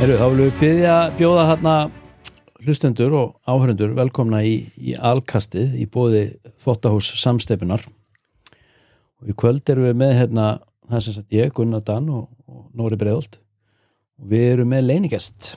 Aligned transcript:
Heru, 0.00 0.14
þá 0.16 0.30
viljum 0.32 0.46
við 0.46 0.60
byggja, 0.62 0.92
bjóða 1.18 1.42
hérna 1.44 1.72
hlustendur 2.64 3.14
og 3.18 3.32
áhörundur 3.44 3.90
velkomna 3.98 4.38
í, 4.48 4.54
í 4.80 4.94
alkastið 4.96 5.74
í 5.76 5.82
bóði 5.92 6.22
þvóttahús 6.62 7.10
samsteipunar. 7.20 7.82
Og 9.20 9.28
í 9.28 9.34
kvöld 9.36 9.68
erum 9.68 9.90
við 9.90 9.98
með 10.00 10.14
hérna, 10.16 10.46
það 10.86 10.96
er 10.96 11.04
sem 11.04 11.16
sagt 11.18 11.36
ég, 11.36 11.50
Gunnar 11.52 11.84
Dan 11.84 12.08
og, 12.16 12.30
og 12.48 12.62
Nóri 12.80 12.96
Breiðolt 12.96 13.36
og 14.16 14.30
við 14.30 14.46
erum 14.54 14.72
með 14.72 14.86
leiningest 14.86 15.50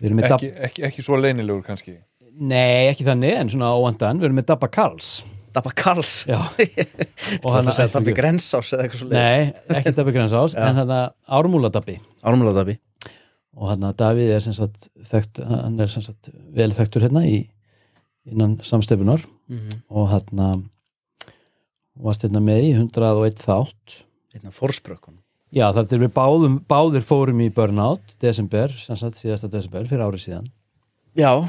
við 0.00 0.08
erum 0.08 0.22
með 0.22 0.28
ekki, 0.30 0.50
ekki, 0.70 0.84
ekki 0.88 1.04
svo 1.04 1.18
leynilegur 1.20 1.66
kannski? 1.66 1.98
Nei, 2.32 2.88
ekki 2.88 3.04
þannig, 3.10 3.34
en 3.42 3.52
svona 3.52 3.74
óvandan 3.76 4.22
við 4.22 4.30
erum 4.30 4.40
með 4.40 4.46
Dabba 4.54 4.70
Karls. 4.72 5.10
Dabba 5.52 5.74
Karls? 5.76 6.14
Já, 6.30 6.38
og 7.44 7.50
hann 7.58 7.68
að 7.68 7.76
segja 7.76 7.92
Dabbi 7.98 8.16
Grensás 8.16 8.72
eða 8.72 8.88
eitthvað 8.88 9.04
svo 9.04 9.12
Nei, 9.12 9.52
ekki 9.76 9.94
Dabbi 10.00 10.16
Grensás, 10.16 10.56
en 10.64 10.80
hann 10.80 10.96
að 10.96 11.12
Ármúla 11.28 11.68
Dabbi 11.76 11.98
Ármúla 12.24 12.56
Dabbi 12.56 12.78
og 13.56 13.72
hann 13.72 13.84
að 13.84 13.98
Davíð 14.00 14.34
er 14.36 14.44
sem 14.44 14.56
sagt, 14.56 14.88
þekkt, 15.08 15.42
hann 15.48 15.80
er 15.80 15.90
sem 15.92 16.04
sagt 16.04 16.30
vel 16.56 16.70
þekktur 16.72 17.06
hérna 17.06 17.24
í, 17.28 17.42
innan 18.28 18.58
samsteipunar 18.64 19.24
mm 19.24 19.58
-hmm. 19.58 19.82
og 19.90 20.08
hann 20.12 20.44
að 20.46 20.62
varst 22.02 22.24
hérna 22.24 22.40
með 22.40 22.70
í 22.70 22.72
101 22.78 23.42
þátt. 23.42 23.98
Einna 24.32 24.50
fórsprökkun 24.50 25.18
Já, 25.52 25.66
þar 25.76 25.90
er 25.92 26.00
við 26.00 26.12
báðum, 26.16 26.54
báðir 26.64 27.02
fórum 27.04 27.40
í 27.44 27.50
burnout 27.52 28.14
desember, 28.24 28.72
sem 28.72 28.96
sagt 28.96 29.18
síðasta 29.18 29.50
desember 29.52 29.84
fyrir 29.84 30.06
árið 30.06 30.22
síðan. 30.24 30.46
Já. 31.12 31.44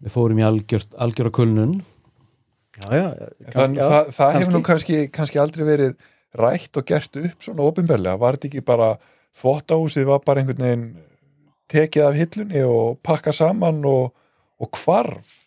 Við 0.00 0.14
fórum 0.14 0.40
í 0.40 0.46
algjör, 0.46 0.86
algjöra 0.96 1.32
kulnun. 1.36 1.74
Já, 2.80 2.88
já, 2.96 3.08
Þann, 3.52 3.76
já 3.76 3.84
það, 3.84 4.12
það 4.16 4.36
hefur 4.38 4.54
nú 4.54 4.62
kannski, 4.64 5.00
kannski 5.12 5.42
aldrei 5.42 5.66
verið 5.68 5.92
rætt 6.40 6.80
og 6.80 6.86
gert 6.88 7.18
upp 7.20 7.44
svona 7.44 7.66
ofinberlega, 7.68 8.16
var 8.16 8.38
þetta 8.38 8.48
ekki 8.48 8.64
bara 8.64 8.88
þvóttahúsið 9.36 10.08
var 10.08 10.22
bara 10.24 10.40
einhvern 10.40 10.64
veginn 10.64 10.86
tekið 11.72 12.06
af 12.08 12.18
hillunni 12.20 12.62
og 12.68 13.00
pakka 13.06 13.32
saman 13.36 13.80
og, 13.88 14.12
og 14.62 14.82
hvarf 14.82 15.38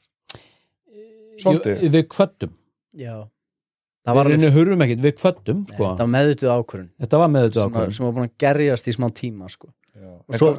Svolítið. 1.36 1.82
Við 1.92 2.06
kvöttum 2.14 2.54
Já 2.96 3.16
Það 4.06 4.18
var 4.20 4.28
einu 4.36 4.50
hurrum 4.54 4.84
ekkit, 4.86 5.00
við 5.02 5.16
kvöttum 5.18 5.64
Nei, 5.64 5.74
sko. 5.74 5.88
það 5.98 6.04
var 6.04 6.12
meðutuð 6.14 6.52
ákvörun 6.54 6.90
Þetta 7.02 7.20
var 7.22 7.32
með 7.34 7.48
þetta 7.48 7.64
sem, 7.66 8.06
var- 8.06 8.14
búin 8.16 8.28
að 8.30 8.36
gerjast 8.44 8.88
í 8.88 8.94
smá 8.96 9.08
tíma 9.18 9.50
sko. 9.50 9.72
Já. 9.96 10.12
og 10.12 10.36
En, 10.36 10.40
svo, 10.40 10.50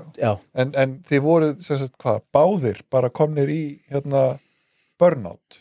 en, 0.64 0.72
en 0.82 0.94
þið 1.06 1.22
voru 1.22 1.50
sem 1.62 1.78
sagt, 1.80 1.94
hvað, 2.02 2.20
báðir 2.34 2.80
bara 2.90 3.10
komnir 3.14 3.52
í 3.52 3.60
hérna 3.92 4.24
burnout 4.98 5.60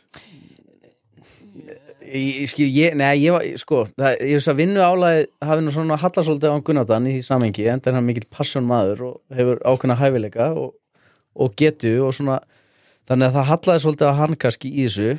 ég, 2.05 2.47
skil, 2.51 2.69
ég, 2.69 2.95
nei, 2.97 3.11
ég 3.23 3.35
var, 3.35 3.45
sko 3.61 3.83
það, 3.93 4.17
ég 4.21 4.39
veist 4.39 4.51
að 4.51 4.59
vinnu 4.61 4.81
álæði 4.81 5.27
hafi 5.49 5.65
nú 5.65 5.75
svona 5.75 5.99
hallasóldi 6.01 6.51
á 6.51 6.57
Gunnardan 6.65 7.09
í 7.09 7.17
því 7.17 7.27
samengi 7.27 7.69
en 7.71 7.83
það 7.83 7.91
er 7.91 7.99
hann 7.99 8.09
mikill 8.09 8.27
passion 8.31 8.67
maður 8.67 9.05
og 9.09 9.37
hefur 9.37 9.61
ákveðna 9.65 9.99
hæfileika 10.01 10.49
og, 10.53 10.73
og 11.35 11.55
getu 11.59 11.97
og 12.05 12.15
svona 12.17 12.41
þannig 13.09 13.29
að 13.29 13.39
það 13.39 13.49
hallaði 13.51 13.85
svolítið 13.85 14.11
á 14.11 14.19
hann 14.21 14.37
kannski 14.45 14.71
í 14.73 14.87
þessu 14.87 15.15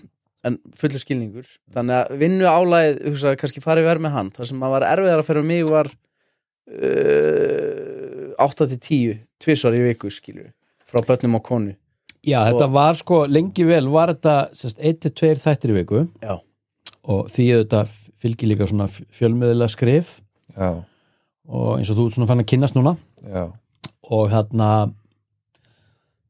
en 0.47 0.59
fullur 0.79 1.03
skilningur. 1.03 1.47
Þannig 1.75 1.97
að 1.99 2.21
vinnu 2.21 2.47
álæðið, 2.47 3.01
hugsa, 3.11 3.33
kannski 3.41 3.63
farið 3.65 3.89
verð 3.91 4.05
með 4.05 4.15
hann. 4.17 4.29
Það 4.37 4.51
sem 4.51 4.67
var 4.75 4.87
erfiðar 4.87 5.23
að 5.23 5.29
fyrir 5.31 5.47
mig 5.47 5.65
var 5.69 5.91
uh, 6.71 8.47
8-10 8.47 9.19
tvisvar 9.43 9.77
í 9.77 9.83
viku 9.89 10.13
skilju 10.13 10.49
frá 10.87 11.03
börnum 11.07 11.39
og 11.41 11.45
konu. 11.47 11.75
Já, 12.27 12.41
þetta 12.49 12.67
var 12.75 12.99
sko, 12.99 13.17
lengi 13.31 13.65
vel 13.67 13.87
var 13.91 14.15
þetta 14.15 14.37
1-2 14.55 15.35
þættir 15.43 15.73
í 15.73 15.79
viku. 15.81 16.05
Já, 16.23 16.35
og 17.07 17.31
því 17.33 17.47
auðvitað 17.55 17.97
fylgir 18.23 18.51
líka 18.51 18.69
svona 18.69 18.89
fjölmiðlega 18.91 19.73
skrif 19.73 20.17
Já, 20.57 20.71
og 21.47 21.69
eins 21.77 21.91
og 21.91 21.99
þú 21.99 22.07
ert 22.07 22.17
svona 22.17 22.31
fann 22.31 22.43
að 22.43 22.51
kynnast 22.53 22.79
núna. 22.79 22.97
Já, 23.27 23.45
og 24.11 24.31
hérna 24.33 24.71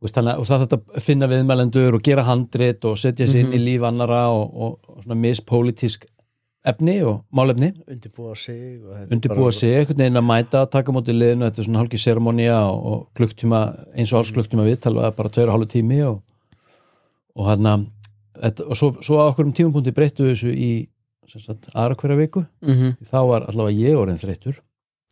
og 0.07 0.13
það 0.13 0.67
þetta 0.67 0.79
að 0.79 1.05
finna 1.05 1.29
viðmælendur 1.31 1.97
og 1.97 2.05
gera 2.05 2.27
handrit 2.27 2.85
og 2.87 2.99
setja 3.01 3.27
sér 3.29 3.47
inn 3.47 3.57
í 3.57 3.63
líf 3.63 3.87
annara 3.87 4.27
og, 4.35 4.45
og, 4.53 4.77
og 4.93 5.01
svona 5.05 5.19
mispolítisk 5.23 6.05
efni 6.67 6.99
og 7.07 7.23
málefni. 7.35 7.73
Undirbúa 7.89 8.35
sig 8.39 8.83
og 8.83 8.93
þetta 8.93 9.17
undirbúa 9.17 9.53
sig, 9.55 9.75
einhvern 9.79 10.03
veginn 10.03 10.21
að 10.21 10.29
mæta 10.29 10.63
taka 10.71 10.95
móti 10.95 11.15
liðinu, 11.15 11.47
þetta 11.47 11.63
er 11.63 11.69
svona 11.69 11.83
hálfgeir 11.83 12.03
seremonía 12.03 12.57
og, 12.69 12.87
og 12.91 13.03
klukktíma, 13.19 13.63
eins 13.95 14.13
og 14.13 14.21
alls 14.21 14.33
klukktíma 14.37 14.67
við 14.67 14.81
tala 14.87 15.13
bara 15.17 15.33
tveir 15.33 15.51
og 15.51 15.57
hálfu 15.57 15.71
tími 15.77 16.01
og, 16.09 16.21
og 17.37 17.51
hérna 17.51 17.79
þetta, 18.43 18.69
og 18.69 18.79
svo, 18.79 18.93
svo 19.05 19.19
á 19.21 19.25
okkur 19.31 19.49
um 19.49 19.57
tímapunkti 19.57 19.95
breyttu 19.97 20.29
þessu 20.31 20.53
í 20.53 20.71
aðra 21.75 21.97
hverja 21.99 22.19
viku. 22.21 22.45
Mhm. 22.63 22.97
þá 23.03 23.19
var 23.27 23.47
allavega 23.51 23.83
ég 23.83 23.99
orðin 23.99 24.21
þreyttur. 24.23 24.61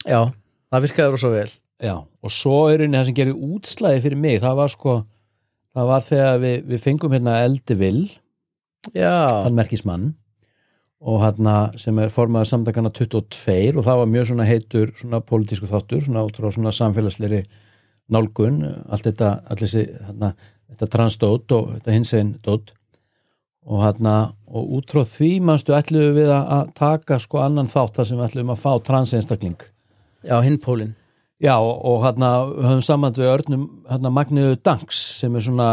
Já, 0.07 0.33
það 0.71 0.85
virkaði 0.87 1.11
rosa 1.11 1.31
vel. 1.33 1.51
Já, 1.83 1.97
og 2.23 2.31
svo 2.31 2.69
er 2.71 2.79
rauninni 2.79 3.01
það 3.01 3.09
sem 3.09 3.17
gerði 3.19 3.55
útslæði 3.55 4.03
fyrir 4.05 4.21
mig, 4.21 4.41
það 4.41 4.57
var 4.57 4.69
sko 4.73 4.93
það 5.75 5.89
var 5.91 6.05
þegar 6.07 6.43
við, 6.43 6.59
við 6.71 6.85
fengum 6.85 7.17
hérna 7.17 7.41
Eldi 7.45 7.77
Vill, 7.79 8.05
Já, 8.93 9.27
hann 9.45 9.57
merkismann 9.57 10.13
og 11.05 11.21
hérna 11.23 11.55
sem 11.81 11.99
er 12.01 12.13
formaður 12.13 12.51
samtakana 12.51 12.93
22 12.93 13.79
og 13.79 13.85
það 13.87 14.01
var 14.01 14.11
mjög 14.13 14.31
svona 14.31 14.47
heitur 14.49 14.93
svona 14.97 15.21
pólitísku 15.25 15.69
þáttur, 15.69 16.05
svona 16.05 16.25
svona 16.53 16.73
samfélagsleiri 16.73 17.43
nálgun 18.13 18.63
allt 18.65 19.09
þetta, 19.09 19.31
allir 19.49 19.69
þessi 19.69 19.85
hérna, 20.07 20.33
þetta 20.73 20.91
transdót 20.93 21.55
og 21.57 21.71
þetta 21.79 21.97
hinsegin 21.97 22.35
dót 22.45 22.75
og 23.65 23.81
hérna 23.81 24.17
og 24.47 24.75
út 24.79 24.93
frá 24.93 25.03
því 25.09 25.31
mannstu 25.49 25.75
ætluðu 25.77 26.13
við 26.19 26.33
að, 26.35 26.51
að 26.57 26.75
taka 26.79 27.19
sko 27.23 27.41
annan 27.45 27.71
þátt 27.71 27.99
þar 27.99 28.11
sem 28.11 28.21
við 28.21 28.27
ætluðum 28.29 28.53
að 28.55 28.63
fá 28.65 28.71
transeinstakling. 28.91 29.65
Já, 30.25 30.37
hinn 30.45 30.61
pólinn. 30.61 30.93
Já, 31.43 31.57
og, 31.59 31.75
og 31.85 32.05
hérna 32.05 32.35
höfum 32.53 32.85
samand 32.85 33.19
við 33.21 33.33
örnum 33.33 33.65
hérna 33.89 34.13
Magniðu 34.15 34.61
Danks 34.65 35.01
sem 35.21 35.35
er 35.35 35.45
svona 35.45 35.71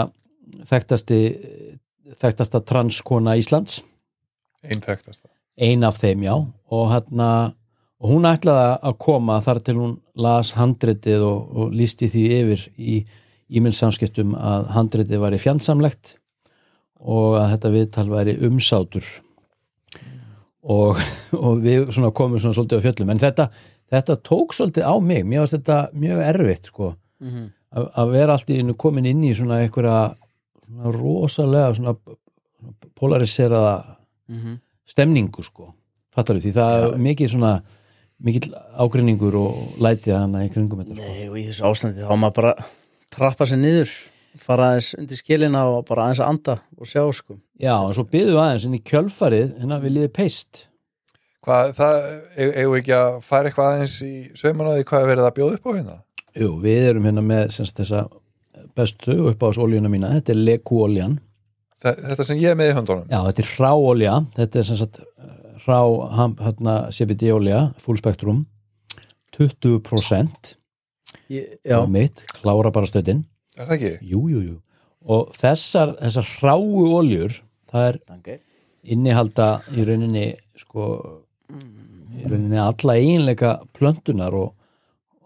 þekktasti 0.72 1.22
þekktasta 2.22 2.64
transkona 2.68 3.38
Íslands. 3.40 3.80
Einþægtast 4.62 5.26
ein 5.62 5.84
af 5.84 6.00
þeim, 6.02 6.24
já. 6.26 6.36
Og 6.72 6.92
hérna, 6.92 7.54
og 8.02 8.14
hún 8.14 8.28
ætlaði 8.30 8.78
að 8.82 8.98
koma 9.04 9.40
þar 9.44 9.60
til 9.66 9.76
hún 9.80 9.98
las 10.16 10.54
handritið 10.58 11.26
og, 11.28 11.52
og 11.52 11.76
lísti 11.76 12.10
því 12.12 12.24
yfir 12.40 12.66
í 12.78 13.02
e-mail-samskiptum 13.52 14.34
að 14.38 14.72
handritið 14.78 15.22
væri 15.22 15.42
fjandsamlegt 15.42 16.16
og 17.02 17.36
að 17.42 17.52
þetta 17.56 17.72
viðtal 17.76 18.08
væri 18.12 18.38
umsátur. 18.48 19.06
Og, 20.62 21.00
og 21.34 21.62
við 21.64 21.88
svona 21.94 22.12
komum 22.14 22.38
svona 22.40 22.54
svolítið 22.54 22.82
á 22.82 22.86
fjöllum. 22.86 23.12
En 23.16 23.22
þetta, 23.22 23.48
þetta 23.90 24.16
tók 24.28 24.54
svolítið 24.54 24.86
á 24.86 24.94
mig. 25.02 25.24
Mér 25.26 25.42
varst 25.44 25.56
þetta 25.58 25.80
mjög 25.98 26.22
erfitt 26.30 26.70
sko. 26.72 26.94
Mhm. 27.22 27.50
að, 27.72 27.86
að 28.02 28.10
vera 28.12 28.34
allt 28.36 28.50
í 28.52 28.56
einu 28.60 28.74
komin 28.76 29.06
inn 29.08 29.22
í 29.24 29.30
svona 29.38 29.62
einhverja 29.64 30.00
svona 30.66 30.90
rosalega 30.92 31.74
svona 31.78 31.94
polariseraða 33.00 33.76
Mhm. 34.32 34.58
stemningu 34.88 35.44
sko. 35.44 35.74
Fattar 36.12 36.36
því? 36.36 36.52
Það 36.56 36.84
er 36.84 36.98
mikið 36.98 37.30
svona 37.32 37.62
mikill 38.22 38.52
ágrinningur 38.78 39.36
og 39.36 39.78
lætið 39.80 40.18
hana 40.18 40.44
í 40.46 40.50
kringum 40.52 40.80
þetta 40.84 40.96
sko. 40.96 41.08
Nei, 41.08 41.28
og 41.30 41.36
í 41.40 41.46
þessu 41.48 41.64
ástandi 41.70 42.04
þá 42.06 42.16
maður 42.20 42.36
bara 42.36 42.54
trappa 43.10 43.46
sér 43.48 43.60
niður 43.62 43.90
fara 44.40 44.70
aðeins 44.72 44.94
undir 45.00 45.18
skilina 45.20 45.66
og 45.68 45.86
bara 45.90 46.06
aðeins 46.08 46.22
að 46.24 46.30
anda 46.30 46.56
og 46.78 46.88
sjá 46.88 47.04
sko. 47.14 47.38
Já, 47.60 47.74
en 47.88 47.94
svo 47.98 48.06
byggðum 48.08 48.36
við 48.38 48.44
aðeins 48.46 48.66
inn 48.70 48.78
í 48.78 48.84
kjölfarið 48.92 49.56
hérna 49.60 49.80
við 49.84 49.96
liðið 49.98 50.14
peist 50.14 50.68
Hvað, 51.42 51.72
það, 51.74 51.96
e- 52.38 52.52
eigum 52.62 52.74
við 52.76 52.80
ekki 52.84 52.94
að 52.94 53.16
fara 53.26 53.50
eitthvað 53.50 53.72
aðeins 53.74 53.96
í 54.06 54.14
saumanáði 54.38 54.84
hvað 54.86 55.02
er 55.02 55.10
verið 55.10 55.26
að 55.26 55.36
bjóða 55.40 55.56
upp 55.58 55.66
á 55.66 55.72
hérna? 55.74 55.96
Jú, 56.38 56.50
við 56.62 56.84
erum 56.92 57.08
hérna 57.10 57.24
með 57.26 57.48
semst, 57.56 57.80
þessa 57.82 58.04
bestu 58.78 59.16
upp 59.32 59.42
á 59.42 59.48
þessu 59.50 59.64
oljuna 59.66 59.90
mína. 59.92 60.12
Þetta 60.20 60.32
er 60.36 60.42
lekúoljan, 60.46 61.18
Þa- 61.82 61.96
Þetta 61.98 62.24
sem 62.28 62.38
ég 62.38 62.52
er 62.54 62.56
með 62.60 62.70
í 62.70 62.76
höndunum? 62.78 63.08
Já 63.10 63.20
þetta 63.26 63.42
er 63.42 63.50
hráolja 63.56 64.14
þetta 64.38 64.60
er 64.62 64.64
sem 64.70 64.78
sagt 64.78 65.00
hrá 65.66 65.80
ham- 66.14 66.36
hérna 66.38 66.76
CBD 66.94 67.32
olja, 67.34 67.74
full 67.82 67.98
spektrum 67.98 68.46
20% 69.34 70.56
Ég, 71.32 71.58
Já, 71.66 71.80
á 71.82 71.88
mitt, 71.90 72.22
klára 72.42 72.72
bara 72.72 72.86
stöðin 72.86 73.24
Er 73.58 73.68
það 73.68 73.78
ekki? 73.78 73.94
jú, 74.14 74.26
jú, 74.32 74.44
jú 74.50 74.58
og 75.10 75.32
þessar, 75.38 75.96
þessar 76.00 76.28
hráu 76.38 76.86
oljur 77.00 77.38
það 77.72 77.88
er 77.88 78.00
okay. 78.16 78.40
innihalda 78.84 79.50
í 79.74 79.86
rauninni 79.88 80.26
sko 80.60 80.88
í 81.52 82.26
rauninni 82.28 82.60
alla 82.62 82.98
eiginleika 83.00 83.56
plöntunar 83.76 84.36
og, 84.38 84.52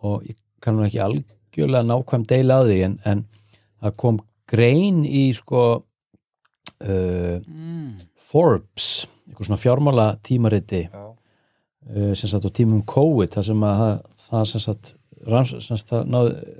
og 0.05 0.23
ég 0.29 0.37
kann 0.63 0.79
nú 0.79 0.85
ekki 0.87 1.01
algjörlega 1.03 1.87
nákvæm 1.89 2.27
deila 2.29 2.61
að 2.61 2.71
því 2.71 2.79
en, 2.87 2.95
en 3.11 3.25
það 3.83 3.97
kom 4.03 4.21
grein 4.49 5.03
í 5.05 5.27
sko 5.35 5.65
uh, 5.75 7.35
mm. 7.41 7.89
Forbes 8.15 8.89
eitthvað 9.25 9.49
svona 9.49 9.61
fjármála 9.61 10.07
tímariti 10.23 10.85
Já. 10.85 11.03
uh, 11.11 12.13
sem 12.13 12.31
sagt 12.31 12.47
á 12.47 12.51
tímum 12.55 12.85
COVID 12.87 13.35
það 13.35 13.49
sem 13.49 13.67
að 13.67 13.81
það, 13.81 13.97
það 14.29 14.47
sem 14.53 14.65
sagt, 14.69 14.93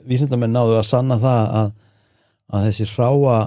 vísindamenn 0.08 0.56
náðu 0.56 0.80
að 0.80 0.88
sanna 0.90 1.18
það 1.22 1.52
að, 1.60 1.72
að 2.54 2.68
þessi 2.70 2.88
hráa 2.94 3.38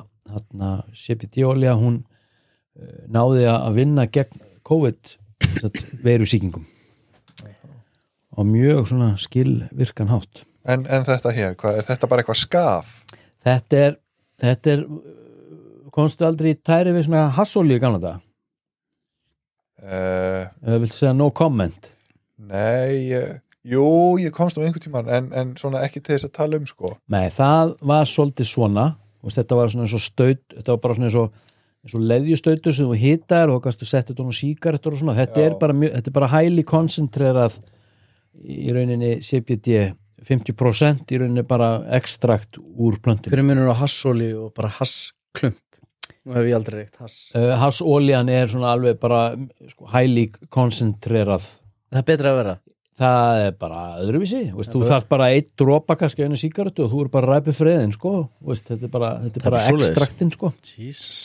CBD-olja 0.95 1.77
hún 1.79 2.03
uh, 2.03 2.99
náði 3.11 3.47
að 3.51 3.81
vinna 3.81 4.07
gegn 4.13 4.45
COVID 4.69 5.15
sem 5.15 5.63
sagt, 5.63 5.87
veru 6.05 6.29
sýkingum 6.29 6.67
á 8.39 8.41
mjög 8.47 8.85
svona 8.91 9.15
skilvirkan 9.19 10.13
hátt. 10.13 10.45
En, 10.69 10.85
en 10.87 11.07
þetta 11.07 11.33
hér, 11.35 11.57
hvað, 11.59 11.81
er 11.81 11.87
þetta 11.89 12.11
bara 12.11 12.23
eitthvað 12.23 12.43
skaf? 12.43 12.93
þetta 13.47 13.81
er, 13.87 13.99
þetta 14.43 14.75
er 14.75 14.85
komstu 15.95 16.27
aldrei 16.29 16.53
tæri 16.55 16.93
við 16.95 17.09
svona 17.09 17.29
hassólíu 17.35 17.81
þetta 17.83 18.19
Uh, 19.79 20.49
eða 20.67 20.79
viltu 20.83 20.97
segja 20.97 21.13
no 21.15 21.29
comment. 21.31 21.93
Nei, 22.51 23.13
ég, 23.13 23.37
jú, 23.69 23.85
ég 24.23 24.33
komst 24.35 24.59
nú 24.59 24.65
einhvern 24.65 24.85
tímann 24.85 25.11
en, 25.13 25.29
en 25.37 25.53
svona 25.61 25.83
ekki 25.87 26.01
til 26.03 26.17
þess 26.17 26.29
að 26.29 26.35
tala 26.39 26.61
um 26.61 26.67
sko. 26.69 26.95
Nei, 27.13 27.27
það 27.35 27.77
var 27.91 28.09
svolítið 28.09 28.51
svona. 28.51 28.89
Og 29.19 29.35
þetta 29.35 29.59
var 29.59 29.71
svona 29.73 29.87
eins 29.87 29.97
og 29.99 30.03
staut 30.05 30.43
þetta 30.55 30.75
var 30.75 30.83
bara 30.85 30.97
svona 30.97 31.09
eins 31.11 31.19
og, 31.19 31.39
eins 31.85 31.95
og 31.99 32.05
leðjustautur 32.13 32.77
sem 32.77 32.91
þú 32.91 32.99
hitar 33.01 33.53
og 33.53 33.63
kannski 33.65 33.89
setja 33.89 34.13
þetta 34.15 34.29
á 34.31 34.39
sígarettur 34.41 34.95
og 34.95 35.01
svona, 35.03 35.17
þetta 35.19 35.43
Já. 35.43 35.49
er 35.49 35.57
bara 35.61 35.79
þetta 35.83 36.13
er 36.13 36.17
bara 36.21 36.33
hæli 36.37 36.65
koncentrerað 36.69 37.59
í 38.39 38.75
rauninni 38.75 39.17
CBD 39.27 39.81
50% 40.29 41.15
í 41.15 41.19
rauninni 41.21 41.45
bara 41.47 41.73
ekstrakt 41.99 42.59
úr 42.59 42.99
plöntinu 43.03 43.35
Hver 43.35 43.43
er 43.43 43.49
munur 43.51 43.73
á 43.75 43.77
hassóli 43.83 44.31
og 44.39 44.53
bara 44.57 44.71
hassklump? 44.79 45.59
Nú 46.29 46.35
hef 46.37 46.45
ég 46.49 46.57
aldrei 46.59 46.83
reykt 46.83 46.99
hass. 47.01 47.31
Uh, 47.33 47.55
hassólían 47.57 48.29
er 48.33 48.51
svona 48.51 48.73
alveg 48.75 48.99
bara 49.01 49.33
sko, 49.71 49.89
hæli 49.95 50.29
koncentrerað 50.53 51.47
Það 51.89 52.01
er 52.03 52.09
betra 52.11 52.33
að 52.33 52.41
vera 52.43 52.57
það 52.99 53.41
er 53.47 53.57
bara 53.61 53.83
öðruvísi 54.03 54.45
veist, 54.57 54.75
þú 54.75 54.85
þarf 54.89 55.09
bara 55.11 55.31
eitt 55.37 55.51
dropa 55.61 55.97
kannski 55.99 56.27
einu 56.27 56.39
sígarettu 56.39 56.87
og 56.87 56.93
þú 56.93 57.03
er 57.05 57.11
bara 57.15 57.39
ræpið 57.39 57.59
friðin 57.59 57.95
sko. 57.95 58.15
veist, 58.51 58.69
þetta 58.71 58.89
er 58.89 58.95
bara, 58.95 59.11
þetta 59.25 59.41
er 59.41 59.45
er 59.45 59.51
bara 59.51 59.67
ekstraktin 59.73 60.33
sko. 60.35 60.53
Jesus 60.77 61.19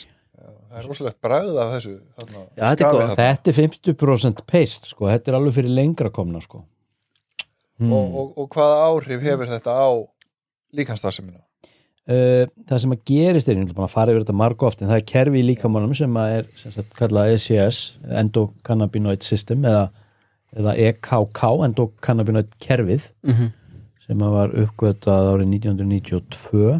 það 0.74 0.80
er 0.80 0.88
rosalegt 0.90 1.20
bragð 1.22 1.58
af 1.62 1.72
þessu 1.76 1.94
þarna, 2.18 2.44
Já, 2.58 2.64
þetta 2.64 2.90
er 2.90 3.16
þetta 3.22 3.52
er 3.52 3.58
50% 3.60 4.44
paste 4.50 4.90
sko. 4.90 5.08
þetta 5.12 5.30
er 5.30 5.38
alveg 5.38 5.58
fyrir 5.58 5.74
lengra 5.78 6.10
komna 6.14 6.42
sko. 6.42 6.64
hmm. 7.78 7.92
og, 7.94 8.20
og, 8.20 8.38
og 8.42 8.54
hvaða 8.54 8.86
áhrif 8.90 9.26
hefur 9.28 9.50
þetta 9.54 9.74
á 9.74 9.88
líkanstarfsemina? 10.74 11.44
uh, 12.10 12.44
það 12.68 12.82
sem 12.84 12.94
að 12.96 13.04
gerist 13.10 13.50
er, 13.50 13.58
ég 13.58 13.68
vil 13.68 13.76
bara 13.76 13.90
fara 13.92 14.14
yfir 14.14 14.24
þetta 14.24 14.38
marg 14.42 14.66
oft 14.66 14.82
en 14.82 14.90
það 14.90 15.00
er 15.00 15.06
kerfi 15.12 15.40
í 15.40 15.46
líkamannum 15.50 15.94
sem 15.96 16.18
að 16.20 16.38
er 16.38 16.48
sem 16.60 16.74
sagt, 16.74 16.90
kallað 16.98 17.34
ECS, 17.36 17.82
endocannabinoid 18.22 19.26
system 19.26 19.64
eða, 19.68 19.86
eða 20.54 20.76
EKK 20.88 21.44
endocannabinoid 21.68 22.56
kerfið 22.62 23.10
mm 23.26 23.52
sem 24.04 24.20
að 24.20 24.34
var 24.34 24.50
uppgötað 24.64 25.30
árið 25.32 25.52
1992 25.54 26.74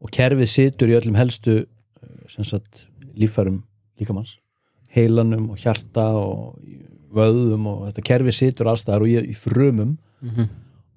og 0.00 0.12
kerfið 0.14 0.50
situr 0.52 0.92
í 0.92 0.94
öllum 0.94 1.18
helstu 1.18 1.56
eh, 1.64 2.20
sem 2.30 2.46
sagt 2.46 2.84
líffærum 3.18 3.64
líkamanns 3.98 4.36
heilanum 4.94 5.50
og 5.54 5.60
hjarta 5.62 6.06
og 6.18 6.60
vöðum 7.14 7.66
og 7.70 7.84
þetta 7.88 8.06
kerfið 8.06 8.36
situr 8.36 8.70
allstaðar 8.70 9.04
og 9.04 9.10
í, 9.10 9.16
í 9.32 9.36
frumum. 9.38 9.96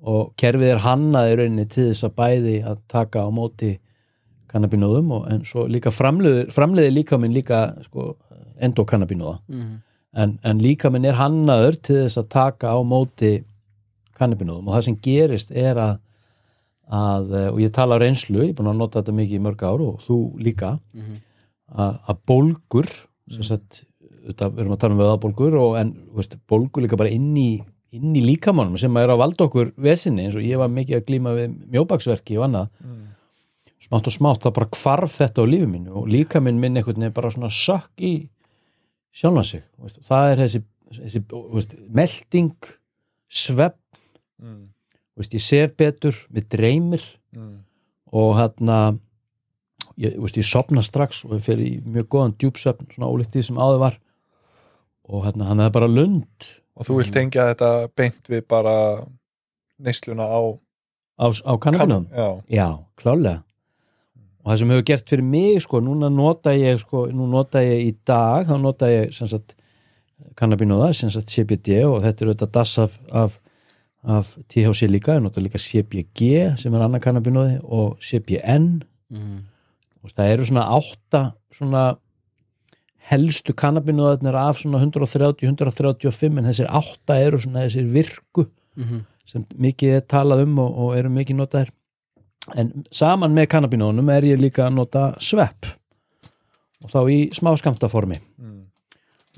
Og 0.04 0.34
kerfið 0.40 0.74
er 0.74 0.81
hannað 0.84 1.30
í 1.31 1.36
rauninni 1.40 1.66
til 1.72 1.88
þess 1.90 2.06
að 2.07 2.16
bæði 2.18 2.56
að 2.68 2.80
taka 2.92 3.24
á 3.24 3.30
móti 3.34 3.69
kannabinóðum 4.51 5.13
en 5.31 5.45
svo 5.48 5.66
líka 5.69 5.94
framleiði, 5.94 6.48
framleiði 6.54 6.92
líkaminn 6.98 7.34
líka 7.34 7.62
sko, 7.86 8.16
endokannabinóða 8.62 9.40
en, 10.13 10.38
en 10.45 10.62
líkaminn 10.62 11.07
er 11.10 11.18
hannaður 11.19 11.80
til 11.81 12.00
þess 12.04 12.21
að 12.21 12.30
taka 12.36 12.74
á 12.74 12.80
móti 12.86 13.33
kannabinóðum. 14.19 14.69
Og 14.69 14.77
það 14.77 14.86
sem 14.88 15.00
gerist 15.04 15.54
er 15.56 15.80
að, 15.81 15.95
að 16.94 17.33
eh, 17.39 17.50
og 17.54 17.62
ég 17.63 17.74
tala 17.75 18.00
reynslu, 18.01 18.44
ég 18.44 18.54
er 18.54 18.57
búin 18.60 18.71
að 18.74 18.81
nota 18.83 19.01
þetta 19.01 19.18
mikið 19.19 19.39
í 19.39 19.44
mörg 19.48 19.65
ár 19.65 19.86
og 19.88 20.06
þú 20.06 20.19
líka 20.44 20.75
að, 21.74 21.98
að 22.07 22.24
bólgur 22.30 22.89
sem 23.31 23.45
sagt, 23.48 23.83
við 24.24 24.44
erum 24.44 24.75
að 24.75 24.81
tala 24.83 24.95
um 24.95 25.01
vöðabólgur 25.01 25.56
og 25.60 25.77
en 25.80 25.94
veist, 26.16 26.36
bólgur 26.48 26.83
líka 26.86 27.00
bara 27.00 27.12
inn 27.12 27.31
í, 27.39 27.63
inn 27.95 28.13
í 28.16 28.24
líkamannum 28.24 28.77
sem 28.80 28.95
er 29.00 29.09
að 29.09 29.21
valda 29.24 29.48
okkur 29.48 29.74
vesinni 29.77 30.27
eins 30.27 30.38
og 30.38 30.45
ég 30.45 30.59
var 30.62 30.71
mikið 30.71 31.00
að 31.00 31.07
glíma 31.07 31.33
við 31.38 31.57
mjóbaksverki 31.74 32.38
og 32.38 32.48
annað. 32.50 32.69
Smátt 33.83 34.07
og 34.07 34.13
smátt, 34.16 34.44
það 34.45 34.54
bara 34.56 34.69
hvarf 34.80 35.18
þetta 35.19 35.44
á 35.44 35.45
lífi 35.50 35.68
mínu 35.68 35.98
og 36.00 36.06
líkaminn 36.07 36.59
minn 36.59 36.77
einhvern 36.80 37.01
veginn 37.01 37.16
bara 37.16 37.31
svona 37.33 37.50
sökk 37.51 38.00
í 38.00 38.13
sjálfan 39.13 39.45
sig 39.48 39.63
veist, 39.80 40.01
það 40.07 40.31
er 40.31 40.42
þessi, 40.44 40.63
þessi 41.00 41.24
veist, 41.54 41.75
melding 41.89 42.56
svepp, 43.30 43.80
Mm. 44.44 44.74
veist, 45.15 45.33
ég 45.38 45.42
sef 45.45 45.75
betur 45.77 46.18
við 46.33 46.48
dreymir. 46.50 47.04
Mm. 47.36 47.63
og 48.13 48.36
hérna 48.38 49.00
ég, 49.98 50.18
ég 50.18 50.45
sopna 50.45 50.81
strax 50.86 51.24
og 51.25 51.38
ég 51.38 51.45
fer 51.45 51.62
í 51.62 51.71
mjög 51.81 52.10
góðan 52.13 52.36
djúpsöfn, 52.38 52.89
svona 52.94 53.10
ólíkt 53.10 53.33
því 53.33 53.45
sem 53.48 53.62
áður 53.62 53.80
var. 53.80 54.00
Og 55.10 55.25
hérna, 55.25 55.48
hann 55.50 55.59
er 55.59 55.74
bara 55.74 55.89
lund. 55.89 56.48
Og 56.77 56.86
þú 56.88 57.00
vilt 57.01 57.13
tengja 57.13 57.50
þetta 57.51 57.71
beint 57.95 58.30
við 58.31 58.45
bara 58.50 58.75
neysluna 59.83 60.25
á 60.25 60.42
á, 61.19 61.25
á 61.30 61.54
kannabinum 61.62 62.07
já, 62.09 62.27
Já, 62.50 62.68
klálega 62.98 63.44
og 64.44 64.51
það 64.51 64.60
sem 64.60 64.74
hefur 64.74 64.88
gert 64.90 65.10
fyrir 65.13 65.24
mig 65.25 65.62
sko, 65.63 65.80
núna 65.84 66.10
nota 66.12 66.54
ég 66.56 66.81
sko, 66.81 67.07
nú 67.16 67.28
nota 67.31 67.63
ég 67.63 67.86
í 67.88 67.94
dag 68.06 68.48
þá 68.50 68.56
nota 68.62 68.90
ég 68.92 69.13
sem 69.16 69.30
sagt 69.31 69.56
kannabinóða, 70.40 70.92
sem 70.95 71.12
sagt 71.13 71.31
CBD 71.31 71.84
og 71.88 72.01
þetta 72.04 72.24
er 72.24 72.31
auðvitað 72.31 72.54
das 72.57 72.78
af, 72.81 72.98
af, 73.12 73.40
af 74.04 74.34
THC 74.51 74.90
líka, 74.92 75.18
ég 75.18 75.24
nota 75.24 75.44
líka 75.44 75.62
CBG 75.62 76.57
sem 76.60 76.74
er 76.74 76.86
annað 76.86 77.06
kannabinóði 77.07 77.60
og 77.63 77.98
CBN 78.04 78.68
og 80.04 80.12
það 80.12 80.34
eru 80.34 80.45
svona 80.50 80.66
átta 80.75 81.22
svona 81.54 81.84
helstu 83.12 83.54
kannabinóðarnir 83.54 84.36
af 84.40 84.60
svona 84.60 84.80
130-135 84.80 86.40
en 86.40 86.50
þessir 86.50 86.68
átta 86.72 87.19
eru 87.19 87.40
svona 87.40 87.66
þessir 87.68 87.88
virku 87.92 88.48
sem 89.25 89.45
mikið 89.56 89.98
er 89.98 90.01
talað 90.01 90.44
um 90.45 90.60
og, 90.60 90.72
og 90.84 90.98
eru 90.98 91.10
mikið 91.10 91.36
notaðir 91.40 91.72
en 92.51 92.74
saman 92.92 93.34
með 93.36 93.50
kannabinónum 93.54 94.12
er 94.13 94.28
ég 94.28 94.42
líka 94.42 94.68
að 94.68 94.78
nota 94.78 95.06
svepp. 95.24 95.69
Og 96.84 96.92
þá 96.92 97.00
í 97.07 97.18
smáskamtaformi 97.31 98.18
mm. 98.19 98.62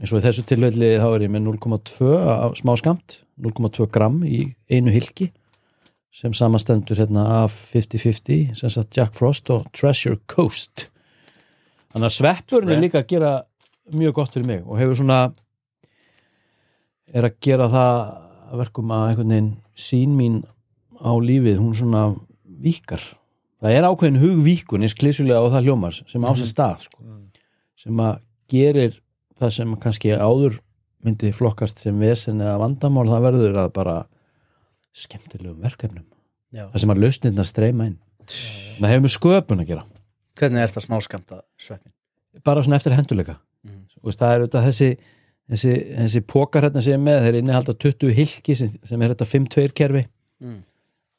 eins 0.01 0.11
og 0.11 0.19
í 0.19 0.25
þessu 0.25 0.45
tilfelli 0.49 0.95
þá 0.97 1.07
er 1.11 1.27
ég 1.27 1.33
með 1.33 1.49
0,2 1.51 2.13
af 2.17 2.55
smáskamt 2.57 3.19
0,2 3.41 3.89
gram 3.93 4.21
í 4.25 4.47
einu 4.71 4.93
hilki 4.93 5.29
sem 6.15 6.33
samastendur 6.33 6.97
hérna 6.97 7.25
af 7.43 7.53
50-50 7.73 8.55
sem 8.55 8.71
sagt 8.71 8.97
Jack 8.97 9.17
Frost 9.17 9.51
og 9.51 9.67
Treasure 9.75 10.17
Coast. 10.31 10.87
Þannig 11.91 12.07
að 12.07 12.15
sveppurinn 12.17 12.71
er 12.71 12.81
líka 12.81 13.01
að 13.03 13.09
gera 13.11 13.33
mjög 13.93 14.15
gott 14.21 14.33
fyrir 14.33 14.47
mig 14.47 14.63
og 14.63 14.79
hefur 14.79 14.97
svona 15.01 15.19
er 17.13 17.27
að 17.27 17.35
gera 17.43 17.67
það 17.71 17.99
að 18.45 18.61
verkum 18.63 18.93
að 18.95 19.09
einhvern 19.09 19.33
veginn 19.35 19.51
sín 19.75 20.15
mín 20.15 20.39
á 21.03 21.11
lífið, 21.19 21.59
hún 21.59 21.75
svona 21.75 22.05
víkar. 22.65 23.01
Það 23.61 23.75
er 23.77 23.87
ákveðin 23.87 24.19
hugvíkun 24.21 24.83
eins 24.85 24.93
klísulega 24.97 25.39
á 25.41 25.47
það 25.53 25.65
hljómar 25.69 25.95
sem 25.95 26.25
á 26.27 26.31
sér 26.35 26.49
stað 26.51 26.83
sko. 26.89 26.99
Mm. 27.05 27.21
sem 27.79 28.01
að 28.03 28.19
gerir 28.51 28.99
það 29.39 29.49
sem 29.55 29.75
kannski 29.83 30.11
áður 30.15 30.59
myndi 31.05 31.31
flokkast 31.35 31.79
sem 31.83 31.97
vesen 31.99 32.41
eða 32.41 32.57
vandamál 32.61 33.07
það 33.09 33.25
verður 33.29 33.57
að 33.63 33.71
bara 33.75 33.95
skemmtilegum 34.95 35.59
verkefnum 35.63 36.05
Já. 36.55 36.67
það 36.71 36.79
sem 36.83 36.93
að 36.93 37.01
lausnirna 37.03 37.45
streyma 37.47 37.87
inn 37.89 37.97
það 38.79 38.89
hefur 38.91 39.03
með 39.05 39.15
sköpun 39.17 39.63
að 39.63 39.69
gera 39.73 39.83
Hvernig 40.35 40.61
er 40.65 40.71
þetta 40.71 40.83
smáskamta 40.85 41.41
sveppin? 41.61 41.91
bara 42.43 42.63
svona 42.63 42.79
eftir 42.79 42.95
henduleika 42.95 43.37
Mhm. 43.65 43.81
og 44.03 44.13
það 44.13 44.31
er 44.35 44.39
auðvitað 44.45 44.65
þessi 44.69 44.89
þessi, 45.49 45.71
þessi 45.97 46.21
pókar 46.25 46.63
hérna 46.67 46.81
sem 46.81 46.93
ég 46.93 46.99
er 46.99 47.03
með 47.05 47.23
þeir 47.25 47.37
innihalda 47.41 47.73
20 47.73 48.13
hilki 48.13 48.55
sem, 48.55 48.69
sem 48.83 49.01
er 49.01 49.13
þetta 49.15 49.25
5-2 49.29 49.73
kerfi 49.73 50.05
Mm. 50.41 50.61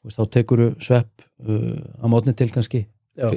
Þú 0.07 0.09
veist, 0.09 0.19
þá 0.21 0.29
tekur 0.37 0.61
svepp 0.79 1.25
uh, 1.43 1.81
á 1.99 2.05
mótni 2.07 2.33
til 2.39 2.47
kannski. 2.53 2.85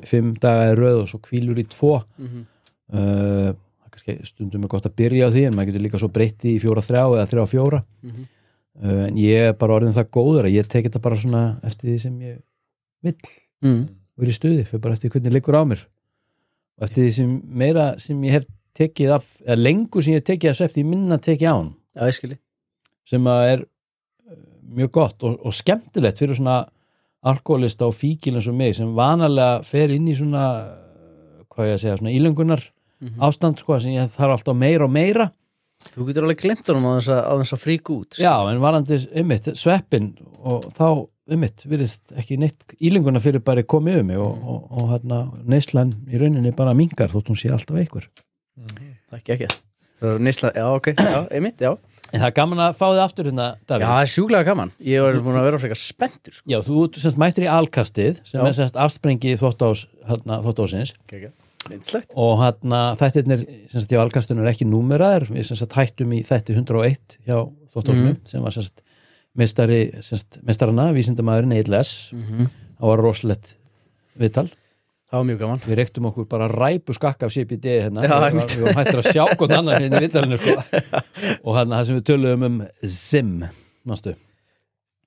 Fimm 0.06 0.34
daga 0.38 0.68
er 0.70 0.78
röð 0.78 1.02
og 1.02 1.08
svo 1.10 1.18
kvílur 1.24 1.58
í 1.58 1.66
tvo. 1.66 1.96
Uh, 1.98 2.20
Mhm. 2.20 2.44
það 2.90 3.48
er 3.50 3.90
kannski 3.90 4.14
stundum 4.26 4.64
er 4.64 4.68
gott 4.70 4.86
að 4.86 4.94
byrja 4.98 5.26
á 5.26 5.30
því 5.34 5.42
en 5.48 5.54
maður 5.56 5.70
getur 5.72 5.82
líka 5.86 5.98
svo 5.98 6.08
breytti 6.14 6.52
í 6.56 6.60
fjóra 6.62 6.82
þrjá 6.82 7.02
eða 7.16 7.26
þrjá 7.30 7.44
fjóra. 7.50 7.80
Mhm. 8.02 8.26
uh, 8.82 9.06
en 9.08 9.16
ég 9.16 9.48
er 9.50 9.52
bara 9.58 9.74
orðin 9.80 9.94
það 9.96 10.10
góður 10.14 10.46
að 10.46 10.54
ég 10.54 10.68
tek 10.68 10.84
þetta 10.86 11.00
bara 11.02 11.16
svona 11.16 11.42
eftir 11.66 11.90
því 11.90 11.98
sem 12.00 12.20
ég 12.20 12.38
vill. 13.02 13.16
Mm. 13.64 13.88
verið 14.20 14.36
stuði, 14.36 14.64
fyrir 14.68 14.80
bara 14.84 14.94
eftir 14.94 15.10
hvernig 15.10 15.32
liggur 15.32 15.56
á 15.56 15.64
mér. 15.64 15.82
Og 16.78 16.84
eftir 16.86 17.04
því 17.06 17.12
sem 17.12 17.42
meira 17.46 17.98
sem 17.98 18.20
ég 18.22 18.30
hef 18.38 18.46
tekið 18.76 19.10
af, 19.16 19.26
eða 19.46 19.56
lengur 19.60 20.02
sem 20.04 20.12
ég 20.14 20.20
hef 20.20 20.28
tekið 20.28 20.50
af 20.50 20.56
svepp 20.60 20.72
því 20.76 20.84
minna 20.86 21.16
tekið 21.18 21.48
á 21.48 21.54
hann. 21.56 21.74
Sem 23.08 23.24
að 23.26 23.42
er 23.52 23.60
uh, 23.64 23.66
mjög 24.76 24.90
gott 24.94 25.22
og, 25.26 25.38
og 25.46 25.54
skemmtilegt 25.56 26.18
fyrir 26.22 26.38
svona 26.38 26.60
alkoholista 27.26 27.88
og 27.88 27.94
fíkil 27.96 28.38
eins 28.38 28.48
og 28.48 28.54
mig 28.56 28.74
sem 28.78 28.92
vanalega 28.96 29.60
fer 29.66 29.92
inn 29.92 30.06
í 30.08 30.14
svona 30.16 30.44
hvað 31.50 31.66
ég 31.72 31.74
að 31.76 31.82
segja, 31.84 31.96
svona 32.00 32.14
ílöngunar 32.16 32.68
Mhm. 33.00 33.16
ástand 33.24 33.56
sko, 33.58 33.78
sem 33.80 33.92
ég 33.96 34.10
þarf 34.12 34.34
alltaf 34.34 34.56
meira 34.56 34.84
og 34.84 34.90
meira. 34.92 35.30
Þú 35.96 36.04
getur 36.10 36.26
alveg 36.26 36.36
glemt 36.42 36.66
honum 36.68 36.84
á 36.84 37.00
þess 37.00 37.54
að, 37.54 37.60
fríka 37.62 37.94
út 37.94 38.12
sko. 38.12 38.20
já, 38.22 38.34
en 38.52 38.60
varandi 38.60 38.98
ymmit, 39.16 39.48
sveppin 39.56 40.10
og 40.44 40.66
þá 40.76 41.08
ymmit, 41.32 41.64
virðist 41.64 42.12
ekki 42.12 42.36
neitt 42.36 42.60
ílönguna 42.76 43.18
fyrir 43.24 43.40
bara 43.40 43.62
komið 43.62 44.00
um 44.00 44.06
mig 44.06 44.18
og, 44.18 44.36
og, 44.44 44.66
og 44.82 44.90
hérna, 44.90 45.32
neyslan 45.48 45.94
í 46.12 46.20
rauninni 46.20 46.52
bara 46.54 46.74
mingar 46.74 47.08
þótt 47.08 47.32
hún 47.32 47.40
sé 47.40 47.48
alltaf 47.50 47.76
einhver. 47.80 48.10
Það 48.60 49.16
er 49.16 49.16
ekki. 49.16 49.32
Ekki 49.32 49.48
Nýsla, 50.20 50.52
já, 50.56 50.64
ok, 50.76 50.92
já, 50.96 51.28
einmitt, 51.32 51.56
já 51.60 51.76
En 52.10 52.18
það 52.22 52.26
er 52.26 52.34
gaman 52.36 52.62
að 52.64 52.78
fá 52.78 52.84
þið 52.88 53.00
aftur 53.04 53.28
hérna, 53.30 53.46
Já, 53.54 53.66
Davíð 53.70 53.84
það 53.86 54.00
er 54.04 54.10
sjúklega 54.14 54.46
gaman. 54.48 54.72
Ég 54.90 55.04
var 55.04 55.18
búin 55.24 55.38
að 55.38 55.46
vera 55.46 55.60
frekar 55.62 55.80
spenntur 55.80 56.36
sko. 56.36 56.46
Já, 56.50 56.58
þú 56.66 56.86
semst 56.98 57.20
mættur 57.22 57.46
í 57.46 57.50
alkastið 57.54 58.20
sem 58.26 58.40
Já. 58.40 58.46
er 58.48 58.56
semst 58.58 58.78
afsprengi 58.86 59.36
þóttás, 59.40 59.84
hérna, 60.08 60.40
þóttásins 60.46 60.94
Vinslegt 61.70 62.14
og 62.16 62.38
hérna 62.40 62.80
þættirnir 62.98 63.42
semst 63.70 63.92
í 63.92 63.98
alkastinu 64.00 64.42
er 64.42 64.50
ekki 64.50 64.66
númeraðir. 64.66 65.28
Við 65.30 65.50
semst 65.50 65.76
hættum 65.76 66.14
í 66.16 66.22
þætti 66.26 66.56
101 66.56 67.18
hjá 67.28 67.36
þóttásinu 67.74 68.14
sem 68.26 68.42
var 68.42 68.56
semst 68.56 68.82
mestari, 69.38 69.82
semst 70.02 70.40
mestarana, 70.42 70.88
vísindamæðurinn 70.96 71.54
Egil 71.60 71.76
S. 71.78 72.10
Það 72.80 72.90
var 72.90 73.04
rosalett 73.04 73.52
viðtal 74.18 74.48
Það 75.10 75.18
var 75.18 75.26
mjög 75.26 75.38
gaman. 75.40 75.60
Við 75.66 75.78
reyktum 75.80 76.04
okkur 76.06 76.26
bara 76.30 76.46
ræpu 76.52 76.94
skakka 76.94 77.26
af 77.26 77.34
CBD 77.34 77.72
hérna, 77.82 78.04
Já, 78.06 78.12
við, 78.14 78.36
varum 78.38 78.76
hættir 78.78 79.00
að 79.00 79.08
sjá 79.10 79.24
hvern 79.34 79.56
annar 79.58 79.82
hérna 79.82 79.98
í 79.98 80.04
viðtalinu 80.06 80.38
sko. 80.38 80.54
og 81.46 81.56
hérna 81.58 81.80
það 81.80 81.88
sem 81.88 81.98
við 81.98 82.04
töluðum 82.12 82.46
um 82.46 82.60
Zim, 82.86 83.32
mástu 83.90 84.14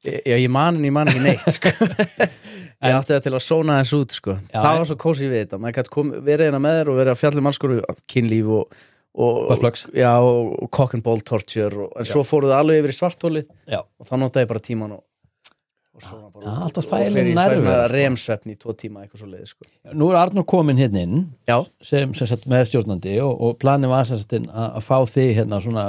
Já, 0.03 0.35
ég 0.35 0.49
man 0.51 0.75
en 0.75 0.83
ég 0.83 0.91
man 0.91 1.07
ekki 1.07 1.23
neitt 1.23 1.47
sko. 1.55 1.71
Ég 2.83 2.91
átti 2.97 3.13
það 3.13 3.21
til 3.23 3.31
að 3.37 3.43
sóna 3.45 3.75
þess 3.79 3.95
út 3.95 4.15
sko. 4.17 4.33
Já, 4.51 4.57
Það 4.57 4.65
en- 4.73 4.81
var 4.81 4.87
svo 4.89 4.95
kósi 4.99 5.27
við 5.31 5.37
þetta. 5.45 5.59
Maður 5.63 5.89
kom, 5.93 6.09
verið 6.25 6.49
hérna 6.49 6.59
með 6.59 6.79
þér 6.79 6.89
og 6.91 6.97
verið 6.99 7.11
að 7.13 7.21
fjalla 7.21 7.39
um 7.39 7.47
alls 7.47 7.59
konar 7.63 8.01
kynlíf 8.11 8.49
og, 8.57 8.81
og, 9.23 9.63
já, 9.95 10.11
og, 10.19 10.67
cock 10.75 10.97
and 10.97 11.05
ball 11.05 11.23
torture 11.23 11.85
og, 11.85 11.93
En 12.01 12.09
svo 12.09 12.25
fóruð 12.27 12.51
alveg 12.57 12.81
yfir 12.81 12.91
í 12.91 12.97
svartólið 12.97 13.47
Já, 13.71 13.79
og 13.79 14.09
þá 14.09 14.13
notaði 14.19 14.43
ég 14.43 14.51
bara 14.51 14.63
tíman 14.67 14.97
og, 14.97 15.03
og 15.05 15.07
svo 15.07 15.07
bara 15.07 15.07
Já, 15.07 15.82
alltaf 15.93 16.79
og 16.81 16.89
þægileg 16.89 17.35
nærvera, 17.37 17.73
sko. 17.85 17.91
remsvefn 17.93 18.53
í 18.53 18.55
tvo 18.59 18.73
tíma 18.77 19.03
eitthvað 19.03 19.21
svo 19.21 19.29
leið 19.29 19.49
sko. 19.51 19.67
nú 19.93 20.09
er 20.09 20.19
Arnur 20.23 20.45
komin 20.49 20.79
hérna 20.81 21.03
inn 21.05 21.19
Já, 21.47 21.59
sem, 21.85 22.15
sem 22.17 22.47
meðstjórnandi 22.49 23.19
og, 23.23 23.33
og 23.37 23.59
planið 23.61 23.93
var 23.93 24.09
að, 24.15 24.39
að 24.49 24.81
fá 24.87 24.97
þig 25.13 25.35
hérna 25.39 25.61
svona 25.63 25.85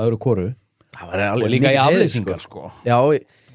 það 0.95 1.13
var 1.13 1.25
og 1.41 1.51
líka 1.51 1.73
í 1.75 1.81
aflýsingar 1.81 2.43
sko. 2.45 2.69
Já, 2.87 2.99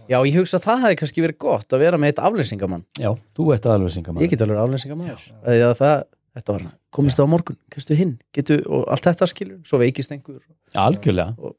já, 0.10 0.18
ég 0.18 0.40
hugsa 0.40 0.58
að 0.60 0.66
það 0.66 0.86
hefði 0.86 1.02
kannski 1.04 1.26
verið 1.28 1.42
gott 1.46 1.76
að 1.76 1.86
vera 1.86 2.02
með 2.02 2.14
eitt 2.14 2.24
aflýsingamann 2.30 2.88
Já, 3.00 3.12
þú 3.38 3.52
ert 3.56 3.70
aðalveysingar 3.70 4.24
Ég 4.26 4.34
get 4.34 4.48
alveg 4.48 4.64
aflýsingamann 4.66 6.08
þetta 6.40 6.56
var 6.56 6.66
komist 6.94 7.20
á 7.20 7.26
morgun, 7.30 7.58
kannstu 7.74 7.98
hinn 7.98 8.18
getu, 8.36 8.60
og 8.70 8.88
allt 8.92 9.08
þetta 9.10 9.28
skilur, 9.30 9.60
svo 9.68 9.80
veikist 9.82 10.14
einhver 10.14 10.40
Algjörlega. 10.78 11.54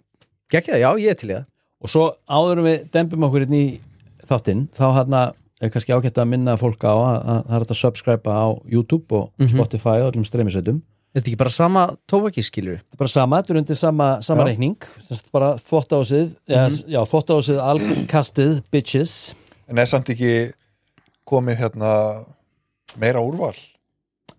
Gekja, 0.50 0.78
já, 0.78 0.88
ég 0.98 1.12
er 1.12 1.18
til 1.18 1.30
það. 1.30 1.46
Og 1.80 1.90
svo 1.92 2.04
áður 2.30 2.60
en 2.60 2.66
við 2.66 2.82
dembum 2.94 3.26
okkur 3.28 3.46
inn 3.46 3.56
í 3.56 3.64
þáttinn 4.30 4.68
þá 4.76 4.84
hérna 4.98 5.22
er 5.60 5.68
kannski 5.74 5.92
ágætt 5.92 6.16
að 6.22 6.30
minna 6.30 6.54
fólk 6.56 6.86
á 6.88 6.94
að, 6.94 7.16
að 7.20 7.40
það 7.50 7.56
er 7.58 7.66
að 7.66 7.80
subscriba 7.82 8.32
á 8.32 8.46
YouTube 8.72 9.12
og 9.18 9.30
Mhm. 9.38 9.52
Spotify 9.58 9.96
og 10.00 10.12
öllum 10.14 10.24
streymisveitum. 10.28 10.80
Þetta 11.10 11.26
er 11.26 11.30
ekki 11.32 11.38
bara 11.40 11.50
sama 11.50 11.82
tóbaki 12.08 12.42
skilur 12.46 12.76
þetta 12.78 12.94
er 12.94 12.98
bara 13.02 13.08
sama, 13.10 13.40
þetta 13.42 13.50
er 13.50 13.58
undir 13.60 13.76
sama, 13.76 14.06
sama 14.22 14.44
reikning. 14.46 14.76
Þess 15.02 15.24
að 15.26 15.30
bara 15.34 15.48
þvóttásið 15.58 16.28
mm 16.48 16.76
já, 16.94 17.00
þvóttásið 17.10 17.58
alkastið 17.66 18.60
bitches. 18.70 19.34
En 19.68 19.78
er 19.78 19.86
samt 19.90 20.08
ekki 20.14 20.52
komið 21.26 21.58
hérna 21.64 21.90
meira 22.98 23.20
úrval? 23.22 23.54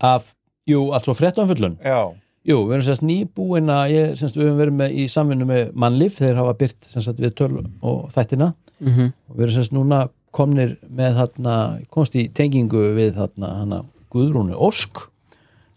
af, 0.01 0.31
jú, 0.67 0.89
allt 0.95 1.05
svo 1.05 1.13
fréttanfullun 1.13 1.75
Já, 1.85 2.09
jú, 2.47 2.55
við 2.65 2.73
erum 2.73 2.85
sérst 2.87 3.03
nýbúin 3.05 3.69
að 3.69 3.91
ég, 3.93 4.15
sérst, 4.17 4.37
við 4.39 4.47
höfum 4.49 4.57
verið 4.63 4.77
með 4.79 4.95
í 4.97 5.03
samvinnu 5.13 5.45
með 5.45 5.73
mannlif 5.77 6.17
þeir 6.17 6.39
hafa 6.39 6.55
byrt 6.57 6.87
sérst 6.89 7.19
við 7.21 7.35
töl 7.37 7.51
og 7.85 8.07
þættina 8.15 8.47
mm 8.81 8.91
-hmm. 8.91 9.13
og 9.29 9.37
við 9.37 9.45
erum 9.45 9.55
sérst 9.55 9.75
núna 9.75 10.01
komnir 10.31 10.77
með 10.87 11.17
þarna, 11.19 11.55
komst 11.89 12.15
í 12.15 12.27
tengingu 12.33 12.83
við 12.95 13.15
þarna 13.19 13.53
hana 13.59 13.83
Guðrúnu 14.11 14.55
Ósk 14.55 15.07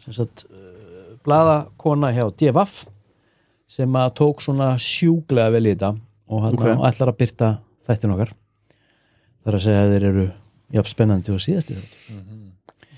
sem 0.04 0.12
sagt 0.12 0.44
uh, 0.50 1.16
bladakona 1.24 2.12
hjá 2.12 2.28
DFF 2.30 2.86
sem 3.68 3.96
að 3.96 4.14
tók 4.20 4.42
svona 4.42 4.74
sjúglega 4.78 5.50
vel 5.50 5.66
í 5.66 5.74
þetta 5.74 5.94
og 6.28 6.42
hann 6.42 6.54
Ok. 6.54 6.60
okay. 6.60 6.88
ætlar 6.88 7.12
að 7.12 7.18
byrta 7.18 7.50
þættin 7.86 8.14
okkar 8.14 8.34
þar 9.44 9.54
að 9.54 9.64
segja 9.66 9.84
að 9.84 9.92
þeir 9.94 10.08
eru 10.10 10.26
jafn 10.74 10.90
spennandi 10.90 11.32
og 11.34 11.40
síðasti 11.40 11.78
þátt 11.78 12.42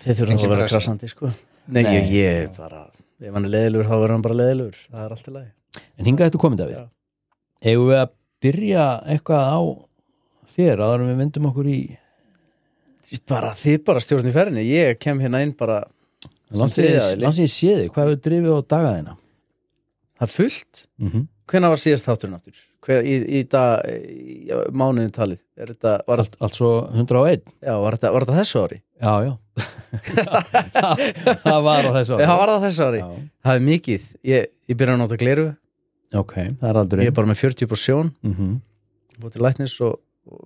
Þeir 0.07 0.17
þurfa 0.17 0.33
Engin 0.33 0.47
að 0.47 0.55
vera 0.55 0.69
krassandi 0.71 1.09
sko 1.11 1.31
Nei, 1.67 1.83
Nei. 1.83 1.95
Ég, 1.97 2.11
ég 2.15 2.43
er 2.45 2.51
bara 2.55 2.87
Ef 3.17 3.33
hann 3.33 3.47
er 3.49 3.51
leðilegur, 3.51 3.89
þá 3.89 3.95
verður 3.97 4.13
hann 4.13 4.23
bara 4.23 4.37
leðilegur 4.37 4.77
Það 4.87 5.05
er 5.05 5.15
allt 5.17 5.29
í 5.31 5.33
lagi 5.35 5.51
en 5.97 6.09
hingað 6.09 6.31
þetta 6.31 6.41
komið 6.41 6.63
Davíð 6.63 6.77
Já. 6.77 6.85
eigum 7.67 7.91
við 7.91 8.01
að 8.03 8.13
byrja 8.45 8.85
eitthvað 9.15 9.49
á 9.51 9.59
þér 10.57 10.83
en 10.87 11.07
við 11.11 11.21
myndum 11.21 11.49
okkur 11.53 11.71
í 11.71 11.81
Bara 13.31 13.53
þið 13.55 13.83
bara 13.87 14.03
stjórn 14.03 14.27
í 14.27 14.35
ferðinni 14.35 14.65
Ég 14.67 14.99
kem 14.99 15.21
hérna 15.23 15.43
inn 15.45 15.55
bara 15.55 15.85
þriðja 16.51 17.03
aðili. 17.05 17.23
landsins 17.23 17.55
séði, 17.55 17.89
hvað 17.95 18.09
hefur 18.09 18.23
drifið 18.27 18.57
á 18.57 18.61
dagaðina 18.75 19.17
Það 20.17 20.27
er 20.27 20.33
fullt 20.33 20.87
mm 20.99 21.11
-hmm. 21.11 21.27
Hvenær 21.47 21.71
var 21.71 21.79
síðast 21.79 22.09
þátturinn 22.09 22.39
áttur? 22.41 22.63
Hver, 22.83 23.05
í, 23.07 23.15
í 23.39 23.41
dag, 23.51 23.83
mánuðin 24.75 25.13
talið 25.15 25.39
er 25.59 25.71
þetta, 25.73 25.93
var, 26.07 26.23
allt, 26.23 26.35
allt 26.43 26.55
svo 26.55 26.71
101 26.91 27.43
já, 27.63 27.75
var, 27.83 27.97
þetta, 27.97 28.11
var 28.15 28.27
þetta 28.27 28.39
þessu 28.41 28.63
ári? 28.63 28.79
Já, 29.03 29.13
já 29.27 29.33
það, 30.75 31.05
það 31.47 31.61
var 31.67 31.87
á 31.87 31.91
þessu 31.97 32.17
ári. 32.17 32.27
Já, 32.27 32.33
var 32.41 32.53
það 32.53 32.67
þessu 32.67 32.87
ári? 32.87 32.99
Já. 32.99 33.09
Það 33.47 33.55
er 33.61 33.65
mikið, 33.69 34.09
ég, 34.31 34.51
ég 34.71 34.79
byrja 34.81 34.97
að 34.97 35.03
nota 35.03 35.21
gleru 35.23 35.47
Ok, 36.15 36.35
það 36.35 36.69
er 36.71 36.81
aldrei 36.83 37.05
Ég 37.05 37.13
er 37.13 37.17
bara 37.17 37.31
með 37.31 37.41
40 37.43 37.71
på 37.71 37.79
sjón 37.79 38.13
mm 38.23 38.35
-hmm. 38.35 38.59
Búið 39.23 39.33
til 39.37 39.43
læknis 39.47 39.81
og 39.87 39.99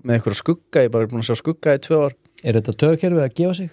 með 0.05 0.17
einhverja 0.17 0.41
skugga 0.41 0.83
Ég 0.85 0.89
er 0.91 0.95
bara 0.95 1.11
búin 1.11 1.23
að 1.23 1.31
sjá 1.31 1.39
skugga 1.41 1.77
í 1.77 1.83
tvö 1.85 2.01
ár. 2.07 2.17
Er 2.45 2.57
þetta 2.59 2.75
tögkerfið 2.81 3.23
að 3.25 3.37
gefa 3.41 3.55
sig? 3.61 3.71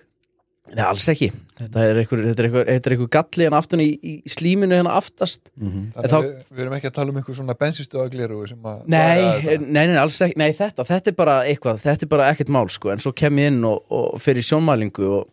Nei, 0.68 0.84
alls 0.84 1.06
ekki. 1.08 1.30
Þetta 1.56 1.84
er 1.88 2.00
einhver, 2.02 2.22
þetta 2.28 2.42
er 2.44 2.48
einhver, 2.50 2.66
þetta 2.68 2.90
er 2.90 2.94
einhver 2.98 3.10
galli 3.16 3.46
hérna 3.46 3.60
aftan 3.62 3.80
í, 3.80 3.88
í, 4.04 4.16
slíminu 4.28 4.76
hérna 4.76 4.96
aftast. 5.00 5.48
Mm 5.56 5.70
-hmm. 5.70 5.86
þannig 5.96 6.12
þá- 6.12 6.18
að 6.18 6.26
við, 6.26 6.50
við 6.58 6.64
erum 6.66 6.76
ekki 6.78 6.90
að 6.90 6.96
tala 6.98 7.14
um 7.14 7.20
einhver 7.22 7.38
svona 7.38 7.56
bensinstöðagleru 7.62 8.40
sem 8.50 8.68
að 8.68 8.82
Nei, 8.92 9.58
nei, 9.64 9.86
nei, 9.88 9.96
alls 10.02 10.20
ekki. 10.22 10.36
Nei, 10.42 10.52
þetta, 10.58 10.84
þetta 10.84 11.14
er 11.14 11.16
bara 11.16 11.38
eitthvað, 11.46 11.80
þetta 11.86 12.04
er 12.04 12.12
bara 12.12 12.28
ekkert 12.34 12.52
mál 12.52 12.68
sko, 12.68 12.92
en 12.92 13.00
svo 13.00 13.14
kem 13.16 13.40
ég 13.40 13.48
inn 13.54 13.64
og, 13.64 13.80
og 13.90 14.20
fer 14.20 14.36
í 14.36 14.44
sjónmælingu 14.44 15.08
og, 15.08 15.32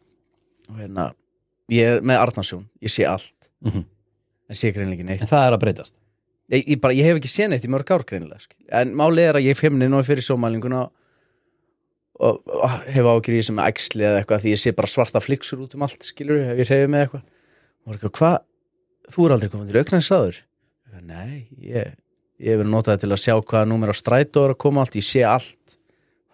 og 0.71 0.79
hérna 0.79 1.11
ég 1.75 1.97
er 1.97 2.01
með 2.07 2.23
Arnarsjón, 2.23 2.65
ég 2.81 2.95
sé 2.95 3.05
allt. 3.11 3.35
Mhm. 3.65 3.85
en 4.49 4.55
sé 4.55 4.71
greinlega 4.71 5.01
ekki 5.01 5.09
neitt. 5.09 5.23
En 5.23 5.27
það 5.27 5.47
er 5.49 5.53
að 5.57 5.63
breytast 5.67 5.95
ég, 6.53 6.61
ég, 6.63 6.81
bara, 6.83 6.97
ég 6.97 7.09
hef 7.09 7.21
ekki 7.21 7.33
séð 7.33 7.53
neitt 7.53 7.67
í 7.67 7.73
mörg 7.73 7.95
ár 7.95 8.05
greinilega 8.09 8.59
en 8.81 8.95
málið 8.99 9.31
er 9.31 9.41
að 9.41 9.49
ég 9.49 9.59
fem 9.59 9.81
inn 9.81 9.97
og 9.97 10.07
fer 10.07 10.21
í 10.21 10.25
sjónmælinguna 10.27 10.83
og, 10.85 12.41
og 12.41 12.81
hef 12.95 13.11
ágjur 13.11 13.39
í 13.39 13.45
sem 13.47 13.61
æxli 13.65 14.05
eða 14.07 14.23
eitthvað 14.23 14.45
því 14.45 14.57
ég 14.57 14.63
sé 14.63 14.75
bara 14.77 14.91
svarta 14.91 15.23
fliksur 15.25 15.65
út 15.65 15.77
um 15.79 15.87
allt 15.87 16.07
skilur, 16.07 16.43
ef 16.53 16.61
ég 16.63 16.71
reyfi 16.71 16.91
með 16.91 17.07
eitthvað. 17.07 17.29
Og 17.85 17.97
eitthvað, 17.97 18.17
hvað, 18.19 18.37
þú 19.15 19.25
er 19.27 19.37
aldrei 19.37 19.53
komin 19.53 19.71
til 19.71 19.81
auknæðinsaður 19.83 20.43
nei, 21.05 21.47
ég 21.61 21.95
ég 22.43 22.51
hef 22.51 22.61
verið 22.61 22.73
notað 22.73 23.03
til 23.05 23.13
að 23.15 23.23
sjá 23.23 23.35
hvaða 23.39 23.69
númer 23.71 23.93
á 23.93 23.97
strætó 23.97 24.45
er 24.45 24.55
að 24.55 24.61
koma 24.65 24.83
allt, 24.83 24.97
ég 24.99 25.07
sé 25.07 25.23
allt. 25.27 25.77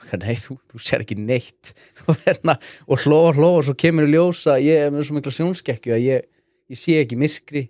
Og 0.01 0.07
hvað, 0.09 0.23
nei, 0.25 0.37
þú, 0.41 0.57
þú 0.73 0.81
sér 0.81 1.05
ekki 1.05 1.17
neitt. 1.19 1.73
Og, 2.09 2.17
hérna, 2.25 2.57
og 2.89 3.03
hló 3.05 3.19
og 3.29 3.37
hló 3.37 3.51
og 3.59 3.67
svo 3.67 3.75
kemur 3.79 4.09
ljósa, 4.09 4.57
ég 4.63 4.87
er 4.87 4.95
með 4.95 5.07
svo 5.07 5.19
mikla 5.19 5.35
sjónskekkju 5.37 5.95
að 5.95 6.07
ég, 6.07 6.25
ég 6.73 6.81
sé 6.81 6.97
ekki 7.03 7.19
myrkri 7.21 7.67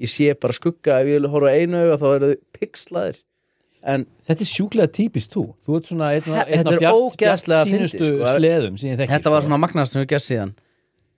ég 0.00 0.08
sé 0.08 0.32
bara 0.40 0.52
skugga, 0.56 1.00
ef 1.00 1.06
ég 1.06 1.20
vil 1.20 1.28
horfa 1.30 1.52
einu 1.52 1.76
auga 1.82 1.98
þá 2.00 2.06
eru 2.16 2.32
þau 2.32 2.40
pixlaðir 2.58 3.20
en 3.84 4.06
Þetta 4.22 4.40
er 4.44 4.46
sjúklega 4.46 4.92
típist 4.94 5.32
þú 5.34 5.42
Þú 5.64 5.76
ert 5.76 5.86
svona 5.90 6.10
einn 6.14 6.22
af- 6.22 6.46
Þetta 6.46 6.54
einn 6.54 6.66
af 6.68 6.72
er 6.72 6.78
bjart, 6.78 7.16
bjart 7.18 7.46
sínustu 7.66 8.04
sko. 8.04 8.36
sleðum 8.38 8.78
sem 8.78 8.90
ég 8.92 8.98
þekki 9.00 9.12
þetta 9.16 9.30
var 9.30 9.42
svona 9.42 9.58
magnast 9.58 9.92
sem 9.92 10.02
við 10.04 10.08
gerst 10.14 10.30
síðan 10.30 10.54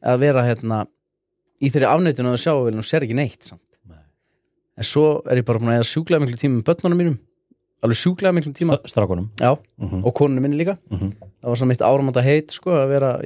að 0.05 0.19
vera 0.19 0.43
hérna 0.43 0.87
í 1.63 1.71
þeirri 1.71 1.87
afneitinu 1.93 2.33
að 2.33 2.41
sjá 2.41 2.53
og 2.57 2.73
sér 2.85 3.03
ekki 3.05 3.15
neitt 3.15 3.45
samt. 3.45 3.61
Nei. 3.89 4.01
en 4.79 4.85
svo 4.85 5.23
er 5.31 5.37
ég 5.37 5.45
bara 5.45 5.59
búin 5.59 5.71
að 5.73 5.79
eða 5.81 5.93
sjúklega 5.93 6.21
miklu 6.25 6.37
tíma 6.41 6.57
með 6.61 6.65
börnunum 6.65 6.99
mínum 6.99 7.19
alveg 7.85 7.97
sjúklega 8.01 8.33
miklu 8.35 8.53
tíma 8.57 8.79
Stra- 8.81 8.89
Strákunum 8.91 9.29
Já, 9.39 9.59
Mhm. 9.79 10.05
og 10.05 10.15
konunum 10.15 10.43
minni 10.43 10.57
líka 10.65 10.79
Mhm. 10.91 11.13
það 11.21 11.49
var 11.49 11.55
svona 11.57 11.69
mitt 11.69 11.81
áramönda 11.81 12.23
heit 12.25 12.49
sko, 12.51 12.71
að 12.71 12.89
vera 12.89 13.21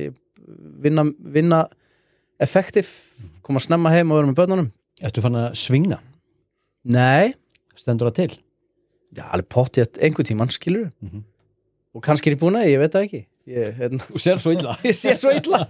vinna, 0.83 1.05
vinna 1.23 1.69
effektiv 2.41 2.89
koma 3.43 3.61
snemma 3.61 3.91
heim 3.91 4.11
og 4.13 4.19
vera 4.19 4.33
með 4.33 4.35
börnunum 4.39 4.73
Ertu 5.03 5.23
fann 5.23 5.37
að 5.39 5.55
svinga? 5.59 6.01
nei, 6.85 7.35
Stendur 7.79 8.09
það 8.11 8.15
til? 8.21 8.39
já, 9.17 9.25
alveg 9.33 9.49
pottið 9.49 9.99
einhver 10.03 10.25
tíman 10.29 10.51
skilur 10.53 10.91
Mhm. 11.03 11.23
og 11.95 12.03
kannski 12.05 12.31
er 12.31 12.37
ég 12.37 12.41
búin 12.41 12.57
að, 12.59 12.67
ég 12.71 12.79
veit 12.79 12.93
það 12.93 13.05
ekki 13.07 13.21
ég, 13.49 13.77
hérna, 13.79 13.99
Þú 14.05 14.19
sér 14.21 14.39
svo 14.43 14.53
illa 14.53 14.75
ég 14.85 14.97
sé 14.99 15.15
svo 15.17 15.31
illa 15.33 15.63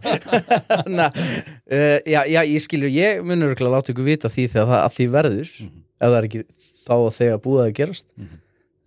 Na, 0.99 1.07
uh, 1.15 1.99
já, 2.07 2.25
já, 2.27 2.41
ég 2.43 2.61
skilur 2.65 2.91
ég 2.91 3.23
munur 3.23 3.55
að 3.55 3.71
láta 3.73 3.93
ykkur 3.93 4.05
vita 4.09 4.29
því 4.29 4.49
þegar 4.51 4.67
það 4.73 4.83
að 4.85 4.93
því 4.99 5.09
verður 5.15 5.49
Mhm. 5.61 5.83
ef 6.01 6.09
það 6.09 6.19
er 6.19 6.29
ekki 6.29 6.43
þá 6.89 6.93
og 6.99 7.13
þegar 7.19 7.39
búið 7.45 7.63
að 7.69 7.75
gerast 7.79 8.07
Mhm. 8.17 8.39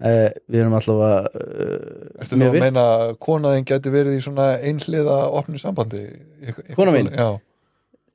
uh, 0.02 0.30
við 0.50 0.60
erum 0.62 0.74
allavega 0.80 1.20
uh, 1.36 2.22
Ertu 2.22 2.36
þá 2.36 2.50
að 2.50 2.60
meina 2.60 2.84
að 2.98 3.18
konaðin 3.20 3.66
geti 3.72 3.90
verið 3.94 4.18
í 4.18 4.22
svona 4.26 4.50
einhliða 4.62 5.18
opnu 5.32 5.58
sambandi? 5.62 6.04
Eitthvað- 6.42 6.66
eitthvað 6.68 6.76
Kona 6.76 6.92
mín? 6.92 7.08
svoleið? 7.08 7.18
Já. 7.18 7.40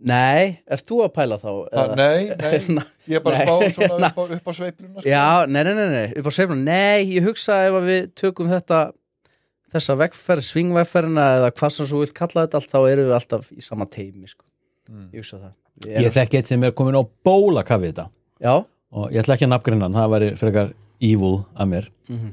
Nei, 0.01 0.59
ert 0.69 0.85
þú 0.89 0.99
að 1.07 1.13
pæla 1.17 1.39
þá? 1.41 1.51
Ha, 1.73 1.85
nei, 2.01 2.29
nei, 2.37 2.85
ég 3.09 3.17
er 3.19 3.23
bara 3.25 3.41
spáð 3.47 3.65
svona 3.79 4.11
upp 4.13 4.19
á, 4.21 4.25
upp 4.37 4.51
á 4.51 4.53
sveipluna 4.59 5.01
sko. 5.01 5.09
já, 5.09 5.25
nei, 5.49 5.63
nei, 5.65 5.75
nei, 5.79 5.89
nei, 5.95 6.07
upp 6.21 6.27
á 6.29 6.33
sveiflun 6.37 6.65
nei, 6.67 7.07
ég 7.17 7.25
hugsa 7.27 7.57
ef 7.69 7.79
að 7.81 7.89
við 7.91 8.09
tökum 8.21 8.51
þetta 8.53 8.81
þessa 9.73 9.97
vegferð, 9.99 10.45
svingvegferðina 10.47 11.25
eða 11.41 11.49
hvað 11.57 11.73
sem 11.75 11.89
svo 11.91 12.03
vilt 12.05 12.15
kalla 12.17 12.45
þetta 12.47 12.61
allt 12.61 12.71
þá 12.73 12.79
erum 12.93 13.09
við 13.09 13.17
alltaf 13.19 13.49
í 13.57 13.65
sama 13.65 13.87
teimi 13.91 14.29
sko. 14.31 14.45
Mm. 14.91 15.09
ég 15.13 15.23
hugsa 15.25 15.41
það 15.43 15.55
Við 15.77 15.91
Ég 15.93 16.07
erum- 16.07 16.15
þekki 16.15 16.39
eitt 16.39 16.49
sem 16.49 16.63
er 16.65 16.71
komin 16.73 16.97
á 16.97 17.03
bóla 17.27 17.65
kafið 17.67 17.91
þetta 17.91 18.05
já, 18.47 18.53
og 18.97 19.11
ég 19.13 19.21
ætla 19.25 19.35
ekki 19.35 19.45
að 19.49 19.51
nafngreina 19.53 19.89
hann, 19.89 19.97
það 19.99 20.13
væri 20.15 20.29
frekar 20.41 20.71
evil 21.05 21.35
að 21.59 21.69
mér 21.73 21.89
Mhm. 22.09 22.31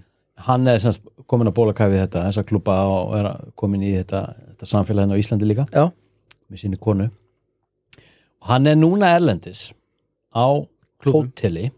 hann 0.47 0.67
er 0.67 0.77
semst 0.79 1.01
komin 1.27 1.47
að 1.49 1.55
bóla 1.57 1.73
kæfið 1.73 2.03
þetta 2.05 2.21
þessa 2.29 2.43
klúpa 2.47 2.75
og 2.87 3.15
er 3.17 3.27
komin 3.59 3.81
í 3.83 3.91
þetta, 3.97 4.21
þetta 4.53 4.69
samfélagin 4.69 5.11
á 5.15 5.19
Íslandi 5.19 5.47
líka 5.49 5.65
Já, 5.73 5.89
með 6.51 6.61
síni 6.63 6.79
konu 6.79 7.09
hann 8.49 8.67
er 8.67 8.75
núna 8.79 9.13
erlendis 9.17 9.71
á 10.35 10.45
hóteli 11.05 11.69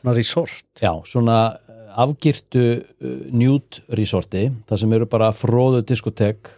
svona 0.00 0.14
resort 0.16 0.64
já, 0.82 0.92
svona 1.06 1.38
eh, 1.68 2.00
afgirtu 2.04 2.64
uh, 2.80 3.26
njút 3.34 3.80
resorti 3.98 4.46
það 4.68 4.80
sem 4.84 4.92
eru 4.96 5.06
bara 5.10 5.30
fróðu 5.34 5.82
diskotek 5.86 6.50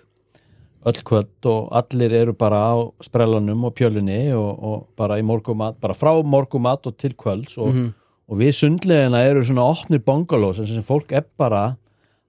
öll 0.83 0.99
kvöld 1.07 1.47
og 1.47 1.69
allir 1.79 2.12
eru 2.25 2.33
bara 2.35 2.59
á 2.75 2.77
sprellanum 3.07 3.69
og 3.69 3.75
pjölunni 3.79 4.33
og, 4.35 4.51
og 4.59 4.79
bara 4.99 5.21
í 5.21 5.23
morgumat, 5.23 5.77
bara 5.81 5.95
frá 5.95 6.11
morgumat 6.27 6.89
og 6.91 6.97
til 6.99 7.15
kvölds 7.15 7.55
og, 7.59 7.69
Mhm. 7.75 7.93
og 8.29 8.39
við 8.41 8.53
sundlegina 8.59 9.21
eru 9.29 9.45
svona 9.45 9.62
opnir 9.71 10.03
bungalows 10.03 10.57
sem, 10.57 10.67
sem 10.67 10.83
fólk 10.83 11.12
er 11.12 11.25
bara 11.39 11.77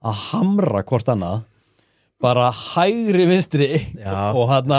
að 0.04 0.14
hamra 0.30 0.84
hvort 0.84 1.10
annað 1.10 1.42
bara 2.22 2.52
hægri 2.52 3.26
vinstri 3.28 3.70
Já. 3.98 4.34
og 4.36 4.48
hann 4.50 4.72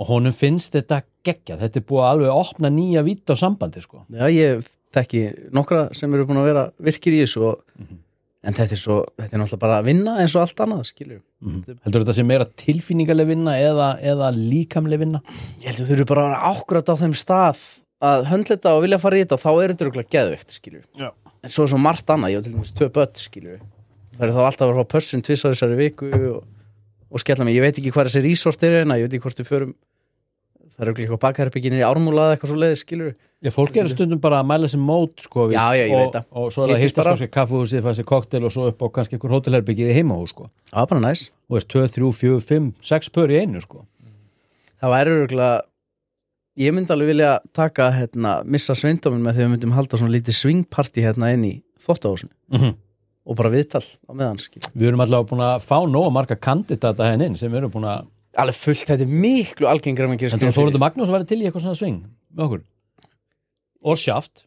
og 0.00 0.08
honum 0.08 0.34
finnst 0.34 0.76
þetta 0.76 1.02
geggja 1.26 1.58
þetta 1.60 1.80
er 1.80 1.86
búið 1.88 2.04
að 2.04 2.12
alveg 2.14 2.36
opna 2.42 2.70
nýja 2.72 3.02
vít 3.04 3.28
á 3.28 3.34
sambandi 3.36 3.82
sko. 3.84 4.04
Já, 4.08 4.26
ég 4.32 4.62
þekki 4.94 5.24
nokkra 5.54 5.88
sem 5.96 6.14
eru 6.14 6.26
búin 6.28 6.40
að 6.40 6.48
vera 6.50 6.68
virkir 6.82 7.16
í 7.16 7.20
þessu 7.22 7.44
og, 7.50 7.60
en 8.40 8.56
þetta 8.56 8.76
er 8.76 8.80
svo, 8.80 8.96
þetta 9.20 9.36
er 9.36 9.42
náttúrulega 9.42 9.64
bara 9.66 9.80
að 9.80 9.90
vinna 9.90 10.16
eins 10.22 10.34
og 10.34 10.44
allt 10.44 10.62
annað, 10.64 10.86
skilur 10.88 11.20
heldur 11.84 12.04
þetta 12.04 12.16
sé 12.16 12.24
meira 12.26 12.48
tilfinningaleg 12.62 13.28
vinna 13.28 13.56
eða, 13.60 13.90
eða 14.12 14.30
líkamleg 14.36 15.02
vinna? 15.04 15.20
Ég 15.60 15.68
held 15.68 15.84
að 15.84 15.90
þau 15.90 15.96
eru 15.98 16.08
bara 16.10 16.24
að 16.24 16.30
vera 16.32 16.54
ákvörð 16.54 16.92
á 16.92 16.94
þeim 17.02 17.16
stað 17.20 17.60
að 18.10 18.24
höndlita 18.30 18.72
og 18.72 18.86
vilja 18.86 19.00
fara 19.02 19.18
í 19.18 19.26
þetta 19.26 19.36
og 19.36 19.42
þá 19.44 19.50
er 19.52 19.74
þetta 19.74 19.86
örugglega 19.86 20.14
geðveikt, 20.16 20.56
skilur 20.56 20.86
Já. 20.96 21.10
En 21.40 21.52
svo 21.52 21.66
er 21.66 21.72
svo 21.72 21.80
margt 21.80 22.12
annað, 22.12 22.32
ég 22.32 22.40
var 22.40 22.46
til 22.48 22.54
dæmis 22.56 22.72
tvö 22.76 22.88
börn, 22.96 23.20
skilur 23.20 23.60
Það 24.16 24.26
er 24.26 24.32
þá 24.36 24.40
alltaf 24.46 24.64
að 24.64 24.72
fara 24.72 24.84
á 24.84 24.92
pössun 24.92 25.22
tvissar 25.24 25.54
þessari 25.54 25.76
viku 25.78 26.08
og, 26.32 26.40
og 27.08 27.22
skella 27.22 27.44
mig, 27.46 27.56
ég 27.56 27.64
veit 27.64 27.76
ekki 27.76 27.92
hvað 27.92 28.08
þessi 28.08 28.24
resort 28.24 28.64
er 28.68 28.80
en 28.80 28.92
ég 28.96 29.06
veit 29.06 29.14
ekki 29.16 29.24
hvort 29.24 29.40
við 29.40 29.48
förum 29.48 29.70
það 30.80 30.86
er 30.86 30.90
örugglega 30.90 31.06
eitthvað 31.10 31.20
bakherbyggin 31.26 31.74
í 31.76 31.82
ármúla 31.84 32.22
eða 32.24 32.36
eitthvað 32.36 32.50
svo 32.50 32.58
leiði, 32.60 32.78
skilur 32.80 33.10
Já, 33.40 33.50
fólk 33.52 33.76
eru 33.80 33.92
stundum 33.92 34.20
bara 34.20 34.38
að 34.40 34.48
mæla 34.48 34.68
sér 34.68 34.80
mót 34.84 35.24
sko, 35.24 35.46
víst, 35.50 35.60
Já, 35.60 35.76
já, 35.76 35.84
ég 35.84 35.92
og, 35.94 36.00
veit 36.00 36.16
það. 36.16 36.26
og 36.32 36.50
svo 36.52 36.64
er 36.64 36.72
það 36.72 36.94
bara. 36.96 37.12
kannski 37.12 37.28
kaffehúsið, 37.36 37.82
fæði 37.84 37.98
sér 38.00 38.08
koktel 38.10 38.44
og 38.48 38.52
svo 38.54 38.66
upp 38.68 38.84
á 38.84 38.86
kannski 38.96 39.16
einhver 39.16 39.34
hótelherbyggið 39.36 39.92
í 39.92 39.96
heimahús 39.96 40.34
sko. 40.34 40.48
Var 40.72 40.90
bara 40.90 41.04
næs 41.04 41.22
og 41.48 41.56
veist, 41.56 41.70
2, 41.72 41.86
3, 41.96 42.10
4, 42.20 42.42
5, 42.50 42.68
6 42.90 43.12
pör 43.16 43.32
í 43.32 43.40
einu 43.40 43.62
sko. 43.64 43.84
Það 44.80 44.94
væri 44.96 45.14
örugglega 45.16 45.50
ég 46.60 46.76
myndi 46.76 46.92
alveg 46.96 47.12
vilja 47.14 47.32
taka 47.56 47.90
hérna, 47.96 48.36
missa 48.44 48.76
sveindómin 48.76 49.24
með 49.24 49.36
því 49.38 49.46
við 49.46 49.52
myndum 49.54 49.74
halda 49.76 50.00
svona 50.00 50.16
lítið 50.16 50.36
swingparty 50.40 51.04
hérna 51.04 51.32
inn 51.36 51.48
í 51.48 51.56
þóttahúsinu 51.86 52.32
mm 52.56 52.78
og 53.30 53.36
bara 53.38 53.50
viðtal 53.52 53.84
á 53.84 54.12
meðan 54.16 54.38
skilur. 54.40 54.70
Við 54.74 54.88
erum 54.90 55.02
allavega 55.04 55.28
búin 55.30 55.42
að 55.44 55.62
fá 55.62 55.76
nóga 55.86 56.10
marga 56.14 56.36
kandidata 56.40 57.10
henni 57.10 57.28
inn 57.30 57.36
sem 57.38 57.52
við 57.52 57.60
erum 57.60 57.72
búin 57.74 57.86
að 57.86 58.08
alveg 58.38 58.58
fullt, 58.60 58.86
þetta 58.90 59.06
er 59.06 59.14
miklu 59.24 59.70
algengra 59.70 60.06
en 60.06 60.14
að 60.18 60.36
skilur 60.36 60.54
Þórundur 60.54 60.82
Magnús 60.84 61.10
væri 61.12 61.26
til 61.30 61.40
í 61.40 61.48
eitthvað 61.48 61.66
svona 61.66 61.80
sving 61.80 62.02
með 62.34 62.46
okkur? 62.46 62.62
Og 63.80 63.96
sjáft 63.96 64.44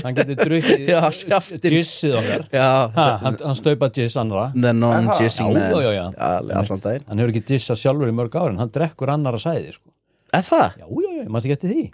hann 0.00 0.16
getur 0.16 0.38
drukkið 0.40 0.86
gissið 1.68 2.14
okkar. 2.16 2.44
Ha, 2.54 2.68
hann, 3.20 3.36
hann 3.44 3.58
staupað 3.58 3.98
giss 4.00 4.16
annara 4.20 4.48
the 4.56 4.72
non-jissing 4.72 5.52
man. 5.52 7.04
Hann 7.04 7.20
hefur 7.20 7.32
ekki 7.34 7.44
dissað 7.52 7.80
sjálfur 7.82 8.10
í 8.10 8.16
mörg 8.16 8.36
árin 8.40 8.60
hann 8.62 8.72
drekkur 8.72 9.12
annara 9.12 9.40
sæði 9.42 9.74
sko. 9.76 9.92
er 10.32 10.46
það? 10.46 10.78
já, 10.80 10.86
já, 10.86 11.10
já, 11.20 11.28
maður 11.28 11.54
eftir 11.58 11.74
því? 11.74 11.86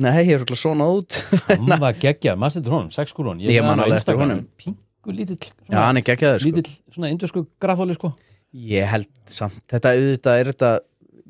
Nei, 0.00 0.10
ég 0.22 0.32
er 0.32 0.40
örugglega 0.40 0.60
svona 0.62 0.88
út. 0.94 1.18
Hann 1.50 1.74
var 1.82 1.96
geggjað, 2.00 2.38
maður 2.40 2.54
stættur 2.56 2.76
honum, 2.76 2.90
sex 2.94 3.12
skrún 3.12 3.42
Ég 3.42 3.64
man 3.66 3.82
alveg 3.82 3.98
eftir 3.98 4.20
honum. 4.20 4.44
pingu 4.62 5.16
lítill 5.16 5.40
já, 5.42 5.78
hann 5.80 5.98
er 6.00 6.06
geggjaður 6.06 6.44
sko. 6.44 6.52
lítill, 6.52 6.76
svona 6.94 7.10
indusku 7.12 7.44
grafóli 7.60 7.96
sko. 7.98 8.12
Ég 8.52 8.88
held 8.90 9.10
samt, 9.32 9.62
þetta 9.70 9.94
auðvitað 9.96 10.40
er 10.40 10.50
þetta 10.52 10.72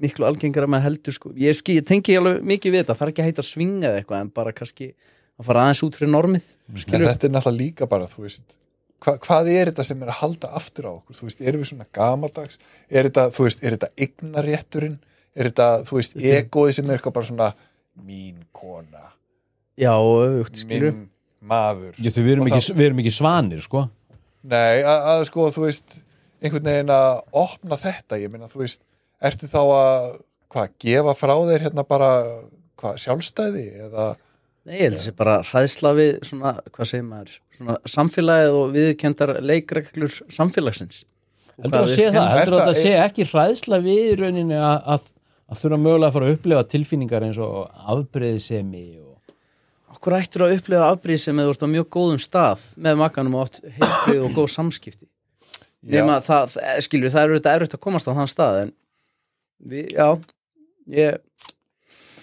miklu 0.02 0.26
algengra 0.26 0.66
með 0.70 0.87
heldur 0.88 1.14
sko. 1.14 1.32
ég, 1.38 1.54
skil, 1.54 1.76
ég 1.78 1.87
tengi 1.87 2.16
alveg 2.18 2.42
mikið 2.48 2.74
við 2.74 2.82
þetta. 2.82 2.96
Það 2.98 3.06
er 3.06 3.12
ekki 3.12 3.22
að 3.22 3.30
heita 3.30 3.44
svinga 3.46 3.90
eða 3.90 4.00
eitthvað 4.00 4.24
en 4.24 4.32
bara 4.35 4.54
kannski 4.56 4.88
að 5.38 5.46
fara 5.46 5.62
aðeins 5.66 5.85
út 5.87 5.98
fyrir 5.98 6.12
normið 6.12 6.50
En 6.72 7.06
þetta 7.06 7.28
er 7.28 7.32
náttúrulega 7.35 7.58
líka 7.58 7.88
bara, 7.90 8.08
þú 8.11 8.26
veist 8.26 8.58
hva, 9.02 9.16
hvað 9.22 9.50
er 9.52 9.70
þetta 9.70 9.87
sem 9.87 10.02
er 10.02 10.11
að 10.12 10.20
halda 10.20 10.52
aftur 10.58 10.88
á 10.88 10.92
okkur? 10.92 11.18
Þú 11.18 11.28
veist, 11.28 11.40
erum 11.42 11.62
við 11.62 11.70
svona 11.72 11.88
gamaldags? 11.94 12.61
Er 12.88 13.08
þetta, 13.08 13.28
þú 13.35 13.46
veist, 13.48 13.62
er 13.62 13.76
þetta 13.76 13.90
eignarétturinn 14.06 14.98
er 15.32 15.48
þetta, 15.48 15.68
þú 15.88 15.98
veist, 15.98 16.18
egoið 16.18 16.76
sem 16.78 16.90
er 16.90 16.98
eitthvað 16.98 17.16
bara 17.18 17.28
svona 17.30 17.48
mín 18.02 18.44
kona 18.54 19.11
já, 19.78 19.92
öfugt, 19.96 20.61
skilur 20.62 20.92
minn 20.92 21.08
maður. 21.42 21.96
Já, 21.98 22.11
við, 22.14 22.30
erum 22.37 22.48
ekki, 22.48 22.74
við 22.78 22.87
erum 22.87 23.02
ekki 23.02 23.12
svanir 23.14 23.62
sko. 23.64 23.87
Nei, 24.46 24.82
að, 24.82 25.06
að 25.12 25.24
sko, 25.30 25.46
þú 25.54 25.64
veist 25.66 25.96
einhvern 26.42 26.68
veginn 26.68 26.92
að 26.92 27.22
opna 27.42 27.78
þetta 27.81 28.18
ég 28.22 28.33
meina, 28.33 28.50
þú 28.50 28.64
veist, 28.64 28.83
ertu 29.22 29.48
þá 29.50 29.61
að 29.62 30.11
hvað, 30.52 30.74
gefa 30.85 31.14
frá 31.18 31.35
þér 31.48 31.66
hérna 31.68 31.87
bara 31.88 32.11
hvað, 32.81 32.98
sjálfstæði 33.05 33.66
eða 33.87 34.11
Nei, 34.62 34.76
ég 34.76 34.85
held 34.87 34.98
þessi 35.00 35.14
bara 35.18 35.38
hræðsla 35.42 35.94
við 35.98 36.11
svona, 36.28 36.52
hvað 36.70 36.90
segir 36.92 37.07
maður, 37.09 37.38
svona 37.57 37.78
samfélagið 37.94 38.59
og 38.61 38.74
viðkendar 38.76 39.33
leikreglur 39.42 40.18
samfélagsins. 40.31 41.00
Heldur 41.62 41.83
að 41.83 41.96
heldur 41.96 42.37
að 42.37 42.42
Er 42.42 42.52
það 42.68 42.78
sé 42.78 42.92
ekki 43.00 43.26
hræðsla 43.26 43.81
við 43.83 44.05
í 44.12 44.18
rauninni 44.20 44.59
að, 44.59 44.76
að, 44.94 45.09
að 45.50 45.64
þurfa 45.64 45.81
mögulega 45.83 46.09
að 46.12 46.14
fara 46.16 46.28
að 46.28 46.37
upplefa 46.37 46.68
tilfinningar 46.76 47.26
eins 47.26 47.40
og 47.42 47.57
afbreyðisemi 47.96 48.85
og 49.00 49.11
Okkur 49.92 50.16
ættur 50.16 50.46
að 50.46 50.55
upplega 50.57 50.87
afbrýð 50.88 51.18
sem 51.20 51.38
eða 51.38 51.52
úrst 51.52 51.62
á 51.62 51.68
mjög 51.68 51.88
góðum 51.92 52.20
stað 52.22 52.62
með 52.81 52.96
makanum 53.02 53.35
og 53.37 53.44
átt 53.44 53.59
heilbrið 53.76 54.22
og 54.24 54.33
góð 54.38 54.48
samskipti. 54.55 55.05
Nefna 55.83 56.21
það, 56.23 56.45
það, 56.55 56.81
skilur, 56.87 57.11
það 57.11 57.25
er 57.25 57.33
auðvitað 57.33 57.57
erfitt 57.59 57.75
að 57.79 57.83
komast 57.83 58.07
á 58.07 58.12
þann 58.14 58.31
stað 58.31 58.59
en 58.61 58.73
við, 59.73 59.88
já, 59.97 60.09
ég, 60.95 61.21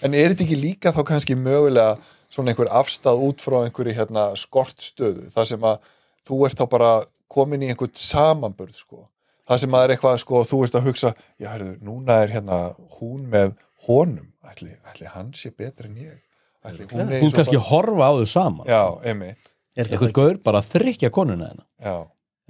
En 0.00 0.14
er 0.16 0.32
þetta 0.32 0.46
ekki 0.46 0.56
líka 0.56 0.92
þá 0.96 1.02
kannski 1.10 1.34
mögulega 1.36 1.98
svona 2.32 2.54
einhver 2.54 2.70
afstað 2.72 3.20
út 3.26 3.42
frá 3.44 3.58
einhverju 3.66 3.92
hérna 3.98 4.30
skortstöðu, 4.38 5.26
það 5.34 5.48
sem 5.50 5.66
að 5.68 5.90
þú 6.30 6.38
ert 6.46 6.60
þá 6.60 6.64
bara 6.72 6.92
komin 7.30 7.66
í 7.66 7.68
einhvern 7.68 7.92
samanburð 8.00 8.78
sko, 8.80 9.02
það 9.44 9.60
sem 9.64 9.76
að 9.76 9.84
er 9.84 9.94
eitthvað 9.96 10.16
sko, 10.22 10.40
þú 10.48 10.62
ert 10.64 10.78
að 10.80 10.88
hugsa, 10.88 11.12
já 11.42 11.50
herðu, 11.52 11.74
núna 11.84 12.16
er 12.24 12.32
hérna 12.32 12.60
hún 12.96 13.26
með 13.28 13.52
honum. 13.86 14.30
Ætli, 14.50 14.72
ætli 14.88 15.10
hann 15.12 15.34
sé 15.36 15.52
betur 15.52 15.90
en 15.90 15.98
ég? 16.00 16.16
Ætli 16.64 16.88
hún 16.94 17.04
er 17.12 17.20
hún 17.20 17.30
svo 17.30 17.42
kannski 17.42 17.60
horfa 17.68 18.08
á 18.08 18.12
þau 18.16 18.30
saman. 18.30 18.70
Já, 18.72 18.82
einmitt, 19.04 19.50
er 19.76 19.84
það 19.84 19.98
eitthvað 19.98 20.16
gaur 20.16 20.40
bara 20.48 20.62
að 20.64 20.72
þrykja 20.78 21.12
konuna 21.14 21.50
hennar 21.52 21.66
já, 21.76 21.96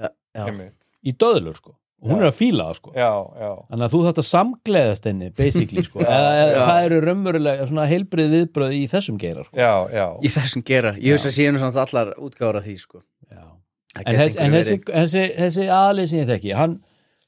Já, 0.07 0.09
já. 0.39 0.45
einmitt 0.47 0.80
í 1.07 1.15
döðlur 1.21 1.57
sko, 1.59 1.75
og 2.01 2.11
hún 2.11 2.19
Já. 2.19 2.23
er 2.23 2.31
að 2.31 2.37
fíla 2.39 2.67
það 2.71 2.79
sko 2.81 2.93
Já, 2.95 3.11
já, 3.41 3.51
þannig 3.71 3.87
að 3.87 3.95
þú 3.95 4.01
þátt 4.07 4.21
að 4.23 4.29
samgleðast 4.31 5.09
henni 5.11 5.31
basically 5.37 5.85
sko, 5.87 6.03
eða, 6.07 6.33
eða 6.41 6.51
Já. 6.57 6.65
það 6.71 6.89
eru 6.89 7.01
raunverulega 7.07 7.69
svona 7.71 7.87
heilbrið 7.91 8.35
viðbröð 8.37 8.77
í 8.77 8.83
þessum 8.91 9.21
geira 9.21 9.47
sko. 9.47 9.57
já, 9.61 9.73
já 9.95 10.07
í 10.21 10.35
þessum 10.37 10.67
gera. 10.67 10.95
Ég 10.99 11.17
veist 11.17 11.31
að 11.31 11.37
séu 11.37 11.63
samt 11.63 11.81
allar 11.85 12.13
útgára 12.21 12.65
því, 12.65 12.77
sko. 12.85 13.03
En, 13.99 14.15
þess, 14.15 14.37
en 14.39 14.53
þessi, 14.55 14.77
þessi, 14.87 15.23
þessi 15.35 15.65
aðlið 15.75 16.11
sem 16.13 16.21
ég 16.21 16.29
þekki 16.29 16.53
hann, 16.55 16.77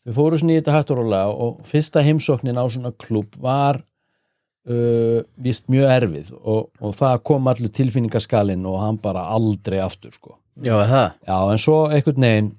við 0.07 0.15
fórum 0.15 0.39
svona 0.39 0.55
í 0.55 0.59
þetta 0.61 0.77
hætt 0.77 0.93
og 0.95 1.57
fyrsta 1.67 2.05
heimsóknin 2.07 2.61
á 2.61 2.65
svona 2.71 2.93
klúb 3.03 3.35
var 3.43 3.81
uh, 3.83 5.23
vist 5.43 5.67
mjög 5.73 5.95
erfið 5.97 6.31
og, 6.39 6.71
og 6.79 6.95
það 6.99 7.19
kom 7.27 7.51
allur 7.51 7.73
tilfinningaskalinn 7.79 8.67
og 8.69 8.79
hann 8.83 9.01
bara 9.03 9.27
aldrei 9.35 9.81
aftur 9.83 10.15
sko. 10.15 10.37
Já, 10.63 10.77
er 10.85 10.91
það. 10.91 11.07
já 11.27 11.37
en 11.51 11.63
svo 11.63 11.79
einhvern 11.89 12.27
veginn 12.29 12.51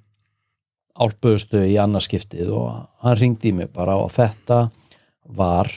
álböðustu 0.99 1.63
í 1.65 1.75
annarskiptið 1.81 2.51
og 2.53 2.87
hann 3.01 3.17
ringdi 3.17 3.49
í 3.49 3.55
mig 3.57 3.71
bara 3.73 3.95
og 3.97 4.11
þetta 4.13 4.69
var 5.25 5.69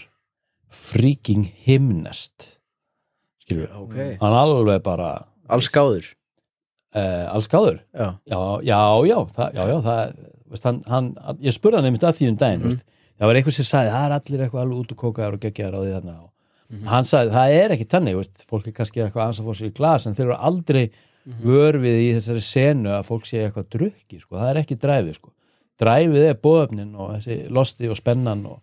freaking 0.71 1.47
himnest 1.65 2.59
skilur 3.45 3.69
við, 3.69 3.77
Ok. 3.81 3.97
hann 4.21 4.33
alveg 4.37 4.83
bara 4.83 5.11
Alls 5.49 5.69
gáður. 5.71 6.05
uh, 6.95 7.27
alls 7.33 7.49
gáður 7.49 7.81
Já. 7.95 8.19
já, 8.27 8.41
já, 8.67 8.81
já, 9.07 9.19
það, 9.37 9.55
já, 9.55 9.63
já 9.71 9.79
það, 9.87 10.15
veist, 10.51 10.65
hann, 10.65 10.83
hann, 10.91 11.11
ég 11.41 11.55
spurði 11.55 11.77
hann 11.81 11.85
einmitt 11.91 12.03
að 12.07 12.17
því 12.21 12.29
um 12.33 12.37
daginn 12.37 12.61
Mhm. 12.61 12.71
veist, 12.71 12.85
það 13.19 13.27
var 13.31 13.35
eitthvað 13.41 13.53
sem 13.57 13.65
sagði, 13.71 13.91
það 13.97 14.07
er 14.07 14.17
allir 14.19 14.41
eitthvað 14.47 14.63
alveg 14.67 14.79
út 14.83 14.93
og 14.93 14.99
kókaðar 14.99 15.33
og 15.35 15.41
geggjaðar 15.41 15.77
á 15.77 15.81
því 15.85 15.93
þarna 15.97 16.17
og 16.23 16.31
Mhm. 16.69 16.87
hann 16.91 17.05
sagði, 17.05 17.31
það 17.31 17.65
er 17.65 17.71
ekki 17.77 17.89
tannig 17.89 18.17
veist, 18.17 18.45
fólk 18.51 18.67
er 18.67 18.73
kannski 18.73 19.01
eitthvað 19.03 19.23
aðeins 19.25 19.41
að 19.41 19.47
fór 19.47 19.55
sér 19.61 19.71
í 19.71 19.75
glas 19.75 20.07
en 20.07 20.15
þeir 20.15 20.27
eru 20.27 20.37
aldrei 20.37 20.91
Mhm. 21.27 21.43
vörfið 21.43 21.97
í 22.05 22.11
þessari 22.15 22.43
senu 22.47 22.93
að 22.95 23.09
fólk 23.09 23.27
sé 23.27 23.41
eitthvað 23.43 23.71
drukki 23.75 24.21
sko. 24.21 24.37
það 24.37 24.51
er 24.51 24.61
ekki 24.63 24.79
dræfið 24.79 25.15
sko. 25.19 25.33
dræfið 25.81 26.29
er 26.31 26.39
bóöfnin 26.39 26.95
og 26.95 27.17
þessi 27.17 27.51
losti 27.51 27.91
og 27.91 27.99
spennan 27.99 28.47
og, 28.47 28.61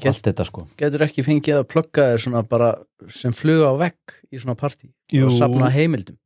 og 0.00 0.06
allt 0.10 0.26
þetta 0.26 0.44
sko 0.48 0.66
Getur 0.76 1.06
ekki 1.06 1.22
fengið 1.22 1.60
að 1.60 1.68
plugga 1.70 2.08
þér 2.10 2.24
svona 2.24 2.42
bara 2.48 2.74
sem 3.08 3.32
fluga 3.32 3.70
á 3.70 3.74
vegg 3.78 4.18
í 4.32 4.42
svona 4.42 4.58
partí 4.58 4.90
og 5.22 5.32
safna 5.32 5.70
heimildum. 5.70 6.18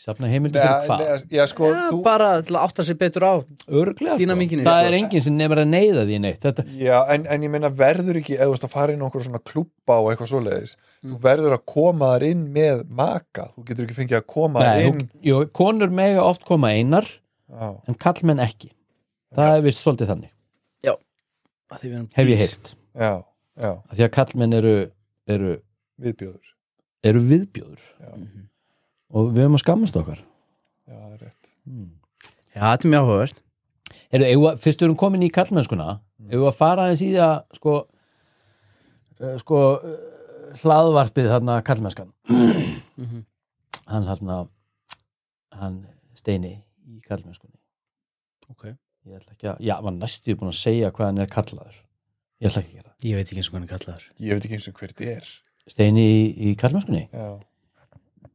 Safna 0.00 0.28
heimildi 0.32 0.58
fyrir 0.58 0.86
hvað? 0.86 1.24
já, 1.36 1.44
sko, 1.50 1.68
ja, 1.74 1.82
þú, 1.90 1.98
bara 2.06 2.28
til 2.42 2.54
að 2.56 2.62
átta 2.66 2.84
sig 2.88 2.96
betur 3.00 3.26
á 3.28 3.32
örglega 3.68 4.16
sko. 4.16 4.36
Það 4.40 4.64
sko. 4.64 4.88
er 4.88 4.96
enginn 4.98 5.24
sem 5.26 5.36
nefnir 5.36 5.60
að 5.62 5.68
neyða 5.74 6.04
því 6.08 6.18
neitt. 6.24 6.40
Þetta, 6.46 6.64
já, 6.80 6.96
en, 7.14 7.26
en 7.36 7.44
ég 7.46 7.52
meina 7.52 7.70
verður 7.82 8.18
ekki 8.22 8.38
eða 8.38 8.48
þú 8.48 8.54
veist 8.56 8.66
að 8.68 8.72
fara 8.74 8.94
inn 8.96 9.04
á 9.04 9.06
okkur 9.10 9.26
svona 9.28 9.42
klúbba 9.52 9.98
og 10.00 10.10
eitthvað 10.14 10.32
svoleiðis, 10.34 10.76
Mm. 11.00 11.14
þú 11.14 11.20
verður 11.24 11.54
að 11.56 11.62
koma 11.72 12.08
þar 12.14 12.24
inn 12.30 12.40
með 12.52 12.80
maka, 12.92 13.46
þú 13.56 13.62
getur 13.70 13.86
ekki 13.86 13.94
fengið 14.02 14.18
að 14.18 14.26
koma 14.28 14.60
nei, 14.66 14.82
inn. 14.84 14.92
hún, 14.98 15.06
jú, 15.24 15.38
konur 15.56 15.88
mega 15.96 16.20
oft 16.26 16.44
koma 16.44 16.68
einar 16.76 17.06
já, 17.48 17.70
en 17.88 17.94
kallmenn 17.96 18.42
ekki. 18.44 18.68
Það 19.36 19.54
er 19.56 19.62
vist 19.64 19.80
svolítið 19.84 20.10
þannig, 20.12 20.30
Að 21.70 21.78
því 21.84 21.88
við 21.88 21.96
erum 22.00 22.06
hef 22.16 22.26
ég 22.32 22.40
heyrt. 22.40 22.70
Já, 22.98 23.10
já, 23.62 23.70
að 23.78 23.92
því 23.94 24.04
að 24.06 24.12
kallmenn 24.16 24.54
eru, 24.58 24.72
eru, 25.30 25.50
viðbjóður. 26.02 26.48
eru 27.06 27.20
viðbjóður. 27.28 27.84
Já, 28.00 28.10
Mhm. 28.16 28.40
Og 29.10 29.30
við 29.34 29.42
höfum 29.44 29.56
að 29.58 29.62
skammast 29.64 29.96
okkar. 30.00 30.20
Já, 30.88 30.94
það 30.96 31.14
er 31.14 31.22
rétt. 31.24 31.48
Já, 32.54 32.60
þetta 32.62 32.84
er 32.86 32.92
mjög 32.94 33.04
áhugavert. 33.06 33.40
Við- 34.10 34.60
fyrst 34.62 34.80
við 34.82 34.86
erum 34.88 34.96
komin 34.98 35.22
í 35.22 35.30
kallmennskuna 35.34 35.88
ef 36.28 36.34
við 36.36 36.46
að 36.50 36.56
fara 36.58 36.84
aðeins 36.86 37.02
í 37.06 37.10
það 37.14 37.34
sko, 37.58 37.74
uh, 39.20 39.36
sko 39.42 39.60
uh, 39.76 39.92
hlaðvarpið 40.62 41.28
þarna 41.30 41.60
kallmennskan 41.66 42.10
Mhm. 42.30 43.20
hann 43.86 44.06
þarna 44.08 44.40
hann 45.60 45.76
steini 46.18 46.56
í 46.90 47.00
kallmennskunni 47.06 47.56
Ok. 48.50 48.64
ég 49.06 49.14
ætla 49.20 49.32
ekki 49.36 49.48
að, 49.52 49.60
já, 49.62 49.76
var 49.82 49.92
næstu 49.94 50.34
búin 50.36 50.50
að 50.50 50.58
segja 50.58 50.90
hvað 50.90 51.06
hann 51.06 51.18
er 51.22 51.26
kallaður. 51.30 51.76
Ég 52.40 52.48
ætla 52.50 52.62
ekki 52.62 52.72
að 52.72 52.76
gera 52.80 52.90
það. 52.90 53.06
Ég 53.10 53.14
veit 53.16 53.26
ekki 53.30 53.36
eins 53.40 53.48
og 53.48 53.52
hvað 53.54 53.60
hann 53.60 53.70
kallaður. 53.70 54.04
Ég 54.20 54.32
veit 54.34 54.44
ekki 54.44 54.56
eins 54.58 54.68
og 54.68 54.74
hver 54.80 54.92
þetta 54.92 55.16
er. 55.16 55.30
Steini 55.70 56.04
í, 56.10 56.20
í 56.50 56.56
kallmennskunni 56.58 57.02
já, 57.12 57.26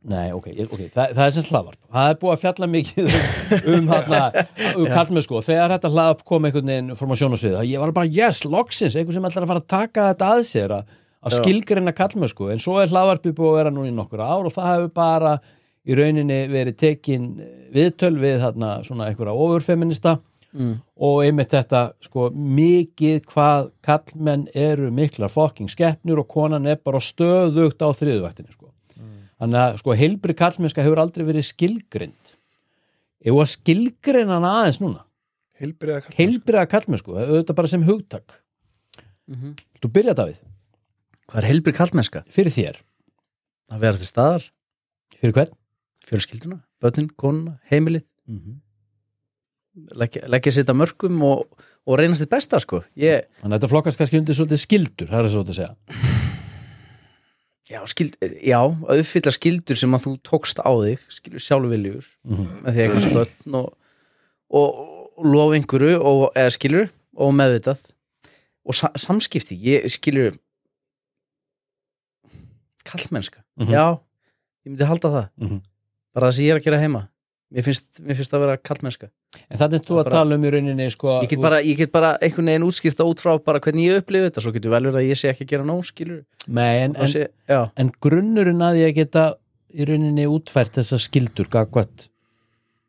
Nei, 0.05 0.29
ok, 0.35 0.51
ég- 0.53 0.69
ok, 0.69 0.83
það, 0.93 1.13
það 1.17 1.23
er 1.25 1.31
sem 1.33 1.47
hlaðvarp. 1.49 1.79
Það 1.95 2.09
er 2.11 2.19
búið 2.21 2.33
að 2.35 2.41
fjalla 2.43 2.67
mikið 2.69 3.07
um, 3.07 3.71
um, 3.73 3.87
um 4.77 4.91
kallmennsku 4.91 5.39
og 5.39 5.47
þegar 5.47 5.73
þetta 5.73 5.91
hlaðvarp 5.95 6.21
kom 6.29 6.45
einhvern 6.45 6.69
veginn 6.69 6.99
fór 6.99 7.09
maður 7.09 7.21
sjónasvið 7.23 7.57
ég 7.71 7.81
var 7.81 7.95
bara, 7.95 8.11
yes, 8.13 8.43
loksins, 8.45 8.97
einhver 8.99 9.17
sem 9.17 9.25
ætlar 9.25 9.47
að 9.47 9.53
fara 9.53 9.63
að 9.63 9.71
taka 9.73 10.07
þetta 10.11 10.29
að 10.35 10.43
sér 10.51 10.75
að, 10.77 10.93
að 11.25 11.37
skilgreina 11.39 11.95
kallmennsku 11.97 12.51
en 12.53 12.61
svo 12.61 12.77
er 12.83 12.93
hlaðvarpið 12.93 13.37
búið 13.39 13.51
að 13.51 13.59
vera 13.63 13.73
núna 13.73 13.89
í 13.89 13.95
nokkur 13.97 14.21
ár 14.21 14.45
og 14.45 14.53
það 14.53 14.71
hefur 14.75 14.93
bara 15.01 15.33
í 15.85 15.97
rauninni 15.97 16.39
verið 16.53 16.77
tekin 16.81 17.27
viðtöl 17.73 18.13
við 18.21 18.39
þarna 18.45 18.71
svona 18.85 19.09
einhverja 19.09 19.33
ofurfeminista 19.33 20.17
mm. 20.55 20.75
og 21.05 21.23
einmitt 21.25 21.53
þetta 21.53 21.81
sko 22.03 22.29
mikið 22.33 23.25
hvað 23.31 23.71
kallmenn 23.85 24.47
eru 24.53 24.91
miklar 24.93 25.33
fokking 25.33 25.71
skeppnur 25.71 26.23
og 26.23 26.29
konan 26.31 26.69
er 26.69 26.79
bara 26.83 27.01
stöðugt 27.03 27.81
á 27.85 27.89
þriðuvaktinni 27.89 28.53
sko. 28.53 28.71
Þannig 29.45 29.61
að 29.61 29.77
sko 29.83 29.95
heilbri 29.99 30.33
kallmennska 30.37 30.83
hefur 30.85 31.01
aldrei 31.05 31.25
verið 31.27 31.45
skilgrind 31.53 32.33
ef 33.25 33.33
að 33.37 33.51
skilgreina 33.53 34.39
hana 34.39 34.51
aðeins 34.63 34.81
núna 34.83 35.03
heilbriða 35.61 36.01
kallmennsku. 36.03 36.17
heilbriða 36.19 36.65
kallmennsku, 36.73 37.13
auðvitað 37.15 37.55
bara 37.61 37.71
sem 37.71 37.83
hugtak 37.87 38.41
Mhm. 39.27 39.55
þú 39.81 39.89
byrja 39.89 40.13
Davíð, 40.13 40.37
Hvað 41.25 41.37
er 41.41 41.47
heilbrið 41.49 41.75
kallmennska? 41.79 42.19
fyrir 42.29 42.51
þér 42.53 42.75
Að 43.73 43.79
vera 43.81 43.97
til 43.97 44.05
staðar, 44.05 44.43
fyrir 45.17 45.33
hvern? 45.33 45.55
fjölskylduna, 46.05 46.59
börnin, 46.81 47.09
konuna, 47.17 47.59
heimilið 47.71 48.03
Mm 48.27 48.37
-hmm. 48.39 48.55
leggja, 49.97 50.27
leggja 50.27 50.51
sitt 50.51 50.69
að 50.69 50.75
mörgum 50.81 51.23
og, 51.23 51.47
og 51.87 51.97
reynast 51.99 52.21
þitt 52.21 52.29
besta 52.29 52.59
sko 52.59 52.83
ég, 52.97 53.25
þannig 53.41 53.55
að 53.55 53.59
þetta 53.59 53.69
flokkast 53.73 53.97
kannski 53.97 54.17
undir 54.19 54.35
svolítið 54.35 54.61
skildur 54.61 55.07
það 55.09 55.25
er 55.25 55.29
svo 55.29 55.41
að 55.43 55.53
segja 55.53 55.75
já, 57.69 57.79
skild, 57.89 58.15
já, 58.45 58.59
að 58.61 59.01
uppfylla 59.01 59.31
skildur 59.33 59.77
sem 59.79 59.93
að 59.97 60.03
þú 60.05 60.13
tókst 60.29 60.59
á 60.61 60.69
þig 60.69 60.99
skilur 61.09 61.39
sjálfviljur 61.47 62.05
mm 62.23 62.35
-hmm. 62.35 62.61
með 62.63 62.71
því 62.73 62.79
að 62.79 62.85
eignast 62.85 63.13
börn 63.15 63.55
og, 63.61 63.73
og, 64.49 64.69
og 65.17 65.25
lofa 65.25 65.55
einhverju 65.57 65.99
og, 66.01 66.31
eða 66.35 66.49
skilur 66.53 66.89
og 67.15 67.33
meðvitað 67.33 67.79
og 68.65 68.75
sa, 68.75 68.89
samskipti, 68.97 69.55
ég 69.57 69.89
skilur 69.89 70.37
kallmennska 72.85 73.41
Mhm. 73.57 73.71
já, 73.71 73.99
ég 74.65 74.69
myndi 74.71 74.85
halda 74.85 75.09
það 75.09 75.29
Mhm. 75.37 75.61
bara 76.13 76.27
það 76.27 76.33
sem 76.35 76.45
ég 76.45 76.51
er 76.51 76.59
að 76.59 76.63
gera 76.63 76.79
heima 76.79 77.07
mér 77.53 77.63
finnst, 77.63 77.99
mér 78.01 78.15
finnst 78.15 78.33
að 78.33 78.39
vera 78.45 78.57
kallmennska. 78.57 79.09
En 79.49 79.57
þannig 79.59 79.83
þú 79.85 79.93
Það 79.93 79.99
er 79.99 80.01
að 80.01 80.03
bara- 80.09 80.15
tala 80.17 80.35
um 80.35 80.43
í 80.43 80.51
rauninni 80.51 80.89
sko, 80.91 81.21
ég 81.23 81.29
get, 81.29 81.41
bara, 81.41 81.61
ég 81.61 81.77
get 81.77 81.91
bara 81.91 82.17
einhvern 82.21 82.45
veginn 82.45 82.63
útskýrta 82.67 83.05
út 83.05 83.19
frá 83.19 83.37
bara 83.43 83.59
hvernig 83.59 83.85
ég 83.91 84.01
upplifi 84.01 84.29
þetta, 84.29 84.41
svo 84.41 84.51
getur 84.55 84.71
vel 84.71 84.83
verið 84.83 84.95
að 85.01 85.09
ég 85.09 85.17
sé 85.17 85.29
ekki 85.29 85.45
að 85.45 85.51
gera 85.53 85.63
nóg 85.63 85.83
skilur 85.85 86.23
Nei, 86.47 86.83
en, 86.83 86.95
en, 86.95 87.07
sé, 87.07 87.27
en 87.49 87.91
grunnurinn 88.01 88.61
að 88.61 88.79
ég 88.81 88.95
geta 88.95 89.35
í 89.75 89.85
rauninni 89.85 90.25
útfært 90.25 90.71
þessar 90.79 90.99
skildur 91.03 91.47
gagvat 91.51 92.09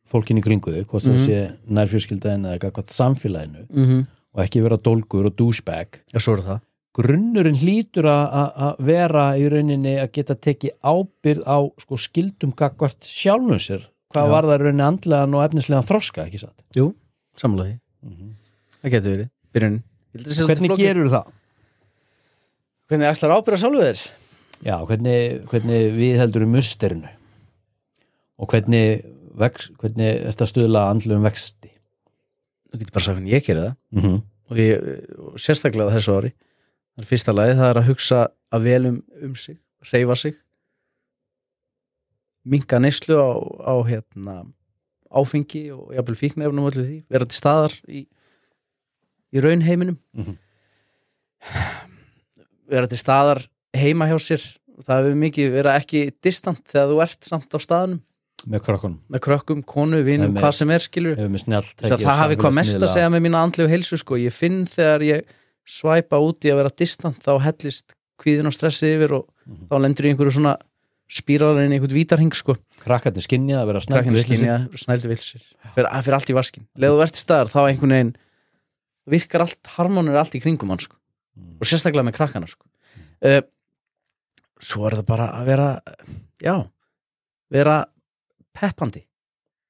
fólkinni 0.07 0.43
kringu 0.45 0.71
þau 0.73 0.85
hvort 0.87 1.03
það 1.03 1.17
Mhm. 1.17 1.27
sé 1.27 1.57
nærfjörskildaðin 1.69 2.47
eða 2.47 2.59
gagvat 2.61 2.87
samfélaginu 2.95 3.67
mm 3.69 3.85
-hmm. 3.87 4.07
og 4.35 4.45
ekki 4.45 4.63
vera 4.63 4.77
dólgur 4.77 5.27
og 5.27 5.37
douchebag. 5.37 6.01
Já, 6.15 6.19
svo 6.21 6.35
er 6.39 6.43
það. 6.43 6.61
Grunnurinn 6.97 7.57
hlýtur 7.59 8.05
að- 8.05 8.31
að 8.33 8.53
að 8.57 8.77
vera 8.87 9.37
í 9.37 9.49
rauninni 9.51 9.97
að 10.01 10.13
geta 10.13 10.35
tekið 10.35 10.71
ábyrð 10.83 11.43
á 11.45 11.59
sko, 11.79 11.97
skildum 11.97 12.53
gagvart 12.55 13.01
sjálfum 13.03 13.59
sér 13.59 13.83
hvað 14.17 14.29
Já. 14.29 14.33
var 14.33 14.49
það 14.49 14.63
rauninni 14.65 14.87
andlegan 14.87 15.37
og 15.37 15.45
efnislegan 15.45 15.87
þroska, 15.87 16.27
ekki 16.27 16.41
satt? 16.41 16.57
Jú, 16.77 16.91
samlega 17.37 17.77
því, 17.77 18.31
það 18.81 18.97
getur 18.97 19.17
verið 19.17 19.33
byrjunin. 19.57 19.83
Hvernig 20.17 20.81
gerur 20.81 21.13
það? 21.13 21.35
hvernig 22.91 23.11
ætlar 23.11 23.35
ábyrða 23.37 23.61
sjálfu 23.61 23.83
þér? 23.83 24.05
Já, 24.67 24.77
hvernig, 24.89 25.19
hvernig 25.51 25.91
við 25.97 26.21
heldur 26.21 26.47
um 26.47 26.55
musterinu? 26.55 27.11
Og 28.41 28.51
hvernig, 28.53 29.03
vex, 29.37 29.71
hvernig 29.81 30.09
er 30.13 30.25
þetta 30.31 30.49
stuðla 30.53 30.87
andlum 30.93 31.27
vexti? 31.27 31.73
Þú 32.71 32.81
getur 32.81 32.97
bara 32.97 33.07
sagt 33.07 33.19
hvernig 33.19 33.37
ég 33.37 33.47
gera 33.47 33.67
það. 33.67 33.77
Mm 33.93 34.03
-hmm. 34.03 34.23
og, 34.51 34.57
ég, 34.57 34.89
og 35.19 35.39
sérstaklega 35.41 35.97
þessu 35.97 36.17
ári. 36.17 36.33
Það 36.97 37.05
er 37.05 37.11
fyrsta 37.11 37.33
lagi, 37.33 37.55
það 37.57 37.71
er 37.71 37.79
að 37.79 37.89
hugsa 37.91 38.29
að 38.53 38.63
vel 38.63 38.87
um, 38.87 39.03
um 39.23 39.35
sig, 39.35 39.59
reyfa 39.93 40.17
sig 40.17 40.35
minka 42.47 42.79
neyslu 42.83 43.17
á, 43.19 43.31
á 43.67 43.75
hérna, 43.89 44.37
áfengi 45.11 45.65
og 45.75 45.93
jafnvel 45.97 46.19
fíknefnum 46.19 46.67
og 46.67 46.73
öllu 46.75 46.85
því, 46.87 46.99
vera 47.11 47.27
til 47.27 47.39
staðar 47.41 47.75
í, 47.91 48.07
í 49.35 49.43
raunheiminum 49.43 49.99
Mhm. 50.15 50.37
vera 52.71 52.89
til 52.91 52.99
staðar 53.01 53.43
heima 53.77 54.09
hjá 54.11 54.19
sér 54.23 54.43
það 54.87 54.99
hefur 55.05 55.19
mikið 55.23 55.53
vera 55.55 55.77
ekki 55.81 56.03
distant 56.25 56.63
þegar 56.69 56.91
þú 56.93 57.01
ert 57.07 57.29
samt 57.29 57.55
á 57.55 57.59
staðanum 57.63 58.01
með 58.47 58.63
krökkunum 58.67 58.99
með 59.11 59.23
krökkum, 59.27 59.63
konu, 59.67 60.03
vinum, 60.07 60.35
hvað 60.37 60.55
sem 60.59 60.71
er 60.75 60.85
skilur 60.85 61.17
snjált 61.41 61.73
það, 61.83 61.97
það 62.03 62.21
hafi 62.23 62.39
hvað 62.43 62.57
mest 62.61 62.77
að 62.79 62.93
segja 62.95 63.11
með 63.15 63.25
mína 63.27 63.43
andlegu 63.47 63.71
heilsu 63.73 63.99
sko. 63.99 64.19
ég 64.21 64.35
finn 64.35 64.65
þegar 64.71 65.03
ég 65.07 65.25
svæpa 65.67 66.21
út 66.23 66.45
í 66.47 66.53
að 66.53 66.61
vera 66.63 66.75
distant 66.79 67.19
þá 67.25 67.33
hellist 67.43 67.95
kvíðin 68.23 68.47
og 68.51 68.55
stressi 68.55 68.93
yfir 68.97 69.13
og 69.21 69.27
Mhm. 69.47 69.69
þá 69.71 69.75
lendur 69.83 70.07
í 70.07 70.11
einhverju 70.13 70.33
svona 70.35 70.57
spíralin 71.07 71.71
í 71.71 71.77
einhvern 71.77 71.95
vítarhing 71.95 72.35
sko. 72.35 72.57
krakkarnir 72.83 73.25
skinja 73.25 73.61
að 73.63 73.69
vera 73.71 73.83
snældu 73.85 75.11
vilsir 75.11 75.43
fyrir, 75.75 75.91
fyrir 76.03 76.17
allt 76.19 76.31
í 76.31 76.37
vaskin, 76.37 76.67
leðu 76.75 77.03
í 77.05 77.11
staðar 77.21 77.53
þá 77.53 77.61
einhvern 77.65 77.95
veginn 77.97 78.15
virkar 79.07 79.47
allt 79.47 79.75
harmonur 79.77 80.19
allt 80.19 80.35
í 80.35 80.43
kringum 80.43 80.73
hann 80.75 80.83
sko. 80.83 80.97
Mm. 81.37 81.59
og 81.61 81.69
sérstaklega 81.69 82.07
með 82.09 82.17
krakkana 82.19 82.51
sko. 82.51 82.67
uh, 83.23 83.43
svo 84.59 84.89
er 84.89 84.99
það 84.99 85.09
bara 85.13 85.31
að 85.37 85.53
vera 85.53 85.69
já 86.43 86.57
vera 87.53 87.79
peppandi. 88.57 89.05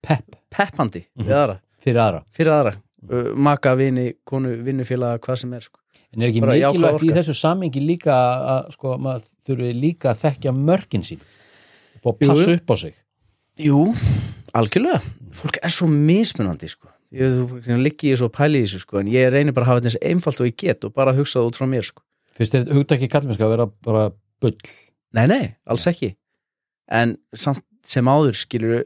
Pepp. 0.07 0.37
Peppandi 0.49 1.03
við 1.19 1.35
aðra, 1.35 1.61
fyrir 1.83 2.01
aðra. 2.01 2.25
Fyrir 2.33 2.55
aðra 2.55 2.77
uh, 3.11 3.33
maka, 3.37 3.75
vini, 3.79 4.13
konu, 4.25 4.55
vinnufélaga 4.67 5.21
hvað 5.25 5.43
sem 5.43 5.57
er 5.57 5.67
sko. 5.67 5.81
en 6.13 6.23
er 6.23 6.31
ekki 6.31 6.45
Bara 6.45 6.57
mikilvægt 6.57 7.07
í 7.07 7.13
þessu 7.17 7.37
samengi 7.37 7.83
líka 7.83 8.17
að 8.57 8.71
sko, 8.77 8.97
maður 9.03 9.31
þurfi 9.49 9.73
líka 9.77 10.13
að 10.13 10.23
þekkja 10.25 10.55
mörkin 10.57 11.07
sín 11.07 11.25
og 12.03 12.19
passa 12.21 12.57
upp 12.57 12.73
á 12.73 12.77
sig 12.87 12.97
Jú, 13.57 13.81
algjörlega 14.57 15.01
fólk 15.37 15.59
er 15.65 15.73
svo 15.73 15.89
mismunandi 15.91 16.69
sko. 16.73 16.91
ég 17.17 17.71
liggi 17.81 18.13
ég 18.13 18.21
svo 18.21 18.29
pæli 18.33 18.63
í 18.63 18.67
þessu 18.67 18.83
sko. 18.85 19.01
en 19.01 19.13
ég 19.13 19.31
reynir 19.33 19.57
bara 19.57 19.69
að 19.69 19.73
hafa 19.73 19.85
þetta 19.85 19.93
eins 19.93 20.03
einfalt 20.13 20.43
og 20.43 20.51
ég 20.51 20.59
get 20.61 20.85
og 20.85 20.95
bara 20.97 21.17
hugsa 21.17 21.41
það 21.41 21.51
út 21.51 21.61
frá 21.61 21.69
mér 21.71 21.89
sko. 21.89 22.03
fyrst 22.37 22.55
er 22.59 22.69
hugtaki 22.73 23.09
kallmennska 23.09 23.47
að 23.47 23.55
vera 23.57 23.71
bara 23.87 24.11
bull 24.43 24.57
nei, 25.17 25.27
nei, 25.27 25.45
alls 25.67 25.87
ekki 25.89 26.15
en 26.93 27.17
samt 27.35 27.65
sem 27.87 28.07
áður 28.07 28.37
skilur 28.37 28.85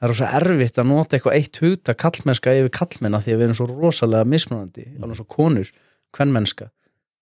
það 0.00 0.08
er 0.10 0.14
svo 0.14 0.26
erfitt 0.40 0.78
að 0.78 0.86
nota 0.90 1.16
eitthvað 1.16 1.36
eitt 1.38 1.56
hugta 1.62 1.94
kallmennska 1.94 2.52
yfir 2.58 2.70
kallmenna 2.70 3.20
því 3.24 3.32
að 3.32 3.38
við 3.40 3.44
erum 3.46 3.54
svo 3.60 3.66
rosalega 3.70 4.24
mismunandi 4.28 4.84
Mhm. 4.86 5.02
alveg 5.04 5.16
svo 5.16 5.24
konur, 5.26 5.70
kvennmennska 6.12 6.70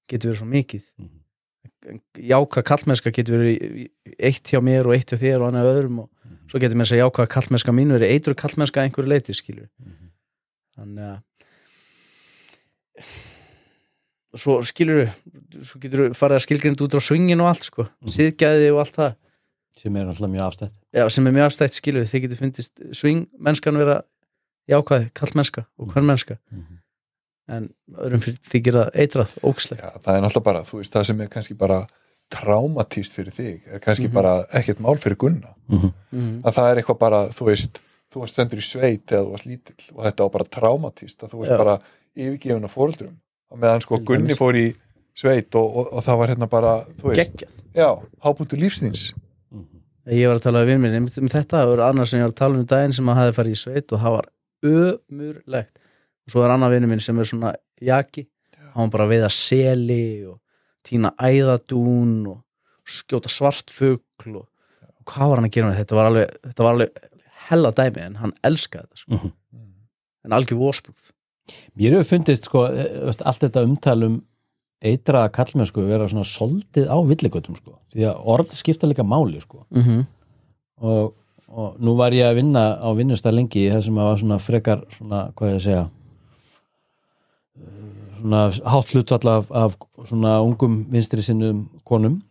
getur 0.09 0.33
verið 0.33 0.39
svo 0.41 0.49
mikið 0.51 0.83
Mhm. 0.99 1.21
jáka 2.19 2.63
kallmennska 2.65 3.11
getur 3.13 3.39
verið 3.39 3.89
eitt 4.19 4.45
hjá 4.51 4.61
mér 4.61 4.87
og 4.87 4.95
eitt 4.95 5.11
hjá 5.13 5.19
þér 5.21 5.41
og 5.43 5.53
annað 5.53 5.71
öðrum 5.75 5.99
og 6.01 6.09
Mhm. 6.25 6.37
svo 6.49 6.59
getur 6.61 6.75
mér 6.77 6.85
að 6.87 6.91
segja 6.93 7.05
jáka 7.05 7.27
kallmennska 7.29 7.73
mínu 7.73 7.99
verið 7.99 8.11
eitur 8.11 8.35
kallmennska 8.35 8.81
einhverju 8.83 9.09
leiti 9.09 9.33
skilur 9.35 9.69
Mhm. 9.79 10.11
þannig 10.77 11.05
að 11.13 11.21
svo 14.35 14.59
skilur 14.67 15.09
svo 15.63 15.79
getur 15.83 16.11
farið 16.17 16.39
að 16.41 16.45
skilgrind 16.47 16.81
út 16.83 16.95
á 16.97 17.01
svingin 17.01 17.41
og 17.41 17.47
allt 17.53 17.65
sko, 17.71 17.87
Mhm. 18.03 18.11
síðgæði 18.11 18.73
og 18.73 18.79
allt 18.83 18.97
það 18.97 19.15
sem 19.79 19.97
er 19.97 20.07
alltaf 20.07 20.31
mjög 20.31 20.47
afstætt. 20.47 20.73
Já, 20.95 21.09
sem 21.11 21.27
er 21.27 21.33
mjög 21.33 21.47
afstætt 21.51 21.73
skilur 21.79 22.07
þið 22.07 22.23
getur 22.27 22.41
fundist 22.41 22.81
swing 22.95 23.27
mennskan 23.39 23.77
vera 23.79 24.03
jákvæð, 24.71 25.11
kall 25.15 25.35
mennska 25.35 25.65
og 25.79 25.93
hvern 25.93 26.07
mennska. 26.09 26.39
En 27.49 27.67
öðrum 28.01 28.23
fyrir 28.25 28.39
þykir 28.49 28.79
það 28.79 28.95
eitrað, 29.03 29.33
ógslegt 29.45 29.83
Já, 29.85 29.91
það 30.01 30.17
er 30.17 30.23
náttúrulega 30.25 30.45
bara, 30.47 30.63
þú 30.65 30.79
veist, 30.81 30.93
það 30.95 31.05
sem 31.11 31.21
er 31.21 31.29
kannski 31.35 31.55
bara 31.61 31.81
traumatíst 32.33 33.13
fyrir 33.19 33.35
þig 33.37 33.67
er 33.75 33.83
kannski 33.85 34.07
Mhm. 34.09 34.15
bara 34.15 34.33
ekkert 34.57 34.81
mál 34.81 34.97
fyrir 34.99 35.17
Gunna. 35.21 35.51
Mhm. 35.69 35.91
mm. 36.13 36.41
að 36.45 36.55
það 36.57 36.71
er 36.71 36.81
eitthvað 36.81 36.99
bara, 36.99 37.21
þú 37.29 37.45
veist 37.51 37.81
þú 38.15 38.21
varst 38.23 38.35
sendur 38.39 38.59
í 38.59 38.65
sveit 38.65 39.07
eða 39.13 39.25
þú 39.27 39.31
varst 39.35 39.47
lítill 39.47 39.85
og 39.95 40.05
þetta 40.05 40.23
var 40.25 40.31
bara 40.31 40.45
traumatíst, 40.45 41.19
að 41.23 41.31
þú 41.35 41.39
varst 41.43 41.53
Já. 41.53 41.59
bara 41.59 41.79
yfirgefin 42.17 42.65
af 42.65 42.75
fóreldrum 42.75 43.15
og 43.51 43.59
meðan 43.59 43.83
sko 43.83 43.99
Gunni 43.99 44.35
fór 44.39 44.55
í 44.57 44.75
sveit 45.15 45.55
og, 45.55 45.77
og, 45.77 45.93
og 45.93 46.03
það 46.05 46.19
var 46.19 46.29
hérna 46.33 46.49
bara, 46.49 46.73
þú 46.97 47.11
veist 47.13 47.33
geggjað. 47.37 47.51
já, 47.75 47.89
hábútu 48.25 48.57
lífsnins 48.57 49.13
ég 50.13 50.29
var 50.29 50.39
að 50.39 50.45
tala 50.47 50.63
við 50.65 50.75
vinn 50.75 50.83
minn 50.85 51.11
um 51.25 51.31
þetta, 51.33 51.61
það 51.61 51.71
var 51.73 51.83
annars 51.89 52.13
sem 52.13 52.21
ég 52.21 52.27
var 52.27 52.35
að 52.35 52.41
tala 52.43 52.59
um 52.59 52.67
daginn 52.75 52.97
sem 52.97 53.09
að 53.09 53.21
hafi 53.21 53.37
farið 53.39 53.57
í 53.57 53.61
sveit 53.61 53.95
og 53.95 54.03
það 54.03 54.17
var 54.17 54.31
ömurlegt. 54.71 55.83
Og 56.25 56.33
svo 56.33 56.45
er 56.45 56.55
annar 56.55 56.73
vinnu 56.73 56.89
minn 56.89 57.03
sem 57.05 57.19
er 57.21 57.29
svona 57.29 57.53
jaki, 57.85 58.27
hann 58.75 58.87
var 58.87 58.93
bara 58.95 59.07
að 59.07 59.15
veiða 59.15 59.31
seli 59.37 60.05
og 60.29 60.39
tína 60.85 61.13
æðadún 61.21 62.15
og 62.33 62.43
skjóta 62.85 63.33
svartfugl 63.33 64.37
og, 64.37 64.47
og 64.85 65.09
hvað 65.09 65.31
var 65.33 65.41
hann 65.41 65.49
að 65.49 65.57
gera 65.57 65.71
með 65.71 65.81
þetta? 65.83 65.99
Var 65.99 66.11
alveg, 66.11 66.39
þetta 66.51 66.67
var 66.67 66.77
alveg 66.77 67.03
hella 67.49 67.73
dæmi 67.77 68.05
en 68.05 68.21
hann 68.23 68.37
elskaði 68.45 68.87
þetta 68.89 69.03
sko. 69.03 69.19
Mhm. 69.19 69.35
en 70.25 70.33
algjör 70.33 70.61
vóspúð 70.61 71.11
Mér 71.77 71.99
hefur 71.99 72.07
fundist 72.09 72.47
sko, 72.49 72.63
eh, 72.73 73.13
allt 73.13 73.43
þetta 73.45 73.65
umtalum 73.67 74.23
eitraða 74.85 75.33
kallmennsku 75.33 75.83
vera 75.89 76.09
svona 76.11 76.27
soldið 76.29 76.89
á 76.91 76.97
villigötum 77.09 77.57
sko. 77.59 77.79
því 77.95 78.07
að 78.11 78.25
orð 78.35 78.55
skipta 78.57 78.89
líka 78.91 79.05
máli 79.07 79.41
sko. 79.41 79.65
mm 79.71 79.83
-hmm. 79.83 80.05
og, 80.81 81.15
og 81.49 81.77
nú 81.81 81.97
var 81.97 82.13
ég 82.13 82.27
að 82.31 82.35
vinna 82.41 82.65
á 82.83 82.89
vinnustæð 82.97 83.35
lengi 83.35 83.71
það 83.71 83.83
sem 83.85 83.99
að 83.99 84.09
var 84.11 84.19
svona 84.19 84.39
frekar 84.39 84.85
svona, 84.97 85.31
hvað 85.37 85.49
ég 85.51 85.55
að 85.55 85.63
segja 85.67 85.89
eh, 87.57 88.21
svona 88.21 88.51
hátt 88.65 88.93
hlutvall 88.95 89.29
af, 89.37 89.51
af 89.51 89.77
svona 90.09 90.41
ungum 90.43 90.87
vinstri 90.91 91.23
sinnum 91.23 91.69
konum 91.85 92.23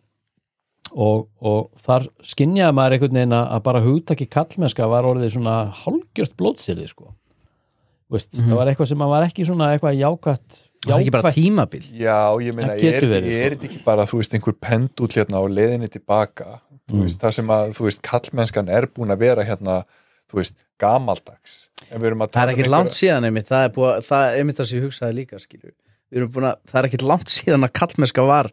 og, 0.94 1.28
og 1.42 1.72
þar 1.78 2.08
skinjaði 2.22 2.74
maður 2.78 2.92
einhvern 2.98 3.13
veginn 3.18 3.34
að 3.34 3.63
bara 3.63 3.82
hugtaki 3.82 4.26
kallmennska 4.30 4.88
var 4.88 5.04
orðið 5.10 5.34
svona 5.38 5.58
hálgjört 5.84 6.38
blótsýrði 6.38 6.88
sko 6.88 7.13
Veist, 8.13 8.36
Mhm. 8.38 8.50
það 8.52 8.56
var 8.56 8.68
eitthvað 8.68 8.88
sem 8.88 9.00
var 9.00 9.24
ekki 9.26 9.46
svona 9.46 9.72
eitthvað 9.74 9.98
jákvætt 9.98 10.63
það 10.84 10.93
er 10.98 11.04
ekki 11.06 11.12
bara 11.15 11.32
tímabil 11.32 11.84
Já, 12.00 12.17
ég 12.43 12.54
meina, 12.58 12.74
er, 12.76 12.80
er, 12.84 13.13
er 13.13 13.22
sko. 13.24 13.56
þetta 13.56 13.67
ekki 13.69 13.84
bara, 13.86 14.06
þú 14.06 14.17
veist, 14.22 14.34
einhver 14.38 14.56
pendúl 14.60 15.08
hérna 15.15 15.39
á 15.39 15.43
leiðinni 15.48 15.89
tilbaka 15.89 16.60
þú 16.89 16.96
Mm. 16.98 17.02
veist, 17.06 17.19
það 17.22 17.32
sem 17.38 17.48
að, 17.48 17.69
þú 17.78 17.84
veist, 17.88 18.02
kallmennskan 18.04 18.69
er 18.69 18.88
búin 18.91 19.12
að 19.15 19.19
vera 19.24 19.43
hérna, 19.48 19.84
þú 20.30 20.36
veist, 20.41 20.56
gamaldags 20.80 21.69
en 21.91 22.02
við 22.02 22.10
erum 22.12 22.22
að 22.26 22.32
það 22.34 22.43
er 22.43 22.50
um 22.50 22.56
einhverja- 22.56 22.74
langt 22.76 22.91
síðan 22.98 23.26
einmitt 23.30 23.48
það 23.48 23.63
er, 23.65 23.69
búið, 23.78 23.93
að- 23.93 24.08
það 24.10 24.26
er 24.28 24.38
einmitt 24.41 24.58
það 24.60 24.67
sem 24.67 24.78
ég 24.80 24.84
hugsaði 24.88 25.13
líka 25.22 25.39
skilur. 25.39 25.72
við 26.12 26.17
erum 26.19 26.32
búin 26.36 26.50
að, 26.52 26.58
það 26.67 26.80
er 26.84 26.88
ekkert 26.89 27.08
langt 27.08 27.28
síðan 27.34 27.63
að 27.67 27.72
kallmennska 27.80 28.26
var 28.28 28.52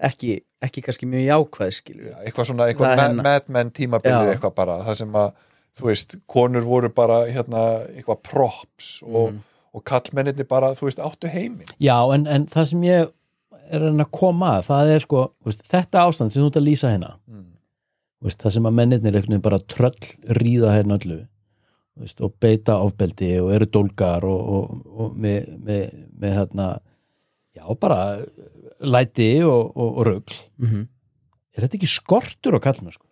ekki, 0.00 0.40
ekki 0.62 0.82
kannski 0.86 1.06
mjög 1.10 1.26
jákvæð 1.26 1.72
skilur. 1.74 2.06
Já, 2.12 2.16
eitthvað 2.24 2.46
svona, 2.48 2.68
eitthvað 2.70 2.92
er 2.92 2.96
ma- 2.96 3.02
hennar. 3.08 3.22
Mad 3.28 3.48
Men 3.48 3.70
tímabilið 3.70 4.32
eitthvað 4.36 4.54
bara, 4.54 4.78
það 4.86 4.96
sem 5.02 5.12
að 5.12 5.32
þú 5.78 5.84
veist, 5.90 6.16
konur 6.28 6.62
voru 6.66 6.88
bara 6.94 7.18
hérna, 7.26 7.62
eitthvað 7.96 8.22
props 8.22 9.02
og, 9.02 9.32
Mhm. 9.32 9.38
Og 9.74 9.84
kallmenninni 9.88 10.46
bara, 10.48 10.72
þú 10.78 10.88
veist, 10.88 11.00
áttu 11.02 11.30
heiminn 11.32 11.70
Já, 11.82 11.96
en, 12.14 12.26
en 12.26 12.46
það 12.50 12.68
sem 12.72 12.84
ég 12.88 13.14
er 13.68 13.86
að 13.88 14.04
koma 14.14 14.58
að, 14.58 14.68
það 14.68 14.92
er 14.94 15.04
sko 15.04 15.24
veist, 15.46 15.64
þetta 15.68 16.04
ástand 16.08 16.34
sem 16.34 16.42
þú 16.42 16.50
ert 16.50 16.60
að 16.60 16.68
lýsa 16.68 16.92
hérna 16.92 17.14
mm. 17.28 17.46
veist, 18.24 18.40
það 18.42 18.54
sem 18.56 18.68
að 18.70 18.78
mennirnir 18.80 19.18
einhvern 19.18 19.34
veginn 19.34 19.46
bara 19.48 19.60
tröll 19.74 20.38
ríða 20.40 20.74
hérna 20.76 20.98
öllu 21.00 21.18
veist, 21.98 22.22
og 22.24 22.36
beita 22.40 22.78
ofbeldi 22.84 23.32
og 23.42 23.50
eru 23.56 23.68
dólgar 23.78 24.26
og, 24.28 24.54
og, 24.58 24.78
og 24.88 25.18
með, 25.18 25.50
með, 25.64 25.98
með 26.18 26.38
hérna 26.40 26.68
já, 27.58 27.66
bara 27.80 28.00
læti 28.78 29.32
og, 29.44 29.74
og, 29.74 29.90
og 29.90 30.06
rugl 30.06 30.38
mm 30.56 30.68
-hmm. 30.68 30.88
er 31.54 31.66
þetta 31.66 31.80
ekki 31.80 31.92
skortur 31.92 32.56
á 32.56 32.60
kallmennsku? 32.62 33.07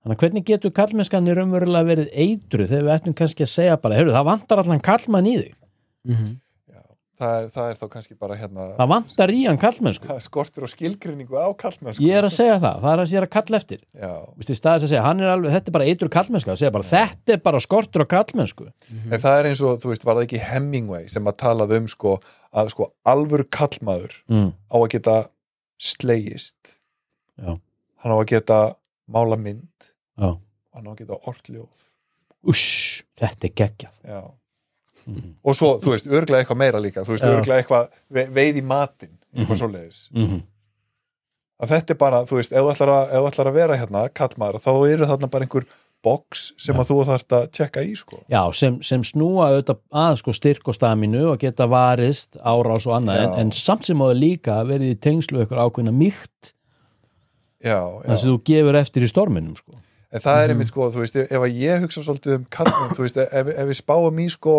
Þannig 0.00 0.16
að 0.16 0.22
hvernig 0.24 0.44
getur 0.48 0.72
kallmennskan 0.72 1.26
í 1.28 1.32
raunverulega 1.36 1.84
verið 1.90 2.14
eitru 2.22 2.64
þegar 2.64 2.84
við 2.86 2.94
ættum 2.94 3.16
kannski 3.18 3.44
að 3.44 3.50
segja 3.52 3.80
bara, 3.82 3.98
heyrðu, 3.98 4.14
það 4.16 4.30
vantar 4.30 4.62
allan 4.62 4.80
kallmann 4.84 5.26
í 5.28 5.34
þig? 5.36 5.50
Já, 6.70 6.80
það, 7.20 7.34
er, 7.34 7.50
það 7.52 7.66
er 7.66 7.74
þá 7.82 7.84
kannski 7.92 8.16
bara 8.16 8.38
hérna 8.40 8.68
það 8.78 8.90
vantar 8.94 9.32
í 9.36 9.42
hann 9.44 9.60
kallmennsku 9.60 10.08
það 10.08 10.22
skortur 10.28 10.64
og 10.64 10.72
skilgreiningu 10.72 11.36
á 11.36 11.52
kallmennsku 11.60 12.06
ég 12.06 12.16
er 12.16 12.28
að 12.30 12.32
segja 12.38 12.56
það, 12.62 12.80
það 12.86 12.94
er 12.94 13.02
að 13.04 13.10
segja 13.12 13.22
að 13.26 13.28
kalla 13.34 13.60
eftir. 13.60 13.82
Já, 13.92 14.14
Vist, 14.40 14.54
í 14.54 14.58
staðis 14.62 14.88
að 14.88 14.94
segja, 14.94 15.04
hann 15.04 15.20
er 15.20 15.34
alveg, 15.34 15.54
þetta 15.58 15.72
er 15.72 15.76
bara 15.76 15.90
eitru 15.92 16.10
kallmennska 16.16 16.54
að 16.54 16.62
segja 16.62 16.72
bara, 16.78 16.90
þetta 16.94 17.36
er 17.36 17.44
bara 17.50 17.62
skortur 17.66 18.06
á 18.08 18.12
kallmennsku 18.16 18.70
en 18.70 19.20
það 19.20 19.36
er 19.36 19.50
eins 19.50 19.64
og, 19.68 19.76
þú 19.84 19.92
veist, 19.92 20.08
var 20.08 20.16
það 20.16 20.30
ekki 20.30 20.42
Hemingway 20.48 21.12
sem 21.12 21.28
að 21.28 21.40
talað 21.44 21.76
um, 21.76 21.92
sko, 21.92 22.16
að 22.56 22.72
sko 22.72 22.88
alvöru 23.04 23.44
kallmaður 23.52 24.16
mm. 24.32 24.50
á 24.72 24.76
að 24.80 24.90
geta 24.96 25.20
slegist. 25.76 26.78
Já. 27.36 27.56
hann 28.00 28.12
á 28.12 28.16
að 28.16 28.28
geta 28.32 28.62
mála 29.10 29.36
mynd 29.40 29.89
Já. 30.20 30.30
hann 30.74 30.86
á 30.86 30.90
að 30.92 31.00
geta 31.02 31.18
ortljóð 31.32 31.86
Úss, 32.50 33.02
þetta 33.20 33.48
er 33.48 33.56
geggjað 33.60 33.98
Já. 34.08 34.20
mm. 35.06 35.34
og 35.44 35.56
svo, 35.58 35.74
þú 35.82 35.94
veist, 35.96 36.06
örglega 36.08 36.44
eitthvað 36.44 36.62
meira 36.62 36.80
líka 36.80 37.04
þú 37.04 37.16
veist, 37.16 37.26
Já. 37.26 37.34
örglega 37.36 37.64
eitthvað 37.64 37.90
ve 38.16 38.26
veið 38.38 38.62
í 38.62 38.64
matinn 38.64 39.16
eitthvað 39.34 39.56
Mhm. 39.56 39.60
svoleiðis 39.64 40.00
Mm 40.14 40.40
að 41.60 41.74
þetta 41.74 41.92
er 41.94 41.98
bara, 42.00 42.22
þú 42.24 42.38
veist, 42.38 42.52
ef 42.56 42.64
þú 42.64 42.72
ætlar 42.72 42.90
að, 42.94 43.06
ef 43.10 43.20
þú 43.20 43.30
ætlar 43.30 43.48
að 43.50 43.56
vera 43.58 43.76
hérna, 43.76 44.02
kallmaður, 44.16 44.62
þá 44.64 44.70
eru 44.94 45.08
þarna 45.10 45.30
bara 45.30 45.44
einhver 45.46 45.66
box 46.00 46.44
sem 46.56 46.78
að 46.80 46.88
þú 46.88 46.96
þarft 47.10 47.34
að 47.36 47.42
tjekka 47.58 47.82
í, 47.84 47.90
sko 48.00 48.20
Já, 48.32 48.40
sem, 48.56 48.78
sem 48.86 49.02
snúa 49.04 49.50
auðvitað 49.50 49.82
að 49.92 50.14
sko 50.22 50.32
styrk 50.32 50.70
og 50.72 50.78
og 50.80 51.38
geta 51.42 51.66
varist 51.68 52.38
árás 52.40 52.86
og 52.88 52.96
annað, 52.96 53.20
en, 53.20 53.28
Já. 53.28 53.38
en 53.42 53.52
samt 53.52 53.84
sem 53.84 53.98
áður 54.00 54.20
líka 54.22 54.56
verið 54.64 54.94
í 54.94 55.00
tengslu 55.04 55.44
ykkur 55.44 55.60
ákveðna 55.60 55.92
mýkt 55.92 56.54
já, 57.60 57.76
já, 58.08 58.16
sem 58.16 58.30
þú 58.32 58.38
gefur 58.48 58.80
eftir 58.80 59.04
í 59.04 59.10
storminum 59.12 59.56
sko. 59.56 59.76
En 60.12 60.20
það 60.20 60.36
er 60.42 60.48
Mhm. 60.48 60.50
einmitt, 60.54 60.68
sko, 60.72 60.90
þú 60.90 61.00
veist, 61.04 61.16
ef, 61.16 61.30
að 61.30 61.56
ég 61.60 61.80
hugsa 61.84 62.02
svolítið 62.02 62.34
um 62.36 62.44
kallmenn, 62.50 62.94
þú 62.96 63.04
veist, 63.06 63.16
ef, 63.16 63.46
ef 63.46 63.66
við 63.68 63.78
spáum 63.82 64.18
í, 64.20 64.28
sko, 64.30 64.54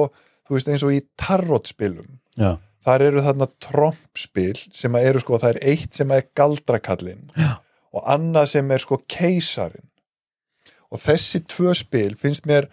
þú 0.47 0.55
veist, 0.57 0.67
eins 0.71 0.83
og 0.83 0.91
í 0.95 1.01
tarotspilum 1.17 2.19
Já, 2.37 2.57
þar 2.85 3.01
eru 3.09 3.21
þarna 3.21 3.47
trompspil 3.59 4.55
sem 4.73 4.91
að 4.93 5.05
eru, 5.09 5.19
sko, 5.19 5.37
það 5.37 5.55
er 5.55 5.59
eitt 5.73 5.93
sem 5.93 6.11
er 6.11 6.23
galdrakallin 6.35 7.29
Já. 7.37 7.57
og 7.93 8.03
annað 8.07 8.47
sem 8.47 8.71
er, 8.71 8.77
sko, 8.79 8.97
keisarin 9.07 9.87
og 10.91 10.99
þessi 10.99 11.39
tvö 11.47 11.75
spil 11.75 12.15
finnst 12.15 12.45
mér 12.47 12.67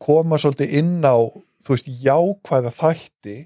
koma 0.00 0.36
svolítið 0.36 0.72
inn 0.78 1.00
á 1.04 1.16
þú 1.64 1.74
veist, 1.74 1.88
jákvæða 2.04 2.70
þætti 2.72 3.38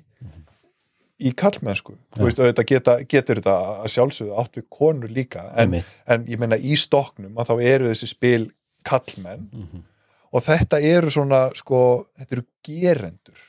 í 1.22 1.30
kallmennsku 1.38 1.94
Já. 1.94 2.16
þú 2.18 2.24
veist, 2.26 2.40
auðvitað 2.42 2.66
geta, 2.66 2.94
getur 3.08 3.38
þetta 3.40 3.54
að 3.84 3.92
sjálfsögðu 3.94 4.38
átt 4.42 4.58
við 4.58 4.66
konur 4.74 5.08
líka 5.14 5.44
en, 5.56 5.76
en 6.06 6.26
ég 6.26 6.38
meina 6.42 6.58
í 6.58 6.74
stoknum 6.78 7.38
að 7.38 7.52
þá 7.52 7.54
eru 7.62 7.88
þessi 7.92 8.08
spil 8.10 8.50
kallmenn 8.84 9.48
mm 9.52 9.88
og 10.32 10.44
þetta 10.46 10.80
eru 10.80 11.12
svona, 11.12 11.42
sko 11.56 11.78
þetta 12.16 12.38
eru 12.38 12.44
gerendur. 12.64 13.42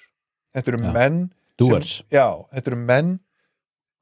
Þetta 0.53 0.73
eru 0.73 0.81
Já. 0.83 0.91
menn 0.97 1.21
sem, 1.63 2.05
já, 2.11 2.27
þetta 2.51 2.71
eru 2.71 2.79
menn 2.81 3.11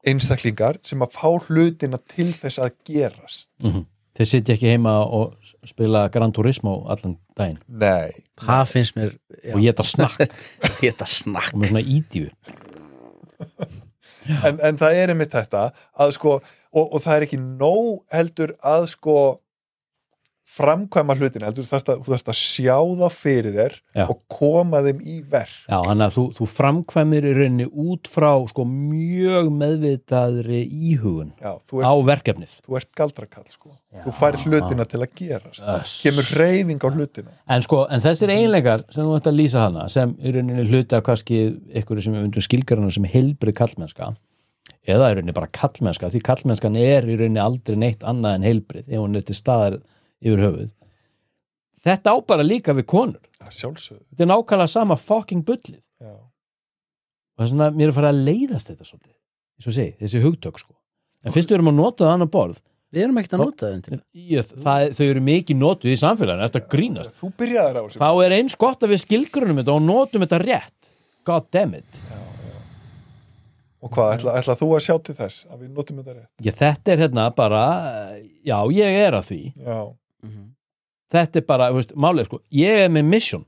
einstaklingar 0.07 0.79
sem 0.87 1.03
að 1.03 1.13
fá 1.13 1.27
hlutina 1.45 1.99
til 2.09 2.31
þess 2.33 2.61
að 2.63 2.71
gerast. 2.87 3.49
-hmm. 3.61 3.85
Þeir 4.17 4.27
sitja 4.27 4.55
ekki 4.55 4.71
heima 4.73 5.05
og 5.05 5.37
spila 5.65 6.09
Gran 6.09 6.31
Turismo 6.31 6.85
allan 6.87 7.17
daginn. 7.37 7.59
Nei, 7.67 8.11
það 8.35 8.65
finnst 8.67 8.95
mér 8.95 9.13
já. 9.43 9.55
og 9.55 9.61
geta 9.61 9.83
snakk. 9.83 10.33
Geta 10.81 11.05
snakk. 11.05 11.53
Og 11.53 11.61
með 11.61 11.67
svona 11.67 11.85
ídíu. 11.85 12.29
En, 14.45 14.59
en 14.59 14.77
það 14.77 14.95
er 14.95 15.09
einmitt 15.09 15.31
þetta 15.31 15.71
að 15.97 16.11
sko, 16.11 16.41
og, 16.73 16.93
og 16.93 17.01
það 17.01 17.15
er 17.15 17.21
ekki 17.21 17.39
nóg 17.39 18.03
heldur 18.11 18.53
að 18.61 18.85
sko 18.91 19.41
framkvæma 20.51 21.15
hlutina, 21.15 21.47
heldur 21.47 21.65
þú 21.65 21.71
þarft 21.71 21.89
að, 21.93 21.99
þarft 22.07 22.29
að 22.31 22.37
sjá 22.39 22.75
þá 22.99 23.05
fyrir 23.15 23.53
þér 23.55 23.75
Já. 23.95 24.03
og 24.05 24.21
koma 24.31 24.81
þeim 24.85 25.01
í 25.03 25.17
verk 25.31 25.53
Já, 25.65 25.77
þannig 25.85 26.05
að 26.07 26.15
þú, 26.17 26.23
þú 26.37 26.47
framkvæmir 26.51 27.27
í 27.27 27.33
rauninni 27.37 27.67
út 27.85 28.09
frá 28.11 28.29
sko 28.49 28.65
mjög 28.67 29.51
meðvitaðri 29.61 30.61
íhugun 30.91 31.31
já, 31.39 31.53
þú, 31.69 31.83
á 31.83 31.91
ert, 31.93 32.07
verkefnið 32.09 32.57
þú 32.65 32.79
ert 32.81 32.89
galdrakall 33.01 33.47
sko. 33.51 33.71
Já. 33.91 34.01
þú 34.05 34.15
fær 34.17 34.39
hlutina 34.45 34.87
til 34.91 35.01
að 35.01 35.15
gerast 35.21 35.63
Öss. 35.75 35.93
kemur 36.03 36.33
reyfing 36.41 36.83
á 36.83 36.89
hlutina 36.89 37.37
En 37.51 37.63
sko, 37.65 37.85
en 37.91 38.03
þessir 38.03 38.33
eiginleikar 38.33 38.83
sem 38.89 39.07
þú 39.07 39.15
ætti 39.19 39.31
að 39.31 39.39
lýsa 39.39 39.63
hana 39.67 39.87
sem 39.91 40.17
í 40.19 40.35
rauninni 40.35 40.67
hluti 40.67 40.97
af 40.99 41.05
kannski 41.07 41.39
ykkur 41.81 42.03
sem 42.03 42.17
við 42.17 42.27
undum 42.27 42.45
skilgarana 42.47 42.91
sem 42.91 43.07
heilbrið 43.07 43.57
kallmennska 43.61 44.11
eða 44.87 45.11
í 45.11 45.17
rauninni 45.17 45.35
bara 45.37 45.51
kallmennska 45.53 46.09
því 46.11 46.21
kallmennskan 46.25 46.77
er 46.79 47.07
í 47.07 47.15
rauninni 47.19 47.41
aldrei 47.41 47.77
neitt 47.79 48.05
annað 48.07 48.37
en 48.39 48.47
heilbrið 48.47 48.87
ef 48.87 49.01
hún 49.03 49.19
er 49.19 49.25
til 49.27 49.37
staðar 49.37 49.79
yfir 50.21 50.43
höfuð. 50.45 50.69
Þetta 51.81 52.13
á 52.13 52.15
bara 52.29 52.45
líka 52.45 52.75
við 52.77 52.87
konur. 52.93 53.21
Já, 53.41 53.47
sjálfsögðu. 53.57 54.03
Þetta 54.11 54.25
er 54.25 54.29
nákvæmlega 54.29 54.73
sama 54.73 54.97
fucking 55.01 55.45
bullið. 55.47 55.81
Já. 56.01 56.13
og 57.31 57.41
það 57.41 57.45
er 57.47 57.51
svona, 57.51 57.71
mér 57.73 57.87
er 57.87 57.91
að 57.91 57.97
fara 57.97 58.11
að 58.11 58.23
leiðast 58.27 58.69
þetta 58.69 58.85
svolítið 58.85 59.15
eins 59.61 59.69
og 59.69 59.75
segi, 59.77 59.93
þessi 60.01 60.21
hugtök 60.25 60.59
sko. 60.61 60.75
En 61.21 61.33
fyrst 61.33 61.51
við 61.51 61.59
erum 61.59 61.69
að 61.71 61.77
nota 61.77 62.05
það 62.05 62.15
annar 62.15 62.29
borð. 62.33 62.61
Við 62.91 63.05
erum 63.05 63.19
ekkert 63.21 63.35
að 63.37 63.43
nota 63.45 63.69
það, 64.59 64.87
þau 64.97 65.05
eru 65.05 65.21
mikið 65.23 65.59
notuð 65.61 65.93
í 65.93 65.99
samfélaginu, 66.01 66.47
þetta 66.49 66.61
grínast? 66.73 67.13
Þú 67.21 67.29
byrjaðir 67.39 67.77
á 67.77 67.81
þessu. 67.85 68.01
Þá 68.01 68.09
er 68.25 68.35
eins 68.35 68.57
gott 68.59 68.83
að 68.83 68.91
við 68.91 69.01
skilgrunum 69.05 69.61
þetta 69.61 69.75
og 69.77 69.85
notum 69.85 70.25
þetta 70.25 70.39
rétt. 70.41 70.89
God 71.29 71.47
damn 71.53 71.77
it. 71.77 72.01
Og 73.81 73.93
hvað, 73.95 74.17
ætla, 74.17 74.33
ætla 74.41 74.57
þú 74.59 74.67
að 74.75 74.83
sjá 74.85 74.93
til 75.05 75.15
þess 75.21 75.45
að 75.47 75.61
við 75.63 75.71
notum 75.77 76.01
þetta 76.01 76.17
rétt? 76.17 76.29
ég, 76.43 76.57
þetta 76.57 76.91
er 76.93 77.03
hérna 77.05 77.29
bara 77.37 77.63
já, 78.43 78.57
ég 78.75 78.99
er 79.05 79.17
að 79.17 79.29
því. 79.29 79.41
Já, 79.55 79.79
þetta 81.11 81.39
er 81.39 81.45
bara, 81.47 81.71
veist, 81.73 81.93
málið 81.95 82.25
sko 82.29 82.41
ég 82.51 82.85
er 82.85 82.89
með 82.89 83.05
mission. 83.05 83.45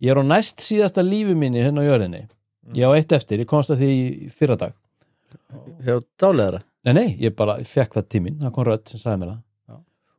Ég 0.00 0.10
er 0.12 0.20
á 0.20 0.24
næst 0.24 0.60
síðasta 0.60 1.02
lífi 1.02 1.34
minni 1.34 1.62
hérna 1.62 1.80
á 1.80 1.88
jörðinni. 1.88 2.26
Ég 2.74 2.84
á 2.84 2.92
eitt 2.96 3.12
eftir, 3.12 3.40
ég 3.40 3.46
komst 3.46 3.70
að 3.70 3.78
því 3.84 3.90
í 4.26 4.28
fyrra 4.28 4.56
dag 4.56 4.74
hjá 5.84 6.00
dáleðara 6.18 6.62
nei, 6.86 6.92
nei, 6.94 7.08
ég 7.20 7.34
bara 7.36 7.58
fekk 7.66 7.96
það 7.98 8.08
tíminn, 8.12 8.38
það 8.40 8.52
kom 8.54 8.66
rödd 8.68 8.86
sem 8.90 9.00
sagði 9.02 9.20
mér 9.22 9.32
það. 9.32 9.42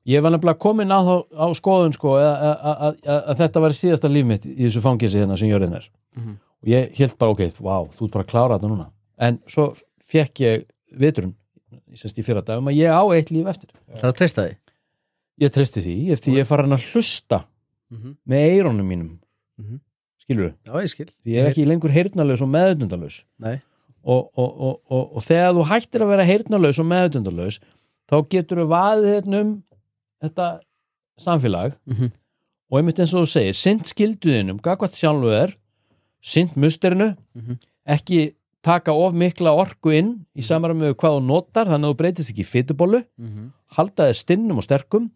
Ég 0.08 0.23
var 0.23 0.32
nefnilega 0.32 0.60
komin 0.63 0.91
á, 0.93 1.00
á 1.04 1.45
skoðun 1.58 1.95
sko 1.95 2.13
að, 2.15 3.00
þetta 3.41 3.63
var 3.63 3.76
síðasta 3.76 4.12
líf 4.12 4.28
mitt 4.28 4.45
í 4.47 4.56
þessu 4.65 4.84
fangilsi 4.84 5.19
hérna 5.19 5.38
sem 5.39 5.52
jörðin 5.52 5.80
er. 5.80 5.89
Mhm. 6.15 6.38
og 6.58 6.69
ég 6.71 6.95
held 6.97 7.17
bara, 7.19 7.32
ok, 7.32 7.41
vá, 7.62 7.76
þú 7.93 8.06
ert 8.08 8.13
bara 8.13 8.23
að 8.23 8.30
klára 8.32 8.56
þetta 8.58 8.69
núna. 8.71 8.88
En 9.19 9.39
svo 9.47 9.73
fekk 10.02 10.39
ég 10.41 10.63
vitrun 10.91 11.36
í 11.93 12.23
fyrra 12.23 12.41
dag 12.41 12.58
um 12.58 12.69
að 12.71 12.80
ég 12.80 12.89
á 12.89 13.04
eitt 13.13 13.30
líf 13.32 13.47
eftir. 13.47 13.69
Það 13.93 14.04
er 14.04 14.10
að 14.12 14.17
treysta 14.17 14.45
því 14.47 14.56
ég 15.41 15.52
treysti 15.54 15.82
því, 15.84 15.95
eftir 16.15 16.34
ég 16.34 16.39
er 16.45 16.50
farin 16.50 16.73
að 16.73 16.86
hlusta 16.91 17.43
Mhm. 17.91 18.17
með 18.28 18.45
eirónum 18.52 18.88
mínum 18.88 19.19
Mhm. 19.60 19.80
skilur 20.21 20.54
Já, 20.65 20.73
ég 20.82 20.89
skil 20.89 21.06
því 21.26 21.32
ég 21.34 21.39
er 21.45 21.50
ekki 21.52 21.65
lengur 21.65 21.89
heyrnalaus 21.91 22.41
og 22.41 22.50
meðutundalaus 22.50 23.23
Nei, 23.39 23.62
og, 24.04 24.30
og, 24.38 24.62
og, 24.62 24.82
og, 24.89 25.15
og 25.17 25.23
þegar 25.23 25.54
þú 25.56 25.65
hættir 25.69 26.02
að 26.04 26.08
vera 26.12 26.26
heyrnalaus 26.26 26.80
og 26.80 26.86
meðutundalaus 26.86 27.60
þá 28.12 28.15
getur 28.30 28.58
þú 28.58 28.67
vaðið 28.67 29.08
hérna 29.13 29.41
um 29.41 29.63
þetta 30.23 30.60
samfélag 31.19 31.78
Mhm. 31.88 32.12
og 32.71 32.80
einmitt 32.80 33.00
eins 33.00 33.13
og 33.13 33.23
þú 33.23 33.32
segir 33.32 33.56
sint 33.56 33.86
skilduðinum, 33.88 34.60
gagvart 34.62 34.93
sjálfu 34.97 35.32
er 35.32 35.56
sint 36.21 36.56
musterinu 36.58 37.15
Mhm. 37.36 37.58
ekki 37.88 38.34
taka 38.63 38.91
of 38.91 39.13
mikla 39.13 39.52
orku 39.56 39.93
inn 39.97 40.26
í 40.36 40.41
samræmi 40.43 40.82
með 40.91 40.95
hvað 40.95 41.21
þú 41.21 41.26
notar 41.26 41.65
þannig 41.67 41.86
að 41.88 41.93
þú 41.93 41.97
breytist 42.02 42.32
ekki 42.34 42.43
í 42.43 42.52
fytubólu 42.52 43.06
Mhm. 43.17 43.52
halda 43.78 44.10
þér 44.12 44.15
stinnum 44.26 44.58
og 44.58 44.63
sterkum 44.63 45.10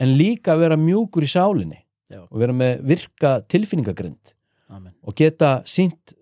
en 0.00 0.16
líka 0.18 0.56
vera 0.58 0.76
mjúkur 0.76 1.22
í 1.26 1.30
sálinni 1.30 1.78
Já. 2.10 2.22
og 2.30 2.38
vera 2.40 2.52
með 2.52 2.82
virka 2.88 3.40
tilfinningagrind 3.48 4.34
amen 4.70 4.92
og 5.02 5.14
geta 5.14 5.62
sínt 5.64 6.14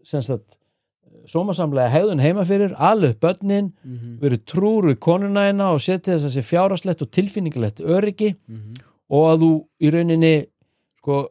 sómasamlega 1.27 1.91
hegðun 1.91 2.21
heima 2.23 2.45
fyrir, 2.47 2.75
alveg 2.79 3.17
börnin 3.23 3.73
Mhm. 3.85 4.19
verið 4.23 4.45
trúr 4.47 4.85
við 4.93 4.99
konuna 5.03 5.49
eina 5.51 5.73
og 5.75 5.81
setja 5.81 6.15
þess 6.15 6.27
að 6.29 6.37
sé 6.37 6.43
fjárhaslegt 6.47 7.03
og 7.03 7.11
tilfinningalegt 7.11 7.81
öryggi 7.81 8.35
Mhm. 8.49 8.75
og 9.11 9.25
að 9.33 9.41
þú 9.43 9.67
í 9.81 9.91
rauninni 9.93 10.47
sko, 10.99 11.29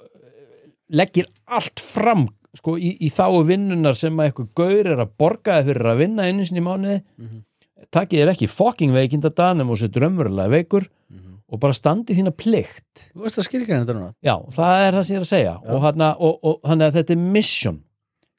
leggir 0.91 1.25
allt 1.47 1.79
fram 1.79 2.27
sko, 2.55 2.77
í, 2.77 2.97
í 2.99 3.07
þá 3.09 3.43
vinnunar 3.45 3.95
sem 3.95 4.15
að 4.17 4.31
eitthvað 4.31 4.49
gaur 4.55 4.85
er 4.87 4.97
að 5.05 5.11
borga 5.17 5.61
þér 5.63 5.65
fyrir 5.73 5.91
að 5.91 5.97
vinna 5.97 6.23
einu 6.23 6.45
sinni 6.45 6.59
í 6.61 6.63
mánuði 6.63 7.01
Mhm. 7.17 7.43
takið 7.91 8.19
þér 8.19 8.31
ekki 8.33 8.49
fucking 8.49 8.91
veikinda 8.91 9.29
danum 9.29 9.69
og 9.69 9.77
setur 9.77 10.09
ömurlega 10.09 10.49
veikur 10.49 10.87
Mhm. 11.11 11.24
Og 11.51 11.59
bara 11.61 11.73
standi 11.77 12.15
þína 12.17 12.31
plikt. 12.35 13.09
Þú 13.13 13.21
veist 13.25 13.37
að 13.39 13.45
skilgreina 13.49 13.83
þetta 13.85 13.95
núna? 13.99 14.13
Já, 14.25 14.35
það 14.55 14.83
er 14.87 14.95
það 14.97 15.03
sem 15.05 15.15
ég 15.15 15.19
er 15.19 15.25
að 15.25 15.31
segja. 15.33 15.55
Og, 15.69 15.81
hana, 15.83 16.07
og, 16.19 16.39
og 16.43 16.59
þannig 16.65 16.87
að 16.89 16.97
þetta 16.99 17.13
er 17.15 17.23
mission. 17.35 17.81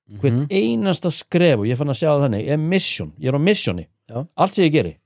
Hvert 0.07 0.33
Mhm. 0.37 0.47
einasta 0.51 1.11
skref 1.11 1.59
og 1.59 1.67
ég 1.67 1.77
fann 1.79 1.89
að 1.91 1.99
sjá 1.99 2.09
það 2.13 2.25
þannig, 2.27 2.49
er 2.49 2.57
mission. 2.63 3.13
Ég 3.19 3.29
er 3.33 3.35
á 3.39 3.43
missioni, 3.43 3.87
Já. 4.11 4.27
allt 4.37 4.55
sem 4.55 4.65
ég 4.69 4.73
geri. 4.73 4.97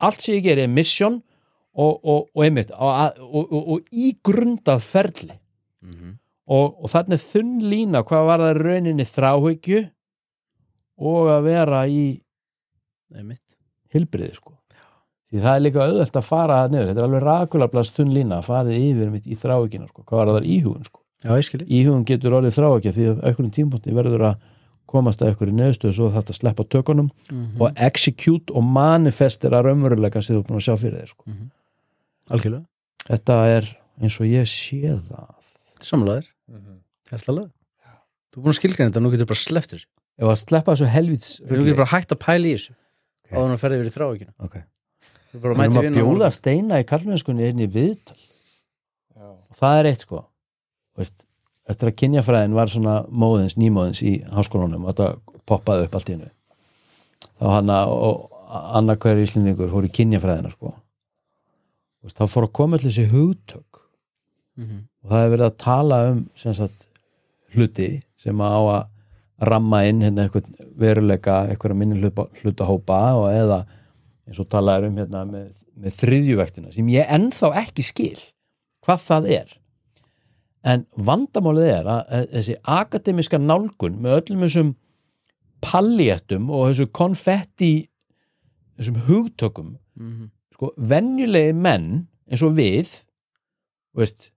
Allt 0.00 0.20
sem 0.20 0.34
ég 0.34 0.42
geri 0.44 0.62
er 0.62 0.68
mission 0.68 1.22
og, 1.74 2.00
og, 2.04 2.28
og 2.34 2.44
einmitt 2.44 2.70
og, 2.70 3.16
og, 3.20 3.52
og, 3.52 3.68
og 3.68 3.80
ígrundað 3.92 4.80
ferli. 4.84 5.38
Mhm. 5.82 6.18
og, 6.46 6.76
og 6.84 6.90
þannig 6.92 7.20
þunn 7.24 7.54
lína 7.62 8.02
hvað 8.04 8.26
var 8.26 8.38
það 8.40 8.58
rauninni 8.60 9.04
þráhyggju 9.08 9.90
og 10.98 11.28
að 11.32 11.42
vera 11.44 11.86
í 11.88 12.20
hilbriði 13.94 14.34
sko 14.36 14.53
því 15.34 15.42
það 15.44 15.54
er 15.58 15.62
líka 15.66 15.84
auðvelt 15.84 16.16
að 16.20 16.26
fara 16.28 16.58
niður. 16.70 16.88
Þetta 16.90 17.00
er 17.02 17.08
alveg 17.08 17.22
rakularblast 17.26 17.96
þunn 17.98 18.12
lína 18.14 18.38
að 18.40 18.48
farið 18.48 18.78
yfir 18.88 19.10
mitt 19.10 19.26
í 19.26 19.36
þráhyggjuna 19.40 19.88
sko, 19.90 20.04
hvað 20.06 20.20
var 20.22 20.30
það? 20.38 20.46
Íhugun 20.54 20.84
sko. 20.88 21.00
Já, 21.24 21.30
ég 21.34 21.44
skil 21.48 21.62
íhugun 21.64 22.04
getur 22.08 22.36
orðið 22.38 22.56
þráhyggja 22.58 22.92
því 22.94 23.04
að 23.10 23.22
einhverjum 23.24 23.52
tímpúnti 23.58 23.94
verður 23.96 24.24
að 24.28 24.50
komast 24.94 25.22
að 25.24 25.30
einhverju 25.32 25.54
neðstöðu 25.58 25.94
svo 25.96 26.10
þetta 26.12 26.34
sleppa 26.36 26.64
tökunum 26.68 27.08
Mhm. 27.32 27.60
og 27.60 27.72
execute 27.80 28.52
og 28.54 28.62
manifestera 28.62 29.62
raunverulegan 29.64 30.22
sem 30.22 30.36
þú 30.36 30.40
er 30.40 30.46
búin 30.48 30.60
að 30.60 30.66
sjá 30.68 30.76
fyrir 30.78 31.00
þér 31.00 31.08
sko. 31.08 31.24
Algjörlega. 32.30 32.64
Þetta 33.08 33.38
er 33.56 33.70
eins 34.02 34.20
og 34.20 34.26
ég 34.28 34.46
sé 34.48 34.80
það. 35.08 35.34
Samlaðir, 35.80 36.26
Mhm. 36.48 36.78
hértalega 37.10 37.50
Þú 38.34 38.38
er 38.38 38.42
búin 38.44 38.52
að 38.52 38.58
skilgreina 38.60 38.90
þetta, 38.90 39.00
nú 39.02 39.10
getur 39.12 39.26
bara 39.26 39.38
sleppt 39.38 39.70
þessu. 39.74 39.86
Ef 40.18 40.26
að 40.26 40.38
sleppa 40.44 40.72
þessu 40.74 40.86
helvits 40.90 41.40
Nú 41.40 41.62
getur 41.64 41.76
bara 41.76 41.86
hægt 41.94 42.10
að 42.12 42.18
pæla 42.18 42.46
í 42.46 42.54
þessu 42.54 42.70
Ok. 43.24 43.30
áður 43.32 43.44
en 43.50 43.56
að 43.56 43.60
ferði 43.62 43.78
yfir 43.80 43.90
í 43.90 43.94
þrávíkina 43.96 44.32
okay. 44.44 44.62
Þú 44.62 44.64
bara 44.64 44.73
við 45.34 45.50
erum 45.50 45.80
að 45.82 45.90
bjóða 45.98 46.30
steina 46.34 46.80
í 46.82 46.86
kallmennskunni 46.88 47.48
einni 47.48 47.66
viðtal. 47.70 48.16
Já. 49.14 49.28
og 49.30 49.58
það 49.58 49.80
er 49.80 49.90
eitt 49.90 50.06
sko. 50.06 50.22
Veist, 50.98 51.26
eftir 51.70 51.90
að 51.90 51.98
kynjafræðin 52.02 52.56
var 52.56 52.70
svona 52.70 53.00
móðins, 53.10 53.58
nýmóðins 53.58 54.02
í 54.04 54.14
háskólanum 54.34 54.84
og 54.84 54.94
þetta 54.94 55.40
poppaði 55.48 55.88
upp 55.88 55.98
allt 55.98 56.10
í 56.10 56.16
hennu 56.16 56.30
þá 57.40 57.46
hann 57.50 57.72
og 57.74 58.30
annar 58.78 58.98
hverju 59.02 59.26
íslendingur 59.26 59.70
fór 59.72 59.86
í 59.88 59.92
kynjafræðina 59.94 60.52
sko. 60.54 60.74
Veist, 62.04 62.18
þá 62.18 62.30
fór 62.30 62.48
að 62.48 62.56
koma 62.60 62.78
allir 62.78 62.92
þessi 62.92 63.10
hugtök. 63.10 63.80
Mhm. 64.54 64.84
og 65.02 65.10
það 65.10 65.24
er 65.24 65.30
verið 65.32 65.46
að 65.48 65.56
tala 65.58 65.96
um 66.12 66.18
sem 66.38 66.54
sagt, 66.54 66.86
hluti 67.54 68.02
sem 68.16 68.38
á 68.38 68.54
að 68.54 68.84
ramma 69.50 69.80
inn 69.88 70.00
hérna 70.04 70.28
eitthvað 70.28 70.60
veruleika 70.78 71.48
eitthvað 71.50 71.74
minni 71.74 71.98
hluta, 71.98 72.28
hlutahópa 72.38 73.00
og 73.18 73.26
eða 73.32 73.64
eins 74.28 74.40
og 74.40 74.48
talaður 74.52 74.88
um 74.90 74.96
hérna 75.02 75.24
með, 75.28 75.50
með 75.76 75.98
þriðjuvektina 76.00 76.72
sem 76.72 76.88
ég 76.88 77.10
ennþá 77.12 77.50
ekki 77.64 77.84
skil 77.84 78.18
hvað 78.84 79.02
það 79.08 79.28
er 79.40 79.52
en 80.64 80.86
vandamálið 80.96 81.70
er 81.74 81.90
að 81.92 82.30
þessi 82.32 82.54
akademiska 82.78 83.38
nálgun 83.40 83.98
með 84.00 84.18
öllum 84.22 84.46
þessum 84.46 84.70
palléttum 85.64 86.48
og 86.52 86.70
þessu 86.70 86.86
konfetti 86.92 87.72
þessum 88.78 89.02
hugtökum 89.08 89.74
Mhm. 89.96 90.30
sko, 90.54 90.72
venjulegi 90.78 91.54
menn 91.54 92.08
eins 92.30 92.42
og 92.42 92.56
við 92.56 93.04
veist, 93.94 94.30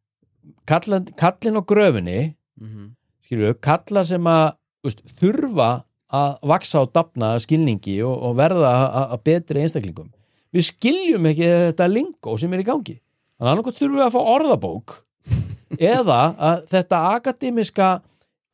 kallin, 0.67 1.05
kallin 1.17 1.57
á 1.57 1.61
gröfinni 1.65 2.35
Mhm. 2.61 2.91
skilju, 3.25 3.53
kallar 3.61 4.05
sem 4.05 4.23
að 4.23 4.55
veist, 4.83 5.01
þurfa 5.19 5.83
að 6.13 6.37
vaksa 6.47 6.79
á 6.79 6.83
dafna 6.93 7.33
skilningi 7.43 7.97
og, 8.07 8.15
og 8.23 8.35
verða 8.39 8.71
að- 8.87 9.11
að 9.17 9.23
betri 9.27 9.61
einstaklingum 9.65 10.11
við 10.55 10.67
skiljum 10.69 11.25
ekki 11.31 11.49
þetta 11.51 11.87
lingó 11.91 12.37
sem 12.39 12.53
er 12.53 12.63
í 12.63 12.67
gangi 12.67 12.95
þannig 13.37 13.49
að 13.49 13.51
annað 13.53 13.77
þurfum 13.79 13.97
við 13.99 14.05
að 14.07 14.15
fá 14.15 14.21
orðabók 14.35 14.95
eða 15.97 16.19
að 16.39 16.65
þetta 16.71 17.01
akademiska 17.17 17.89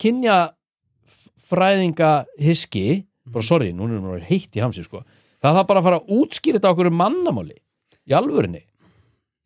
kynja 0.01 0.37
fræðinga 1.43 2.11
hiski 2.41 3.03
bara 3.33 3.45
sorry, 3.45 3.71
núna 3.75 3.97
erum 3.99 4.15
við 4.17 4.25
heitt 4.29 4.57
í 4.57 4.61
hamsi 4.63 4.83
sko. 4.85 5.03
það 5.43 5.57
þarf 5.59 5.67
bara 5.69 5.79
að 5.81 5.87
fara 5.87 5.99
að 6.01 6.13
útskýra 6.17 6.59
þetta 6.59 6.71
okkur 6.73 6.89
mannamáli 6.91 7.57
í 8.09 8.15
alvörinni 8.17 8.63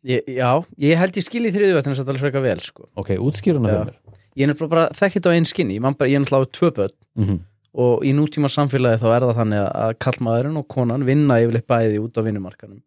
Ég, 0.06 0.22
Já, 0.30 0.62
ég 0.78 0.94
held 0.94 1.16
ég 1.18 1.24
skil 1.26 1.42
í 1.48 1.50
þriðjuvektina 1.50 1.96
þetta 1.98 2.12
alveg 2.12 2.22
frekar 2.22 2.42
vel 2.44 2.60
sko. 2.62 2.84
ok, 2.96 3.16
útskýra 3.18 3.58
hana 3.58 3.68
fyrir 3.72 3.88
mér 3.90 3.96
Ég 4.38 4.44
er 4.46 4.50
nefnilega 4.52 4.70
bara 4.70 4.84
þekkt 4.94 5.16
þetta 5.18 5.30
á 5.30 5.34
einn 5.34 5.48
skinni 5.50 5.74
ég 5.74 5.82
er 5.82 6.22
náttúrulega 6.22 6.46
á 6.46 6.54
tvö 6.54 6.68
börn 6.76 6.94
mm 7.18 7.24
-hmm. 7.26 7.38
Og 7.78 8.04
í 8.06 8.12
nútíma 8.16 8.50
samfélagi 8.50 9.00
þá 9.02 9.08
er 9.12 9.26
það 9.28 9.40
þannig 9.42 9.64
að 9.68 9.96
kallmaðurinn 10.02 10.60
og 10.60 10.68
konan 10.72 11.06
vinna 11.06 11.38
yfirleitt 11.42 11.68
bæði 11.70 12.00
út 12.02 12.18
á 12.18 12.26
vinnumarkanum 12.26 12.80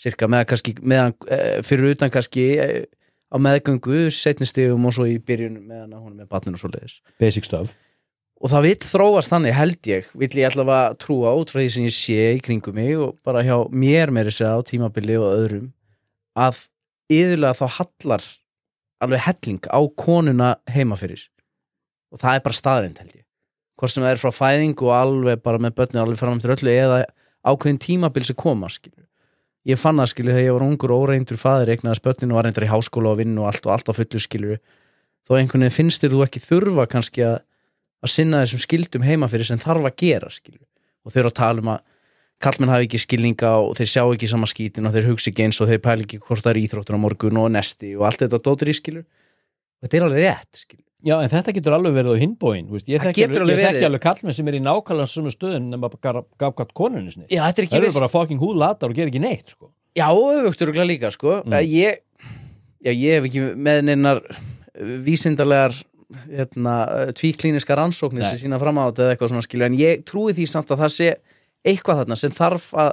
cirka 0.00 0.28
með 0.28 0.46
kannski 0.50 0.76
meðan, 0.82 1.14
e, 1.30 1.40
fyrir 1.66 1.94
utan 1.94 2.12
kannski 2.12 2.46
e, 2.60 2.68
á 3.32 3.36
meðgöngu, 3.42 4.06
setni 4.14 4.48
stigum 4.48 4.86
og 4.86 4.94
svo 4.96 5.06
í 5.08 5.16
byrjun 5.22 5.58
meðan 5.66 5.96
hún 5.96 6.14
er 6.14 6.24
með 6.24 6.30
batninu 6.32 6.58
og 6.58 6.62
svo 6.62 6.70
leiðis 6.72 7.00
basic 7.22 7.48
stuff. 7.48 7.74
Og 8.36 8.52
það 8.52 8.66
vill 8.66 8.80
þróast 8.84 9.32
þannig 9.32 9.56
held 9.56 9.88
ég 9.88 10.08
vill 10.12 10.32
ég 10.36 10.50
allavega 10.50 10.96
trúa 11.00 11.32
út 11.38 11.52
frá 11.52 11.62
því 11.62 11.68
sem 11.72 11.86
ég 11.86 11.96
sé 11.96 12.18
í 12.36 12.42
kringum 12.44 12.76
mig 12.76 12.98
og 13.00 13.14
bara 13.24 13.44
hjá 13.46 13.56
mér 13.72 14.12
meiri 14.12 14.34
segja 14.34 14.58
á 14.58 14.66
tímabili 14.66 15.16
og 15.16 15.30
öðrum 15.30 15.70
að 16.36 16.66
yðurlega 17.12 17.56
þá 17.56 17.78
hallar 17.78 18.26
alveg 19.00 19.24
helling 19.24 19.70
á 19.72 19.80
konuna 19.96 20.50
heima 20.68 20.98
fyrir. 21.00 21.22
Og 22.12 22.20
það 22.20 22.36
er 22.36 22.44
bara 22.44 22.60
staðrind 22.60 23.00
held 23.00 23.16
ég 23.16 23.25
hvort 23.76 23.92
sem 23.92 24.04
það 24.04 24.14
er 24.14 24.22
frá 24.22 24.32
fæðing 24.34 24.76
og 24.84 24.92
alveg 24.96 25.42
bara 25.44 25.60
með 25.62 25.76
börnin 25.80 26.02
alveg 26.02 26.20
fram 26.20 26.40
til 26.40 26.54
öllu 26.54 26.72
eða 26.72 27.02
ákveðin 27.46 27.82
tímabil 27.82 28.24
sem 28.26 28.38
koma 28.38 28.70
skilur 28.72 29.04
ég 29.66 29.80
fann 29.80 30.00
það 30.00 30.12
skilur 30.12 30.36
þegar 30.36 30.46
ég 30.46 30.56
var 30.56 30.66
ungur 30.66 30.94
og 30.94 31.04
óreindur 31.06 31.40
faðir 31.40 31.74
eignaðast 31.74 32.04
börnin 32.04 32.32
og 32.32 32.40
var 32.40 32.48
reyndar 32.48 32.66
í 32.66 32.70
háskóla 32.72 33.12
og 33.12 33.20
vinnu 33.20 33.44
og 33.44 33.50
allt 33.50 33.66
og 33.66 33.74
allt 33.74 33.90
á 33.90 33.98
fullu 33.98 34.22
skilur 34.22 34.62
þó 35.26 35.36
einhvern 35.36 35.66
veginn 35.66 35.76
finnst 35.76 36.02
þér 36.04 36.14
þú 36.14 36.24
ekki 36.26 36.42
þurfa 36.44 36.88
kannski 36.92 37.26
að 37.26 37.36
að 38.04 38.12
sinna 38.12 38.42
þessum 38.44 38.62
skildum 38.62 39.04
heima 39.06 39.28
fyrir 39.30 39.48
sem 39.48 39.60
þarf 39.60 39.88
að 39.88 40.00
gera 40.02 40.30
skilur 40.32 40.64
og 41.04 41.12
þau 41.12 41.20
eru 41.22 41.32
að 41.32 41.38
tala 41.40 41.64
um 41.64 41.70
að 41.74 41.84
kallmenn 42.44 42.72
hafi 42.72 42.88
ekki 42.88 43.00
skilninga 43.00 43.52
og 43.64 43.76
þeir 43.78 43.92
sjá 43.92 44.02
ekki 44.04 44.28
sama 44.28 44.48
skítin 44.50 44.88
og 44.88 44.94
þeir 44.94 45.08
hugsi 45.10 45.32
ekki 45.32 45.46
eins 45.46 45.60
og 45.64 45.70
þeir 45.70 45.82
pæli 45.84 46.04
ekki 46.04 46.20
hvort 46.20 46.44
það 46.44 46.52
er 46.52 46.60
íþróttur 46.62 46.98
á 47.00 47.00
morgun 47.00 47.40
og 47.40 47.48
nesti 47.54 47.94
og 47.96 48.04
allt 48.08 48.24
þetta 48.24 48.42
dótur 48.44 48.72
í 48.72 48.76
skilur 48.76 49.06
þetta 49.80 49.96
er 49.96 50.06
alveg 50.08 50.26
rétt 50.26 50.60
skilur 50.60 50.85
Já, 51.06 51.14
en 51.22 51.30
þetta 51.30 51.54
getur 51.54 51.76
alveg 51.76 51.94
verið 51.94 52.16
á 52.18 52.22
hinbóin 52.22 52.66
Ég 52.90 53.02
Það 53.02 53.12
þekki 53.12 53.26
alveg, 53.40 53.80
alveg 53.88 54.02
kallmenn 54.02 54.36
sem 54.36 54.48
er 54.50 54.58
í 54.58 54.62
nákvæmlega 54.64 55.10
sömu 55.12 55.32
stöðun 55.34 55.68
nema 55.70 55.90
bara 55.92 56.22
gaf 56.40 56.56
gaf 56.58 56.72
konunni 56.74 57.14
sinni 57.14 57.28
Já, 57.30 57.44
þetta 57.46 57.50
er 57.50 57.56
Það 57.56 57.66
ekki 57.68 57.78
eru 57.78 57.86
viss 57.90 57.98
bara 58.00 58.10
fucking 58.10 58.42
húðlatar 58.42 58.90
og 58.90 58.98
gerir 58.98 59.12
ekki 59.12 59.22
neitt 59.22 59.54
sko. 59.54 59.70
Já, 59.96 60.06
öfugtur 60.10 60.72
og 60.74 60.80
líka 60.90 61.12
sko 61.14 61.36
Mm. 61.44 61.52
mm. 61.52 61.60
ég, 61.70 62.00
já, 62.82 62.90
ég 62.92 63.16
hef 63.20 63.28
ekki 63.30 63.44
með 63.54 63.82
neinar 63.86 64.22
vísindarlegar 65.06 65.76
hérna, 66.30 66.74
tvíklíniska 67.18 67.74
rannsóknir 67.78 68.26
sem 68.26 68.38
sína 68.44 68.58
fram 68.62 68.78
á 68.78 68.86
þetta 68.90 69.02
eða 69.06 69.14
eitthvað 69.14 69.32
svona 69.32 69.46
skilju 69.46 69.66
en 69.66 69.78
ég 69.78 70.04
trúi 70.06 70.34
því 70.36 70.46
samt 70.50 70.70
að 70.70 70.82
það 70.84 70.92
sé 70.96 71.08
eitthvað 71.66 72.02
þarna 72.02 72.18
sem 72.20 72.34
þarf 72.34 72.68
að 72.78 72.92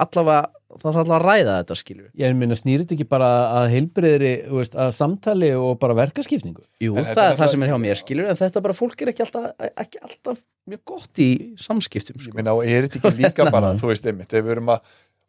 allavega, 0.00 0.50
það 0.78 0.84
þarf 0.84 0.98
allavega 1.02 1.18
að 1.18 1.26
ræða 1.26 1.54
þetta 1.60 1.76
skilju 1.80 2.06
Ég 2.20 2.36
meina 2.38 2.54
snýrit 2.58 2.92
ekki 2.94 3.06
bara 3.10 3.28
að 3.60 3.68
heilbreyðri 3.74 4.32
veist, 4.54 4.74
að 4.78 4.90
samtali 4.94 5.50
og 5.58 5.78
bara 5.82 5.94
verkaskipningu 5.98 6.62
Jú, 6.80 6.94
En 6.96 7.04
það 7.04 7.08
þetta 7.10 7.24
er 7.26 7.34
það 7.34 7.42
það- 7.42 7.50
sem 7.50 7.62
er 7.62 7.68
hjá 7.72 7.78
mér 7.84 8.00
skilju 8.02 8.28
en 8.30 8.36
þetta 8.36 8.62
bara, 8.62 8.74
fólk 8.78 9.02
er 9.02 9.08
ekki 9.12 9.24
alltaf, 9.26 9.70
ekki 9.76 9.98
alltaf 10.02 10.38
mjög 10.70 10.82
gott 10.84 11.18
í 11.18 11.30
samskiptum 11.58 12.16
ég 12.16 12.22
sko. 12.28 12.34
meina 12.38 12.54
og 12.54 12.64
er 12.64 12.86
þetta 12.88 13.00
ekki 13.08 13.22
líka 13.24 13.50
bara 13.56 13.74
þú 13.74 13.90
veist 13.90 14.06
einmitt, 14.06 14.32
ef 14.32 14.44
við 14.44 14.52
erum 14.56 14.68
að 14.76 14.80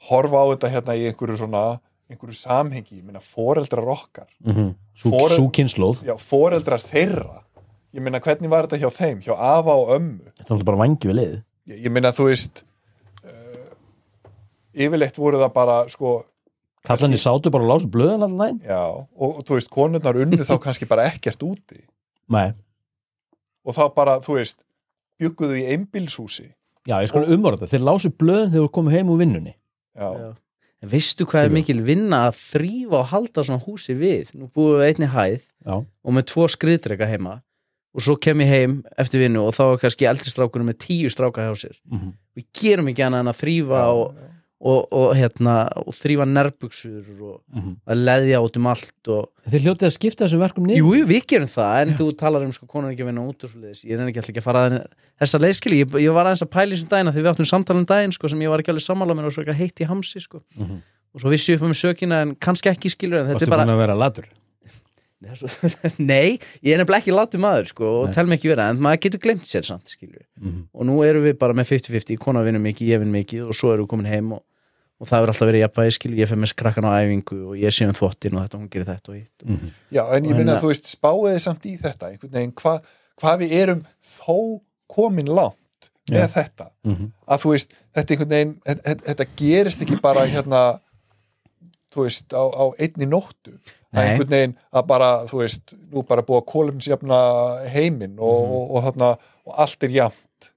horfa 0.09 0.37
á 0.41 0.45
þetta 0.53 0.69
hérna 0.75 0.95
í 0.97 1.05
einhverju 1.09 1.37
svona 1.37 1.79
einhverju 2.11 2.35
samhengi, 2.35 2.97
ég 2.99 3.03
meina 3.07 3.21
foreldrar 3.23 3.87
okkar. 3.87 4.27
Mm 4.43 4.51
-hmm. 4.53 4.71
Sú, 4.93 5.09
Fore- 5.13 5.35
sú 5.37 5.45
kynnslóð 5.49 6.03
já, 6.03 6.17
foreldrar 6.19 6.79
þeirra. 6.83 7.43
Ég 7.93 8.01
meina 8.01 8.19
hvernig 8.19 8.49
var 8.49 8.67
þetta 8.67 8.79
hjá 8.83 8.89
þeim, 8.91 9.21
hjá 9.23 9.31
afa 9.37 9.71
og 9.71 9.89
ömmu? 9.95 10.19
Þetta 10.27 10.41
er 10.41 10.45
náttúrulega 10.45 10.65
bara 10.65 10.77
vangi 10.77 11.07
við 11.07 11.15
lið 11.15 11.43
ég, 11.67 11.83
ég 11.85 11.91
meina 11.91 12.11
þú 12.11 12.25
veist 12.27 12.63
yfirleitt 14.74 15.17
voru 15.19 15.39
það 15.41 15.53
bara 15.55 15.78
sko, 15.91 16.19
Kallarnir 16.82 17.19
sátu 17.22 17.51
bara 17.53 17.67
og 17.67 17.69
lásu 17.76 17.89
blöðan 17.93 18.24
allan 18.26 18.39
daginn. 18.39 18.61
Já, 18.65 18.82
og, 18.89 19.36
og 19.38 19.41
þú 19.45 19.57
veist 19.59 19.69
konurnar 19.69 20.17
unnu 20.17 20.41
þá 20.41 20.55
kannski 20.63 20.88
bara 20.89 21.05
ekkert 21.11 21.43
úti. 21.45 21.84
Nei, 22.34 22.55
og 23.61 23.76
þá 23.78 23.84
bara, 23.93 24.15
þú 24.24 24.39
veist 24.39 24.63
bygguðu 25.22 25.59
í 25.59 25.67
einbílshúsi 25.76 26.47
já, 26.89 26.95
ég 27.03 27.11
skal 27.11 27.28
umvarða 27.30 27.67
Þeir 27.69 27.84
lásu 27.86 28.09
blöðan 28.09 28.49
þegar 28.55 28.65
þú 28.65 28.72
komið 28.80 28.97
heim 28.97 29.11
úr 29.13 29.22
vinnunni. 29.22 29.53
Já, 29.93 30.07
Já. 30.09 30.32
En 30.82 30.89
veistu 30.89 31.28
hvað 31.30 31.45
er 31.45 31.53
mikil 31.53 31.78
vinna 31.86 32.24
að 32.32 32.39
þrýfa 32.39 32.97
og 32.97 33.09
halda 33.11 33.43
svona 33.45 33.61
húsi 33.61 33.93
við? 33.93 34.32
Nú 34.34 34.47
búum 34.49 34.80
við 34.80 34.88
einni 34.88 35.09
hæð 35.13 35.43
Já, 35.45 35.76
og 35.78 36.15
með 36.17 36.26
tvo 36.32 36.47
skriðdrega 36.49 37.05
heima. 37.11 37.36
Og 37.93 38.01
svo 38.01 38.15
kem 38.17 38.41
ég 38.41 38.49
heim 38.49 38.74
eftir 38.97 39.22
vinnu 39.22 39.43
og 39.45 39.53
þá 39.53 39.61
er 39.67 39.82
kannski 39.84 40.07
eldri 40.09 40.32
strákunum 40.34 40.72
með 40.72 40.80
tíu 40.88 41.11
stráka 41.13 41.45
hjá 41.45 41.53
sér. 41.59 41.78
Mm 41.91 42.15
við 42.38 42.45
gerum 42.55 42.89
ekki 42.91 43.03
annað 43.05 43.26
en 43.26 43.32
að 43.32 43.39
þrýfa 43.41 43.82
og, 43.91 44.19
og, 44.62 44.91
og, 44.93 45.14
hérna, 45.18 45.55
og 45.82 45.93
þrýfa 45.97 46.26
nærbuxur 46.30 47.07
og 47.26 47.62
að 47.89 48.03
leðja 48.05 48.41
út 48.45 48.57
um 48.59 48.68
allt 48.70 49.09
og 49.09 49.30
Þeir 49.49 49.64
hljótið 49.66 49.88
að 49.88 49.93
skipta 49.95 50.26
þessum 50.28 50.43
verkum 50.43 50.68
niður? 50.70 50.82
Jú, 50.84 50.91
jú, 50.99 51.05
við 51.09 51.24
gerum 51.32 51.49
það 51.49 51.78
en 51.82 51.93
þú 51.97 52.07
talar 52.20 52.43
um 52.45 52.51
sko 52.53 52.68
konan 52.70 52.91
ekki 52.91 53.01
að 53.01 53.09
vinna 53.09 53.24
út 53.26 53.45
og 53.47 53.49
svo 53.49 53.62
leiðis 53.64 53.82
ég 53.88 53.95
er 53.97 54.12
ekki 54.12 54.22
alltaf 54.22 54.34
ekki 54.34 54.43
að 54.43 54.45
fara 54.45 54.62
að 54.68 54.76
þessa 55.24 55.41
leiðskili 55.41 55.80
ég, 55.82 55.95
ég 56.05 56.14
var 56.14 56.30
aðeins 56.30 56.45
að 56.45 56.51
pæla 56.53 56.70
í 56.70 56.76
þessum 56.76 56.91
dagina 56.91 57.16
þegar 57.16 57.26
við 57.26 57.32
áttum 57.34 57.49
samtala 57.49 57.82
um 57.82 57.88
daginn 57.89 58.14
sko, 58.14 58.30
sem 58.30 58.43
ég 58.45 58.53
var 58.53 58.62
ekki 58.62 58.74
alveg 58.76 58.86
sammála 58.86 59.18
mér 59.18 59.32
og 59.32 59.34
svo 59.34 59.45
ekki 59.45 59.57
heitt 59.57 59.82
í 59.82 59.89
hamsi 59.89 60.22
sko. 60.22 60.43
Mhm. 60.59 60.78
og 61.12 61.24
svo 61.26 61.34
vissi 61.34 61.51
ég 61.51 61.57
upp 61.57 61.66
um 61.68 61.74
sökina 61.76 62.22
en 62.22 62.36
kannski 62.38 62.70
ekki 62.70 62.93
skilur 62.93 63.24
en 63.24 63.34
þetta 63.34 63.47
er 63.47 63.51
bara 63.51 63.66
búin 63.66 63.74
að 63.74 63.82
vera 63.82 63.97
latur? 63.97 64.30
Nei, 66.12 66.38
ég 66.66 66.74
er 66.74 66.80
nefnilega 66.82 67.01
ekki 67.01 67.14
látum 67.14 67.43
maður 67.45 67.68
sko, 67.70 67.89
og 68.03 68.14
tel 68.16 68.26
mig 68.30 68.39
ekki 68.39 68.53
vera, 68.53 68.70
en 68.72 68.80
maður 68.82 69.03
getur 69.05 69.22
glemt 69.26 69.49
sér 69.49 69.66
samt, 69.68 69.93
mm 70.01 70.64
Og 70.74 70.88
nú 70.88 71.01
erum 71.05 71.26
við 71.28 71.36
bara 71.41 71.53
með 71.57 71.76
50-50, 71.76 72.18
kona 72.22 72.41
vinnur 72.45 72.64
mikið, 72.64 72.93
ég 72.93 73.03
vinn 73.03 73.14
mikið 73.14 73.51
og 73.51 73.57
svo 73.57 73.74
erum 73.76 73.86
við 73.86 73.91
komin 73.91 74.09
heim 74.09 74.32
og, 74.38 74.41
og 75.01 75.07
það 75.09 75.17
hefur 75.17 75.31
alltaf 75.33 75.47
verið 75.49 75.63
jafnvægi, 75.65 75.93
skilju, 75.97 76.17
ég 76.21 76.29
fer 76.29 76.37
með 76.37 76.51
skrakkan 76.53 76.85
á 76.85 76.91
æfingu 77.01 77.37
og 77.49 77.55
ég 77.57 77.73
sé 77.73 77.87
um 77.89 77.95
þvottin 77.97 78.35
og 78.37 78.43
þetta, 78.45 78.57
hún 78.61 78.69
gerir 78.69 78.85
þetta 78.85 79.09
og 79.09 79.15
hitt. 79.17 79.43
-hmm. 79.47 79.71
já, 79.91 80.03
en 80.13 80.23
ég 80.25 80.31
Og 80.31 80.37
minna 80.37 80.53
hérna- 80.53 80.61
þú 80.61 80.67
veist 80.69 80.85
spáiði 80.95 81.39
samt 81.41 81.65
í 81.65 81.77
þetta 81.81 82.09
einhvern 82.11 82.31
veginn, 82.37 82.53
hvað 82.53 82.81
hva 83.21 83.37
við 83.37 83.51
erum 83.51 83.83
þó 84.01 84.61
komin 84.87 85.25
langt 85.27 85.57
með 86.11 86.21
Já. 86.21 86.27
þetta 86.27 86.69
Mm 86.85 87.11
að 87.31 87.39
þú 87.41 87.49
veist, 87.51 87.73
þetta 87.95 88.11
einhvern 88.13 88.29
veginn 88.29 88.55
þetta, 88.65 88.95
þetta- 89.07 89.27
gerist 89.37 89.81
ekki 89.81 90.01
bara 90.01 90.25
hérna 90.27 90.79
þú 91.93 92.03
veist, 92.05 92.33
á, 92.33 92.43
á 92.43 92.65
einni 92.79 93.05
nóttu 93.05 93.51
Nei. 93.93 94.03
einhvern 94.15 94.29
veginn 94.29 94.55
að 94.73 94.85
bara, 94.87 95.25
þú 95.25 95.37
veist 95.43 95.73
nú 95.91 96.03
bara 96.07 96.21
búið 96.21 96.41
að 96.41 96.51
kólumsjafna 96.53 97.19
heiminn 97.69 98.17
og, 98.19 98.43
Mhm. 98.45 98.51
og, 98.51 98.71
og, 98.75 98.83
þarna, 98.83 99.17
og 99.47 99.53
allt 99.57 99.83
er 99.83 99.89
jafnt 99.89 100.51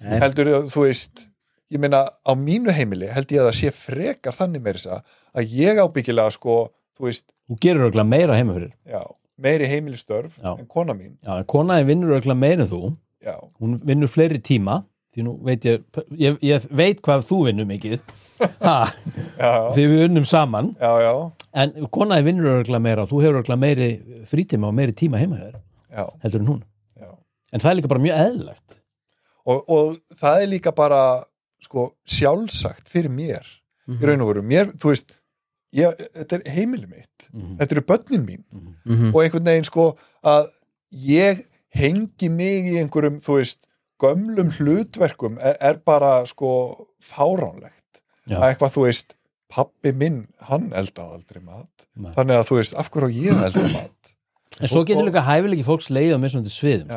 Nei. 0.00 0.18
heldur, 0.20 0.46
þú 0.66 0.80
veist 0.86 1.27
ég 1.74 1.80
meina, 1.82 2.04
á 2.08 2.32
mínu 2.38 2.72
heimili 2.74 3.10
held 3.12 3.32
ég 3.32 3.42
að 3.42 3.50
það 3.50 3.58
sé 3.60 3.72
frekar 3.76 4.36
þannig 4.36 4.64
meiri 4.64 4.80
þess 4.82 5.16
að 5.36 5.56
ég 5.58 5.80
ábyggilega 5.82 6.34
sko, 6.36 6.60
þú 6.98 7.08
veist 7.10 7.26
Þú 7.48 7.56
gerir 7.64 7.86
örugglega 7.86 8.08
meira 8.08 8.36
heima 8.36 8.54
fyrir 8.58 8.72
já, 8.84 9.02
meiri 9.40 9.68
heimilistörf 9.70 10.36
Já. 10.36 10.52
en 10.58 10.66
kona 10.68 10.94
mín. 10.94 11.16
Já, 11.24 11.38
en 11.38 11.46
konaði 11.48 11.86
vinnur 11.88 12.16
örugglega 12.16 12.38
meira 12.38 12.64
en 12.66 12.70
þú. 12.72 12.80
Já, 13.24 13.34
Hún 13.60 13.78
vinnur 13.84 14.10
fleiri 14.10 14.38
tíma 14.38 14.82
Því 15.14 15.24
nú 15.24 15.32
veit 15.42 15.64
ég, 15.64 15.84
ég, 16.20 16.36
ég 16.44 16.66
veit 16.76 17.00
hvað 17.02 17.24
þú 17.26 17.38
vinnur 17.48 17.68
mikið. 17.68 18.00
Ha, 18.62 18.84
já, 19.34 19.52
Því 19.74 19.84
við 19.90 20.02
unnum 20.04 20.26
saman. 20.28 20.68
Já, 20.78 20.92
já, 21.02 21.14
En 21.58 21.88
konaði 21.90 22.26
vinnur 22.28 22.50
örugglega 22.52 22.84
meira 22.84 23.02
og 23.02 23.10
Þú 23.10 23.22
hefur 23.24 23.38
örugglega 23.40 23.62
meiri 23.64 23.88
frítíma 24.30 24.68
og 24.68 24.76
meiri 24.78 24.94
tíma 24.94 25.18
heima 25.18 25.40
já, 25.48 26.04
Heldur 26.22 26.44
en 26.44 26.50
hún. 26.52 26.60
Já. 27.00 27.10
En 27.52 27.64
það 27.64 27.70
er 27.70 27.78
líka 27.80 27.90
bara 27.90 28.04
mjög 28.04 28.20
eðlilegt. 28.26 28.78
Og, 29.48 29.64
og 29.72 30.18
það 30.20 30.42
er 30.44 30.50
líka 30.52 30.74
bara 30.76 31.00
sko, 31.60 31.94
sjálfsagt 32.06 32.88
fyrir 32.88 33.10
mér 33.10 33.44
Mhm. 33.88 34.02
í 34.02 34.06
raun 34.06 34.20
og 34.20 34.28
veru, 34.34 34.42
mér, 34.44 34.72
þú 34.76 34.90
veist 34.92 35.12
ég, 35.74 35.94
þetta 36.14 36.36
er 36.44 36.50
heimili 36.52 36.86
mitt. 36.86 37.28
Mm 37.32 37.56
þetta 37.58 37.72
eru 37.72 37.82
börnin 37.88 38.24
mín. 38.26 38.44
Mhm. 38.84 39.14
og 39.14 39.22
einhvern 39.22 39.44
veginn 39.44 39.64
sko 39.64 39.96
að 40.24 40.46
ég 40.92 41.44
hengi 41.74 42.28
mig 42.30 42.64
í 42.72 42.76
einhverjum 42.82 43.18
þú 43.20 43.38
veist, 43.40 43.66
gömlum 44.00 44.50
hlutverkum 44.52 45.38
er, 45.40 45.56
er 45.60 45.74
bara 45.84 46.24
sko 46.26 46.86
fáránlegt. 47.02 48.02
Já. 48.28 48.36
að 48.40 48.52
eitthvað 48.54 48.74
þú 48.76 48.82
veist, 48.84 49.14
pappi 49.48 49.92
minn 49.96 50.26
hann 50.44 50.70
eldaði 50.76 51.14
aldrei 51.16 51.42
mat. 51.42 51.86
Nei. 51.96 52.12
þannig 52.14 52.36
að 52.36 52.48
þú 52.50 52.56
veist, 52.60 52.74
af 52.78 52.90
hverju 52.90 53.08
ég 53.24 53.32
að 53.32 53.46
elda 53.48 53.72
mat? 53.72 54.14
En 54.60 54.68
svo 54.68 54.84
getur 54.84 55.06
líka 55.06 55.22
hæfileiki 55.24 55.64
fólks 55.64 55.88
leið 55.90 56.14
á 56.14 56.18
mismunandi 56.20 56.50
sviðum. 56.52 56.88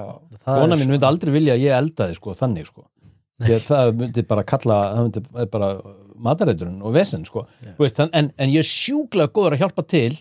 Kona 0.43 0.75
mín 0.75 0.89
myndi 0.91 1.05
aldrei 1.07 1.31
vilja 1.31 1.53
að 1.55 1.61
ég 1.63 1.77
eldaði 1.77 2.15
sko, 2.17 2.33
þannig 2.35 2.65
sko 2.67 2.83
ég, 3.47 3.61
það 3.65 3.93
myndi 3.99 4.23
bara 4.27 4.43
kalla 4.43 4.79
það 4.95 5.07
myndi 5.07 5.47
bara 5.51 5.69
matareiturinn 6.21 6.81
og 6.85 6.93
vesen 6.93 7.23
sko. 7.25 7.45
Þú 7.63 7.85
veist, 7.85 7.95
þann- 7.97 8.11
en, 8.13 8.31
en 8.37 8.49
ég 8.53 8.59
er 8.61 8.67
sjúklega 8.67 9.31
góður 9.33 9.55
að 9.57 9.63
hjálpa 9.63 9.85
til 9.87 10.11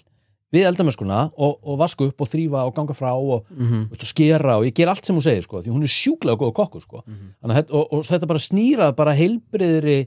við 0.51 0.65
eldamöskuna 0.67 1.19
og, 1.39 1.59
og 1.63 1.77
vasku 1.79 2.09
upp 2.11 2.21
og 2.25 2.27
þrýfa 2.31 2.65
og 2.67 2.73
ganga 2.75 2.95
frá 2.97 3.13
og, 3.15 3.45
Mhm. 3.55 3.85
veist, 3.93 4.03
og 4.03 4.09
skera 4.11 4.57
og 4.59 4.65
ég 4.67 4.75
ger 4.75 4.89
allt 4.91 5.05
sem 5.07 5.15
hún 5.15 5.23
segir 5.23 5.43
sko, 5.45 5.61
því 5.63 5.71
hún 5.71 5.83
er 5.85 5.93
sjúklega 5.93 6.37
góð 6.41 6.55
kokkur 6.57 6.83
sko. 6.83 7.03
Þannig 7.07 7.53
að 7.55 7.61
þetta, 7.61 7.75
og, 7.75 7.93
og 7.93 8.03
þetta 8.09 8.27
bara 8.33 8.39
snýrað 8.47 8.97
bara 8.97 9.15
heilbriðri 9.15 9.99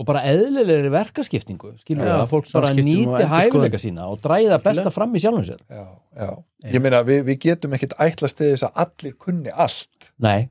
og 0.00 0.06
bara 0.06 0.20
eðlilegri 0.24 0.90
verkaskiptingu 0.92 1.72
skilur 1.80 2.04
við 2.06 2.12
að 2.14 2.28
fólk 2.30 2.52
bara 2.52 2.68
nýti 2.76 3.24
hæfileika 3.28 3.78
sína 3.80 4.06
og 4.08 4.20
dræða 4.24 4.60
besta 4.62 4.90
fram 4.94 5.12
í 5.14 5.20
sjálfum 5.20 5.44
sér. 5.44 5.58
Já, 5.70 5.86
já. 6.16 6.30
ég 6.72 6.80
meina, 6.84 7.02
við, 7.04 7.24
við 7.24 7.38
getum 7.46 7.74
ekkit 7.76 7.96
ætlast 7.98 8.36
til 8.38 8.52
þess 8.54 8.64
að 8.68 8.84
allir 8.84 9.16
kunni 9.18 9.50
allt. 9.52 10.12
Nei, 10.18 10.48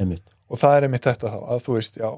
einmitt 0.00 0.24
og 0.50 0.60
það 0.60 0.76
er 0.76 0.88
einmitt 0.88 1.06
þetta 1.06 1.30
þá, 1.30 1.38
að 1.54 1.64
þú 1.68 1.78
veist, 1.78 1.96
já 2.00 2.10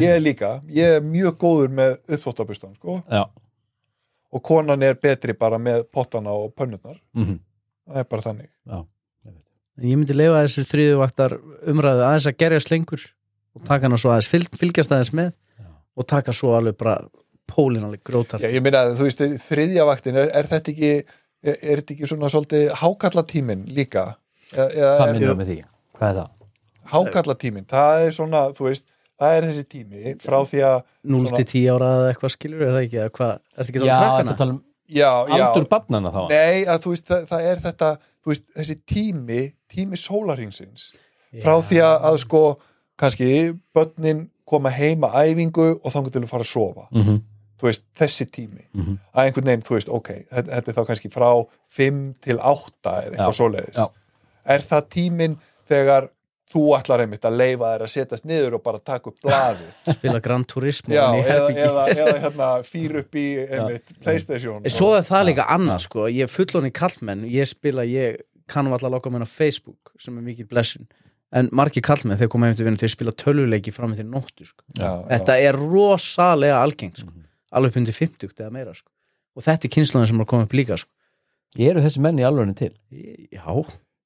ég 0.00 0.16
er 0.16 0.22
líka, 0.22 0.50
ég 0.70 0.96
er 0.96 1.04
mjög 1.04 1.38
góður 1.40 1.72
með 1.76 1.94
uppþóttabustan, 2.08 2.74
sko, 2.78 3.00
Já, 3.10 3.24
og 4.30 4.42
konan 4.46 4.82
er 4.86 4.98
betri 5.02 5.34
bara 5.34 5.58
með 5.58 5.84
pottana 5.90 6.30
og 6.30 6.52
pönnurnar. 6.54 6.98
Mm 7.18 7.38
það 7.90 8.02
er 8.02 8.10
bara 8.10 8.26
þannig. 8.26 8.50
En 8.70 9.86
Ég 9.88 9.96
myndi 9.96 10.16
leifa 10.16 10.42
þessu 10.44 10.66
þriðuvaktar 10.68 11.36
umræðu 11.72 12.04
aðeins 12.04 12.28
að 12.28 12.36
gerja 12.42 12.60
slengur 12.64 13.06
og 13.56 13.64
taka 13.66 13.88
hana 13.88 13.98
svo 14.00 14.12
aðeins, 14.12 14.28
fylg, 14.30 14.58
fylgjast 14.60 14.92
aðeins 14.92 15.12
með 15.16 15.30
Já. 15.32 15.70
og 15.96 16.08
taka 16.10 16.34
svo 16.36 16.52
alveg 16.58 16.76
bara 16.80 16.98
pólinn 17.50 17.86
alveg 17.86 18.02
grótar 18.06 18.44
Já, 18.44 18.50
ég 18.52 18.62
meina, 18.62 18.84
þú 18.98 19.08
veist, 19.08 19.22
þriðja 19.46 19.86
vaktin 19.88 20.20
er, 20.20 20.28
er 20.36 20.50
þetta 20.50 20.74
ekki, 20.74 20.92
er, 21.00 21.56
er 21.56 21.80
þetta 21.80 21.96
ekki 21.96 22.10
svona 22.12 22.30
svolítið 22.30 22.66
hákallatímin 22.82 23.64
líka? 23.72 24.04
Eða, 24.52 24.68
eða 24.68 24.92
Hvað 25.00 25.14
minnum 25.16 25.40
með 25.40 25.52
því? 25.54 25.58
Hvað 25.96 26.12
er 26.12 26.20
það? 26.20 26.36
Hákallatímin, 26.86 27.66
það 27.66 28.06
er 28.06 28.10
svona 28.16 28.42
þú 28.56 28.64
veist, 28.68 28.84
það 29.20 29.36
er 29.36 29.42
þessi 29.50 29.64
tími 29.68 30.14
frá 30.22 30.38
því 30.48 30.60
að 30.64 30.82
0 31.04 31.26
Svona- 31.28 31.36
til 31.36 31.46
10 31.52 31.68
ára 31.74 31.90
eða 31.98 32.10
eitthvað 32.14 32.34
skilur 32.36 32.62
er 32.62 32.72
það 32.74 32.82
ekki, 32.86 32.98
eða 33.04 33.10
hvað, 33.18 33.32
er 33.36 33.64
þetta 33.64 33.70
ekki 33.70 33.86
Já, 33.86 33.94
þá 33.94 34.00
krakkana? 34.06 34.36
tala 34.36 34.50
um 34.52 34.62
já, 34.90 35.10
já, 35.28 35.44
aldur 35.46 35.68
barnana 35.68 36.10
þá 36.10 36.22
nei, 36.30 36.64
að 36.66 36.78
þú 36.84 36.90
veist, 36.94 37.06
það, 37.06 37.26
það 37.30 37.40
er 37.50 37.56
þetta 37.66 37.90
veist, 38.26 38.44
þessi 38.56 38.76
tími, 38.86 39.40
tími 39.70 39.96
sólarhingsins 39.96 40.92
frá 41.42 41.60
því 41.62 41.78
að, 41.86 41.96
að 42.10 42.16
sko, 42.24 42.40
kannski 42.98 43.28
börnin 43.74 44.30
koma 44.50 44.70
heima 44.74 45.12
æfingu 45.14 45.68
og 45.84 45.92
þangur 45.94 46.10
til 46.10 46.22
að 46.24 46.28
fara 46.32 46.42
að 46.42 46.50
sofa 46.50 46.88
mm 46.90 47.02
-hmm. 47.02 47.20
þú 47.60 47.68
veist, 47.68 47.84
þessi 47.94 48.26
tími 48.30 48.64
Mhm. 48.74 48.98
að 49.14 49.24
einhvern 49.26 49.44
veginn, 49.46 49.62
þú 49.62 49.74
veist, 49.76 49.88
ok, 49.88 50.08
þetta, 50.32 50.50
þetta 50.50 50.68
er 50.70 50.74
þá 50.74 50.86
kannski 50.86 51.08
frá 51.12 51.46
5 51.70 52.14
til 52.20 52.38
8 52.38 52.90
eða 52.90 53.10
eitthvað 53.12 53.30
Já, 53.30 53.38
svoleiðis 53.38 53.76
já. 53.76 53.86
er 54.44 54.58
það 54.60 54.88
tíminn 54.88 55.36
þegar 55.68 56.08
þú 56.50 56.62
ætlar 56.76 57.04
einmitt 57.04 57.26
að 57.28 57.36
leifa 57.38 57.68
þær 57.74 57.84
að 57.86 57.90
setjast 57.92 58.24
niður 58.26 58.56
og 58.58 58.62
bara 58.64 58.80
taka 58.82 59.10
upp 59.12 59.20
blaðið. 59.22 59.68
Spila 59.98 60.20
Gran 60.24 60.44
Turismo 60.50 60.94
Já, 60.94 61.04
í 61.14 61.20
eða, 61.22 61.50
eða, 61.66 61.84
eða 61.94 62.14
hérna 62.24 62.48
fýr 62.66 62.96
upp 63.04 63.18
í 63.20 63.26
einmitt, 63.46 63.92
Playstation 64.02 64.64
En 64.66 64.74
Svo 64.74 64.92
er 64.98 65.06
það 65.06 65.28
líka 65.30 65.46
annað 65.54 65.84
sko, 65.86 66.08
ég 66.10 66.26
er 66.26 66.32
fullóni 66.32 66.72
kallmenn, 66.74 67.22
ég 67.30 67.46
spila, 67.50 67.84
ég 67.86 68.18
kannum 68.50 68.74
alltaf 68.74 68.90
að 68.90 68.96
loka 68.96 69.12
mér 69.14 69.26
á 69.26 69.30
Facebook 69.30 69.92
sem 70.02 70.16
er 70.18 70.26
mikið 70.26 70.48
blessun, 70.50 70.88
en 71.30 71.50
margir 71.54 71.84
kallmenn 71.86 72.18
þegar 72.18 72.32
koma 72.34 72.48
heim 72.50 72.56
til 72.58 72.66
vinnu 72.66 72.80
til 72.82 72.88
að 72.88 72.94
spila 72.96 73.14
töluleiki 73.14 73.70
fram 73.74 73.94
til 73.94 74.08
nóttu 74.10 74.48
sko. 74.48 74.64
já, 74.74 74.90
Þetta 75.12 75.36
er 75.38 75.58
rosalega 75.60 76.58
algengt 76.64 77.04
sko, 77.04 77.12
alveg 77.54 77.70
upp 77.76 77.78
undir 77.84 77.94
50 77.94 78.34
eða 78.34 78.50
meira 78.50 78.74
sko. 78.74 78.90
og 79.38 79.46
þetta 79.46 79.68
er 79.68 79.74
kynnslóðin 79.76 80.10
sem 80.10 80.18
er 80.18 80.26
að 80.26 80.32
koma 80.34 80.48
upp 80.48 80.56
líka 80.58 80.80
sko. 80.82 80.90
Eru 81.58 81.82
þessi 81.82 82.02
menn 82.02 82.18
í 82.18 82.26
alveg 82.26 82.50
til? 82.58 82.72
Já, 83.30 83.46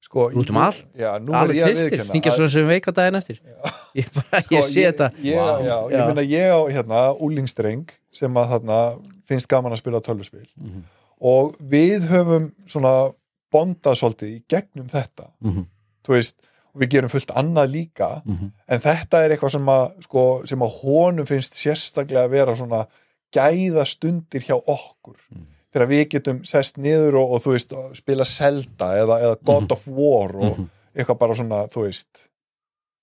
sko, 0.05 0.27
Út 0.31 0.49
um 0.53 0.55
ég- 0.55 0.63
allt. 0.65 0.85
Já, 0.95 1.09
er 1.15 1.35
alveg 1.41 1.57
ég 1.57 1.75
viðkynna 1.79 2.13
hingja 2.13 2.31
að- 2.31 2.37
svo 2.37 2.47
sem 2.53 2.67
veika 2.69 2.91
daginn 2.93 3.17
eftir 3.19 3.39
Ég, 3.99 4.09
bara, 4.13 4.41
Sko, 4.45 4.55
ég 4.55 4.69
sé 4.69 4.83
þetta 4.91 5.09
ég, 5.23 5.35
Vá. 5.39 5.61
já, 5.65 5.77
ég 5.89 5.97
Já. 5.97 6.05
meina 6.07 6.25
ég 6.29 6.47
á 6.53 6.59
hérna 6.75 7.03
úlingstreng 7.19 7.89
sem 8.13 8.33
að 8.37 8.49
þarna 8.53 8.79
finnst 9.27 9.47
gaman 9.49 9.73
að 9.73 9.81
spila 9.81 10.01
tölvuspil 10.05 10.45
Mhm. 10.55 10.83
og 11.21 11.55
við 11.59 12.05
höfum 12.11 12.51
svona 12.67 13.13
bondað 13.53 13.95
svolítið 14.01 14.35
í 14.35 14.43
gegnum 14.51 14.89
þetta 14.91 15.29
Mhm. 15.41 15.65
þú 16.05 16.13
veist, 16.13 16.35
við 16.75 16.89
gerum 16.91 17.09
fullt 17.09 17.31
annað 17.33 17.71
líka 17.71 18.21
Mhm. 18.25 18.51
en 18.67 18.79
þetta 18.79 19.23
er 19.25 19.29
eitthvað 19.37 19.51
sem 19.51 19.65
að 19.65 20.03
sko, 20.03 20.45
sem 20.45 20.59
að 20.59 20.71
honum 20.83 21.25
finnst 21.25 21.53
sérstaklega 21.55 22.25
að 22.27 22.29
vera 22.29 22.55
svona 22.55 22.85
gæða 23.33 23.85
stundir 23.87 24.41
hjá 24.43 24.55
okkur 24.61 25.15
Mhm. 25.33 25.45
Þegar 25.75 25.89
við 25.91 26.03
getum 26.15 26.39
sest 26.47 26.77
niður 26.79 27.17
og, 27.19 27.35
og 27.35 27.43
þú 27.43 27.53
veist, 27.57 27.73
spila 27.99 28.25
Zelda 28.25 28.93
eða, 29.01 29.17
eða 29.27 29.35
God 29.43 29.65
Mhm. 29.67 29.71
of 29.75 29.87
War 29.91 30.35
og 30.35 30.57
Mhm. 30.57 30.69
eitthvað 30.95 31.19
bara 31.19 31.33
svona, 31.35 31.67
þú 31.67 31.83
veist 31.89 32.27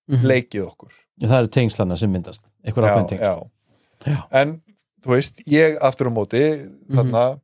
Mhm. 0.09 0.25
leikið 0.27 0.67
okkur 0.67 0.93
Það 1.23 1.39
eru 1.39 1.49
tengslana 1.49 1.97
sem 1.99 2.11
myndast 2.13 2.43
Eitthvað 2.65 2.89
ákveðin 2.89 3.09
tengsl 3.09 3.51
en 4.33 4.63
þú 5.03 5.11
veist, 5.15 5.43
ég 5.47 5.77
aftur 5.81 6.09
á 6.09 6.13
móti 6.13 6.43
Mhm. 6.89 6.97
þarna 6.97 7.41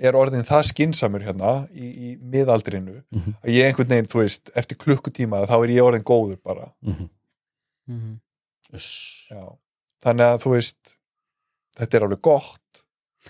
er 0.00 0.12
orðin 0.18 0.42
það 0.44 0.64
skinsamur 0.72 1.22
hérna 1.22 1.68
í, 1.70 1.86
í 2.12 2.18
miðaldrinu 2.18 3.02
Mhm. 3.12 3.34
að 3.44 3.50
ég 3.54 3.68
einhvern 3.70 3.88
veginn, 3.88 4.08
þú 4.10 4.20
veist, 4.24 4.50
eftir 4.56 4.76
klukkutíma 4.76 5.46
þá 5.46 5.62
er 5.64 5.68
ég 5.70 5.82
orðin 5.86 6.02
góður 6.04 6.38
bara 6.42 6.72
Mhm. 6.84 7.08
Mhm. 7.88 8.20
Þannig 10.02 10.26
að 10.26 10.42
þú 10.42 10.50
veist 10.56 10.96
þetta 11.78 11.94
er 11.94 12.06
alveg 12.08 12.20
gott 12.22 12.58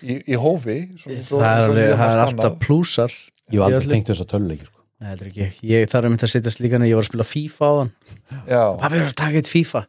í, 0.03 0.17
í 0.33 0.39
hófi 0.41 0.79
svo, 0.97 1.17
svo, 1.21 1.41
Það 1.43 1.51
er, 1.51 1.63
svo 1.63 1.71
alveg, 1.73 1.85
mjög 1.87 1.99
það 2.01 2.13
er 2.15 2.23
alltaf 2.25 2.45
annað. 2.47 2.59
plúsar. 2.67 3.13
Ég 3.53 3.59
Í 3.59 3.63
aldrei 3.67 3.89
tengt 3.93 4.09
þess 4.13 4.25
að 4.25 4.31
töluleikir 4.33 4.71
sko. 4.71 4.79
Ekki, 5.03 5.47
ég 5.67 5.89
þarf 5.91 6.07
að 6.07 6.13
mynda 6.15 6.27
að 6.29 6.33
setjast 6.37 6.61
líka 6.63 6.79
en 6.79 6.85
ég 6.87 6.95
var 6.95 7.03
að 7.03 7.09
spila 7.11 7.25
FIFA 7.27 7.67
á 7.67 7.73
þann 7.79 7.91
já, 8.47 8.63
Pappi 8.79 8.99
er 9.01 9.07
að 9.09 9.17
taka 9.19 9.41
eitt 9.43 9.51
FIFA. 9.51 9.81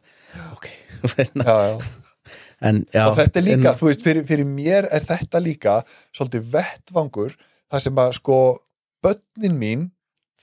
Ok, 0.56 0.66
já, 1.46 1.54
já. 1.70 1.76
en 2.66 2.80
já 2.90 3.04
og 3.06 3.16
þetta 3.20 3.38
er 3.40 3.46
líka, 3.46 3.70
en, 3.70 3.78
þú 3.78 3.88
veist, 3.90 4.02
fyrir, 4.02 4.24
fyrir 4.26 4.48
mér 4.50 4.88
er 4.90 5.06
þetta 5.06 5.40
líka 5.44 5.76
svolítið 6.10 6.48
vettvangur 6.56 7.36
þar 7.70 7.84
sem 7.86 8.00
að 8.04 8.12
sko 8.18 8.38
börnin 9.04 9.58
mín 9.60 9.86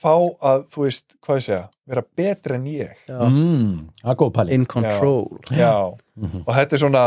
fá 0.02 0.14
að, 0.16 0.64
þú 0.72 0.86
veist, 0.86 1.14
hvað 1.22 1.38
ég 1.42 1.46
segja 1.50 1.62
vera 1.92 2.02
betri 2.16 2.56
en 2.56 2.64
ég. 2.72 2.96
Já, 3.06 3.18
mm, 3.28 3.74
er 4.08 4.50
In 4.56 4.64
control. 4.66 5.28
Já, 5.52 5.92
Mhm. 6.16 6.42
og 6.46 6.54
þetta 6.56 6.72
er 6.72 6.78
svona 6.80 7.04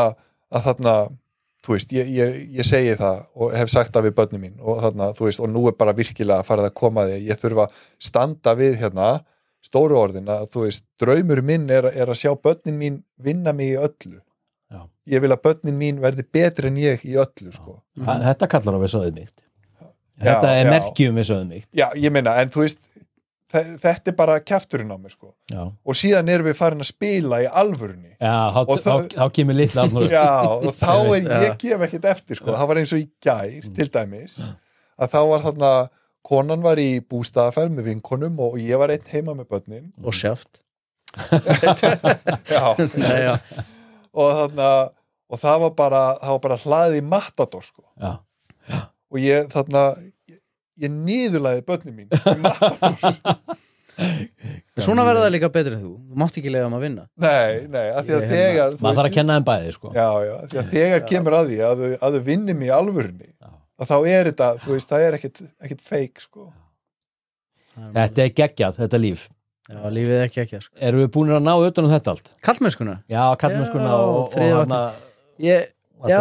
að 0.54 0.62
þarna, 0.70 0.94
þú 1.66 1.74
veist, 1.76 1.94
ég, 1.96 2.10
ég, 2.16 2.36
ég 2.60 2.68
segi 2.68 2.96
það 3.00 3.22
og 3.36 3.56
hef 3.58 3.72
sagt 3.74 3.94
það 3.96 4.08
við 4.10 4.16
börnin 4.20 4.44
mín 4.44 4.58
og 4.62 4.82
þarna, 4.84 5.08
þú 5.18 5.28
veist, 5.30 5.42
og 5.44 5.50
nú 5.54 5.64
er 5.70 5.78
bara 5.80 5.96
virkilega 5.98 6.44
að 6.44 6.50
fara 6.50 6.68
að 6.70 6.76
koma 6.82 7.08
því, 7.10 7.18
ég 7.30 7.42
þurfa 7.42 7.66
að 7.68 7.80
standa 8.10 8.54
við 8.60 8.78
hérna, 8.84 9.10
stóru 9.66 9.98
orðin 9.98 10.30
að 10.30 10.46
þú 10.54 10.68
veist, 10.68 10.86
draumur 11.02 11.42
minn 11.42 11.66
er, 11.74 11.90
er 11.92 12.12
að 12.14 12.22
sjá 12.22 12.32
börnin 12.38 12.78
mín 12.82 13.02
vinna 13.18 13.54
mig 13.58 13.74
í 13.74 13.80
öllu. 13.82 14.22
Já. 14.72 14.82
ég 15.10 15.22
vil 15.22 15.34
að 15.34 15.42
börnin 15.46 15.78
mín 15.82 16.00
verði 16.02 16.24
betri 16.34 16.70
en 16.72 16.78
ég 16.82 17.04
í 17.06 17.18
öllu, 17.18 17.52
sko. 17.54 17.80
Það- 17.98 18.24
Þetta 18.30 18.48
kallar 18.54 18.78
á 18.78 18.80
við 18.86 18.94
Já, 20.16 20.32
Þetta 20.32 20.52
er 20.56 20.70
merkjum 20.72 21.18
við 21.20 21.26
sögðum 21.28 21.50
mitt. 21.52 21.68
Já, 21.76 21.90
ég 22.00 22.12
meina, 22.16 22.38
en 22.40 22.52
þú 22.54 22.62
veist 22.64 22.80
þetta 23.84 24.12
er 24.12 24.16
bara 24.18 24.36
kjafturinn 24.44 24.92
á 24.92 24.98
mér, 25.00 25.12
sko. 25.16 25.30
Já, 25.52 25.62
og 25.72 25.96
síðan 26.00 26.30
erum 26.34 26.48
við 26.50 26.58
farin 26.60 26.84
að 26.84 26.90
spila 26.90 27.40
í 27.44 27.48
alvörunni. 27.50 28.14
Já 28.20 28.36
þá, 28.56 28.60
Og 28.66 28.80
það- 28.80 29.08
þá, 29.10 29.16
þá 29.20 29.32
kemur 29.40 29.58
litla 29.60 29.86
alveg 29.88 30.12
Já, 30.12 30.28
og 30.46 30.74
þá 30.76 30.94
er, 31.16 31.30
ég 31.46 31.58
gef 31.64 31.86
ekkert 31.88 32.06
eftir 32.14 32.36
sko, 32.42 32.52
það 32.56 32.68
var 32.72 32.82
eins 32.84 32.94
og 32.96 33.00
í 33.04 33.08
gær 33.26 33.70
til 33.80 33.88
dæmis 33.96 34.38
að 34.96 35.10
þá 35.16 35.20
var 35.30 35.46
þarna 35.50 35.72
konan 36.26 36.62
var 36.66 36.78
í 36.82 36.90
bústaðaferð 37.06 37.76
með 37.78 37.90
vinkonum 37.92 38.40
og 38.42 38.56
ég 38.58 38.80
var 38.82 38.90
einn 38.96 39.04
heima 39.12 39.36
með 39.38 39.50
börnin. 39.52 39.92
Og 40.04 40.14
sjáft 40.16 40.62
já, 42.50 42.76
Nei, 43.00 43.20
já. 43.24 43.36
og 44.16 44.32
þarna 44.40 44.70
og 45.32 45.40
það 45.42 45.62
var 45.66 45.72
bara, 45.78 46.02
það 46.22 46.34
var 46.36 46.42
bara 46.44 46.58
hlaðið 46.64 46.98
í 47.00 47.04
matador 47.10 47.64
sko, 47.66 47.84
Já, 48.00 48.12
og 49.12 49.18
ég 49.22 49.48
þarna 49.54 49.84
ég, 50.82 50.92
niðurlæði 50.92 51.66
börnin 51.68 51.96
mín 52.00 52.10
Svona 54.84 55.06
verða 55.08 55.22
það 55.24 55.32
líka 55.38 55.48
betri 55.56 55.72
en 55.78 55.84
þú. 55.86 55.92
Þú 56.12 56.18
mátt 56.20 56.38
ekki 56.42 56.52
lega 56.52 56.66
um 56.68 56.74
að 56.76 56.82
vinna. 56.84 57.06
Nei, 57.24 57.62
nei 57.72 57.86
af 57.96 58.02
því 58.04 58.16
að 58.18 58.24
Ég- 58.26 58.32
þegar 58.34 58.74
þú 58.74 58.84
maður 58.84 58.98
þarf 59.00 59.10
að 59.10 59.14
kenna 59.16 59.38
þeim 59.38 59.46
bæði 59.48 59.70
sko. 59.76 59.92
já, 59.96 60.08
já, 60.26 60.34
af 60.36 60.50
því 60.52 60.60
að 60.60 60.74
þegar 60.74 61.06
kemur 61.12 61.36
að 61.38 61.46
því 61.52 61.60
að 61.68 61.84
þau, 61.84 61.94
að 62.08 62.18
þau 62.18 62.26
vinnum 62.26 62.66
í 62.66 62.72
alvörunni 62.76 63.30
að 63.46 63.88
þá 63.92 63.96
er 64.12 64.30
þetta, 64.30 64.50
þú 64.66 64.74
veist, 64.74 64.90
það 64.92 65.06
er 65.06 65.18
ekkert, 65.20 65.42
ekkert 65.64 65.86
feik 65.88 66.20
sko. 66.26 66.50
Þetta 67.96 68.26
er 68.26 68.36
geggjað, 68.42 68.78
þetta 68.84 69.00
líf. 69.00 69.24
Já, 69.66 69.80
lífið 69.90 70.18
er 70.20 70.28
ekki 70.28 70.42
ekki 70.44 70.60
sko. 70.62 70.76
Erum 70.78 71.02
við 71.02 71.08
búin 71.16 71.32
að 71.34 71.42
ná 71.48 71.54
utan 71.58 71.88
um 71.88 71.92
þetta 71.96 72.12
allt? 72.14 72.28
Kallmennskuna 72.46 73.00
Já, 73.10 73.24
kallmennskuna 73.42 73.96
og, 73.98 74.18
og 74.20 74.28
þriðja 74.36 74.60
hana 74.60 74.82
Ég, 75.42 75.72
já, 76.06 76.20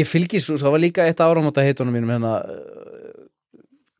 ég 0.00 0.08
fylgis 0.10 0.48
svo, 0.48 0.56
það 0.58 0.74
var 0.74 0.82
líka 0.82 1.06
eitt 1.06 1.22
áramóta 1.22 1.62
heitunum 1.62 1.94
mínum 1.94 2.10
hérna 2.10 2.32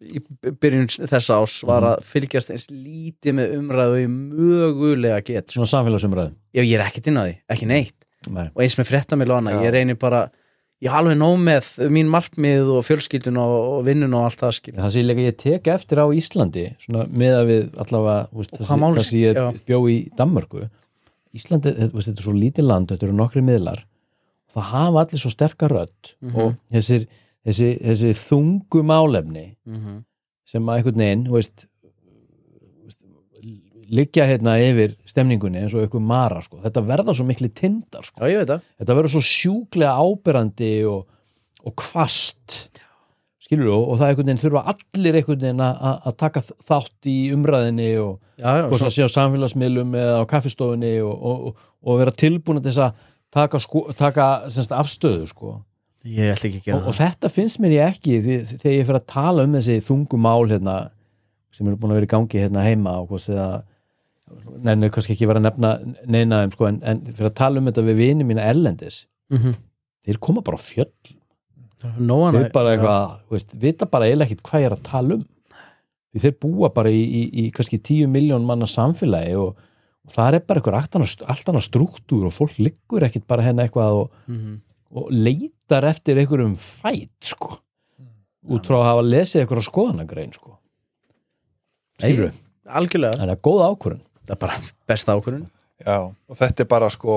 í 0.01 0.21
byrjun 0.61 0.87
þessa 1.11 1.37
ás 1.43 1.59
var 1.69 1.85
að 1.91 2.05
fylgjast 2.09 2.51
eins 2.55 2.69
lítið 2.73 3.35
með 3.37 3.57
umræðu 3.59 3.97
og 3.97 4.01
ég 4.01 4.13
mögulega 4.15 5.21
get 5.27 5.51
sko. 5.51 5.61
Svona 5.61 5.73
samfélagsumræðum 5.75 6.37
Já, 6.57 6.63
ég 6.65 6.77
er 6.79 6.85
ekkert 6.87 7.11
inn 7.11 7.21
á 7.21 7.25
því, 7.27 7.35
ekki 7.57 7.69
neitt 7.71 8.07
Nei. 8.31 8.47
og 8.55 8.63
eins 8.65 8.77
með 8.81 8.89
fréttamil 8.91 9.29
og 9.31 9.39
annað, 9.41 9.63
ég 9.67 9.75
reynir 9.77 9.99
bara 10.01 10.23
ég 10.81 10.89
har 10.89 11.03
alveg 11.03 11.19
nóg 11.21 11.37
með 11.45 11.69
mín 11.93 12.09
markmið 12.09 12.71
og 12.79 12.85
fjölskyldun 12.89 13.37
og, 13.41 13.55
og 13.77 13.85
vinnun 13.85 14.15
og 14.17 14.25
allt 14.31 14.41
það 14.41 14.55
skil 14.57 14.75
Það 14.81 14.93
sé 14.97 15.05
líka 15.05 15.27
ég 15.29 15.37
tek 15.41 15.69
eftir 15.75 16.01
á 16.01 16.07
Íslandi 16.17 16.65
svona 16.81 17.05
með 17.13 17.37
að 17.37 17.51
við 17.53 17.63
allavega 17.85 18.23
þú 18.31 18.41
veist, 18.41 18.55
þessi, 18.57 18.81
þessi 19.01 19.21
ég 19.27 19.37
já. 19.41 19.47
bjó 19.69 19.81
í 19.93 19.99
Danmörku 20.17 20.63
Íslandi, 21.37 21.75
þetta, 21.77 22.01
þetta 22.01 22.17
er 22.19 22.25
svo 22.27 22.35
lítið 22.35 22.67
land 22.67 22.91
þetta 22.91 23.07
eru 23.11 23.19
nokkri 23.21 23.43
miðlar 23.47 23.85
það 24.51 24.65
hafa 24.73 25.03
allir 25.05 25.21
svo 25.23 25.31
sterkar 25.37 25.71
rödd 25.77 26.15
Mhm. 26.25 26.41
og 26.41 26.57
þessir, 26.75 27.05
þessi, 27.47 27.71
þessi 27.81 28.13
þungu 28.21 28.83
málefni 28.87 29.47
mm 29.67 29.77
-hmm. 29.81 29.99
sem 30.45 30.67
að 30.69 30.77
einhvern 30.81 30.99
veginn 31.05 31.25
veist, 31.33 31.67
veist, 32.85 33.05
liggja 33.91 34.27
hérna 34.29 34.59
yfir 34.63 34.97
stemningunni 35.09 35.59
eins 35.65 35.75
og 35.75 35.83
einhver 35.85 36.01
mara 36.05 36.41
sko. 36.45 36.61
þetta 36.63 36.85
verða 36.87 37.15
svo 37.17 37.25
mikli 37.27 37.49
tindar 37.49 38.05
sko. 38.07 38.21
Já, 38.23 38.45
þetta 38.79 38.95
verður 38.99 39.15
svo 39.17 39.25
sjúklega 39.25 39.97
áberandi 39.99 40.73
og, 40.87 41.07
og 41.65 41.75
kvast 41.77 42.69
skilur 43.41 43.67
þú, 43.73 43.79
og 43.91 43.99
það 43.99 44.09
einhvern 44.13 44.27
veginn 44.29 44.43
þurfa 44.45 44.63
allir 44.75 45.17
einhvern 45.19 45.41
veginn 45.41 45.61
að- 45.65 45.81
að 45.89 45.97
að 46.07 46.17
taka 46.17 46.41
þátt 46.69 47.09
í 47.11 47.17
umræðinni 47.35 47.89
og 47.99 48.21
hvort 48.69 48.85
það 48.85 48.95
sé 48.95 49.03
á 49.03 49.17
samfélagsmiðlum 49.17 49.95
eða 49.99 50.21
á 50.23 50.25
kaffistofunni 50.31 50.93
og, 51.03 51.17
og, 51.23 51.47
og, 51.47 51.57
og 51.83 51.99
vera 51.99 52.11
tilbúin 52.15 52.63
til 52.63 52.71
þess 52.71 52.85
að 52.85 52.93
taka, 53.31 53.59
sko, 53.59 53.83
taka 53.99 54.29
semst, 54.51 54.71
afstöðu 54.71 55.27
sko. 55.27 55.65
Ég 56.05 56.33
ætla 56.33 56.49
ekki 56.49 56.61
að 56.61 56.67
gera 56.69 56.79
og, 56.79 56.89
og 56.91 56.97
þetta 56.97 57.31
finnst 57.33 57.61
mér 57.63 57.77
ég 57.77 57.95
ekki 57.95 58.21
því, 58.25 58.37
þegar 58.55 58.77
ég 58.77 58.87
fyrir 58.89 59.01
að 59.01 59.09
tala 59.13 59.47
um 59.47 59.57
þessi 59.59 59.79
þungu 59.85 60.21
mál 60.21 60.49
hérna, 60.51 60.77
sem 61.55 61.69
eru 61.69 61.81
búin 61.81 61.93
að 61.93 62.01
vera 62.01 62.09
í 62.09 62.13
gangi 62.15 62.43
hérna 62.45 62.67
heima 62.67 62.97
og 63.03 63.11
hvort 63.11 63.27
þegar 63.27 63.63
neina, 64.65 64.91
kannski 64.95 65.17
ekki 65.17 65.29
vera 65.29 65.43
að 65.43 65.49
nefna 65.49 65.73
neina 66.07 66.43
sko, 66.53 66.69
en, 66.71 66.79
en 66.87 67.03
fyrir 67.09 67.31
að 67.31 67.39
tala 67.41 67.61
um 67.61 67.71
þetta 67.71 67.87
við 67.89 68.01
vini 68.01 68.27
mína 68.27 68.47
erlendis 68.47 69.03
mm 69.33 69.39
-hmm. 69.39 69.59
þeir 70.07 70.21
koma 70.29 70.45
bara 70.47 70.61
á 70.61 70.63
fjöll 70.63 71.17
Nóan 71.97 72.37
þeir 72.37 72.51
bara 72.53 72.75
eitthvað, 72.75 73.13
þú 73.25 73.37
veist, 73.37 73.53
vita 73.57 73.87
bara 73.89 74.07
eiginlega 74.07 74.29
ekkit 74.29 74.43
hvað 74.45 74.61
ég 74.61 74.67
er 74.69 74.75
að 74.77 74.89
tala 74.89 75.15
um 75.17 75.27
þeir 76.19 76.35
búa 76.43 76.71
bara 76.75 76.91
í, 76.91 77.01
í, 77.01 77.23
í 77.45 77.51
kannski 77.55 77.79
tíu 77.79 78.09
miljón 78.11 78.47
manna 78.47 78.67
samfélagi 78.69 79.37
og, 79.39 79.55
og 80.05 80.15
það 80.15 80.35
er 80.35 80.45
bara 80.47 80.61
eitthvað 80.61 80.79
allt 80.81 80.99
annað, 80.99 81.15
allt 81.35 81.53
annað 81.53 81.67
struktúr 81.69 82.27
og 82.27 82.35
fólk 82.35 82.59
liggur 82.59 83.07
ekkit 83.07 83.27
bara 83.31 83.47
henni 83.47 83.63
eitthvað 83.65 84.03
og, 84.03 84.11
mm 84.27 84.37
-hmm. 84.37 84.59
Og 84.91 85.11
leitar 85.15 85.85
eftir 85.91 86.19
einhverjum 86.19 86.57
fæt 86.59 87.31
sko. 87.33 87.59
Út 88.51 88.67
frá 88.67 88.79
að 88.81 88.89
hafa 88.89 89.03
lesið 89.07 89.43
einhverja 89.45 89.67
skoðanagrein 89.69 90.33
sko. 90.35 90.57
Skilurðu? 92.01 92.33
Algjörlega, 92.71 93.19
þannig 93.21 93.37
að 93.37 93.45
góð 93.47 93.63
ákvörðun. 93.67 94.03
Það 94.27 94.35
er 94.37 94.41
bara 94.45 94.57
besta 94.89 95.15
ákvörðun. 95.19 95.47
Já, 95.81 95.97
og 96.31 96.37
þetta 96.39 96.61
er 96.65 96.69
bara 96.71 96.89
sko 96.93 97.17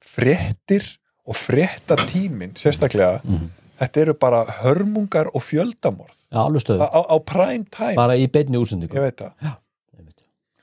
fréttir 0.00 0.86
og 1.28 1.36
fréttatímin 1.36 2.54
sérstaklega, 2.58 3.20
Mhm. 3.24 3.50
þetta 3.80 4.00
eru 4.00 4.14
bara 4.14 4.44
hörmungar 4.62 5.26
og 5.34 5.42
fjöldamorð. 5.42 6.16
Já, 6.32 6.38
alveg 6.46 6.62
stöðu, 6.64 6.80
á, 6.80 7.00
á 7.10 7.16
prime 7.24 7.64
time, 7.70 7.94
bara 7.94 8.14
í 8.16 8.26
beinni 8.30 8.56
útsendingu. 8.58 8.94
Ég 8.94 9.00
veit 9.00 9.16
það 9.16 9.56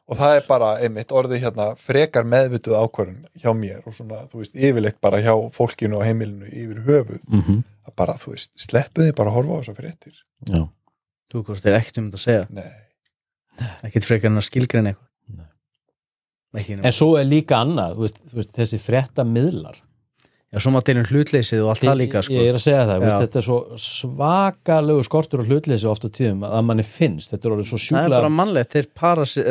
og 0.08 0.20
það 0.20 0.38
er 0.38 0.46
bara 0.48 0.70
einmitt 0.84 1.12
orðið 1.12 1.44
hérna 1.44 1.68
frekar 1.82 2.28
meðvituð 2.28 2.78
ákvörðun 2.80 3.26
hjá 3.42 3.50
mér 3.58 3.82
og 3.86 3.96
svona, 3.98 4.24
þú 4.32 4.44
veist, 4.44 4.56
yfirleitt 4.56 5.02
bara 5.04 5.20
hjá 5.24 5.34
fólkinu 5.56 6.00
og 6.00 6.06
heimilinu 6.08 6.48
yfir 6.48 6.84
höfuð. 6.88 7.26
Mm 7.28 7.64
að 7.88 7.96
bara, 7.96 8.18
þú 8.20 8.34
veist, 8.34 8.52
sleppuði 8.60 9.14
bara 9.16 9.32
að 9.32 9.38
horfa 9.38 9.56
á 9.56 9.60
þessar 9.62 9.78
fréttir. 9.78 10.18
Já, 10.52 10.68
Þú 11.32 11.42
hvort 11.48 11.66
er 11.68 11.76
ekkert 11.80 12.00
um 12.00 12.08
þetta 12.08 12.20
að 12.20 12.24
segja? 12.24 12.46
Nei, 12.56 13.68
Ekkert 13.88 14.08
frekar 14.08 14.32
en 14.32 14.40
að 14.40 14.48
skilgreina 14.48 14.94
Nei. 14.94 15.48
eitthvað 16.56 16.86
en 16.88 16.96
svo 16.96 17.10
er 17.20 17.28
líka 17.28 17.60
annað 17.64 17.98
þú 17.98 18.06
veist, 18.06 18.22
þú 18.30 18.40
veist, 18.40 18.54
þessi 18.56 18.80
frétta 18.82 19.26
miðlar 19.28 19.82
Já, 20.48 20.62
svo 20.64 20.72
má 20.72 20.80
til 20.86 20.96
um 21.02 21.08
hlutleysið 21.10 21.64
og 21.66 21.74
allt 21.74 21.84
það 21.84 21.98
líka 22.00 22.22
sko. 22.24 22.38
ég 22.38 22.48
er 22.48 22.56
að 22.56 22.64
segja 22.64 22.86
það, 22.88 23.02
veist, 23.04 23.18
þetta 23.26 23.40
er 23.42 23.46
svo 23.50 23.58
svakalegu 23.84 25.04
skortur 25.04 25.44
og 25.44 25.50
hlutleysi 25.52 25.90
ofta 25.92 26.12
tíðum 26.14 26.46
að 26.48 26.64
manni 26.70 26.86
finnst, 26.88 27.34
þetta 27.34 27.50
er 27.50 27.56
orðið 27.58 27.72
svo 27.74 27.82
Það 27.84 28.06
er 28.06 28.16
bara 28.16 28.32
mannlegt, 28.32 28.78
þeir 28.78 28.88
para 28.96 29.26
sig 29.28 29.50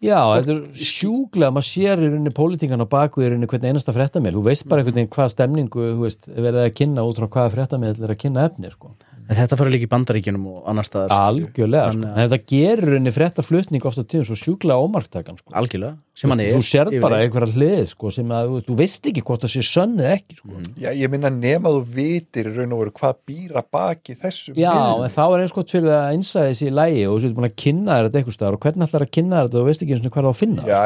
Já, 0.00 0.16
þetta 0.32 0.54
er 0.54 0.60
sjúklega, 0.80 1.52
maður 1.52 1.66
sér 1.68 2.00
í 2.00 2.06
rauninni 2.08 2.30
pólitingan 2.32 2.80
á 2.80 2.88
baku 2.88 3.20
í 3.20 3.26
rauninni 3.28 3.48
hvernig 3.50 3.74
einasta 3.74 3.92
fréttamél, 3.92 4.32
þú 4.32 4.44
veist 4.46 4.64
bara 4.70 4.80
einhvern 4.80 4.96
veginn 4.96 5.10
hvað 5.12 5.32
stemningu, 5.34 5.88
þú 5.90 6.06
veist, 6.06 6.28
er 6.30 6.46
verið 6.46 6.60
að 6.62 6.76
kynna 6.78 7.04
út 7.04 7.20
frá 7.20 7.26
hvaða 7.34 7.52
fréttamél 7.52 7.90
er 7.92 8.14
að 8.14 8.20
kynna 8.22 8.46
efni, 8.48 8.72
sko. 8.72 8.94
En 9.30 9.36
Þetta 9.38 9.56
fara 9.60 9.70
líka 9.70 9.86
í 9.86 9.90
bandaríkjunum 9.92 10.46
og 10.50 10.62
annar 10.66 10.82
staðar 10.88 11.12
skilju. 11.14 11.46
Algjörlega, 11.54 11.90
sko. 11.94 12.00
Að- 12.02 12.16
En 12.18 12.24
þetta 12.26 12.38
gerir 12.50 12.80
í 12.82 12.88
rauninni 12.90 13.12
fréttaflutning 13.14 13.84
ofta 13.86 14.02
tíðum 14.02 14.26
svo 14.26 14.34
sjúklega 14.40 14.78
ómarktakan, 14.82 15.36
sko. 15.38 15.52
Algjörlega, 15.54 15.92
sem 16.18 16.30
hann 16.34 16.40
er 16.42 16.54
Þú 16.56 16.64
sérð 16.66 16.96
bara 17.04 17.20
einhverja 17.22 17.54
hlið, 17.54 17.86
sko, 17.92 18.10
sem 18.10 18.26
að 18.34 18.48
þú, 18.50 18.58
þú 18.66 18.74
veist 18.80 19.06
ekki 19.06 19.22
hvort 19.22 19.40
það 19.46 19.52
sé 19.54 19.62
sönn 19.70 19.94
eða 20.02 20.16
ekki, 20.18 20.34
sko. 20.40 20.48
já, 20.82 20.90
ég 20.98 21.08
minna 21.14 21.30
nema 21.30 21.70
þú 21.70 21.84
vitir 21.94 22.50
í 22.50 22.56
raun 22.58 22.72
og 22.74 22.78
veru 22.82 22.90
hvað 22.98 23.14
býra 23.30 23.62
baki 23.70 24.16
þessum 24.18 24.58
Já, 24.58 24.74
miðlum. 24.74 25.04
en 25.06 25.14
þá 25.14 25.22
er 25.30 25.40
eins 25.46 25.54
gott 25.54 25.70
fyrir 25.70 25.90
að 25.94 26.10
einsæði 26.10 26.52
sér 26.58 26.66
í 26.66 26.74
lægi 26.80 27.06
og 27.06 27.14
þú 27.14 27.22
sér 27.22 27.34
búin 27.38 27.50
að 27.50 27.56
kynna 27.62 27.92
þér 27.94 28.04
þetta 28.10 28.18
eitthvað 28.18 28.34
staðar 28.40 28.54
og 28.58 28.60
hvernig 28.66 28.82
ætlar 28.90 29.06
að 29.06 29.14
kynna 29.14 29.34
þér 29.38 29.46
þetta 29.46 29.54
og 29.54 29.62
þú 29.62 29.68
veist 29.70 29.82
ekki 29.86 29.94
eins 29.94 30.02
og 30.02 30.10
hvað 30.10 30.24
það 30.26 30.26
á 30.26 30.34
að 30.34 30.42
finna. 30.42 30.62
Já, 30.66 30.80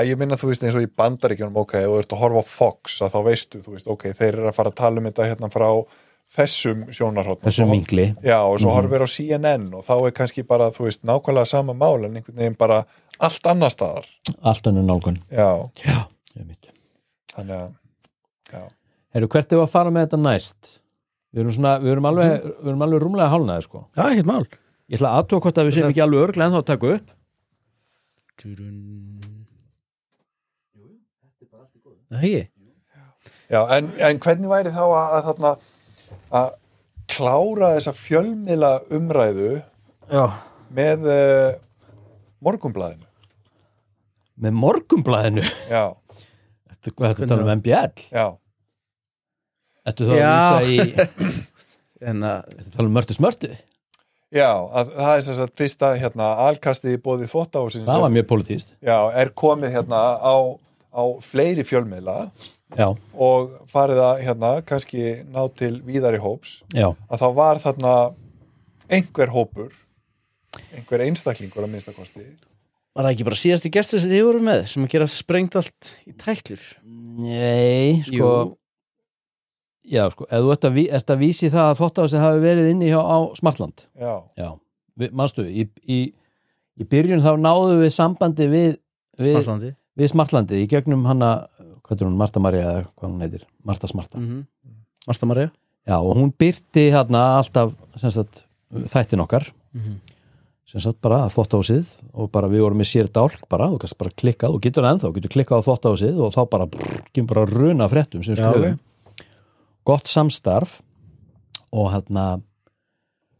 þú 6.25 6.43
í 6.43 6.49
þú 6.49 6.65
þú 6.65 6.75
þetta 6.75 6.85
þessum 6.85 6.85
sjónarhóttn 6.97 7.45
Þessum 7.47 7.71
mingli. 7.71 8.07
Já, 8.25 8.39
og 8.43 8.59
svo 8.59 8.71
Mhm. 8.71 8.77
horfir 8.77 9.03
á 9.05 9.09
CNN 9.09 9.75
og 9.75 9.85
þá 9.85 10.07
er 10.07 10.11
kannski 10.13 10.43
bara, 10.47 10.71
þú 10.71 10.85
veist, 10.89 11.03
nákvæmlega 11.05 11.47
sama 11.47 11.73
mál 11.75 12.05
en 12.05 12.15
einhvern 12.17 12.37
veginn 12.37 12.57
bara 12.59 12.85
allt 13.21 13.47
annar 13.47 13.71
staðar 13.71 14.05
Allt 14.43 14.63
önnur 14.67 14.83
nálgun. 14.85 15.19
Já, 15.31 15.71
Já, 15.85 16.07
þannig 17.37 17.55
að 17.55 17.75
já, 18.53 18.69
Herru, 19.15 19.29
hvert 19.29 19.53
er 19.53 19.59
að 19.59 19.69
fara 19.71 19.91
með 19.91 20.07
þetta 20.09 20.23
næst? 20.23 20.81
Við 21.35 21.41
erum, 21.41 21.53
svona, 21.53 21.79
við 21.81 21.93
erum, 21.93 22.05
alveg, 22.07 22.43
við 22.63 22.69
erum 22.69 22.83
alveg 22.83 23.01
rúmlega 23.03 23.29
hálnaði, 23.31 23.63
sko. 23.63 23.87
Já, 23.97 24.03
ekkert 24.11 24.27
mál 24.27 24.47
Ég 24.91 24.99
ætla 24.99 25.09
að 25.15 25.25
aðtóa 25.25 25.41
hvort 25.41 25.59
að 25.59 25.65
við 25.67 25.75
séum 25.79 25.91
ekki 25.91 26.03
alveg 26.03 26.29
örglega 26.29 26.47
en 26.47 26.53
þá 26.53 26.59
að 26.61 26.67
taka 26.67 26.87
upp. 26.95 27.11
Það 32.11 32.21
hegi 32.21 32.43
já 33.51 33.61
en, 33.77 33.89
en 34.01 34.19
hvernig 34.25 34.49
væri 34.51 34.71
þá 34.73 34.83
að, 34.85 35.09
að 35.19 35.25
þarna 35.29 35.51
að 36.35 36.53
klára 37.15 37.73
þessa 37.77 37.93
fjölmiðla 37.99 38.71
umræðu 38.97 39.51
Já. 40.11 40.25
með 40.75 41.05
uh, 41.11 41.51
morgumblæðinu 42.45 43.11
Með 44.45 44.57
morgumblæðinu. 44.59 45.45
Já, 45.71 45.85
Þetta, 46.75 46.93
hvað 46.99 47.13
þetta 47.13 47.29
tala 47.31 47.45
um 47.47 47.53
MBL? 47.61 48.01
já, 48.11 48.25
Þetta 49.85 50.09
þá 50.09 50.15
að 50.17 50.25
vísa 50.25 50.59
í, 50.65 51.37
En 52.11 52.25
að, 52.27 52.51
þetta 52.59 52.73
tala 52.75 52.89
um 52.91 52.97
mörtu 52.99 53.15
smörtu. 53.17 53.51
já 54.35 54.49
að, 54.51 54.91
það 54.99 55.13
er 55.15 55.23
þess 55.29 55.43
að 55.45 55.53
fyrsta 55.61 55.91
hérna 56.01 56.27
alkastið 56.49 56.97
í 56.97 57.01
bóði 57.05 57.29
þvóttahúsins 57.31 57.87
Það 57.87 58.03
var 58.03 58.13
mjög 58.17 58.27
politíst. 58.33 58.75
já, 58.83 58.97
er 59.23 59.31
komið 59.39 59.77
hérna 59.77 60.01
á, 60.19 60.35
á 60.91 61.03
fleiri 61.23 61.63
fjölmiðla 61.69 62.17
Já, 62.79 62.89
og 63.15 63.53
farið 63.71 64.03
að 64.03 64.25
hérna 64.27 64.51
kannski 64.67 65.05
ná 65.31 65.45
til 65.59 65.77
víðari 65.87 66.21
hóps 66.23 66.59
já. 66.75 66.89
að 67.09 67.23
þá 67.23 67.29
var 67.37 67.63
þarna 67.63 67.95
einhver 68.91 69.33
hópur 69.35 69.71
einhver 70.75 71.05
einstaklingur 71.07 71.67
að 71.67 71.73
minnstakosti 71.77 72.27
var 72.95 73.07
það 73.07 73.13
ekki 73.13 73.27
bara 73.27 73.39
síðasti 73.39 73.73
gestur 73.75 74.03
sem 74.03 74.13
þið 74.13 74.27
voru 74.29 74.43
með 74.47 74.67
sem 74.73 74.85
að 74.87 74.93
gera 74.95 75.09
sprengt 75.11 75.57
allt 75.59 75.95
í 76.07 76.15
tæklur 76.19 76.67
Nei, 76.85 78.03
sko. 78.07 78.19
Jú. 78.19 78.35
Já, 79.85 80.07
sko, 80.11 80.25
ef 80.33 80.41
þú 80.41 80.53
ert 80.55 80.67
að, 80.67 80.79
ert 80.97 81.11
að 81.13 81.21
vísi 81.21 81.51
það 81.53 81.71
að 81.71 81.81
þóttáðast 81.83 82.23
hafi 82.23 82.41
verið 82.41 82.69
inni 82.73 82.87
hjá 82.89 83.01
á 83.05 83.19
Smartland. 83.37 83.85
já, 84.01 84.15
Já, 84.39 84.49
manstu, 85.13 85.45
í, 85.45 85.67
í, 85.85 85.99
í 86.81 86.87
byrjun 86.89 87.23
þá 87.25 87.35
náðu 87.37 87.83
við 87.83 87.93
sambandi 87.93 88.47
við, 88.49 88.71
við, 89.21 89.35
Smartlandi 89.35 89.73
við 90.01 90.11
Smartlandið 90.15 90.63
í 90.65 90.71
gegnum 90.73 91.05
hana, 91.05 91.31
hvað 91.85 92.01
er 92.01 92.07
hún, 92.09 92.17
Marta 92.17 92.41
Maria 92.41 92.65
eða 92.71 92.87
hvað 92.97 93.11
hún 93.13 93.21
heitir, 93.27 93.45
Marta 93.65 93.87
Smarta. 93.91 94.19
mm 94.19 94.45
Marta 95.07 95.27
Maria? 95.29 95.51
Já, 95.87 95.99
og 96.01 96.17
hún 96.17 96.31
byrti 96.33 96.87
hérna 96.91 97.37
alltaf, 97.39 97.75
sagt, 98.01 98.45
þættin 98.73 99.21
okkar, 99.21 99.51
Mhm. 99.75 99.99
sem 100.65 100.81
sagt 100.81 101.01
bara 101.03 101.27
þóttáðsið 101.29 101.87
og 102.15 102.31
bara 102.33 102.49
við 102.49 102.63
vorum 102.65 102.79
með 102.81 102.89
sér 102.89 103.09
dálk 103.13 103.47
bara, 103.51 103.67
þú 103.69 103.79
kannst 103.83 103.99
bara 103.99 104.11
klikkað 104.17 104.55
og 104.55 104.63
getur 104.63 104.83
ennþá, 104.89 105.13
getur 105.13 105.29
klikkað 105.35 105.61
á 105.61 105.67
þóttáðsið 105.69 106.21
og 106.25 106.33
þá 106.33 106.49
bara, 106.51 106.67
kemur 107.13 107.27
bara 107.35 107.45
runa 107.47 107.89
fréttum 107.89 108.25
sem 108.25 108.35
við 108.35 108.41
Já, 108.41 108.51
skrifum. 108.51 108.79
Gott 109.85 110.05
samstarf 110.09 110.81
og 111.71 111.91
hérna, 111.93 112.41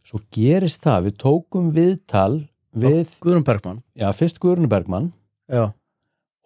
svo 0.05 0.19
gerist 0.31 0.83
það, 0.85 1.07
við 1.09 1.17
tókum 1.17 1.71
viðtal 1.73 2.47
við, 2.75 3.09
Guðrún 3.23 3.43
Bergmann. 3.47 3.81
Já, 3.97 4.11
fyrst 4.13 4.37
Guðrunu 4.39 4.69
Bergmann 4.69 5.13
Já, 5.49 5.73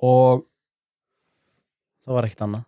og 0.01 0.45
það 2.09 2.17
var 2.17 2.27
ekkert 2.29 2.43
annað 2.47 2.65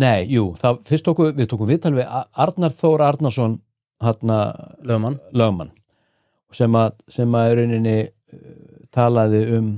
Nei, 0.00 0.24
jú, 0.32 0.46
það, 0.56 0.78
fyrst 0.88 1.04
tókum 1.04 1.34
við 1.36 1.48
tókum 1.52 1.68
viðtal 1.68 1.92
við 1.98 2.06
Arnar 2.40 2.72
Þór 2.72 3.02
Arnarsson 3.10 3.58
hérna 4.02 4.38
Lögmann 4.88 5.18
lögmann 5.36 5.74
sem 6.56 6.72
að, 6.76 6.94
sem 7.12 7.34
að 7.36 7.52
rauninni 7.60 7.96
uh, 8.08 8.38
talaði 8.92 9.42
um 9.58 9.68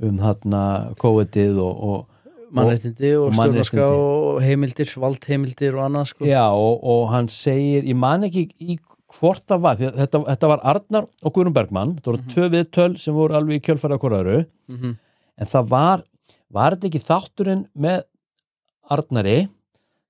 um 0.00 0.16
hérna 0.22 0.60
COVID-ið 1.02 1.58
og, 1.60 1.82
og 1.90 2.54
mannréttindi 2.56 3.10
og, 3.18 3.26
og 3.28 3.34
mannréttindi. 3.36 3.82
og 3.84 4.38
heimildir, 4.46 4.92
valdheimildir 5.02 5.76
og 5.76 5.82
annað 5.88 6.06
sko. 6.14 6.24
já, 6.30 6.46
og, 6.54 6.78
og 6.94 7.02
hann 7.12 7.28
segir 7.30 7.84
ég 7.90 7.98
man 7.98 8.24
ekki 8.26 8.46
í 8.62 8.78
hvort 9.18 9.42
það 9.50 9.60
var 9.66 9.78
þetta, 9.82 10.22
þetta 10.30 10.50
var 10.54 10.62
Arnar 10.72 11.06
og 11.26 11.34
Guðrún 11.34 11.54
Bergmann 11.58 11.96
þetta 11.98 12.12
voru 12.14 12.24
tvö 12.32 12.48
viðtöl 12.54 12.90
sem 13.02 13.14
voru 13.18 13.36
alveg 13.38 13.58
í 13.60 13.64
kjölfæra 13.68 13.98
hvoraru 14.00 14.44
Mhm. 14.70 14.96
en 15.40 15.48
það 15.50 15.68
var, 15.74 16.02
var 16.50 16.74
þetta 16.76 16.88
ekki 16.90 17.02
þátturinn 17.06 17.64
með 17.74 18.02
Arnari 18.90 19.38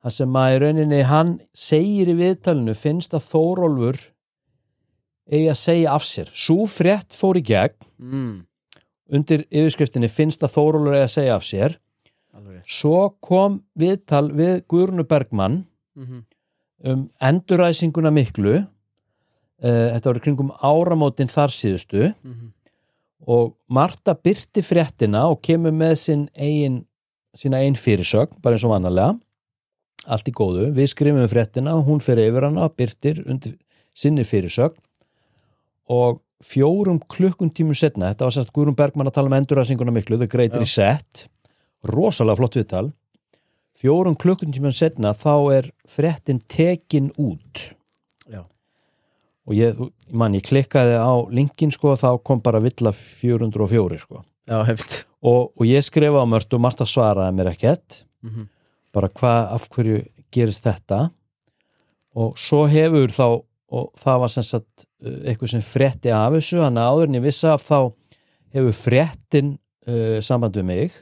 þar 0.00 0.14
sem 0.16 0.36
að 0.40 0.54
í 0.54 0.60
rauninni 0.62 1.00
hann 1.04 1.34
segir 1.52 2.08
í 2.08 2.16
viðtalinu 2.16 2.74
finnst 2.78 3.12
að 3.16 3.26
Þórólfur 3.28 3.98
eigi 5.30 5.50
að 5.52 5.58
segja 5.60 5.92
af 5.94 6.06
sér 6.08 6.30
svo 6.32 6.64
frétt 6.70 7.14
fór 7.14 7.38
í 7.38 7.44
gegn 7.46 7.76
mm. 8.00 8.32
undir 9.12 9.44
yfirskriftinni 9.50 10.08
finnst 10.10 10.42
að 10.46 10.54
Þórólfur 10.56 10.96
eigi 10.96 11.04
að 11.06 11.14
segja 11.18 11.36
af 11.36 11.44
sér 11.46 11.76
Alveg 12.38 12.62
svo 12.70 13.02
kom 13.20 13.60
viðtal 13.78 14.28
við 14.32 14.62
Guðrunu 14.70 15.04
Bergmann 15.10 15.64
Mhm. 16.00 16.20
um 16.86 17.00
enduræsinguna 17.20 18.12
miklu 18.14 18.52
uh, 18.56 18.66
þetta 19.60 20.06
var 20.06 20.18
í 20.20 20.22
kringum 20.24 20.52
áramótin 20.64 21.28
þar 21.28 21.50
síðustu 21.52 22.14
Mhm. 22.24 22.52
Og 23.28 23.56
Marta 23.68 24.14
byrti 24.16 24.62
fréttina 24.64 25.26
og 25.30 25.40
kemur 25.44 25.74
með 25.76 25.96
sína 26.00 27.60
einn 27.60 27.76
fyrirsögn, 27.78 28.38
bara 28.42 28.56
eins 28.56 28.64
og 28.64 28.72
vanalega. 28.74 29.18
Allt 30.10 30.30
í 30.30 30.32
góðu, 30.32 30.70
við 30.72 30.92
skrifum 30.94 31.28
fréttina 31.28 31.76
hún 31.84 32.00
fyrir 32.00 32.30
yfir 32.30 32.48
hana, 32.48 32.70
byrtir 32.72 33.20
undir 33.26 33.58
sinni 33.96 34.24
fyrirsögn. 34.24 34.80
Og 35.90 36.22
fjórum 36.40 37.00
klukkun 37.10 37.50
tímum 37.52 37.76
setna, 37.76 38.12
þetta 38.12 38.28
var 38.28 38.36
sérst 38.36 38.54
Guðrún 38.56 38.78
Bergmann 38.78 39.10
að 39.10 39.18
tala 39.18 39.28
um 39.28 39.36
enduræsinguna 39.36 39.92
miklu, 39.92 40.16
The 40.16 40.30
Great 40.30 40.56
Já. 40.56 40.62
Reset. 40.62 41.26
Rosalega 41.90 42.40
flott 42.40 42.56
viðtal. 42.56 42.86
Fjórum 43.80 44.16
klukkun 44.20 44.54
tímum 44.54 44.72
setna 44.76 45.12
þá 45.16 45.34
er 45.58 45.70
fréttin 45.88 46.40
tekin 46.48 47.10
út. 47.20 47.70
Og 49.48 49.54
ég, 49.56 49.74
þú- 49.78 49.90
ég 50.08 50.16
man, 50.22 50.34
ég 50.34 50.44
klikkaði 50.46 50.96
á 51.00 51.12
linkin 51.32 51.70
sko, 51.74 51.94
þá 51.98 52.18
kom 52.24 52.40
bara 52.44 52.60
villa 52.60 52.92
404 52.92 53.98
sko. 54.02 54.24
Já, 54.50 54.60
og, 55.22 55.52
og 55.56 55.64
ég 55.68 55.84
skrifa 55.86 56.22
á 56.22 56.26
mörtu 56.28 56.56
og 56.58 56.64
Marta 56.64 56.84
svaraði 56.88 57.36
mér 57.38 57.52
ekkert. 57.54 58.04
Mhm. 58.22 58.48
bara 58.92 59.06
hvað, 59.08 59.52
af 59.54 59.68
hverju 59.70 60.00
gerist 60.34 60.64
þetta? 60.66 61.10
Og 62.18 62.34
svo 62.36 62.64
hefur 62.66 63.12
þá 63.14 63.26
og 63.70 63.92
það 64.02 64.16
var 64.24 64.28
sem 64.34 64.42
sagt 64.42 64.84
uh, 65.06 65.20
eitthvað 65.30 65.52
sem 65.52 65.62
frétti 65.62 66.10
af 66.10 66.32
þessu, 66.34 66.58
hann 66.64 66.74
áður 66.80 67.06
en 67.06 67.14
ég 67.20 67.22
vissi 67.22 67.46
af 67.46 67.62
þá 67.62 67.92
hefur 68.56 68.74
fréttin 68.74 69.52
uh, 69.86 70.18
samband 70.26 70.58
við 70.58 70.66
mig 70.66 70.96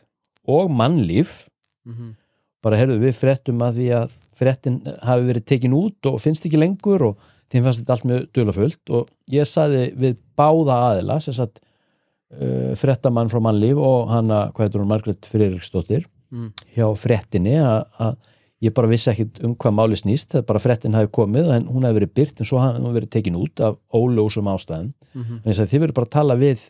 og 0.49 0.69
mannlíf. 0.71 1.47
Mhm. 1.89 2.15
bara 2.61 2.77
heyrðu 2.77 2.99
við 3.07 3.15
fréttum 3.17 3.61
að 3.65 3.77
því 3.79 3.85
að 3.97 4.15
fréttin 4.37 4.79
hafi 5.07 5.25
verið 5.31 5.45
tekin 5.49 5.73
út 5.79 6.07
og 6.11 6.19
finnst 6.21 6.45
ekki 6.45 6.59
lengur 6.61 7.05
og 7.07 7.21
þeim 7.53 7.65
fannst 7.65 7.81
þetta 7.83 7.93
allt 7.97 8.05
mjög 8.11 8.27
dulafullt 8.37 8.91
og 8.99 9.09
ég 9.33 9.47
saði 9.49 9.87
við 9.97 10.17
báða 10.37 10.77
aðila 10.91 11.21
sem 11.25 11.35
sagt 11.35 11.61
uh, 11.61 12.75
frettamann 12.77 13.31
frá 13.33 13.41
mannlíf 13.41 13.79
og 13.81 14.09
hana, 14.13 14.49
hvað 14.53 14.67
heitur 14.69 14.83
hún, 14.85 14.91
Margrét 14.95 15.29
Friðriksdóttir 15.33 16.07
Mm. 16.29 16.51
hjá 16.77 16.85
frettinni 17.01 17.55
að, 17.57 18.17
ég 18.61 18.75
bara 18.77 18.89
vissi 18.91 19.09
ekkit 19.09 19.39
um 19.47 19.55
hvað 19.57 19.73
máli 19.79 19.97
snýst 19.97 20.35
það 20.35 20.43
er 20.43 20.47
bara 20.51 20.61
frettin 20.61 20.93
hafi 20.93 21.09
komið 21.17 21.47
en 21.55 21.65
hún 21.73 21.87
hefði 21.89 21.97
verið 22.03 22.11
byrt 22.19 22.41
en 22.43 22.49
svo 22.51 22.59
hann 22.61 22.77
hefði 22.83 22.93
verið 22.99 23.11
tekin 23.15 23.39
út 23.41 23.61
af 23.65 23.79
óljósum 23.97 24.51
ástæðum 24.53 24.91
Mhm. 25.15 25.39
þannig 25.47 25.61
að 25.65 25.71
þið 25.73 25.81
verið 25.87 25.95
bara 25.97 26.05
að 26.07 26.11
tala 26.19 26.37
við 26.37 26.67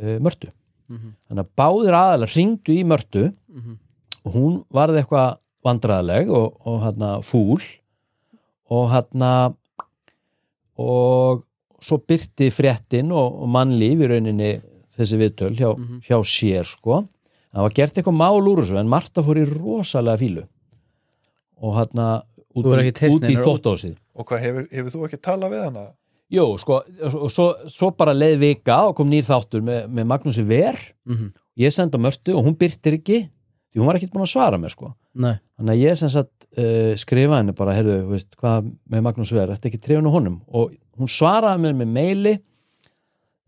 uh, 0.00 0.16
mörtu 0.24 0.48
Mhm. 0.88 1.12
þannig 1.28 1.44
að 1.44 1.50
báðir 1.60 1.98
aðalega 2.00 2.34
ringdu 2.38 2.72
í 2.72 2.84
mörtu 2.88 3.26
Mhm. 3.52 3.76
og 4.24 4.32
hún 4.32 4.64
varði 4.72 5.02
eitthvað 5.04 5.36
vandræðaleg 5.62 6.30
og, 6.30 6.56
og 6.64 6.80
hérna 6.80 7.10
fúl 7.20 7.60
og 8.70 8.88
hérna 8.94 9.54
og 10.80 11.44
svo 11.80 11.98
byrti 12.08 12.50
fréttin 12.52 13.12
og, 13.12 13.40
og 13.44 13.48
mannlíf 13.54 14.00
í 14.04 14.08
rauninni 14.10 14.50
þessi 14.96 15.18
viðtöl 15.20 15.54
hjá, 15.56 15.70
Mhm. 15.76 16.00
hjá 16.08 16.18
sér 16.24 16.66
sko 16.68 17.02
það 17.54 17.62
var 17.66 17.74
gert 17.76 17.94
eitthvað 17.98 18.18
mál 18.20 18.40
úr 18.50 18.60
þessu 18.62 18.78
en 18.80 18.88
Marta 18.92 19.22
fór 19.26 19.40
í 19.40 19.46
rosalega 19.48 20.20
fílu 20.20 20.44
og 21.60 21.74
hérna 21.76 22.08
út, 22.56 22.68
ekki 22.80 23.10
út 23.14 23.26
í 23.30 23.36
þóttósið 23.38 23.96
og 24.16 24.26
hvað, 24.28 24.40
hefur, 24.44 24.68
hefur 24.72 24.94
þú 24.94 25.06
ekki 25.08 25.20
talað 25.24 25.54
við 25.54 25.64
hana? 25.68 25.86
Jú, 26.30 26.44
sko, 26.62 26.76
og 27.18 27.30
svo, 27.34 27.46
svo 27.66 27.88
bara 27.98 28.12
leið 28.14 28.36
vika 28.38 28.76
og 28.86 28.92
kom 29.00 29.08
nýr 29.10 29.24
þáttur 29.26 29.64
með, 29.66 29.88
með 29.90 30.06
Magnúsi 30.12 30.44
Ver 30.46 30.76
Mhm. 31.08 31.30
ég 31.58 31.72
sendi 31.74 31.98
á 31.98 32.00
mörtu 32.00 32.36
og 32.38 32.44
hún 32.46 32.56
byrtir 32.56 33.00
ekki 33.00 33.28
því 33.72 33.80
hún 33.80 33.86
var 33.86 33.96
ekkert 33.98 34.12
búin 34.14 34.26
að 34.26 34.34
svara 34.36 34.58
mér 34.60 34.70
sko 34.70 34.94
Nei, 35.18 35.34
þannig 35.58 35.74
að 35.74 35.80
ég 35.82 35.96
sem 35.98 36.10
sagt 36.12 36.46
uh, 36.54 36.92
skrifa 37.00 37.40
henni 37.40 37.54
bara, 37.58 37.74
heyrðu, 37.74 37.96
veist, 38.12 38.36
hvað 38.38 38.68
með 38.92 39.02
Magnús 39.08 39.32
Ver 39.34 39.50
þetta 39.50 39.70
ekki 39.70 39.80
trefinu 39.82 40.12
honum? 40.14 40.36
Og 40.54 40.76
hún 41.00 41.10
svaraði 41.10 41.64
mér 41.64 41.78
með 41.80 41.90
meili 41.96 42.34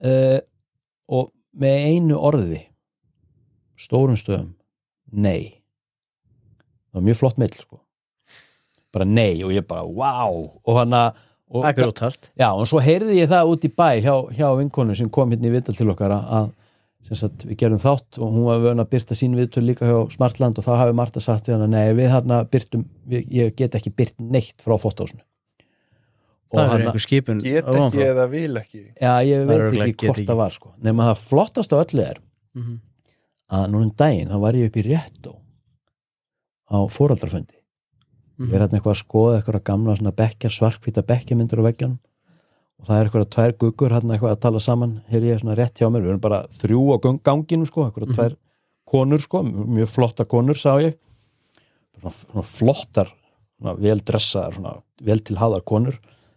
uh, 0.02 0.40
og 1.12 1.30
með 1.52 1.86
einu 1.92 2.18
orði 2.18 2.64
stórum 3.78 4.18
stöðum 4.18 4.52
nei. 5.12 5.58
Það 6.90 6.98
var 6.98 7.06
mjög 7.08 7.20
flott 7.20 7.38
meil 7.40 7.52
sko. 7.54 7.78
Bara 8.92 9.06
nei 9.08 9.42
og 9.44 9.54
ég 9.54 9.64
bara 9.68 9.86
wow 9.86 10.42
og 10.62 10.80
hann 10.80 10.96
að 10.96 11.14
og, 11.52 11.62
er 11.68 11.86
Já, 12.40 12.48
og 12.56 12.66
svo 12.68 12.80
heyrði 12.80 13.18
ég 13.20 13.30
það 13.30 13.50
út 13.52 13.64
í 13.68 13.70
bæ 13.76 13.88
hjá, 14.00 14.14
hjá 14.32 14.46
vinkonu 14.56 14.96
sem 14.96 15.10
kom 15.12 15.32
hérna 15.32 15.50
í 15.50 15.52
viðtal 15.52 15.76
til 15.76 15.90
okkar 15.92 16.14
að- 16.16 16.52
sagt, 17.18 17.42
við 17.48 17.56
gerum 17.58 17.78
þátt 17.82 18.18
og 18.22 18.30
hún 18.32 18.44
var 18.46 18.60
vöna 18.62 18.84
að 18.86 18.90
byrta 18.94 19.14
sín 19.18 19.34
viðtöl 19.36 19.64
líka 19.66 19.88
hjá 19.88 19.96
Smartland 20.14 20.58
og 20.58 20.64
þá 20.64 20.70
hafi 20.78 20.94
Marta 20.94 21.20
sagt 21.20 21.48
við 21.48 21.56
hana, 21.58 21.66
nei, 21.66 21.92
við 21.98 22.10
hérna 22.14 22.38
byrtum 22.48 22.84
við, 23.10 23.24
ég 23.30 23.56
get 23.58 23.74
ekki 23.74 23.90
byrt 23.98 24.14
neitt 24.22 24.62
frá 24.62 24.76
fóttásinu 24.78 25.20
og 26.52 26.58
Það 26.58 26.62
er 26.62 26.68
hann, 26.70 26.82
einhver 26.86 27.00
skipun 27.06 27.38
Get 27.42 27.64
ekki 27.72 28.02
eða 28.04 28.26
vil 28.30 28.56
ekki. 28.60 28.80
Já, 29.00 29.12
ég 29.24 29.42
Það 29.42 29.48
veit 29.48 29.78
ekki 29.86 29.94
get 29.96 30.08
hvort 30.10 30.26
það 30.28 30.36
var 30.42 30.50
sko, 30.52 30.72
nema 30.84 31.06
það 31.10 31.22
flottast 31.30 31.72
á 31.72 31.76
öllu 31.82 32.02
er 32.06 32.18
Mhm. 32.54 32.78
að 33.52 33.66
núna 33.72 33.84
um 33.88 33.92
daginn, 33.96 34.28
þá 34.28 34.38
var 34.40 34.52
ég 34.54 34.66
upp 34.68 34.76
í 34.76 34.82
réttó 34.84 35.32
á 36.70 36.76
fóraldarfundi 36.88 37.56
Mhm. 38.38 38.48
ég 38.48 38.54
er 38.54 38.60
hérna 38.60 38.78
eitthvað 38.78 38.94
að 38.96 39.02
skoða 39.04 39.36
eitthvað 39.42 39.64
gamla 39.64 39.96
svona 39.96 40.12
bekkjar, 40.12 40.50
svarkvita 40.52 41.02
bekkjarmyndur 41.02 41.60
á 41.60 41.68
veggjanum 41.72 41.98
og 42.82 42.88
það 42.88 42.98
er 42.98 43.06
eitthvað 43.08 43.28
tvær 43.36 43.52
guggur 43.62 43.92
hérna 43.94 44.16
eitthvað 44.16 44.32
að 44.34 44.40
tala 44.42 44.60
saman, 44.60 44.96
hér 45.10 45.22
ég 45.28 45.36
er 45.36 45.42
svona 45.44 45.54
rétt 45.58 45.78
hjá 45.78 45.86
mér. 45.88 46.02
Við 46.02 46.10
erum 46.12 46.20
bara 46.24 46.40
þrjú 46.50 46.80
á 46.90 46.96
gang- 47.04 47.20
ganginu 47.22 47.66
sko. 47.68 47.84
Eitthvað 47.86 48.08
Mhm. 48.08 48.16
tvær 48.18 48.36
konur 48.92 49.20
sko. 49.22 49.42
Mjög 49.46 49.88
flotta 49.88 50.24
konur 50.26 50.54
sá 50.58 50.74
ég. 50.82 50.96
Svona, 52.00 52.10
svona 52.10 52.42
flottar, 52.42 53.08
svona 53.60 53.76
vel 53.78 54.00
dressaðar 54.00 54.54
svona 54.58 54.82
vel 55.00 55.18
til 55.20 55.36
haðar 55.36 55.62
konur. 55.64 55.94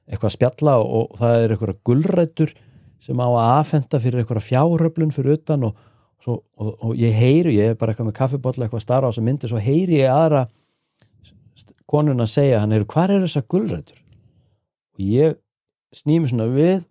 Eitthvað 0.07 0.29
að 0.29 0.37
spjalla 0.37 0.77
og, 0.79 1.11
og 1.11 1.17
það 1.17 1.43
er 1.43 1.49
eitthvað 1.55 1.79
gulrættur 1.83 2.53
sem 3.01 3.17
á 3.17 3.25
að 3.25 3.59
afhenda 3.59 3.99
fyrir 3.99 4.21
eitthvað 4.23 4.45
fjáröflun 4.45 5.11
fyrir 5.13 5.33
utan 5.39 5.63
og, 5.63 5.75
svo, 6.21 6.43
og, 6.57 6.77
og 6.83 6.95
ég 6.95 7.11
heyri, 7.13 7.55
ég 7.57 7.71
er 7.71 7.75
bara 7.75 7.93
eitthvað 7.93 8.07
með 8.11 8.17
kaffibotla 8.19 8.65
eitthvað 8.65 8.81
að 8.81 8.85
stara 8.85 9.07
á 9.07 9.11
þessa 9.11 9.25
myndi, 9.25 9.49
svo 9.49 9.57
heyri 9.61 9.97
ég 10.01 10.09
aðra 10.13 10.47
konuna 11.87 12.23
að 12.25 12.31
segja 12.33 12.59
hann 12.61 12.71
eru, 12.75 12.85
hvað 12.85 13.09
eru 13.15 13.25
þessar 13.27 13.45
gulrætur? 13.51 13.99
Og 14.95 14.99
ég 15.05 15.35
snými 15.95 16.29
svona 16.29 16.47
við 16.51 16.83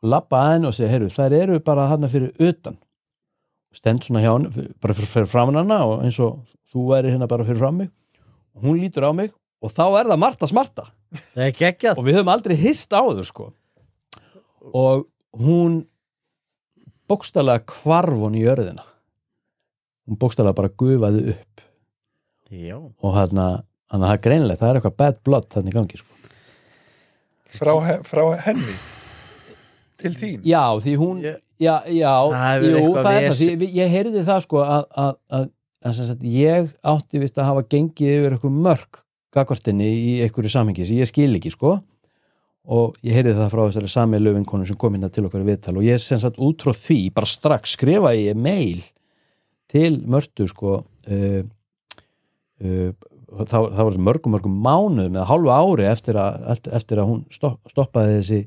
og 0.00 0.12
labba 0.14 0.44
að 0.44 0.52
henni 0.54 0.70
og 0.70 0.76
segja, 0.76 0.92
heyrðu, 0.94 1.10
þær 1.16 1.36
eru 1.36 1.58
bara 1.64 1.88
hann 1.90 2.08
fyrir 2.12 2.32
utan. 2.40 2.78
Stend 3.76 4.04
svona 4.04 4.22
hjá 4.24 4.32
henni, 4.32 4.68
bara 4.82 4.96
fyrir, 4.96 5.10
fyrir 5.10 5.30
framan 5.30 5.60
hana 5.60 5.82
og 5.86 6.04
eins 6.04 6.18
og 6.22 6.40
þú 6.72 6.88
væri 6.90 7.12
hérna 7.12 7.28
bara 7.30 7.46
fyrir 7.46 7.60
fram 7.60 7.82
mig 7.82 7.90
og 8.56 8.66
hún 8.66 8.80
lítur 8.82 9.06
á 9.06 9.12
mig 9.14 9.30
og 9.62 9.72
þá 9.72 9.84
er 10.00 10.10
það 10.10 10.22
Marta 10.24 10.48
Smarta. 10.50 10.88
Og 11.98 12.06
við 12.06 12.20
höfum 12.20 12.32
aldrei 12.32 12.56
hist 12.58 12.92
á 12.94 13.02
þau 13.02 13.24
sko. 13.26 13.48
Og 14.76 15.06
hún 15.38 15.82
bókstælega 17.10 17.64
kvarf 17.68 18.20
hún 18.22 18.38
í 18.38 18.44
jörðina. 18.44 18.84
Hún 20.08 20.18
bókstælega 20.20 20.56
bara 20.56 20.70
gufaði 20.70 21.34
upp. 21.34 21.64
Já. 22.50 22.78
Og 22.78 23.14
hann 23.14 23.36
það 23.36 24.12
er 24.12 24.22
greinilegt 24.24 24.62
það 24.62 24.72
er 24.72 24.80
eitthvað 24.80 24.98
bad 25.02 25.20
blood 25.26 25.50
þannig 25.52 25.76
gangi 25.76 26.00
sko. 26.00 26.09
Frá, 27.56 27.74
frá 28.06 28.24
henni? 28.46 28.76
Til 30.00 30.14
þín? 30.16 30.40
Já, 30.48 30.62
því 30.80 30.94
hún 31.00 31.20
Ég- 31.24 31.38
já, 31.60 31.74
já, 31.92 32.14
Það 32.32 32.64
jú, 32.64 32.76
eitthvað 32.80 33.04
það 33.04 33.18
er 33.20 33.28
það. 33.28 33.40
því, 33.60 33.68
ég 33.76 33.94
heyrði 33.94 34.24
það 34.30 34.40
sko 34.46 34.62
að, 34.64 34.84
að, 35.04 35.12
að, 35.38 35.46
að 35.90 36.24
ég 36.24 36.70
átti 36.94 37.20
vist 37.20 37.38
að 37.38 37.48
hafa 37.50 37.66
gengið 37.74 38.14
yfir 38.16 38.36
eitthvað 38.36 38.58
mörk 38.66 39.02
gagvartinni 39.36 39.86
í 39.94 40.14
einhverju 40.24 40.50
samhengi 40.50 40.86
sem 40.88 40.98
ég 41.02 41.10
skil 41.10 41.34
ekki 41.38 41.52
sko. 41.54 41.76
Og 42.70 42.96
ég 43.06 43.14
heyrði 43.16 43.36
það 43.38 43.52
frá 43.52 43.62
þessari 43.66 43.88
sami 43.90 44.18
löfinkonu 44.20 44.66
sem 44.68 44.76
kom 44.76 44.94
hérna 44.96 45.08
til 45.12 45.24
okkar 45.26 45.42
í 45.44 45.46
viðtal 45.48 45.76
og 45.80 45.84
ég 45.86 46.00
sem 46.02 46.20
sagt 46.20 46.36
út 46.42 46.60
frá 46.64 46.74
því 46.76 46.98
bara 47.16 47.26
strax 47.28 47.76
skrifa 47.76 48.10
ég 48.16 48.36
mail 48.36 48.82
til 49.70 50.00
mörtu 50.10 50.46
sko 50.50 50.74
uh, 50.82 51.42
uh, 52.60 52.90
þá, 53.30 53.56
þá 53.76 53.80
var 53.86 53.98
mörgum 54.08 54.34
mörgum 54.34 54.56
mánuðum 54.64 55.14
eða 55.16 55.28
hálfu 55.30 55.52
ári 55.54 55.86
eftir 55.90 56.18
að, 56.20 56.40
eftir, 56.74 56.98
að 57.02 57.08
hún 57.12 57.20
stopp, 57.32 57.60
stoppaði 57.70 58.16
þessi 58.20 58.40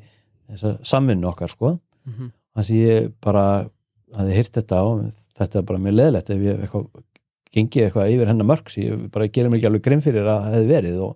þessa 0.53 0.73
samvinnu 0.85 1.29
okkar 1.31 1.49
sko 1.53 1.77
Mhm. 2.03 2.31
þannig 2.53 2.69
að 2.69 2.79
ég 2.83 3.11
bara 3.23 3.43
hafði 4.13 4.33
heyrt 4.35 4.51
þetta 4.57 4.79
og 4.83 5.03
þetta 5.39 5.59
er 5.61 5.67
bara 5.69 5.79
mjög 5.79 5.95
leðilegt 5.95 6.29
ef 6.33 6.41
ég 6.43 6.59
eitthvað 6.65 6.87
gengið 7.53 7.85
eitthvað 7.87 8.11
yfir 8.13 8.27
hennar 8.27 8.45
mörg 8.49 8.69
sem 8.73 8.83
ég 8.83 9.05
bara 9.13 9.27
gerir 9.27 9.49
mér 9.49 9.57
ekki 9.61 9.69
alveg 9.69 9.83
grein 9.85 10.01
fyrir 10.03 10.27
að 10.27 10.41
það 10.43 10.57
hefði 10.57 10.67
verið 10.73 10.97
og, 11.05 11.13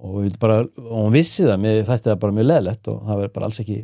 og, 0.00 0.18
við 0.26 0.36
bara, 0.42 0.58
og 0.60 0.98
hún 1.06 1.12
vissi 1.14 1.46
það 1.48 1.58
mér, 1.64 1.80
þetta 1.88 2.10
er 2.12 2.20
bara 2.20 2.36
mjög 2.36 2.48
leðilegt 2.50 2.88
og 2.92 3.00
það 3.08 3.20
verður 3.22 3.32
bara 3.38 3.48
alls 3.48 3.60
ekki 3.64 3.78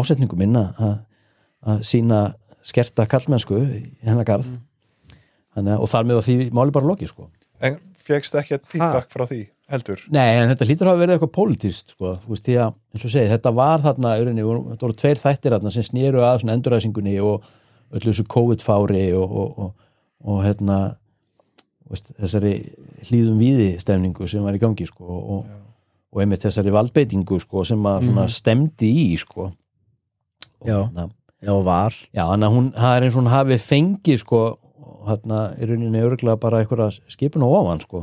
ásetningu 0.00 0.38
minna 0.40 0.64
að, 0.78 0.96
að 1.70 1.80
sína 1.92 2.20
skerta 2.62 3.06
kallmennsku 3.10 3.60
hennar 4.02 4.26
garð 4.28 4.50
Mm. 4.50 4.66
Þannig, 5.50 5.80
og 5.82 5.88
þar 5.90 6.04
með 6.06 6.18
því 6.22 6.34
máli 6.54 6.70
bara 6.74 6.86
loki 6.86 7.06
sko 7.10 7.24
en 7.60 7.78
fegst 8.10 8.34
ekki 8.40 8.58
feedback 8.70 9.10
frá 9.12 9.24
því 9.30 9.40
heldur 9.70 10.00
Nei, 10.10 10.28
en 10.40 10.50
þetta 10.50 10.66
lítur 10.66 10.88
að 10.88 10.92
hafa 10.94 11.02
verið 11.04 11.14
eitthvað 11.16 11.34
pólitíst 11.36 11.92
sko, 11.94 12.16
þú 12.24 12.32
veist, 12.34 12.44
því 12.48 12.56
að, 12.64 12.72
eins 12.94 13.04
og 13.06 13.12
segi, 13.14 13.30
þetta 13.30 13.52
var 13.54 13.84
þarna, 13.84 14.14
örinni, 14.18 14.46
þetta 14.72 14.86
voru 14.88 14.96
tveir 14.98 15.20
þættir 15.22 15.54
þarna 15.56 15.70
sem 15.76 15.86
snýru 15.86 16.24
að 16.26 16.40
svona 16.42 16.56
enduræsingunni 16.58 17.16
og 17.22 17.46
öllu 17.94 18.10
þessu 18.12 18.26
COVID-fári 18.34 19.04
og, 19.18 19.30
og, 19.44 19.62
og, 19.66 19.86
og 20.30 20.42
hérna 20.44 20.80
veist, 21.90 22.10
þessari 22.18 22.52
hlýðum 23.08 23.38
víði 23.40 23.70
stefningu 23.82 24.26
sem 24.30 24.42
var 24.46 24.54
í 24.58 24.62
gangi 24.62 24.86
sko, 24.90 25.06
og, 25.06 25.46
og 26.10 26.20
einmitt 26.22 26.42
þessari 26.44 26.74
valdbeitingu 26.74 27.38
sko, 27.42 27.64
sem 27.66 27.86
að 27.86 28.04
svona 28.08 28.26
Mhm. 28.26 28.34
stemdi 28.34 28.90
í 29.06 29.18
sko. 29.18 29.50
Og 30.60 30.68
Já. 30.68 30.76
hérna, 30.88 31.08
Já, 31.40 31.54
var 31.64 31.94
Já, 32.12 32.26
þannig 32.28 32.46
að 32.50 32.54
hún, 32.58 32.66
það 32.76 32.96
er 32.96 33.02
eins 33.06 33.14
og 33.14 33.20
hún 33.22 33.30
hafi 33.32 33.56
fengið 33.64 34.18
sko, 34.20 34.40
hérna 35.08 35.40
í 35.60 35.68
rauninni 35.70 36.02
örgulega 36.04 36.40
bara 36.40 36.60
einhverja 36.62 36.90
skipun 37.12 37.44
og 37.46 37.54
ofan 37.60 37.80
sko. 37.84 38.02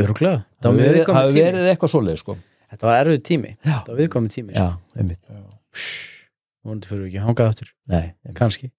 Örglega 0.00 0.44
Það 0.64 0.78
var 0.80 1.18
hafi 1.20 1.36
verið, 1.38 1.68
eitthvað 1.72 1.92
svoleið 1.94 2.18
sko. 2.20 2.36
Þetta 2.74 2.88
var 2.88 3.00
erfið 3.04 3.20
tími 3.28 3.50
Já. 3.54 3.76
Það 3.86 3.90
var 3.92 4.00
viðkomið 4.02 4.32
tími 4.34 4.54
sko. 4.56 4.64
Já, 4.64 4.98
einmitt 4.98 5.20
Vonandi 6.64 6.88
fyrir 6.88 7.04
við 7.04 7.10
ekki 7.12 7.22
hangað 7.26 7.50
aftur 7.52 7.70
Nei. 7.92 8.06
Kannski 8.34 8.70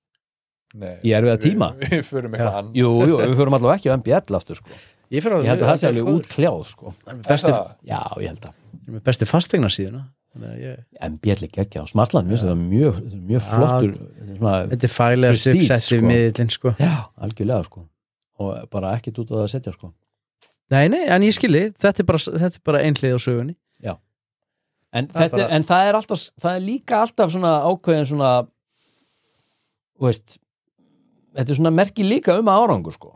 Nei, 0.75 0.95
Í 1.07 1.13
erfiða 1.15 1.37
við- 1.37 1.45
tíma? 1.45 1.69
við 1.85 2.01
förum 2.09 2.33
Já. 2.33 2.39
eitthvað 2.41 2.59
ann 2.59 2.71
Jú, 2.75 2.89
jú, 3.07 3.19
við 3.21 3.35
förum 3.39 3.55
allavega 3.59 3.77
ekki 3.79 3.91
á 3.93 3.95
MBL 4.01 4.37
aftur 4.41 4.59
sko. 4.59 4.69
Ég, 5.13 5.21
fyrir 5.23 5.37
Ég 5.45 5.51
held 5.53 5.61
að 5.63 5.69
það 5.71 5.79
sé 5.79 5.87
alveg 5.91 6.09
útkljáð 6.11 6.61
sko. 6.73 6.93
Bestu, 7.29 7.53
Já, 7.87 7.99
ég 8.19 8.31
held 8.33 8.47
að 8.49 8.61
með 8.95 9.03
bestu 9.07 9.27
fastegna 9.29 9.69
síðuna 9.71 10.01
ég, 10.01 10.09
MBL 10.35 11.45
ekki 11.47 11.61
ekki 11.63 11.79
á 11.79 11.85
Smartland, 11.87 12.27
finnst 12.31 12.45
það 12.47 12.61
mjög, 12.61 12.97
mjög 13.29 13.43
flottur 13.45 13.93
svona, 14.37 14.55
Þetta 14.71 14.87
er 14.89 14.93
fælega 14.95 15.35
uppsetti 15.35 15.79
sko. 15.79 15.99
miðlinn 16.09 16.51
sko 16.51 16.73
Já, 16.79 16.93
algjörlega 17.23 17.65
sko. 17.69 17.85
og 18.39 18.69
bara 18.69 18.95
ekkit 18.97 19.19
út 19.23 19.31
á 19.31 19.33
það 19.37 19.43
að 19.45 19.51
setja 19.55 19.73
sko. 19.75 19.93
Nei, 20.73 20.87
nei, 20.89 21.03
en 21.07 21.21
ég 21.23 21.35
skilji, 21.37 21.69
þetta 21.79 22.01
er 22.03 22.07
bara, 22.09 22.17
þetta 22.17 22.55
er 22.59 22.65
bara 22.65 22.81
einhlið 22.83 23.15
á 23.15 23.19
sögunni 23.21 23.55
en, 24.95 25.07
Það 25.11 25.21
er 25.21 25.25
þetta, 25.25 25.25
er 25.25 25.43
bara- 25.43 25.55
en 25.57 25.63
það 25.67 25.87
er 25.89 25.95
alltaf 25.99 26.21
það 26.39 26.53
er 26.55 26.61
líka 26.63 26.99
alltaf 27.03 27.31
svona 27.33 27.49
ákveðin 27.67 28.05
svona 28.07 28.29
þú 29.99 30.05
veist 30.07 30.37
þetta 31.35 31.51
er 31.51 31.57
svona 31.59 31.71
merki 31.75 32.03
líka 32.07 32.37
um 32.39 32.47
árangur 32.47 32.93
sko. 32.95 33.09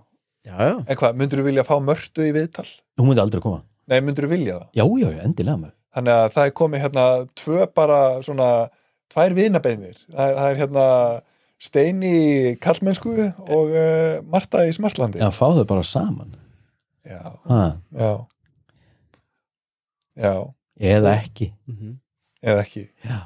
Já, 0.46 0.56
já, 0.60 0.76
En 0.88 0.98
hvað, 1.00 1.16
myndur 1.20 1.40
þú 1.40 1.46
vilja 1.50 1.64
fá 1.68 1.76
mörtu 1.84 2.24
í 2.26 2.32
viðtal? 2.36 2.68
hún 3.00 3.08
myndi 3.08 3.22
aldrei 3.24 3.42
koma 3.44 3.62
Nei, 3.88 4.02
myndur 4.02 4.28
þú 4.28 4.30
vilja 4.34 4.58
það? 4.60 4.68
já, 4.76 4.84
já, 5.00 5.10
já, 5.16 5.24
endilega 5.26 5.58
með 5.64 5.72
Þannig 5.96 6.14
að 6.14 6.28
það 6.36 6.46
er 6.50 6.54
komið 6.60 6.84
hérna 6.86 7.06
tvö 7.40 7.66
bara 7.76 8.00
svona 8.26 8.50
tvær 9.10 9.34
vinabeinir. 9.38 9.98
Það 10.14 10.26
er, 10.30 10.36
það 10.40 10.50
er 10.54 10.60
hérna 10.64 10.86
Steini 11.60 12.10
í 12.16 12.52
kallmennsku 12.64 13.14
og 13.52 13.74
uh, 13.74 14.20
Marta 14.32 14.62
í 14.70 14.72
Smartlandi. 14.76 15.20
Já, 15.20 15.28
fá 15.36 15.48
þau 15.58 15.66
bara 15.68 15.84
saman. 15.84 16.36
Já, 17.10 17.24
ha, 17.50 17.64
já. 18.00 18.12
Já, 20.20 20.34
eða 20.80 21.14
ekki. 21.20 21.50
Mhm. 21.70 21.96
eða 22.44 22.64
ekki. 22.64 22.86
Já, 23.04 23.18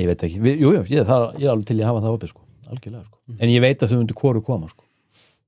ég 0.00 0.08
veit 0.10 0.22
ekki, 0.26 0.40
Við, 0.42 0.60
jú, 0.62 0.72
jú, 0.76 0.82
ég, 0.90 1.04
það, 1.06 1.24
ég 1.40 1.46
er 1.46 1.52
alveg 1.52 1.66
til 1.68 1.78
ég 1.80 1.86
hafa 1.88 2.02
það 2.04 2.16
opið 2.16 2.30
sko, 2.32 2.42
algjörlega 2.70 3.04
sko. 3.06 3.18
en 3.38 3.50
ég 3.52 3.60
veit 3.62 3.82
að 3.82 3.92
þau 3.92 3.98
myndu 4.00 4.16
hvoru 4.20 4.42
koma 4.46 4.70
sko. 4.72 4.84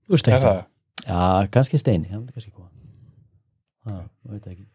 Þú 0.07 0.15
veist 0.17 0.29
er 0.31 0.37
ekki. 0.37 0.45
það? 0.47 0.61
Já, 1.09 1.49
kannski 1.57 1.81
Steini, 1.81 2.09
hann 2.13 2.21
myndi 2.23 2.35
kannski 2.37 2.53
koma. 2.55 2.69
Ha, 3.89 3.97
ég 4.29 4.37
veit 4.37 4.47
ekki. 4.53 4.67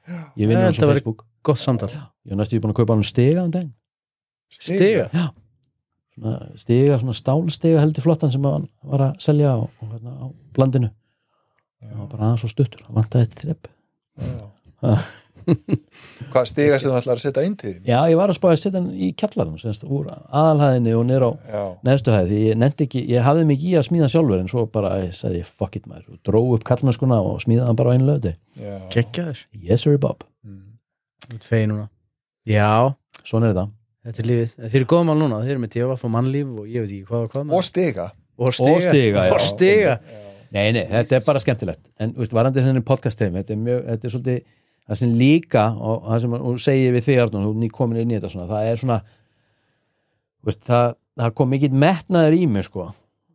Ég 0.41 0.49
vinn 0.51 0.59
Já, 0.59 0.67
á 0.67 0.71
væri- 0.71 0.89
Facebook 0.91 1.25
Gott 1.43 1.61
samtal. 1.61 1.91
Ég 2.23 2.33
er 2.35 2.39
næstu 2.39 2.59
búin 2.63 2.73
að 2.73 2.81
kaupa 2.81 2.95
hann 2.95 3.07
stiga 3.07 3.43
um 3.43 3.51
daginn. 3.53 3.73
Stiga? 4.53 5.07
Já. 5.13 5.29
Svona 6.13 6.33
stiga, 6.61 6.99
svona 7.01 7.15
stálstiga 7.17 7.81
heldur 7.81 8.05
flottan 8.05 8.31
sem 8.33 8.43
hann 8.45 8.67
var 8.85 9.07
að 9.07 9.23
selja 9.25 9.55
á, 9.57 9.65
á, 9.65 9.83
hérna, 9.89 10.11
á 10.13 10.25
blandinu 10.53 10.91
það 11.81 11.99
var 11.99 12.09
bara 12.11 12.27
aðeins 12.27 12.43
svo 12.43 12.51
stuttur, 12.51 12.83
hann 12.85 12.97
vantaði 12.99 13.25
eitt 13.25 13.39
þrepp 13.41 13.69
Já. 14.21 14.97
hvað 16.31 16.45
stiga 16.51 16.77
sem 16.79 16.91
þú 16.91 16.99
ætlar 16.99 17.17
að 17.17 17.23
setja 17.25 17.43
inn 17.47 17.55
til? 17.59 17.73
Já, 17.87 17.97
ég 18.11 18.19
var 18.19 18.31
að 18.31 18.37
spáði 18.37 18.55
að 18.55 18.61
setja 18.61 18.79
hann 18.79 18.91
í 18.93 19.09
kjallarum 19.19 19.57
semst, 19.59 19.87
úr 19.89 20.11
aðalhæðinni 20.13 20.93
og 20.99 21.07
niður 21.09 21.25
á 21.25 21.31
já, 21.33 21.63
neðstu 21.89 22.13
hæð, 22.13 22.29
því 22.29 22.43
ég 22.45 22.59
nefndi 22.61 22.87
ekki, 22.87 23.03
ég 23.09 23.25
hafði 23.27 23.47
mig 23.49 23.65
í 23.65 23.73
að 23.79 23.87
smíða 23.89 24.11
sjálfur 24.13 24.43
en 24.43 24.51
svo 24.53 24.65
bara, 24.77 24.93
ég 25.03 25.17
sagði 25.17 25.41
fuck 25.49 25.79
it 25.79 25.89
maður. 25.89 26.13
Og 26.13 26.21
dró 26.29 26.43
upp 26.55 26.63
kallmennskuna 26.69 27.19
og 27.25 27.41
smíða 27.43 27.67
hann 27.67 27.79
bara 27.79 27.91
á 27.91 27.93
einu 27.97 28.07
löði 28.07 28.35
já. 28.61 28.77
Gekkjaður 28.93 29.43
Yes 29.65 29.83
sir 29.83 29.99
Bob, 29.99 30.23
Þú 31.23 31.37
ert 31.37 31.47
fegin 31.47 31.71
núna. 31.73 31.87
Já, 32.49 32.71
svona 33.23 33.49
er 33.49 33.53
þetta. 33.55 33.65
Þetta 34.03 34.23
er 34.23 34.29
lífið. 34.31 34.55
Þeir 34.65 34.79
eru 34.81 34.89
góðum 34.93 35.09
mál 35.11 35.19
núna, 35.21 35.39
þeir 35.43 35.55
eru 35.55 35.63
með 35.63 35.75
djöfa 35.77 35.95
og 35.95 36.11
mannlíf 36.17 36.49
og 36.59 36.67
ég 36.67 36.83
veit 36.83 36.91
ekki 36.91 37.07
hvað 37.07 37.23
og 37.27 37.31
hvað 37.33 37.45
með 37.47 37.57
og 37.59 37.67
stiga. 37.69 38.09
Og 38.33 38.49
Og 38.49 38.55
stiga, 38.57 39.23
já. 39.27 39.31
Og 39.31 39.43
stiga. 39.43 39.93
Nei, 40.53 40.67
nei, 40.75 40.83
þetta 40.89 41.15
er 41.17 41.23
bara 41.25 41.41
skemmtilegt. 41.41 41.85
En 42.01 42.11
þú 42.13 42.23
veist, 42.23 42.35
varandi 42.35 42.61
þenni 42.65 42.83
podcast 42.85 43.21
heim 43.23 43.37
þetta 43.39 43.53
er 43.55 43.61
mjög, 43.61 43.79
þetta 43.87 44.07
er 44.09 44.13
svolítið 44.13 44.41
það 44.83 44.99
sem 44.99 45.13
líka 45.17 45.63
og 45.79 46.09
það 46.09 46.19
sem 46.25 46.35
hún 46.43 46.59
segir 46.61 46.93
við 46.93 47.05
þig 47.07 47.21
Arnón, 47.23 47.45
hún 47.47 47.63
er 47.63 47.71
komin 47.73 48.01
inn 48.01 48.11
í 48.11 48.17
þetta 48.17 48.33
svona, 48.33 48.49
það 48.49 48.67
er 48.69 48.81
svona 48.81 48.97
þú 49.07 50.49
veist, 50.49 50.61
það, 50.67 50.95
það 51.23 51.33
kom 51.39 51.51
mikill 51.53 51.71
metnaður 51.85 52.35
í 52.37 52.43
mig 52.51 52.67
sko, 52.67 52.89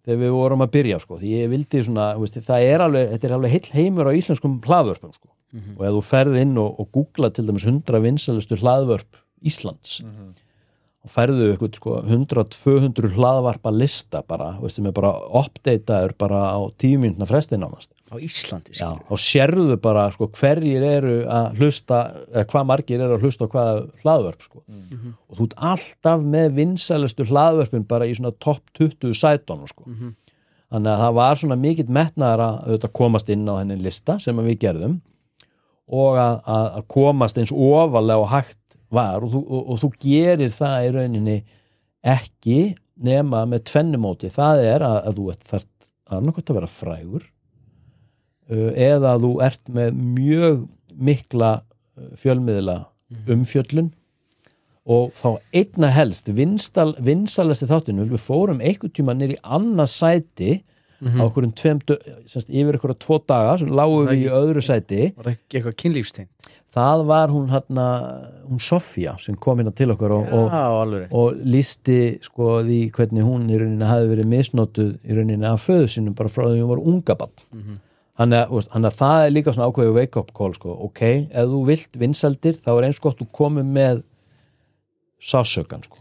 þegar 0.05 0.21
við 0.27 0.35
vorum 0.37 0.65
að 0.67 0.73
byrja 0.77 1.01
sko, 1.03 1.19
því 1.23 1.33
ég 1.39 1.51
vildi 1.55 1.83
svona, 1.87 2.11
þú 2.19 2.27
veist, 2.27 2.39
það 2.51 2.69
er 2.69 2.85
alveg 2.85 3.11
þetta 3.15 3.31
er 3.31 3.37
alveg 3.39 3.55
heill 3.57 3.73
heimur 3.79 4.11
á 4.11 4.19
íslenskum 4.19 4.59
hlaðvörpum 4.67 5.15
sko, 5.17 5.33
og 5.79 5.87
ef 5.87 5.95
þú 5.97 6.03
ferð 6.05 6.37
inn 6.43 6.59
og, 6.61 6.81
og 6.81 6.91
googla 6.93 7.31
til 7.31 7.47
dæmis 7.49 7.65
100 7.67 8.03
vinsalustu 8.05 8.59
hlaðvörp 8.61 9.23
Íslands 9.47 10.03
og 11.09 11.13
ferðu 11.13 11.47
eitthvað 11.53 11.77
sko 11.79 11.93
100-200 12.03 13.13
hlaðvarpa 13.15 13.71
lista 13.73 14.21
bara, 14.27 14.51
þú 14.59 14.67
veist, 14.67 14.79
sem 14.81 14.89
er 14.91 14.95
bara 14.97 15.13
updateaður 15.41 16.15
bara 16.19 16.41
á 16.53 16.59
tíu 16.81 16.99
mínutna 17.01 17.29
fresti 17.29 17.57
nánast. 17.57 17.93
Á 18.11 18.17
Íslandi 18.19 18.75
Já, 18.75 18.91
og 18.97 19.21
sérðu 19.21 19.77
bara 19.81 20.09
sko, 20.11 20.29
hverjir 20.35 20.83
eru 20.83 21.17
að 21.31 21.61
hlusta 21.61 22.01
eða 22.33 22.47
hvað 22.51 22.69
margir 22.73 23.05
eru 23.05 23.17
að 23.17 23.27
hlusta 23.27 23.47
á 23.47 23.53
hvað 23.53 23.83
hlaðvörp 24.03 24.43
sko. 24.43 24.63
og 25.29 25.37
þú 25.39 25.45
ert 25.49 25.59
alltaf 25.73 26.25
með 26.25 26.55
vinsælustu 26.59 27.29
hlaðvörpin 27.31 27.87
bara 27.89 28.09
í 28.09 28.15
svona 28.17 28.33
topp 28.39 28.65
20 28.75 29.15
sætónu 29.15 29.69
sko. 29.71 29.85
þannig 30.69 30.93
að 30.93 31.03
það 31.05 31.15
var 31.15 31.35
svona 31.37 31.57
mikill 31.57 31.89
metnaðar 31.89 32.41
að 32.41 32.59
auðvitað 32.67 32.93
komast 32.93 33.29
inn 33.29 33.47
á 33.49 33.55
henni 33.61 33.79
lista 33.81 34.19
sem 34.19 34.37
að 34.39 34.51
við 34.51 34.59
gerðum 34.67 35.01
og 35.89 36.19
að, 36.21 36.37
að, 36.45 36.67
að 36.79 36.87
komast 36.93 37.41
eins 37.41 37.53
ofalega 37.55 38.23
og 38.23 38.31
hægt 38.33 38.79
var. 38.93 39.25
Og 39.25 39.33
þú, 39.33 39.43
og, 39.47 39.65
og 39.73 39.81
þú 39.83 39.91
gerir 40.05 40.53
það 40.55 40.85
í 40.85 40.93
rauninni 40.97 41.39
ekki 42.09 42.61
nema 42.99 43.45
með 43.49 43.67
tvennumóti 43.73 44.31
það 44.33 44.65
er 44.67 44.85
að, 44.87 44.99
að 45.09 45.19
þú 45.19 45.27
ert 45.33 45.51
þarft 45.53 45.75
annarkvæmt 46.09 46.51
að 46.51 46.59
vera 46.59 46.71
frægur 46.73 47.27
uh, 48.49 48.73
eða 48.73 49.15
þú 49.23 49.33
ert 49.45 49.73
með 49.75 50.01
mjög 50.17 50.65
mikla 50.99 51.53
uh, 51.61 52.11
fjölmiðla 52.19 52.81
umfjöllun. 53.29 53.93
Og 54.89 55.13
þá 55.13 55.37
einna 55.53 55.91
helst 55.93 56.31
vinstal, 56.33 56.95
vinsalasti 57.05 57.67
þáttinu 57.69 58.07
við 58.09 58.23
fórum 58.25 58.63
einhvern 58.65 58.95
tíma 58.97 59.13
nýr 59.17 59.35
í 59.37 59.41
annað 61.03 61.13
sæti 61.15 61.21
á 61.21 61.27
okkur 61.29 61.45
um 61.49 61.53
tveim 61.53 61.79
dö- 61.89 62.01
semst, 62.27 62.49
yfir 62.51 62.79
okkur 62.79 62.95
tvo 62.99 63.19
daga 63.29 63.59
sem 63.59 63.69
lágum 63.71 64.09
við 64.09 64.25
í 64.27 64.31
öðru 64.41 64.63
sæti. 64.65 65.13
Var 65.17 65.33
ekki 65.35 65.61
eitthvað 65.61 65.77
kynlífstein? 65.85 66.29
Það 66.79 67.05
var 67.09 67.29
hún 67.33 67.47
hérna 67.49 67.85
hún 68.49 68.61
Sofía 68.61 69.15
sem 69.19 69.35
kom 69.41 69.59
hérna 69.59 69.73
til 69.75 69.89
okkur 69.95 70.13
og, 70.13 70.33
og, 70.37 70.51
Já, 70.53 70.85
rétt. 70.93 71.13
og 71.17 71.39
lísti 71.49 72.19
sko 72.23 72.59
því 72.63 72.81
hvernig 72.93 73.25
hún 73.25 73.49
í 73.49 73.57
rauninni 73.59 73.89
hafi 73.89 74.11
verið 74.13 74.29
misnotuð 74.29 74.91
í 75.09 75.17
rauninni 75.17 75.49
af 75.49 75.65
föðu 75.65 75.89
sínum 75.89 76.15
bara 76.19 76.29
frá 76.29 76.45
því 76.51 76.61
hún 76.61 76.69
var 76.75 76.83
unga 76.85 77.17
bann 77.19 77.81
að, 78.19 78.49
þú 78.51 78.59
veist, 78.59 78.71
þannig 78.75 78.91
að 78.93 78.99
það 78.99 79.25
er 79.25 79.31
líka 79.33 79.53
svona 79.55 79.69
ákveðu 79.71 79.95
wake 79.95 80.19
up 80.21 80.31
call 80.35 80.53
sko, 80.59 80.73
ok, 80.89 81.01
ef 81.31 81.49
þú 81.53 81.59
vilt 81.69 81.99
vinseldir 82.03 82.57
þá 82.59 82.71
er 82.77 82.87
eins 82.89 82.99
gott 83.01 83.19
þú 83.23 83.29
komið 83.41 83.69
með 83.79 84.01
sásökan 85.23 85.83
sko 85.87 85.99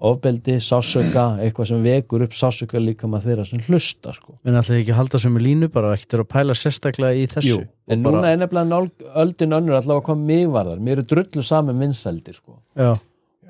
ofbeldi, 0.00 0.56
sásöka, 0.64 1.26
eitthvað 1.44 1.68
sem 1.70 1.82
vekur 1.84 2.24
upp 2.24 2.36
sásöka 2.36 2.80
líka 2.80 3.08
með 3.10 3.26
þeirra 3.28 3.44
sem 3.50 3.60
hlusta 3.66 4.14
sko. 4.16 4.38
Menn 4.46 4.56
ætlaði 4.56 4.84
ekki 4.84 4.96
halda 4.96 5.20
sömu 5.20 5.42
línu 5.44 5.68
bara 5.74 5.92
ekki 5.96 6.16
að 6.16 6.24
pæla 6.32 6.56
sérstaklega 6.56 7.20
í 7.20 7.26
þessu. 7.28 7.58
Jú, 7.58 7.66
en 7.90 8.00
Og 8.00 8.08
bara, 8.08 8.16
núna 8.16 8.32
er 8.32 8.40
nefnilega 8.40 9.12
öldin 9.24 9.58
önnur 9.58 9.76
allavega 9.76 10.06
hvað 10.08 10.24
mig 10.32 10.48
varðar, 10.54 10.80
mér 10.88 11.02
er 11.02 11.08
drullu 11.12 11.44
saman 11.44 11.82
vinseldir 11.82 12.38
sko. 12.38 12.56
Já, 12.80 12.94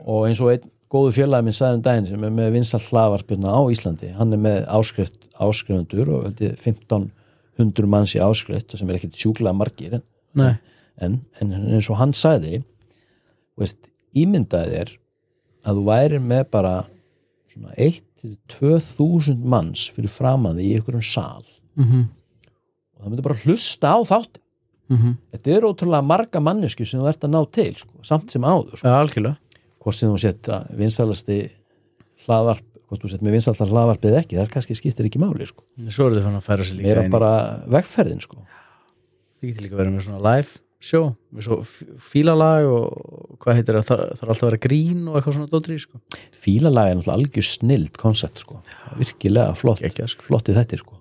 og 0.03 0.27
eins 0.27 0.43
og 0.43 0.51
einn 0.55 0.69
góðu 0.91 1.13
félagi 1.15 1.47
minn 1.47 1.57
sagði 1.57 1.79
um 1.79 1.85
daginn 1.87 2.09
sem 2.11 2.25
er 2.27 2.33
með 2.35 2.55
vinsall 2.57 2.83
hlaðvarpirna 2.83 3.53
á 3.55 3.61
Íslandi 3.71 4.11
hann 4.17 4.35
er 4.35 4.41
með 4.43 4.65
áskrift, 4.75 5.21
áskrifundur 5.39 6.11
og 6.17 6.25
held 6.27 6.43
ég 6.43 6.57
1500 6.57 7.91
manns 7.93 8.15
í 8.17 8.23
áskrift 8.25 8.75
sem 8.75 8.91
er 8.91 8.99
ekkit 8.99 9.21
sjúklega 9.21 9.55
margir 9.55 10.01
en, 10.01 10.03
en, 10.99 11.21
en 11.39 11.55
eins 11.61 11.91
og 11.93 12.01
hann 12.01 12.15
sagði 12.17 12.65
veist, 13.61 13.93
ímyndaði 14.19 14.81
þér 14.81 14.93
að 15.65 15.81
þú 15.81 15.85
væri 15.91 16.21
með 16.23 16.45
bara 16.51 16.75
svona 17.51 17.75
1-2 17.77 19.37
manns 19.43 19.89
fyrir 19.95 20.13
framaði 20.13 20.69
í 20.69 20.75
einhverjum 20.79 21.05
sal 21.05 21.45
mm 21.77 22.09
og 23.01 23.07
það 23.07 23.13
myndi 23.15 23.25
bara 23.25 23.41
hlusta 23.47 23.91
á 23.97 23.99
þátt 24.05 24.41
-hmm. 24.91 25.15
þetta 25.33 25.51
er 25.55 25.67
ótrúlega 25.69 26.05
marga 26.05 26.41
mannesku 26.41 26.85
sem 26.85 27.01
þú 27.01 27.09
ert 27.09 27.25
að 27.25 27.33
ná 27.35 27.41
til 27.51 27.75
sko, 27.79 27.93
samt 28.07 28.31
sem 28.31 28.43
áður 28.43 28.77
sko. 28.77 28.89
Algjörlega 28.89 29.37
hvort 29.81 29.97
sem 29.97 30.11
þú 30.13 30.19
sett 30.21 30.51
vinsalasti 30.77 31.39
hlaðvarp, 32.27 32.67
hvort 32.89 33.05
þú 33.05 33.11
sett 33.11 33.23
með 33.25 33.37
vinsalastar 33.39 33.71
hlaðvarpið 33.73 34.17
ekki, 34.21 34.37
það 34.37 34.45
er 34.45 34.55
kannski 34.55 34.77
skiptir 34.77 35.09
ekki 35.09 35.23
máli 35.23 35.47
sko. 35.49 35.65
Svo 35.89 36.09
eru 36.09 36.19
þið 36.19 36.27
fann 36.27 36.37
að 36.41 36.49
færa 36.49 36.67
sér 36.67 36.77
líka 36.81 37.05
inn 37.05 37.09
í- 37.09 37.15
bara 37.15 37.31
vegferðin 37.67 38.21
sko. 38.21 38.43
Þið 39.41 39.49
getur 39.49 39.65
líka 39.65 39.81
verið 39.81 39.95
með 39.95 40.05
svona 40.05 40.21
live 40.27 40.61
show 40.81 41.11
með 41.37 41.45
svo 41.47 41.59
fí- 41.69 41.89
fílalag 42.11 42.69
og 42.73 43.39
hvað 43.43 43.59
heitir 43.59 43.77
það, 43.81 43.89
það 43.91 44.21
þarf 44.21 44.31
alltaf 44.33 44.45
að 44.47 44.49
vera 44.51 44.61
grín 44.65 45.03
og 45.11 45.19
eitthvað 45.19 45.37
svona 45.37 45.51
dótri 45.53 45.77
sko. 45.83 46.01
fílalag 46.41 46.91
er 46.91 46.97
náttúrulega 47.01 47.19
algjör 47.19 47.49
snild 47.51 47.99
koncept 48.01 48.41
sko. 48.45 48.63
virkilega 48.97 49.57
flott 49.61 49.83
Geggjað, 49.85 50.15
sko. 50.15 50.25
flott 50.31 50.49
í 50.49 50.57
þetta 50.57 50.79
sko. 50.81 50.97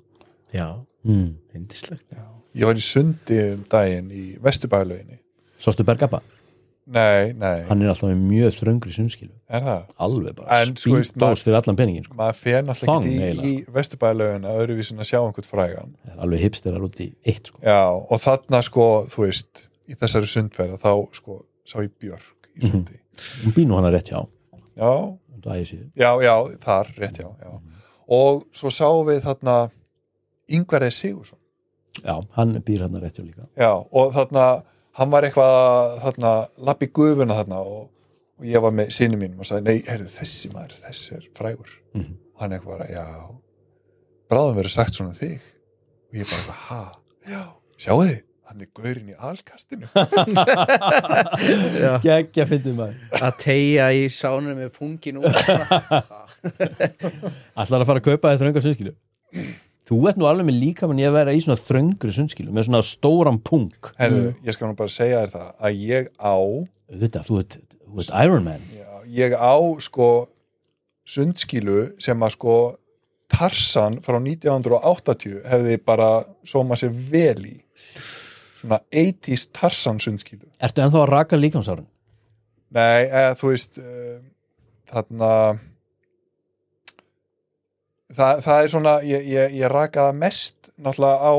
Já, 0.54 0.68
mm. 1.08 1.30
hindislegt 1.56 2.20
ég 2.58 2.66
var 2.68 2.76
í 2.76 2.84
sundi 2.84 3.38
um 3.54 3.64
daginn 3.72 4.12
í 4.12 4.26
Vesturbælauginni 4.44 5.20
Sástu 5.60 5.84
Bergappa, 5.88 6.22
nei, 6.88 7.34
nei, 7.38 7.66
hann 7.68 7.82
er 7.84 7.92
alltaf 7.92 8.08
með 8.10 8.22
mjög 8.26 8.54
þröngri 8.58 8.94
sunnskilu, 8.96 9.32
er 9.52 9.62
það 9.64 9.82
alveg 10.08 10.36
bara 10.40 10.60
En, 10.64 10.72
sko, 10.76 11.00
spýndós 11.06 11.44
fyrir 11.46 11.60
allan 11.60 11.78
peningin 11.80 12.08
sko. 12.08 12.16
maður 12.20 12.40
fer 12.42 12.64
náttúrulega 12.66 13.06
Þang, 13.06 13.24
ekki 13.30 13.48
í, 13.52 13.56
í 13.60 13.74
Vesturbælaugin 13.76 14.48
að 14.50 14.62
öðruvísin 14.64 15.00
að 15.04 15.10
sjá 15.12 15.20
einhvern 15.22 15.50
frægan 15.52 15.96
er 16.10 16.20
alveg 16.26 16.44
hipsterar 16.48 16.88
út 16.90 17.00
í 17.06 17.12
eitt 17.24 17.52
sko. 17.54 17.62
já, 17.64 17.80
og 17.94 18.24
þarna 18.26 18.64
sko, 18.66 18.88
þú 19.14 19.28
veist 19.28 19.69
í 19.90 19.98
þessari 19.98 20.30
sundverða, 20.30 20.78
þá 20.82 20.92
sko 21.18 21.42
sá 21.68 21.80
ég 21.84 21.92
Björk 22.00 22.50
í 22.56 22.70
sundi. 22.70 23.00
Hún 23.44 23.56
býr 23.56 23.68
nú 23.70 23.80
hana 23.80 23.92
rétt 23.94 24.12
hjá. 24.14 24.22
Já, 24.80 24.94
já, 26.00 26.10
já, 26.24 26.34
þar, 26.64 26.94
rétt 26.98 27.20
já, 27.20 27.28
já. 27.44 27.52
Og 28.10 28.46
svo 28.56 28.72
sáum 28.74 29.06
við 29.10 29.22
þarna 29.28 29.58
Ingvar 30.50 30.88
E. 30.88 30.90
Sigursson 30.92 31.38
já, 32.04 32.16
hann 32.38 32.56
býr 32.66 32.86
hana 32.88 33.02
rétt 33.04 33.20
hjá 33.20 33.26
líka. 33.26 33.48
Já, 33.60 33.72
og 33.76 34.14
þarna 34.16 34.46
hann 35.00 35.12
var 35.14 35.28
eitthvað 35.28 36.00
þarna 36.06 36.32
lappi 36.68 36.90
gufuna 36.96 37.38
þarna 37.38 37.60
og, 37.64 37.84
og 38.40 38.48
ég 38.48 38.64
var 38.64 38.74
með 38.76 38.92
sinni 38.96 39.20
mínum 39.20 39.44
og 39.44 39.50
sagði, 39.50 39.68
nei, 39.68 39.84
heyrðu, 39.88 40.10
þessi 40.16 40.52
maður, 40.54 40.80
þessi 40.86 41.16
er 41.20 41.30
frægur. 41.38 41.76
Mhm. 41.96 42.18
og 42.34 42.44
hann 42.44 42.56
eitthvað 42.56 42.78
bara, 42.78 42.88
já. 42.88 43.06
Bráðum 44.30 44.60
verið 44.60 44.72
sagt 44.76 44.96
svona 44.96 45.12
um 45.12 45.18
þig. 45.18 45.42
Og 46.10 46.20
ég 46.20 46.30
bara, 46.30 46.42
eitthvað, 46.42 46.60
ha, 46.70 46.82
já. 47.28 47.42
Sjáu 47.80 48.00
þið, 48.04 48.18
hann 48.50 48.64
er 48.66 48.70
gaurinn 48.74 49.12
í 49.12 49.16
alkastinu. 49.16 49.86
Já. 51.84 51.92
geggja 52.04 52.46
fyndið 52.50 52.76
maður. 52.80 52.98
Að 53.20 53.40
tegja 53.44 53.90
í 53.94 54.08
sánum 54.14 54.58
með 54.58 54.72
pungin 54.76 55.20
Ætlar 57.60 57.82
að 57.84 57.88
fara 57.90 58.00
að 58.00 58.06
kaupa 58.06 58.32
þér 58.32 58.42
þröngar 58.42 58.64
sunnskilu 58.66 58.94
Þú 59.90 59.98
ert 60.06 60.20
nú 60.22 60.28
alveg 60.30 60.46
með 60.46 60.60
líka 60.62 60.88
mann 60.90 61.00
ég 61.02 61.10
að 61.10 61.16
vera 61.18 61.34
í 61.34 61.40
svona 61.42 61.58
þröngri 61.58 62.12
sunnskilu 62.14 62.52
með 62.54 62.68
svona 62.68 62.82
stóran 62.86 63.40
punk. 63.42 63.90
Herðu, 63.98 64.36
ég 64.46 64.54
skal 64.54 64.70
nú 64.70 64.76
bara 64.78 64.94
segja 64.94 65.24
þér 65.24 65.32
það 65.34 65.48
að 65.66 65.80
ég 65.82 66.12
á 66.22 66.38
Þetta, 66.90 67.24
þú 67.26 67.40
ert, 67.42 67.58
þú 67.86 68.04
ert 68.04 68.12
Iron 68.22 68.46
Man. 68.46 68.68
Já, 68.74 68.90
ég 69.18 69.34
á 69.34 69.58
sko 69.82 70.10
sundskílu 71.10 71.80
sem 72.02 72.26
að 72.26 72.36
sko 72.38 72.56
Tarsan 73.30 74.00
frá 74.02 74.18
1980 74.18 75.44
hefði 75.50 75.76
bara 75.86 76.10
sóma 76.50 76.78
sér 76.78 76.94
vel 76.94 77.46
í 77.46 77.56
svona 78.60 78.80
80s 78.92 79.48
Tarsan 79.56 80.00
sundskílu 80.04 80.48
Ertu 80.60 80.82
ennþá 80.84 81.02
að 81.06 81.10
raka 81.14 81.40
líkamsárin? 81.40 81.88
Nei, 82.76 83.08
eða, 83.08 83.34
þú 83.40 83.52
veist 83.54 83.80
uh, 83.82 84.20
þarna 84.92 85.32
það, 88.14 88.42
það 88.46 88.62
er 88.64 88.72
svona 88.74 88.94
ég, 89.08 89.26
ég, 89.30 89.56
ég 89.62 89.72
rakaða 89.74 90.14
mest 90.18 90.72
náttúrulega 90.78 91.32
á 91.32 91.34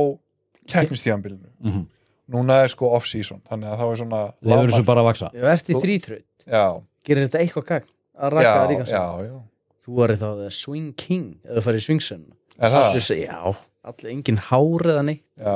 keppnistíðanbylunu 0.71 1.49
Mm 1.61 1.71
-hmm. 1.73 1.85
núna 2.33 2.62
er 2.64 2.68
sko 2.73 2.89
off-season 2.97 3.41
þannig 3.49 3.68
að 3.68 3.79
það 3.79 3.91
er 3.93 3.97
svona 3.97 4.21
Leifur 4.43 4.71
þessu 4.71 4.85
bara 4.87 5.01
að 5.01 5.05
vaksa 5.11 5.31
Ég 5.35 5.43
verði 5.43 5.73
í 5.73 5.75
Þú- 5.75 5.83
þrýþraut 5.85 6.25
já, 6.47 6.83
Gerir 7.05 7.27
þetta 7.29 7.39
eitthvað 7.41 7.64
gagn 7.66 7.89
að 8.21 8.31
raka 8.33 8.43
já, 8.45 8.55
það 8.55 8.68
líka 8.71 8.85
já, 8.85 9.05
já. 9.27 9.41
Þú 9.85 9.95
var 9.97 10.09
þá 10.11 10.29
the 10.39 10.51
swing 10.51 10.93
king 10.97 11.37
þú 11.45 11.61
farið 11.62 11.77
í 11.81 11.87
swingsön 11.89 12.25
er 12.61 12.71
það? 12.71 13.27
Já, 13.27 13.55
allir 13.87 14.11
engin 14.12 14.39
hár 14.51 14.85
eða 14.93 15.03
neitt. 15.07 15.22
Já, 15.41 15.55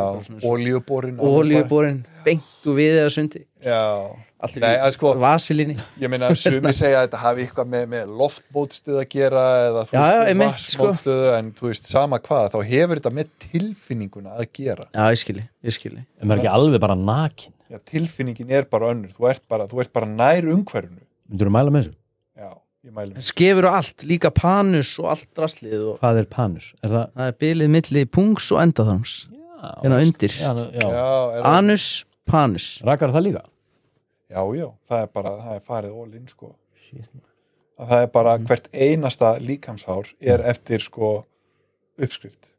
olíuborin 0.49 1.19
Olíuborin, 1.21 1.99
beint 2.25 2.69
og 2.71 2.79
við 2.79 3.01
eða 3.03 3.11
sundi. 3.13 3.43
Allir 4.45 4.61
Nei, 4.61 4.91
sko- 4.93 5.15
Vasilíni. 5.21 5.75
ég 6.01 6.11
meina 6.13 6.29
sumi 6.37 6.73
segja 6.77 7.01
að 7.03 7.07
þetta 7.07 7.21
hafi 7.23 7.45
eitthvað 7.47 7.69
með, 7.73 7.85
með 7.95 8.11
loftbótstöð 8.21 8.99
að 9.01 9.07
gera 9.15 9.45
eða 9.71 9.85
þú 9.89 9.97
veist, 9.97 10.29
einmitt, 10.33 10.65
sko. 10.65 10.89
en 11.39 11.51
þú 11.57 11.69
veist, 11.71 11.89
sama 11.89 12.19
hvað, 12.25 12.51
þá 12.53 12.59
hefur 12.69 13.01
þetta 13.01 13.13
með 13.21 13.31
tilfinninguna 13.47 14.35
að 14.37 14.51
gera. 14.61 14.89
Já, 14.93 15.05
ég 15.15 15.21
skilji, 15.23 15.47
ég 15.65 15.77
skilji 15.79 16.03
En 16.21 16.29
maður 16.29 16.37
er 16.37 16.43
ekki 16.45 16.53
alveg 16.59 16.85
bara 16.85 16.99
nakin. 17.01 17.53
Já, 17.73 17.79
tilfinningin 17.89 18.53
er 18.53 18.69
bara 18.69 18.93
önnur, 18.93 19.13
þú 19.17 19.31
ert 19.33 19.45
bara, 19.49 19.69
þú 19.71 19.81
ert 19.85 19.93
bara 19.97 20.09
nær 20.13 20.45
umhverfinu. 20.53 21.01
Myndur 21.31 21.49
þú 21.49 21.55
mæla 21.57 21.73
með 21.73 21.87
þessu? 21.87 21.95
Já, 21.95 22.51
ég 22.53 22.53
mæli 22.53 22.53
mig 22.53 22.73
Skefur 23.25 23.65
og 23.71 23.77
allt, 23.79 24.03
líka 24.05 24.29
panus 24.35 24.91
og 25.01 25.07
allt 25.15 25.29
draslið 25.37 25.85
og 25.93 25.99
Hvað 26.03 26.19
er 26.21 26.27
panus? 26.29 26.67
Er 26.85 26.91
það? 26.93 27.07
það 27.17 27.31
er 27.31 27.37
bilið 27.41 27.71
milli 27.73 28.03
pungs 28.13 28.51
og 28.53 28.61
endaþarms 28.61 29.15
Já, 29.65 29.71
hérna 29.81 30.01
undir 30.05 30.29
já, 30.37 30.51
já. 30.53 30.89
Já, 30.93 31.07
er 31.33 31.39
það, 31.41 31.47
Anus, 31.57 31.87
panus 32.29 32.67
Rakar 32.85 33.15
það 33.15 33.25
líka? 33.31 33.43
já, 34.35 34.41
já, 34.59 34.67
það 34.91 35.01
er 35.07 35.09
bara, 35.15 35.33
það 35.47 35.55
er 35.57 35.63
farið 35.71 35.95
ólinn 36.03 36.29
sko 36.29 36.51
Shit. 36.85 37.09
að 37.81 37.89
það 37.95 38.03
er 38.03 38.11
bara 38.19 38.35
Mm. 38.39 38.47
hvert 38.51 38.69
einasta 38.73 39.31
líkamshár 39.41 40.11
er 40.21 40.45
eftir 40.53 40.81
sko 40.85 41.15
uppskrift 41.99 42.51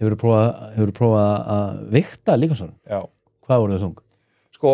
Hefur 0.00 0.16
þú 0.16 0.92
prófað, 0.96 1.36
að 1.54 1.84
vikta 1.92 2.34
líkamsárin? 2.40 2.74
Já, 2.88 3.04
Hvað 3.46 3.60
voru 3.60 3.76
þau 3.76 3.84
þung? 3.84 3.98
sko 4.56 4.72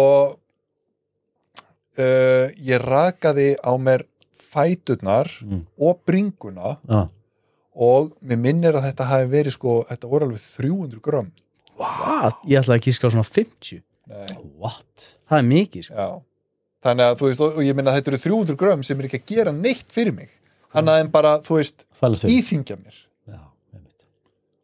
uh, 1.99 2.47
ég 2.57 2.81
rakaði 2.87 3.57
á 3.61 3.73
mér 3.77 4.07
fæturnar 4.55 5.31
Mm. 5.43 5.67
og 5.81 6.01
bringuna. 6.07 6.77
Já, 6.89 7.09
og 7.81 8.11
mér 8.23 8.37
minnir 8.39 8.75
að 8.75 8.89
þetta 8.91 9.05
hafi 9.07 9.29
verið 9.31 9.53
sko, 9.57 9.85
þetta 9.89 10.09
voru 10.11 10.27
alveg 10.27 10.43
300 10.59 11.01
grömm. 11.01 11.31
What? 11.79 12.37
Ég 12.47 12.59
ætlaði 12.61 12.81
að 12.81 12.87
gíska 12.89 13.09
á 13.09 13.11
svona 13.15 13.25
50 13.25 13.83
Nei, 14.11 14.35
what? 14.59 15.17
Það 15.31 15.39
er 15.39 15.47
mikið, 15.47 15.85
sko. 15.87 15.95
Já. 15.95 16.09
Þannig 16.83 17.05
að 17.07 17.19
þú 17.21 17.27
veist, 17.29 17.41
og 17.47 17.61
ég 17.63 17.77
minna 17.77 17.91
að 17.93 17.97
þetta 18.01 18.11
eru 18.11 18.19
300 18.25 18.57
grömm 18.57 18.83
sem 18.85 18.99
er 19.01 19.07
ekki 19.07 19.21
að 19.21 19.27
gera 19.37 19.53
neitt 19.53 19.93
fyrir 19.93 20.13
mig. 20.17 20.31
Annað 20.75 21.01
en 21.05 21.11
bara, 21.15 21.39
þú 21.45 21.57
veist, 21.61 21.85
íþingja 22.27 22.77
mér. 22.81 22.97
Já, 23.29 23.39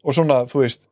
og 0.05 0.15
svona, 0.15 0.41
þú 0.51 0.63
veist 0.65 0.87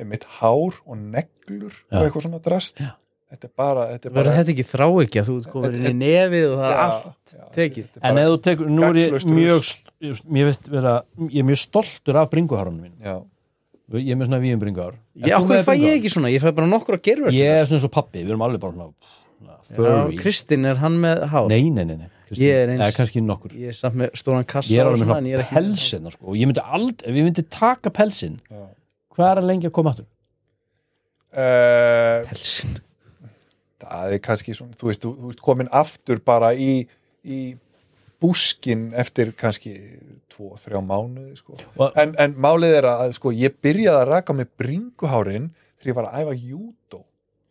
mitt 0.00 0.24
hár 0.40 0.78
og 0.86 0.96
neglur 0.96 1.74
Já. 1.92 1.98
og 2.00 2.06
eitthvað 2.06 2.24
svona 2.24 2.40
drast. 2.42 2.78
Já. 2.80 2.94
Þetta 3.30 3.46
er 3.48 3.52
bara, 3.62 3.84
þetta 3.94 4.08
er 4.10 4.14
bara 4.16 4.32
þetta 4.36 4.52
ekki 4.54 4.66
þrá 4.70 4.86
ekki 5.04 5.20
að 5.22 5.28
þú 5.30 5.36
komin 5.52 5.74
inn 5.78 5.88
í 5.90 5.94
nefið 6.00 6.46
og 6.50 6.56
það 6.60 6.70
er 6.70 6.80
allt 6.84 7.34
já, 7.34 7.42
tekið. 7.56 7.88
er 7.94 8.06
En 8.10 8.18
ef 8.22 8.30
þú 8.30 8.38
tekur, 8.46 8.70
nú 8.76 8.86
er 8.88 8.98
ég 9.00 9.26
mjög 9.30 9.70
mér 10.34 10.48
veist 10.50 10.68
vera, 10.72 10.94
ég 11.28 11.40
er 11.44 11.48
mjög 11.50 11.60
stoltur 11.62 12.18
af 12.20 12.30
bringuhárunum 12.32 12.82
mín 12.84 12.94
já, 12.98 13.16
ég 14.00 14.10
er 14.14 14.18
með 14.20 14.30
svona 14.30 14.40
víum 14.42 14.60
bringuhár. 14.62 14.94
Já, 15.18 15.36
okkur 15.40 15.62
fæ 15.66 15.72
ég 15.78 15.96
ekki 15.98 16.10
svona, 16.14 16.30
ég 16.30 16.42
fæ 16.42 16.50
bara 16.54 16.68
nokkur 16.70 16.98
að 16.98 17.02
gerfa 17.08 17.32
Ég 17.34 17.50
er 17.60 17.66
svona 17.66 17.80
eins 17.80 17.88
og 17.88 17.94
pappi, 17.94 18.22
við 18.24 18.30
erum 18.34 18.44
alveg 18.46 18.60
bara 18.62 18.72
svona, 18.76 18.90
svona 19.40 19.56
Já, 19.58 19.76
furry 19.76 20.18
Kristinn, 20.20 20.64
er 20.70 20.78
hann 20.82 20.98
með 21.02 21.24
hár? 21.30 21.48
Nei, 21.50 21.62
nei, 21.70 21.84
nei, 21.84 21.96
nei. 22.02 22.10
Ég 22.30 22.54
er 22.54 22.68
eins- 22.70 22.82
Eða 22.86 22.94
kannski 22.94 23.20
nokkur. 23.26 23.50
Ég 23.58 23.72
er 23.72 23.74
samt 23.74 23.96
með 23.98 24.12
stóran 24.14 24.44
kassa 24.46 24.70
Ég 24.70 24.78
er 24.78 24.86
og 24.86 24.92
alveg 24.94 25.08
með 25.08 25.16
en 25.18 25.24
ég 25.26 25.34
svona 25.34 25.34
er 25.34 25.42
ekki- 25.42 25.54
pelsin 25.56 26.10
sko. 26.14 26.26
og 26.30 26.36
ég 26.38 26.46
myndi 26.46 26.62
aldrei, 26.62 27.08
ef 27.10 27.14
ég 27.18 27.24
myndi 27.26 27.42
taka 27.50 27.90
pelsin 27.90 28.36
já. 28.50 28.62
hvað 29.10 29.30
er 29.32 29.40
það 33.80 34.12
er 34.16 34.22
kannski 34.24 34.54
svona, 34.54 34.76
þú 34.78 34.90
veist, 34.90 35.02
þú, 35.06 35.12
veist 35.30 35.40
komin 35.44 35.68
aftur 35.72 36.20
bara 36.24 36.52
í, 36.54 36.86
í 37.24 37.40
búskin 38.20 38.90
eftir 39.00 39.32
kannski 39.38 39.74
tvo, 40.30 40.54
þrjá 40.60 40.80
mánuði 40.84 41.36
sko. 41.38 41.56
Og- 41.80 41.96
en, 42.00 42.14
en 42.20 42.34
málið 42.36 42.74
er 42.80 42.88
að 42.90 43.14
sko, 43.16 43.32
ég 43.32 43.54
byrjaði 43.64 44.02
að 44.02 44.10
raka 44.12 44.36
með 44.36 44.50
bringuhárin 44.60 45.50
þegar 45.80 45.92
ég 45.92 45.96
var 45.96 46.10
að 46.10 46.20
æfa 46.24 46.34
júdó. 46.36 47.00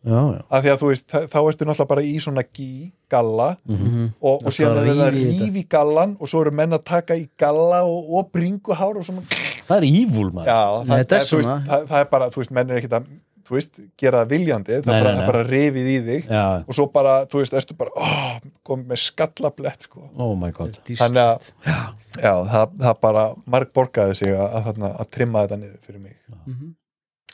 Já, 0.00 0.16
já. 0.32 0.40
Af 0.48 0.62
því 0.64 0.70
að 0.72 0.78
þú 0.80 0.86
veist, 0.88 1.06
þá 1.12 1.38
ertu 1.44 1.66
náttúrulega 1.68 1.88
bara 1.90 2.02
í 2.08 2.12
svona 2.24 2.44
gí, 2.56 2.68
galla 3.10 3.48
Mhm. 3.68 4.04
og, 4.22 4.36
og 4.46 4.46
Það 4.46 4.54
síðan 4.56 4.78
er 4.80 4.94
það 4.96 5.10
rífi 5.18 5.64
gallan 5.68 6.16
og 6.20 6.28
svo 6.30 6.40
eru 6.40 6.52
menn 6.56 6.72
að 6.72 6.84
taka 6.88 7.14
í 7.20 7.26
galla 7.36 7.82
og, 7.84 8.06
og 8.16 8.30
bringuhár 8.32 8.96
og 8.96 9.04
svona. 9.04 9.20
Það 9.68 9.76
er 9.76 9.86
ívúl 9.90 10.30
maður. 10.32 10.46
Já, 10.46 10.84
Nei, 10.86 10.96
þetta 11.02 11.16
er 11.18 11.26
veist, 11.36 11.50
það, 11.68 11.84
það 11.90 12.00
er 12.00 12.08
bara, 12.14 12.30
þú 12.30 12.40
veist, 12.40 12.50
menn 12.56 12.70
er 12.70 12.78
ekkit 12.80 12.96
að 12.96 13.10
þú 13.50 13.56
veist, 13.58 13.80
gera 13.98 14.22
það 14.22 14.30
viljandi, 14.30 14.76
það 14.76 14.92
Nei, 14.92 14.94
bara, 15.02 15.12
nei, 15.12 15.20
nei. 15.20 15.28
bara 15.28 15.42
rifið 15.48 15.88
í 15.90 15.96
þig 16.06 16.28
Já, 16.30 16.42
og 16.62 16.76
svo 16.78 16.86
bara, 16.94 17.14
þú 17.30 17.40
veist, 17.42 17.56
ertu 17.58 17.76
bara 17.80 17.94
oh, 18.06 18.36
komið 18.70 18.92
með 18.92 19.02
skallablett, 19.02 19.86
sko. 19.88 20.04
Oh 20.22 20.32
my 20.38 20.52
god. 20.54 20.78
Þannig 20.86 21.22
að, 21.24 21.50
já, 21.66 22.32
það, 22.52 22.76
það 22.84 23.00
bara 23.08 23.24
marg 23.56 23.72
borgaði 23.74 24.16
sig 24.20 24.32
að, 24.36 24.56
að, 24.60 24.70
að, 24.76 24.94
að 25.02 25.10
trimma 25.18 25.44
þetta 25.44 25.60
niður 25.64 25.80
fyrir 25.88 26.04
mig. 26.06 26.16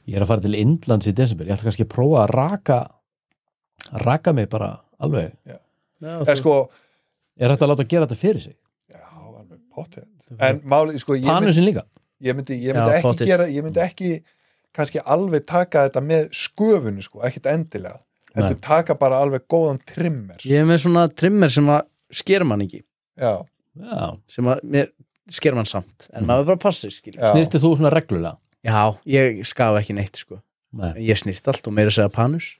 Ég 0.06 0.16
er 0.16 0.24
að 0.24 0.32
fara 0.32 0.46
til 0.46 0.56
Indlands 0.56 1.10
í 1.10 1.14
desember. 1.18 1.48
Ég 1.48 1.56
ætla 1.56 1.68
kannski 1.68 1.84
að 1.84 1.92
prófa 1.92 2.24
að 2.24 2.34
raka 2.38 2.80
að 3.92 4.04
raka 4.06 4.32
mig 4.36 4.48
bara 4.50 4.72
alveg. 5.02 5.34
Eða 6.00 6.36
sko, 6.40 6.58
Er 7.36 7.52
þetta 7.52 7.66
að 7.66 7.72
láta 7.74 7.84
að 7.84 7.90
gera 7.92 8.06
þetta 8.06 8.16
fyrir 8.22 8.44
sig? 8.46 8.56
já, 8.88 9.02
alveg 9.12 9.58
potið 9.74 10.06
en 10.40 10.60
málið, 10.64 10.98
sko, 11.02 11.16
ég 11.18 11.28
myndi, 11.28 11.64
líka? 11.64 11.84
ég 12.24 12.36
myndi, 12.36 12.56
ég 12.64 12.76
myndi 12.76 12.94
Já, 12.94 13.00
ekki 13.02 13.28
gera 13.28 13.46
ég 13.52 13.66
myndi 13.66 13.82
ekki 13.84 14.12
kannski 14.76 15.02
alveg 15.02 15.46
taka 15.48 15.86
þetta 15.88 16.02
með 16.04 16.28
sköfunni, 16.36 17.04
sko, 17.04 17.22
ekkit 17.26 17.48
endilega. 17.50 18.00
Þetta 18.36 18.58
taka 18.60 18.96
bara 19.00 19.22
alveg 19.24 19.46
góðan 19.48 19.78
trimmer. 19.88 20.40
Ég 20.44 20.60
er 20.60 20.68
með 20.68 20.82
svona 20.84 21.06
trimmer 21.08 21.52
sem 21.52 21.68
að 21.72 21.86
sker 22.20 22.44
mann 22.48 22.64
ekki. 22.66 22.82
Já, 23.16 23.38
Já, 23.76 24.04
sem 24.32 24.46
að 24.48 24.62
mér 24.72 24.86
sker 25.36 25.56
mann 25.56 25.68
samt 25.68 26.06
en 26.16 26.24
maður 26.28 26.52
bara 26.52 26.62
passir, 26.62 26.92
snirti 26.94 27.60
þú 27.60 27.74
svona 27.76 27.90
reglulega? 27.92 28.38
Já, 28.64 28.96
ég 29.08 29.42
skaf 29.48 29.76
ekki 29.80 29.96
neitt, 29.96 30.16
sko. 30.20 30.40
Nei, 30.76 30.92
Ég 31.06 31.18
snirt 31.20 31.46
allt 31.48 31.68
og 31.68 31.74
meira 31.76 31.92
segja 31.92 32.12
panus. 32.12 32.54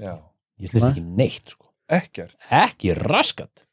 Já, 0.00 0.16
ég 0.62 0.72
Nei. 0.74 0.86
ekki 0.88 1.02
neitt 1.02 1.54
sko. 1.54 1.66
Ekkert. 1.92 2.34
Ekki 2.50 2.94
raskat. 2.96 3.66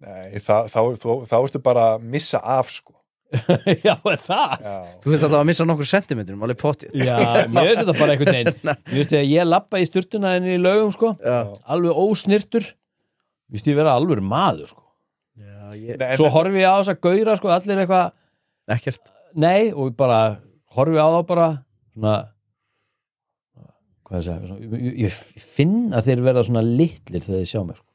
Nei, 0.00 0.38
það, 0.40 0.70
þá, 0.72 0.80
þá, 1.02 1.10
þá 1.28 1.36
ertu 1.42 1.62
bara 1.62 1.86
að 1.94 2.06
missa 2.14 2.40
af 2.40 2.70
sko 2.72 2.99
Já, 3.86 3.94
það? 4.02 4.54
Já, 4.64 4.74
Þú 5.02 5.12
veit 5.12 5.22
alltaf 5.22 5.36
að 5.38 5.46
missa 5.50 5.66
nokkur 5.68 5.88
sentimetrum, 5.88 6.40
alveg 6.46 6.58
potið. 6.60 6.94
Já, 6.98 7.16
mér 7.46 7.68
veist 7.68 7.80
þetta 7.84 7.94
bara 8.00 8.14
einhvern 8.16 8.34
veginn. 8.34 8.56
Mér 8.90 8.96
veist 8.98 9.14
að 9.14 9.26
ég 9.30 9.46
lappa 9.46 9.80
í 9.82 9.86
sturtuna 9.86 10.32
henni 10.34 10.56
í 10.56 10.60
laugum 10.60 10.90
sko 10.94 11.12
Já, 11.22 11.36
alveg 11.70 12.00
ósnirtur 12.02 12.66
Mér 12.66 13.58
veist 13.58 13.70
ég 13.70 13.78
vera 13.78 13.94
alveg 13.98 14.22
maður 14.24 14.72
sko. 14.72 14.82
Já 15.38 15.78
ég, 15.78 15.94
Nei, 16.00 16.08
en 16.10 16.18
Svo 16.18 16.30
horfi 16.34 16.62
ég 16.62 16.66
á 16.66 16.74
þess 16.80 16.92
að 16.96 17.00
gauðra 17.06 17.38
sko 17.38 17.52
allir 17.54 17.84
eitthvað 17.84 18.12
ekkert. 18.76 19.14
Nei, 19.38 19.70
og 19.70 19.92
ég 19.92 19.96
bara 19.98 20.20
horfi 20.74 20.98
á 20.98 21.06
þá 21.06 21.20
bara 21.30 21.48
svona 21.94 22.16
hvað 24.10 24.18
ég 24.18 24.26
segja 24.26 24.48
svona, 24.50 24.68
ég, 24.74 24.98
ég 25.06 25.44
finn 25.54 25.76
að 25.94 26.08
þeir 26.10 26.22
verða 26.26 26.42
svona 26.48 26.62
litlir 26.66 27.22
þegar 27.22 27.38
þeir 27.44 27.50
sjá 27.52 27.60
mér 27.62 27.78
sko. 27.78 27.86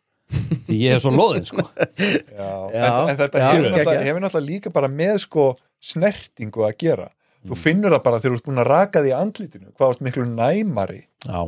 Því 0.67 0.77
ég 0.81 0.95
er 0.95 1.01
svo 1.03 1.11
loðin 1.15 1.45
sko. 1.47 1.65
já, 1.65 2.49
Já, 2.79 2.85
en, 2.87 3.09
en 3.13 3.19
þetta 3.21 3.41
já, 3.41 3.45
hefur, 3.49 3.65
geggjað. 3.65 3.75
náttúrulega, 3.75 4.05
hefur 4.09 4.23
náttúrulega 4.25 4.49
líka 4.51 4.73
bara 4.75 4.89
með 4.91 5.17
sko 5.27 5.45
snertingu 5.93 6.65
að 6.69 6.77
gera 6.85 7.11
Mm. 7.45 7.51
þú 7.51 7.55
finnur 7.61 7.93
það 7.93 7.99
bara 8.07 8.17
þegar 8.17 8.31
þú 8.33 8.37
ert 8.39 8.45
búin 8.47 8.59
að 8.63 8.67
raka 8.71 9.01
því 9.05 9.09
andlitinu 9.13 9.67
hvað 9.77 9.91
ert 9.93 9.99
miklu 10.01 10.23
næmari 10.25 11.01
Já, 11.29 11.41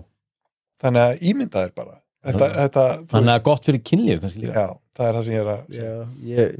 þannig 0.83 1.01
að 1.07 1.23
ímynda 1.31 1.63
þér 1.63 1.71
bara 1.79 1.95
þetta, 2.27 2.49
Já. 2.51 2.53
þetta 2.59 2.83
þú 2.99 3.15
þannig 3.15 3.31
að 3.33 3.41
gott 3.47 3.65
fyrir 3.65 3.81
kynlíf 3.89 4.19
kannski 4.21 4.41
líka 4.43 4.53
já, 4.61 4.67
það 4.99 5.07
er 5.07 5.17
það 5.17 5.25
sem 5.25 5.33
ég 5.33 5.41
er 5.41 5.49
að. 5.55 5.63
Já, 5.73 5.95
ég, 6.29 6.53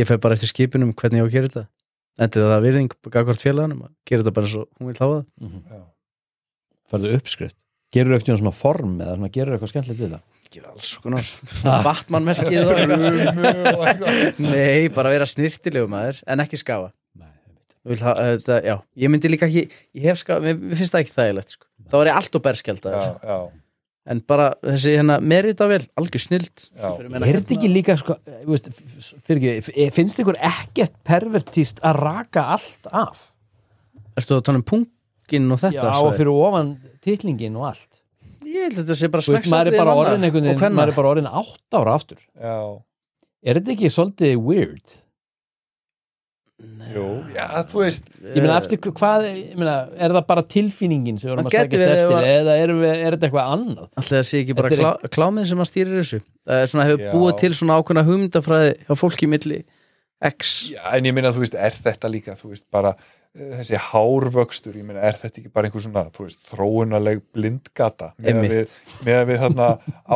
ég 0.00 0.08
fer 0.08 0.22
bara 0.24 0.38
eftir 0.38 0.48
skipunum 0.54 0.94
hvernig 0.96 1.20
ég 1.20 1.26
á 1.26 1.28
að 1.28 1.36
gera 1.36 1.50
þetta 1.50 1.64
Þetta 2.22 2.40
er 2.40 2.48
það 2.54 2.64
virðing 2.64 2.96
gagvart 3.18 3.44
félaganum 3.44 3.84
að 3.84 3.92
gera 4.08 4.24
þetta 4.24 4.34
bara 4.40 4.52
svo 4.54 4.64
hún 4.80 4.88
vil 4.88 4.96
hafa 5.04 5.18
það 5.20 5.44
mm 5.44 5.60
Já. 5.76 5.82
Færðu 6.88 7.12
uppskrift 7.20 7.58
Gerur 7.94 8.18
eitthvað 8.18 8.42
svona 8.42 8.52
form 8.52 8.98
eða 9.00 9.14
svona 9.16 9.30
gerur 9.32 9.54
eitthvað 9.56 9.70
skemmtilegt 9.72 10.02
við 10.02 10.10
það 10.16 10.24
Gera 10.48 10.70
alls 10.72 10.90
konar 11.04 11.26
eitthvað. 12.32 13.68
Nei, 14.40 14.88
bara 14.94 15.12
vera 15.12 15.26
snirtilegu 15.28 15.88
maður 15.92 16.20
en 16.28 16.42
ekki 16.44 16.60
skafa. 16.60 16.90
Þú 17.88 17.96
þetta, 18.00 18.58
já, 18.66 18.74
Ég 19.00 19.08
myndi 19.12 19.30
líka 19.32 19.46
ekki, 19.48 19.62
ég 19.96 20.08
hef 20.10 20.20
skafa 20.22 20.44
mér 20.44 20.58
mér 20.60 20.76
finnst 20.80 20.92
það 20.92 21.04
ekki 21.04 21.14
þægilegt 21.14 21.54
sko. 21.54 21.64
þá 21.88 21.94
er 22.02 22.10
ég 22.10 22.18
allt 22.20 22.36
og 22.36 22.42
berskjald 22.44 22.88
já, 22.92 23.04
já, 23.30 23.36
en 24.12 24.20
bara 24.28 24.48
þessi 24.64 24.92
hérna 24.98 25.16
meritavel, 25.24 25.80
algjör 26.00 26.24
snild 26.24 26.64
Já. 26.76 26.90
Er 26.98 27.38
þetta 27.38 27.56
ekki 27.56 27.70
líka 27.72 27.96
sko, 28.00 28.18
þú 28.26 28.52
veist, 28.52 28.68
fyrir 29.28 29.46
ekki, 29.54 29.88
finnst 29.96 30.20
ykkur 30.24 30.40
ekkert 30.50 30.98
pervertíst 31.08 31.80
að 31.86 32.02
raka 32.02 32.44
allt 32.58 32.90
af? 32.92 33.24
Erstu 34.18 34.36
að 34.36 34.44
tala 34.50 34.60
um 34.60 34.66
punktinn 34.68 35.48
og 35.54 35.62
Já, 35.62 35.70
þetta 35.70 35.94
og 36.02 36.12
fyrir 36.18 36.34
ofan 36.34 36.74
titlingin 37.04 37.56
og 37.58 37.68
allt. 37.72 38.02
Ég 38.48 38.68
held 38.68 38.78
að 38.78 38.84
þetta 38.84 38.96
sé 39.00 39.10
bara 39.12 39.26
Þú 39.26 39.34
veist, 39.34 39.50
maður 39.52 39.72
er 39.72 39.80
bara 39.82 39.96
orðin 39.98 40.28
einhvern 40.28 40.48
veginn, 40.48 40.78
maður 40.78 40.92
er 40.94 40.98
bara 40.98 41.10
orðin 41.14 41.28
átt 41.42 41.76
ára 41.78 41.98
aftur. 41.98 42.22
Já, 42.38 42.56
Er 43.48 43.60
þetta 43.60 43.74
ekki 43.76 43.90
svolítið 43.94 44.40
weird? 44.42 44.96
jú, 46.90 47.04
já, 47.36 47.44
þú 47.70 47.82
veist. 47.84 48.08
Ég 48.18 48.42
meina, 48.42 48.56
eftir 48.58 48.80
hvað, 48.82 49.26
ég 49.30 49.58
meina, 49.58 49.74
er 49.94 50.14
það 50.16 50.24
bara 50.26 50.42
tilfinningin 50.54 51.20
sem 51.20 51.28
við 51.28 51.34
erum 51.36 51.46
Það 51.46 51.52
að 51.52 51.54
gæti 51.54 51.78
sækjast 51.78 51.84
verið 51.84 52.00
eftir 52.02 52.16
ef 52.18 52.40
eða 52.40 52.56
er, 52.62 52.72
við, 52.80 52.94
er 52.94 53.14
þetta 53.14 53.28
eitthvað 53.28 53.52
annað? 53.54 53.84
Alltaf 53.86 54.14
það 54.16 54.24
sé 54.26 54.40
ekki 54.42 54.56
bara 54.58 54.72
klá, 54.72 54.88
klámið 55.14 55.46
sem 55.52 55.62
að 55.62 55.68
stýrir 55.70 56.00
þessu? 56.00 56.20
Það 56.48 56.62
er 56.64 56.72
svona 56.72 56.86
hefur 56.88 57.04
Já. 57.04 57.10
búið 57.14 57.36
til 57.44 57.52
svona 57.60 57.76
ákveðna 57.78 58.04
hugmyndafræði 58.08 58.72
hjá 58.88 58.94
fólki 58.98 59.30
milli 59.30 59.60
X 60.24 60.70
Já, 60.74 60.82
en 60.96 61.04
ég 61.06 61.14
meina, 61.14 61.30
þú 61.30 61.44
veist, 61.44 61.54
er 61.54 61.70
þetta 61.78 62.08
líka, 62.10 62.34
þú 62.34 62.48
veist, 62.50 62.64
bara 62.74 62.90
eh, 63.38 63.52
þessi 63.60 63.78
hárvöxtur, 63.78 64.74
ég 64.74 64.82
meina, 64.88 64.98
er 65.06 65.14
þetta 65.14 65.38
ekki 65.38 65.52
bara 65.54 65.68
einhver 65.68 65.84
svona, 65.84 66.02
þú 66.10 66.24
veist, 66.26 66.40
þróunarleg 66.50 67.20
blindgata 67.36 68.08
með 68.18 68.30
Einmitt. 68.32 68.50
við, 68.56 68.72
með 69.06 69.20
við 69.28 69.38
þarna 69.44 69.68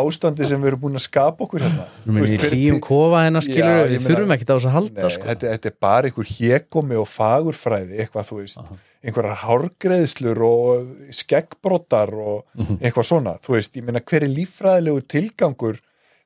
ástandi 0.03 0.49
sem 0.51 0.59
við 0.65 0.73
erum 0.73 0.81
búin 0.83 0.99
að 0.99 1.05
skapa 1.07 1.47
okkur 1.47 1.63
hérna. 1.63 1.87
Nú 2.03 2.17
minn 2.17 2.25
í 2.25 2.33
veist, 2.33 2.43
hver- 2.43 2.57
hlýjum 2.57 2.81
kofa 2.83 3.21
hennar 3.29 3.47
skilur 3.47 3.71
Já, 3.71 3.85
við 3.87 3.95
meina- 4.01 4.09
þurfum 4.11 4.35
ekki 4.35 4.49
á 4.51 4.55
þessu 4.57 4.71
að 4.73 4.77
halda 4.79 5.03
Nei, 5.07 5.11
sko. 5.15 5.29
þetta, 5.31 5.53
þetta 5.55 5.71
er 5.73 5.77
bara 5.87 6.11
einhver 6.11 6.33
hékomi 6.33 6.99
og 6.99 7.09
fagurfræði, 7.13 8.01
eitthvað, 8.03 8.29
þú 8.33 8.41
veist, 8.43 8.59
Aha. 8.59 8.77
einhverjar 9.07 9.41
hárgreðslur 9.47 10.43
og 10.49 10.91
skeggbrotar 11.23 12.11
og 12.15 12.45
Mhm. 12.59 12.79
eitthvað 12.83 13.07
svona, 13.07 13.39
þú 13.39 13.55
veist, 13.55 13.77
ég 13.79 13.85
meina, 13.87 14.01
hver 14.01 14.23
er 14.27 14.35
líffræðilegur 14.35 15.07
tilgangur 15.07 15.79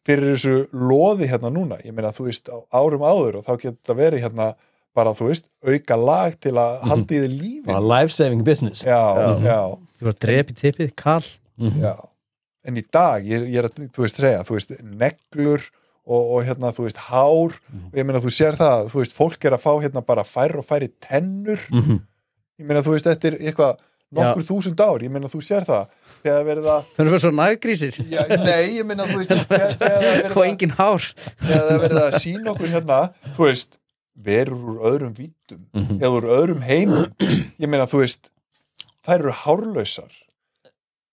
fyrir 0.06 0.32
þessu 0.36 0.54
loði 0.72 1.28
hérna 1.30 1.50
núna, 1.52 1.78
ég 1.84 1.92
meina, 1.96 2.12
þú 2.14 2.28
veist, 2.28 2.48
á 2.52 2.56
árum 2.78 3.02
áður 3.06 3.40
og 3.40 3.46
þá 3.46 3.52
getur 3.56 3.76
þetta 3.80 3.96
verið 3.98 4.24
hérna 4.26 4.48
bara, 4.96 5.12
þú 5.18 5.26
veist, 5.28 5.46
auka 5.66 5.96
lag 6.00 6.36
til 6.40 6.54
að 6.56 6.76
halda 6.88 7.14
í 7.16 7.22
þið 7.24 7.32
lífi. 7.40 7.64
Bara 7.66 7.82
life 7.84 8.14
saving 8.16 8.44
business. 8.46 8.84
Já, 8.86 9.00
Já. 9.18 9.26
já, 9.44 9.58
Ég 10.00 10.06
var 10.06 10.12
að 10.14 10.20
drepa 10.26 10.52
í 10.54 10.60
tippið, 10.62 10.94
kall 10.96 11.26
Mhm. 11.58 11.80
já. 11.82 11.94
En 12.66 12.76
í 12.76 12.82
dag, 12.92 13.22
ég, 13.24 13.44
ég 13.48 13.56
er 13.62 13.68
að, 13.68 13.88
þú 13.94 14.02
veist, 14.04 14.16
segja, 14.20 14.42
þú 14.44 14.54
veist, 14.56 14.72
neglur 14.82 15.62
og, 16.06 16.22
og 16.36 16.44
hérna, 16.44 16.72
þú 16.74 16.82
veist, 16.86 16.96
hár. 17.08 17.54
Og 17.54 17.94
ég 17.94 18.04
meina, 18.06 18.18
þú 18.20 18.30
sér 18.34 18.56
það, 18.58 18.90
þú 18.90 18.98
veist, 19.02 19.14
fólk 19.16 19.44
er 19.44 19.54
að 19.56 19.62
fá 19.62 19.72
hérna 19.84 20.02
bara 20.06 20.22
færri 20.24 20.58
og 20.58 20.66
færri 20.66 20.88
tennur. 21.00 21.58
Mhm. 21.70 22.00
ég 22.60 22.66
meina, 22.66 22.80
þú 22.82 22.94
veist, 22.96 23.06
þetta 23.06 23.24
er 23.32 23.38
eitthvað 23.38 23.76
nokkur 24.16 24.42
þúsund 24.48 24.80
ár, 24.80 25.02
ég 25.02 25.10
meina, 25.10 25.26
þú 25.28 25.40
sér 25.44 25.64
það 25.66 25.88
þegar 26.26 26.44
verið 26.50 26.68
að, 26.74 26.90
Það 26.98 27.12
er 27.16 27.22
svo 27.24 27.32
naggrísir 27.38 27.98
já, 28.12 28.20
nei, 28.42 28.76
ég 28.76 28.86
meina, 28.90 29.06
þú 29.08 29.22
veist 29.22 29.32
og 29.32 30.42
að, 30.42 30.46
engin 30.50 30.74
hár. 30.76 31.08
þegar 31.46 31.66
það 31.70 31.82
verið 31.86 32.02
að 32.04 32.18
sína 32.26 32.52
okkur 32.54 32.74
hérna, 32.76 33.00
þú 33.38 33.48
veist 33.48 33.78
verur 34.26 34.68
úr 34.74 34.84
öðrum 34.92 35.16
vítum 35.16 35.64
Mhm. 35.76 35.98
eða 36.00 36.12
úr 36.20 36.24
öðrum 36.38 36.62
heimum. 36.64 37.10
Ég 37.60 37.68
meina, 37.68 37.84
þú 37.88 38.00
veist, 38.04 38.30
þær 39.06 39.20
eru 39.20 39.34
hárlausar. 39.44 40.14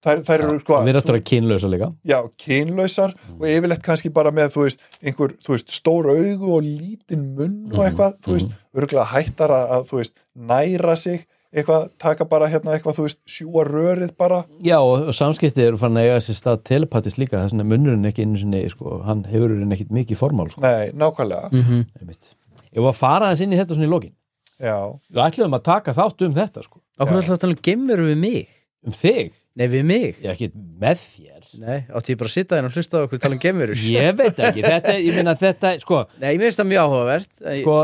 Þær, 0.04 0.20
þær 0.28 0.42
eru, 0.44 0.56
sko 0.60 0.78
Við 0.84 0.90
erum 0.92 1.00
eftir 1.00 1.16
að 1.16 1.22
kynlausa 1.30 1.68
líka. 1.72 1.88
Já, 2.04 2.18
kynlausar 2.44 3.14
og 3.38 3.46
yfirleitt 3.48 3.84
kannski 3.86 4.10
bara 4.12 4.32
með, 4.36 4.50
þú 4.56 4.64
veist, 4.66 4.82
einhver, 5.04 5.36
þú 5.46 5.54
veist, 5.56 5.70
stór 5.72 6.10
augu 6.12 6.50
og 6.58 6.66
lítinn 6.66 7.30
munn 7.38 7.54
og 7.72 7.78
Mhm, 7.78 7.86
eitthvað, 7.86 8.18
þú 8.26 8.34
veist, 8.36 8.52
örgulega 8.76 9.06
hættar 9.14 9.54
að, 9.56 9.70
að, 9.78 9.86
þú 9.92 10.00
veist, 10.02 10.14
næra 10.36 10.98
sig 11.00 11.24
eitthvað, 11.54 11.88
taka 12.02 12.28
bara 12.30 12.50
hérna 12.52 12.74
eitthvað, 12.76 12.98
þú 12.98 13.06
veist, 13.08 13.20
sjúa 13.30 13.66
rörið 13.68 14.14
bara. 14.20 14.42
Já, 14.66 14.78
og, 14.80 15.08
og 15.12 15.18
samskipti 15.18 15.66
eru 15.68 15.80
fann 15.82 16.00
að 16.00 16.10
eiga 16.10 16.24
sér 16.26 16.40
stað 16.40 16.64
telepatist 16.70 17.20
líka, 17.22 17.40
þess 17.42 17.56
vegna 17.56 17.68
munnurinn 17.70 18.10
ekki 18.10 18.26
einu 18.26 18.42
sinni, 18.42 18.64
sko, 18.74 19.00
hann 19.08 19.24
hefur 19.30 19.54
henni 19.54 19.78
ekkit 19.78 19.94
mikið 19.94 20.20
formál, 20.20 20.50
sko, 20.54 20.64
nei, 20.66 20.90
nákvæmlega, 20.98 21.52
mm 21.54 21.86
einmitt. 22.02 22.34
Ég 22.74 22.82
var 22.82 22.90
að 22.96 23.00
fara 23.00 23.30
þess 23.32 23.46
inn 23.46 23.54
í 23.54 23.62
þetta 23.62 23.78
svona 23.78 23.88
í 23.90 23.94
lokin. 23.94 24.16
Já, 24.64 24.78
Við 25.14 25.24
ætluðum 25.28 25.58
að 25.60 25.66
taka 25.70 25.94
þátt 25.94 26.26
um 26.26 26.36
þetta, 26.36 26.66
sko. 26.66 26.82
Já. 26.82 27.06
ætlaðu 27.06 27.36
að 27.38 27.42
tala 27.46 27.56
um 27.58 27.64
geimveru 27.70 28.10
við 28.10 28.20
mig? 28.24 28.60
Um 28.84 28.96
þig, 28.98 29.34
Nei, 29.54 29.68
við 29.70 29.84
mig. 29.86 30.16
Ég 30.24 30.32
ekki 30.32 30.48
með 30.82 31.02
þér. 31.04 31.50
Nei, 31.62 31.76
átti 31.94 32.14
ég 32.16 32.18
bara 32.18 32.30
að 32.32 32.34
sitta 32.34 32.58
hérna 32.58 32.70
og 32.72 32.78
hlusta 32.78 32.98
á 32.98 33.06
okkur 33.06 33.20
tala 33.22 33.36
um 33.36 33.42
geimverur? 33.44 33.78
Ég 33.94 34.16
veit 34.18 34.40
ekki, 34.42 34.64
þetta, 34.66 34.96
ég 34.98 35.18
meina 35.20 35.36
þetta, 35.38 35.74
sko. 35.84 36.00
Nei, 36.18 36.32
mér 36.32 36.48
finnst 36.48 36.62
það 36.64 36.70
mjög 36.72 36.88
áhugavert. 36.88 37.30
Sko, 37.60 37.76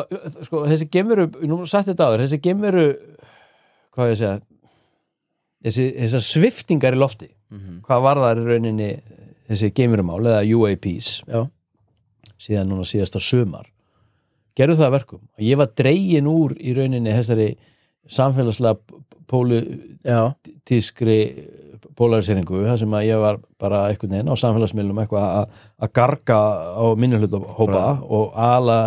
sko, 0.47 0.61
þessi 0.71 0.87
gemuru 0.95 1.27
nú 1.45 1.59
sagt 1.69 1.91
þetta 1.91 2.07
áður, 2.09 2.23
þessi 2.25 2.39
gemuru 2.47 2.87
hvað 3.99 4.13
ég 4.13 4.19
segja 4.21 4.39
þessi, 5.65 5.85
þessar 5.99 6.25
sviftingar 6.31 6.95
í 6.97 7.01
lofti 7.03 7.29
Mhm. 7.49 7.79
hvað 7.87 8.01
var 8.05 8.19
það 8.21 8.39
í 8.39 8.45
rauninni 8.45 8.89
þessi 9.49 9.71
gemurumál 9.73 10.19
eða 10.21 10.41
UAPs 10.53 11.07
Já, 11.27 11.39
síðan 12.37 12.69
núna 12.69 12.85
síðasta 12.85 13.19
sumar? 13.19 13.65
Gerðu 14.59 14.75
það 14.77 14.85
að 14.89 14.93
verkum? 14.97 15.21
Að 15.39 15.45
ég 15.47 15.57
var 15.57 15.69
dregin 15.79 16.27
úr 16.29 16.53
í 16.61 16.73
rauninni 16.77 17.09
þessari 17.15 17.47
samfélagslega 18.09 18.77
pólitískri 19.29 21.17
polariseringu 21.99 22.61
þar 22.67 22.77
sem 22.81 22.93
að 22.95 23.07
ég 23.09 23.19
var 23.21 23.39
bara 23.59 23.81
einhvern 23.89 24.13
veginn 24.13 24.31
á 24.31 24.35
samfélagsmiðlum 24.39 25.01
eitthvað 25.03 25.27
að, 25.39 25.91
garga 25.95 26.37
á 26.75 26.85
minnulhuta 26.99 27.39
hópa 27.57 27.83
og 28.07 28.31
ala 28.39 28.77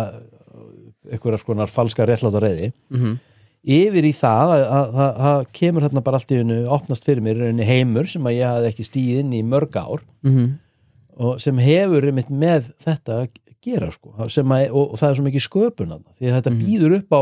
einhverja 1.11 1.41
skonar 1.41 1.69
falska 1.71 2.05
réttláta 2.09 2.41
reyði 2.41 2.71
mhm, 2.93 3.17
yfir 3.63 4.03
í 4.03 4.11
það 4.15 4.51
að, 4.57 4.63
að, 4.67 4.97
að, 5.03 5.21
að 5.29 5.45
kemur 5.55 5.85
hérna 5.85 6.03
bara 6.03 6.19
allt 6.19 6.31
í 6.35 6.39
hennu 6.41 6.57
opnast 6.67 7.05
fyrir 7.07 7.23
mér 7.23 7.39
heimur 7.63 8.09
sem 8.11 8.25
að 8.27 8.35
ég 8.37 8.49
hafði 8.49 8.71
ekki 8.73 8.85
stíð 8.89 9.21
inn 9.21 9.31
í 9.37 9.43
mörg 9.47 9.77
ár. 9.79 10.03
Mhm. 10.27 10.49
Og 11.23 11.39
sem 11.39 11.57
hefur 11.61 12.07
einmitt 12.09 12.31
með 12.33 12.71
þetta 12.81 13.19
að 13.21 13.27
gera 13.63 13.91
sko. 13.93 14.15
Að, 14.17 14.33
og, 14.73 14.91
og 14.91 14.97
það 14.99 15.09
er 15.09 15.15
svo 15.19 15.25
mikið 15.27 15.43
sköpun 15.45 15.91
þarna, 15.93 16.15
því 16.17 16.27
að 16.31 16.37
þetta 16.39 16.51
Mhm. 16.53 16.63
býður 16.65 16.95
upp 16.97 17.13
á 17.13 17.21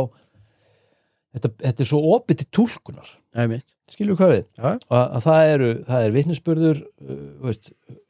þetta, 1.36 1.50
þetta 1.62 1.84
er 1.84 1.90
svo 1.92 2.00
opið 2.16 2.38
til 2.42 2.48
túlkunar. 2.58 3.12
Það 3.32 3.44
er 3.44 3.48
mitt 3.52 3.76
skilju 3.92 4.16
hvað 4.20 4.32
við? 4.34 4.46
Já, 4.58 4.72
að, 4.90 5.06
að 5.18 5.26
það 5.28 5.52
eru, 5.54 5.70
það 5.88 6.06
er 6.08 6.16
vitnisspurður 6.16 6.82
uh, 6.82 7.52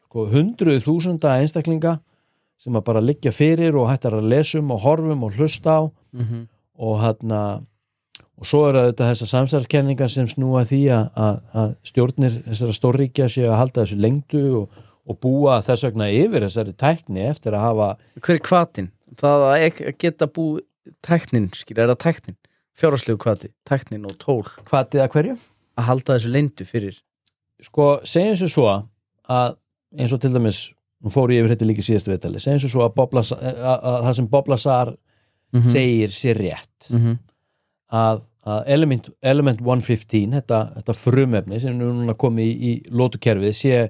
sko, 0.07 0.25
hundruð 0.31 0.79
þúsunda 0.85 1.35
einstaklinga 1.41 1.99
sem 2.61 2.77
að 2.77 2.85
bara 2.85 3.01
liggja 3.01 3.33
fyrir 3.33 3.75
og 3.81 3.89
hættar 3.89 4.13
að 4.19 4.29
lesum 4.29 4.69
og 4.73 4.81
horfum 4.85 5.23
og 5.25 5.33
hlusta 5.37 5.77
á. 5.81 5.81
Mhm. 6.13 6.47
Og 6.81 6.97
hann 7.01 7.33
og 8.41 8.49
svo 8.49 8.63
eru 8.71 8.87
þetta 8.87 9.09
þessar 9.11 9.29
samsarkenningar 9.35 10.09
sem 10.09 10.29
snúa 10.29 10.63
því 10.65 10.81
að, 10.97 11.75
stjórnir 11.85 12.39
þessara 12.47 12.77
stórríkja 12.77 13.29
séu 13.29 13.51
að 13.51 13.59
halda 13.59 13.83
þessu 13.83 13.99
lengdu 14.01 14.43
og, 14.63 14.81
og 15.05 15.19
búa 15.21 15.59
þess 15.65 15.85
vegna 15.85 16.09
yfir 16.09 16.47
þessari 16.47 16.73
tækni 16.73 17.27
eftir 17.29 17.57
að 17.57 17.67
hafa 17.67 17.89
Hver 18.17 18.39
er 18.39 18.43
kvatin? 18.49 18.91
Það 19.21 19.47
að 19.51 19.81
geta 20.01 20.27
búið 20.31 20.65
tæknin, 21.05 21.49
skil, 21.53 21.77
er 21.77 21.91
það 21.93 22.01
tæknin? 22.07 22.37
Fjárhagslegu 22.81 23.19
kvati, 23.21 23.51
tæknin 23.67 24.07
og 24.09 24.17
tól 24.17 24.45
hvatið 24.69 25.03
að 25.03 25.15
hverju 25.15 25.37
að 25.77 25.87
halda 25.89 26.15
þessu 26.15 26.31
leyndu 26.33 26.65
fyrir 26.65 26.97
sko, 27.61 27.99
segjum 28.07 28.39
svo 28.39 28.49
svo 28.49 28.69
að 29.29 29.57
eins 29.99 30.15
og 30.15 30.21
til 30.23 30.33
dæmis 30.33 30.63
nú 31.01 31.13
fór 31.13 31.33
ég 31.33 31.43
yfir 31.43 31.55
þetta 31.55 31.69
líka 31.69 31.83
í 31.83 31.87
síðastu 31.91 32.13
veitali 32.13 32.41
segjum 32.41 32.63
svo 32.63 32.71
svo 32.73 32.83
að, 32.87 32.95
Bob 32.97 33.13
Lazar, 33.17 33.41
að, 33.43 33.85
að 33.91 33.99
það 34.07 34.17
sem 34.17 34.29
Bob 34.33 34.51
Lazar 34.51 34.93
mm 35.51 35.67
segir 35.67 36.13
sér 36.15 36.37
rétt 36.39 36.89
-hmm. 36.89 37.15
að, 37.91 38.21
að 38.21 38.30
element, 38.45 39.09
element 39.21 39.61
115 39.61 40.33
þetta, 40.39 40.61
þetta 40.79 40.95
frumefni 40.97 41.59
sem 41.61 41.75
er 41.75 41.91
núna 41.93 42.15
komið 42.17 42.47
í, 42.47 42.53
í 42.71 42.71
lótukerfið 42.89 43.57
sé 43.57 43.81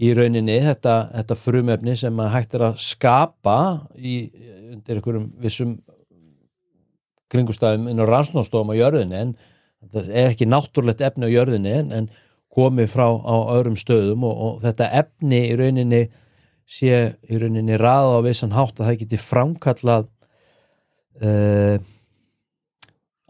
í 0.00 0.12
rauninni 0.16 0.60
þetta, 0.64 0.96
þetta 1.16 1.36
frumefni 1.36 1.96
sem 1.98 2.22
hægt 2.32 2.54
er 2.56 2.68
að 2.70 2.78
skapa 2.84 3.56
í, 3.98 4.22
undir 4.70 5.00
einhverjum 5.00 5.26
vissum 5.42 5.74
kringustæðum 7.30 7.90
inn 7.90 8.02
á 8.02 8.06
rannsnóstofum 8.06 8.72
á 8.74 8.78
jörðinni 8.78 9.20
en 9.20 9.36
þetta 9.82 10.06
er 10.08 10.32
ekki 10.32 10.48
náttúrlegt 10.48 11.02
efni 11.04 11.30
á 11.30 11.34
jörðinni 11.34 11.76
en, 11.82 11.92
en 11.94 12.10
komið 12.50 12.90
frá 12.94 13.06
á 13.10 13.36
öðrum 13.56 13.78
stöðum 13.78 14.26
og, 14.26 14.40
og 14.46 14.64
þetta 14.64 14.90
efni 15.02 15.44
í 15.50 15.54
rauninni 15.58 16.04
sé 16.70 17.16
í 17.26 17.38
rauninni 17.42 17.78
raða 17.78 18.18
á 18.22 18.26
vissan 18.26 18.54
hátt 18.54 18.78
að 18.78 18.90
það 18.90 19.00
geti 19.02 19.20
framkallað 19.22 20.08
uh, 21.22 21.78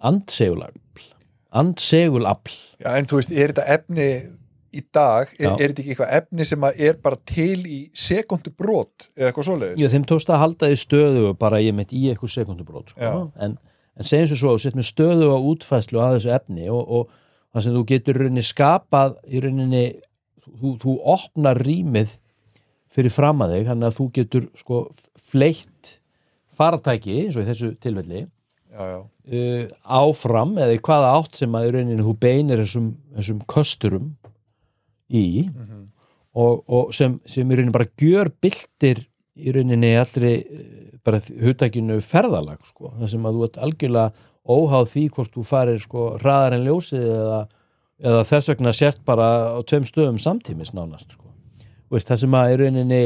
andsegulafl 0.01 1.09
andsegulafl 1.51 2.59
Já, 2.81 2.93
en 2.97 3.09
þú 3.11 3.21
veist, 3.21 3.33
er 3.35 3.53
þetta 3.53 3.67
efni 3.77 4.11
í 4.71 4.83
dag, 4.95 5.31
er, 5.39 5.49
er 5.57 5.73
þetta 5.73 5.83
ekki 5.83 5.95
eitthvað 5.95 6.13
efni 6.21 6.47
sem 6.47 6.67
að 6.67 6.83
er 6.87 6.99
bara 7.03 7.19
til 7.27 7.59
í 7.67 7.79
sekundu 7.97 8.53
brot 8.55 9.09
eða 9.17 9.31
eitthvað 9.31 9.49
svoleiðis? 9.49 9.81
Já, 9.83 9.91
þeim 9.95 10.07
tókst 10.07 10.31
að 10.31 10.43
halda 10.45 10.71
því 10.71 10.79
stöðu 10.85 11.33
bara 11.41 11.63
ég 11.63 11.75
mitt 11.77 11.95
í 11.97 12.05
eitthvað 12.11 12.35
sekundubrót 12.37 12.95
sko. 12.95 13.11
En, 13.43 13.57
en 13.99 14.07
segjum 14.07 14.31
svo 14.31 14.39
svo, 14.39 14.55
þú 14.55 14.65
sett 14.65 14.79
með 14.79 14.89
stöðu 14.93 15.33
á 15.35 15.39
útfæslu 15.53 16.03
að 16.03 16.17
þessu 16.19 16.33
efni 16.37 16.71
og, 16.71 16.83
og 16.87 17.11
það 17.51 17.67
sem 17.67 17.77
þú 17.77 17.85
getur 17.91 18.21
rauninni 18.23 18.47
skapað 18.47 19.17
í 19.27 19.43
rauninni, 19.43 19.85
þú, 20.47 20.75
þú 20.85 20.97
opnar 21.17 21.63
rýmið 21.67 22.15
fyrir 22.91 23.15
fram 23.15 23.43
að 23.43 23.57
þig, 23.57 23.71
þannig 23.71 23.91
að 23.91 23.99
þú 23.99 24.11
getur 24.21 24.51
sko 24.59 24.85
fleitt 25.31 25.97
faratæki 26.61 27.25
eins 27.25 27.39
og 27.39 27.43
í 27.43 27.51
þessu 27.51 27.75
tilfelli. 27.83 28.23
Já, 28.71 28.83
já, 28.87 29.01
uh, 29.31 29.65
áfram 29.85 30.57
eða 30.59 30.75
í 30.77 30.81
hvaða 30.87 31.13
átt 31.19 31.39
sem 31.43 31.55
að 31.55 31.69
í 31.69 31.73
rauninni 31.77 32.07
þú 32.07 32.15
beinir 32.21 32.63
þessum, 32.65 32.91
þessum 33.17 33.41
kösturum 33.51 34.11
í 35.11 35.45
Mhm. 35.49 35.87
og, 36.35 36.65
og 36.71 36.93
sem, 36.95 37.21
sem 37.27 37.49
í 37.51 37.55
rauninni 37.59 37.75
bara 37.75 37.89
gjör 37.99 38.31
byltir 38.43 39.05
í 39.41 39.53
rauninni 39.55 39.95
allri 39.99 40.35
eh, 40.45 40.99
bara 41.05 41.19
hugtækinu 41.21 41.97
ferðalag 42.05 42.61
sko. 42.69 42.93
það 43.01 43.09
sem 43.15 43.25
að 43.27 43.35
þú 43.39 43.45
ert 43.49 43.59
algjörlega 43.65 44.13
óháð 44.51 44.87
því 44.93 45.05
hvort 45.15 45.33
þú 45.35 45.45
farir 45.47 45.81
sko 45.83 46.05
hraðar 46.21 46.55
en 46.59 46.65
ljósið 46.67 47.07
eða, 47.09 47.41
eða 48.01 48.23
þess 48.31 48.49
vegna 48.53 48.73
sért 48.77 49.01
bara 49.05 49.27
á 49.57 49.59
tveim 49.67 49.85
stöðum 49.89 50.19
samtímis 50.21 50.73
nánast 50.77 51.13
sko. 51.17 51.27
Veist, 51.91 52.09
það 52.11 52.21
sem 52.23 52.37
að 52.39 52.53
í 52.53 52.59
rauninni 52.61 53.03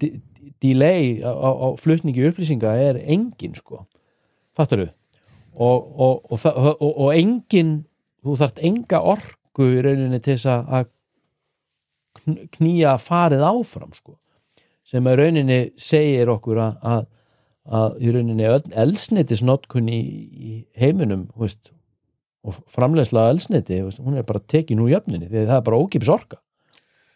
de- 0.00 0.20
delay 0.60 1.20
á, 1.24 1.28
á, 1.32 1.50
á 1.52 1.68
flutningi 1.80 2.24
upplýsinga 2.30 2.72
er 2.88 2.98
engin 3.04 3.54
sko 3.58 3.84
fattar 4.56 4.84
þú 4.84 4.88
og, 5.56 6.00
og, 6.00 6.32
og, 6.32 6.38
og, 6.46 6.68
og, 6.80 6.92
og 7.06 7.14
engin 7.14 7.84
þú 8.24 8.36
þarft 8.40 8.58
enga 8.64 9.00
orku 9.14 9.66
í 9.76 9.82
rauninni 9.84 10.20
til 10.24 10.34
þess 10.36 10.46
að- 10.50 10.68
að 10.78 10.86
kn- 12.24 12.48
knýja 12.56 12.94
farið 13.02 13.44
áfram 13.46 13.92
sko 13.94 14.16
sem 14.84 15.06
að 15.08 15.18
rauninni 15.22 15.58
segir 15.80 16.28
okkur 16.32 16.58
að, 16.60 16.74
að, 16.82 17.06
að 17.80 17.94
í 18.04 18.12
rauninni 18.16 18.48
elsnitisnotkun 18.84 19.88
í, 19.88 20.00
í 20.34 20.54
heiminum 20.80 21.28
veist, 21.40 21.70
og 22.44 22.58
þú 23.80 23.86
veist, 23.88 24.02
hún 24.04 24.18
er 24.20 24.26
bara 24.28 24.42
tekin 24.52 24.82
úr 24.84 24.90
jöfninni 24.92 25.30
því 25.30 25.44
að 25.44 25.52
það 25.52 25.60
er 25.60 25.68
bara 25.70 25.80
ókipis 25.84 26.10
orka 26.12 26.40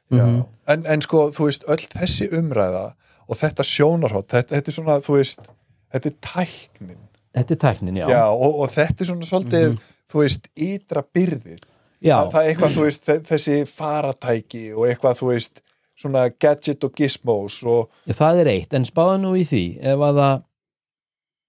Já. 0.09 0.23
Mhm. 0.24 0.39
en, 0.73 0.86
en 0.89 1.02
sko, 1.05 1.27
þú 1.36 1.51
veist, 1.51 1.66
öll 1.69 1.85
þessi 1.93 2.31
umræða 2.39 2.86
og 3.28 3.36
þetta 3.36 3.65
sjónarhátt 3.69 4.31
þetta, 4.32 4.55
þetta 4.56 4.70
er 4.73 4.77
svona, 4.78 4.94
þú 5.05 5.19
veist, 5.19 5.51
þetta 5.93 6.09
er 6.09 6.16
tæknin 6.24 7.02
þetta 7.39 7.55
er 7.56 7.60
tæknin, 7.65 7.97
já, 8.02 8.06
Já, 8.12 8.24
og, 8.32 8.60
og 8.65 8.70
þetta 8.74 9.01
er 9.05 9.09
svona 9.12 9.28
svolítið, 9.31 9.69
Mhm. 9.73 9.78
þú 10.12 10.23
veist, 10.24 10.48
ytra 10.56 11.02
byrðið. 11.15 11.62
Já, 12.01 12.15
það, 12.19 12.32
það 12.32 12.43
er 12.44 12.51
eitthvað, 12.52 12.74
þú 12.77 12.85
veist, 12.86 13.06
þe- 13.09 13.23
þessi 13.32 13.56
faratæki 13.66 14.65
og 14.77 14.85
eitthvað, 14.89 15.19
þú 15.23 15.31
veist, 15.32 15.62
svona 15.98 16.28
gadget 16.39 16.85
og 16.86 16.93
gizmos 16.94 17.56
og 17.66 17.89
það 18.06 18.40
er 18.44 18.47
eitt 18.52 18.74
en 18.74 18.85
spáða 18.86 19.16
nú 19.20 19.32
í 19.35 19.43
því 19.43 19.62
ef 19.82 19.98
að 19.98 20.20
það 20.23 20.43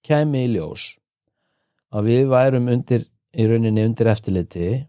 kæmi 0.10 0.42
í 0.48 0.54
ljós 0.56 0.86
að 1.94 2.08
við 2.10 2.30
værum 2.32 2.70
undir 2.74 3.04
í 3.38 3.46
rauninni 3.46 3.84
undir 3.86 4.10
eftirliti 4.10 4.88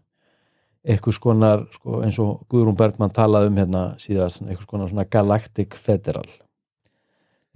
eitthvað 0.81 1.13
skonar 1.13 1.67
sko, 1.75 1.99
eins 2.01 2.17
og 2.23 2.41
Guðrún 2.49 2.77
Bergmann 2.79 3.13
talaði 3.13 3.51
um 3.51 3.59
hérna 3.61 3.83
síðast 4.01 4.41
eitthvað 4.47 4.65
skonar 4.65 4.89
svona 4.89 5.05
Galactic 5.13 5.75
Federal 5.77 6.25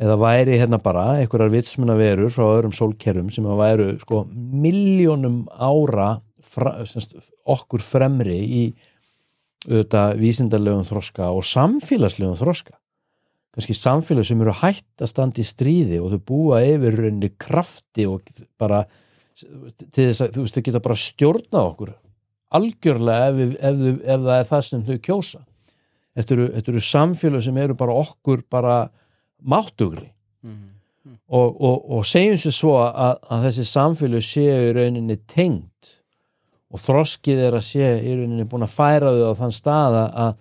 eða 0.01 0.15
væri 0.19 0.57
hérna 0.59 0.79
bara 0.83 1.05
einhverjar 1.21 1.53
vitsmuna 1.53 1.95
verur 1.99 2.31
frá 2.33 2.45
öðrum 2.49 2.73
sólkerfum 2.75 3.29
sem 3.31 3.45
að 3.47 3.61
væru 3.61 3.87
sko 4.01 4.23
miljónum 4.33 5.45
ára 5.51 6.17
fra, 6.43 6.77
semst, 6.87 7.15
okkur 7.47 7.83
fremri 7.83 8.39
í 8.43 8.63
auðvitað 9.65 10.19
vísindarlegum 10.21 10.83
þroska 10.85 11.31
og 11.33 11.45
samfélagslegum 11.47 12.35
þroska. 12.37 12.75
Kannski 13.55 13.73
samfélag 13.77 14.27
sem 14.27 14.41
eru 14.43 14.53
hætt 14.59 15.01
að 15.01 15.09
standa 15.09 15.41
í 15.41 15.47
stríði 15.47 16.01
og 16.03 16.11
þau 16.11 16.23
búa 16.27 16.59
yfir 16.67 16.99
rauninni 16.99 17.31
krafti 17.39 18.05
og 18.09 18.27
bara 18.59 18.83
til 19.39 20.09
þess 20.09 20.25
að 20.25 20.35
þú 20.35 20.43
veist 20.43 20.57
þau 20.57 20.65
geta 20.67 20.83
bara 20.83 20.99
stjórnað 20.99 21.69
okkur 21.71 21.93
algjörlega 22.55 23.31
ef, 23.31 23.55
ef, 23.55 23.83
ef 24.03 24.25
það 24.27 24.37
er 24.37 24.49
það 24.51 24.65
sem 24.67 24.83
þau 24.85 24.99
kjósa. 25.07 25.41
Þetta 26.15 26.35
eru, 26.35 26.45
þetta 26.53 26.71
eru 26.71 26.83
samfélag 26.89 27.43
sem 27.43 27.57
eru 27.63 27.77
bara 27.79 27.97
okkur 28.03 28.43
bara 28.51 28.75
máttugri 29.45 30.11
Mhm. 30.45 30.71
og, 31.27 31.61
og, 31.61 31.91
og 31.91 32.05
segjum 32.05 32.37
sér 32.37 32.53
svo 32.53 32.73
að, 32.81 33.19
að 33.29 33.45
þessi 33.47 33.65
samfélag 33.69 34.25
séu 34.25 34.57
í 34.69 34.73
rauninni 34.73 35.17
tengd 35.29 35.91
og 36.73 36.81
þroskið 36.81 37.41
er 37.47 37.57
að 37.59 37.65
sé 37.67 37.89
í 38.01 38.15
rauninni 38.17 38.47
búin 38.49 38.65
að 38.65 38.73
færa 38.73 39.13
þau 39.13 39.29
á 39.29 39.39
þann 39.39 39.55
stað 39.55 39.97
að, 39.99 40.07
að, 40.23 40.31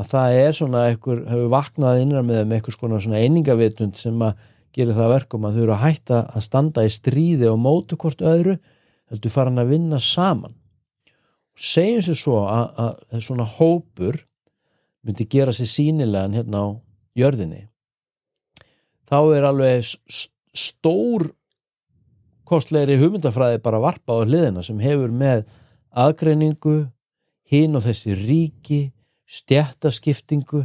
að 0.00 0.10
það 0.12 0.36
er 0.40 0.56
svona 0.56 0.82
einhver, 0.90 1.22
hefur 1.28 1.52
vaknað 1.54 2.02
innra 2.02 2.24
með 2.26 2.42
þeim 2.52 2.78
konar 2.82 3.04
svona 3.04 3.22
einingavitund 3.24 4.00
sem 4.00 4.26
að 4.26 4.44
gera 4.76 4.96
það 4.96 5.06
að 5.06 5.14
verkum 5.16 5.48
að 5.48 5.56
þau 5.56 5.62
eru 5.64 5.76
að 5.76 5.84
hætta 5.86 6.20
að 6.36 6.46
standa 6.46 6.84
í 6.86 6.92
stríði 6.94 7.48
og 7.50 7.58
mótu 7.64 7.98
hvort 8.00 8.20
öðru 8.20 8.58
heldur 9.10 9.34
farin 9.34 9.58
að 9.58 9.72
vinna 9.72 9.98
saman. 10.04 10.54
Segjum 11.56 12.04
sér 12.06 12.20
svo 12.20 12.44
að, 12.44 12.68
að, 12.76 12.92
að 13.10 13.24
svona 13.24 13.48
hópur 13.56 14.20
myndi 15.04 15.26
gera 15.32 15.52
sér 15.56 15.68
sínilegan 15.68 16.36
hérna 16.36 16.60
á 16.60 16.66
jörðinni 17.18 17.69
þá 19.10 19.18
er 19.34 19.46
alveg 19.48 19.90
stór 20.54 21.26
kostlegri 22.46 22.98
hugmyndafræði 23.00 23.60
bara 23.62 23.82
varpa 23.82 24.18
á 24.18 24.22
hliðina 24.22 24.62
sem 24.66 24.80
hefur 24.82 25.12
með 25.14 25.44
aðgreiningu 25.90 26.76
hinn 27.50 27.78
og 27.78 27.84
þessi 27.86 28.14
ríki 28.18 28.80
stjættaskiptingu 29.30 30.64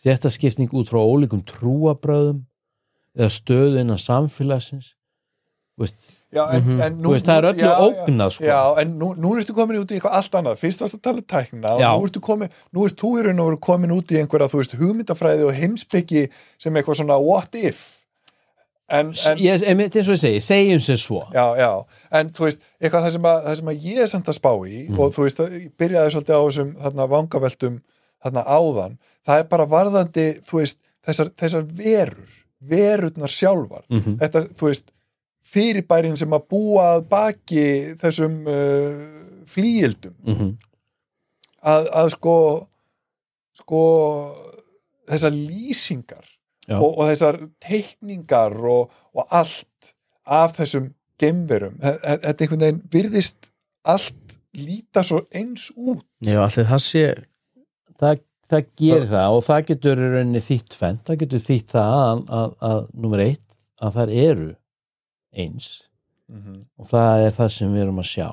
stjættaskiptingu 0.00 0.80
út 0.80 0.92
frá 0.92 1.00
ólíkum 1.00 1.44
trúabröðum 1.48 2.44
eða 3.16 3.32
stöðu 3.32 3.80
innan 3.80 4.00
samfélagsins 4.00 4.92
já, 6.32 6.44
en, 6.54 6.62
Mhm. 6.64 6.80
en 6.82 7.02
nú, 7.02 7.10
veist, 7.12 7.26
það 7.26 7.38
er 7.38 7.46
öllu 7.52 7.64
já, 7.64 7.76
ógnað, 7.80 8.30
sko. 8.32 8.44
Já, 8.44 8.78
en 8.80 8.98
nú, 8.98 9.14
nú 9.16 9.32
ertu 9.36 9.54
komin 9.54 9.78
út 9.80 9.90
í 9.90 9.96
eitthvað 9.98 10.12
allt 10.18 10.32
annað 10.34 10.58
fyrst 10.60 10.80
varst 10.80 10.94
að 10.94 11.02
tala 11.02 11.18
um 11.52 11.80
Já. 11.80 11.90
nú 11.98 12.04
ertu 12.06 12.20
komin, 12.20 12.48
nú 12.72 12.84
ertu 12.86 13.18
í 13.18 13.22
raun 13.24 13.40
og 13.40 13.46
veru 13.50 13.58
komin 13.60 13.90
út 13.90 14.06
í 14.12 14.18
einhverja, 14.20 14.48
þú 14.52 14.60
veist, 14.60 14.76
hugmyndafræði 14.76 15.44
og 15.48 15.54
heimsbyggi 15.54 16.28
sem 16.58 16.74
eitthvað 16.74 16.96
svona 17.00 17.18
what 17.20 17.54
if 17.54 17.98
en, 18.88 19.06
en 19.08 19.38
einmitt 19.64 19.96
eins 19.96 20.08
og 20.08 20.16
ég 20.16 20.20
segi, 20.20 20.40
segjum 20.44 20.80
sér 20.84 20.98
svo 21.00 21.22
já, 21.32 21.56
já, 21.56 21.84
en 22.12 22.28
þú 22.30 22.44
veist 22.44 22.60
eitthvað 22.82 23.06
það 23.06 23.12
sem 23.16 23.22
að, 23.30 23.44
það 23.46 23.56
sem 23.56 23.66
að 23.72 23.82
ég 23.88 23.98
er 24.02 24.06
samt 24.12 24.28
að 24.28 24.36
spá 24.38 24.52
í 24.68 24.88
Mhm. 24.90 24.98
og 25.00 25.12
þú 25.14 25.22
veist, 25.24 25.38
byrjaði 25.78 26.12
svolítið 26.12 26.36
á 26.36 26.42
þessum 26.44 26.74
þarna 26.82 27.08
vangaveltum 27.08 27.80
þarna 28.24 28.44
áðan 28.46 28.98
það 29.26 29.38
er 29.38 29.44
bara 29.44 29.66
varðandi, 29.66 30.26
þú 30.44 30.58
veist 30.60 30.78
þessar, 31.06 31.30
þessar 31.30 31.62
verur, 31.64 32.28
verurnar 32.62 33.28
sjálfar, 33.32 33.82
Mhm. 33.90 34.18
þetta, 34.20 34.48
þú 34.54 34.68
veist 34.68 34.91
fyrirbærin 35.52 36.16
sem 36.20 36.32
að 36.32 36.46
búa 36.52 36.86
baki 37.08 37.64
þessum 38.00 38.38
uh, 38.48 39.44
flíildum 39.52 40.14
Mhm. 40.26 40.52
að, 41.62 41.88
að 42.02 42.08
sko 42.16 42.36
sko 43.62 43.82
þessar 45.10 45.34
lýsingar 45.36 46.24
og, 46.72 46.88
og 46.96 47.04
þessar 47.10 47.38
teikningar 47.62 48.54
og, 48.70 48.90
og 49.14 49.26
allt 49.34 49.92
af 50.24 50.54
þessum 50.56 50.92
gemverum, 51.20 51.74
þetta 51.82 52.32
einhvern 52.46 52.62
veginn 52.64 52.82
virðist 52.90 53.50
allt 53.84 54.36
líta 54.56 55.02
svo 55.06 55.22
eins 55.34 55.68
út. 55.76 56.02
Já, 56.22 56.38
allir 56.44 56.66
það 56.70 56.82
sé 56.84 57.04
það, 58.00 58.22
það 58.50 58.64
gerir 58.80 59.06
það 59.12 59.36
og 59.36 59.44
það 59.46 59.62
getur 59.70 60.02
í 60.02 60.08
rauninni 60.14 60.42
þýtt 60.48 60.76
fenn, 60.78 60.98
það 61.06 61.20
getur 61.22 61.44
þýtt 61.46 61.74
það 61.76 61.94
að, 62.00 62.24
að, 62.40 62.56
að 62.70 62.82
nummer 63.04 63.24
eitt, 63.26 63.46
að 63.82 63.96
þær 63.98 64.14
eru 64.26 64.48
eins. 65.36 65.82
Og 66.78 66.88
það 66.88 67.26
er 67.26 67.34
það 67.36 67.48
sem 67.56 67.72
við 67.74 67.82
erum 67.86 67.98
að 68.02 68.08
sjá. 68.08 68.28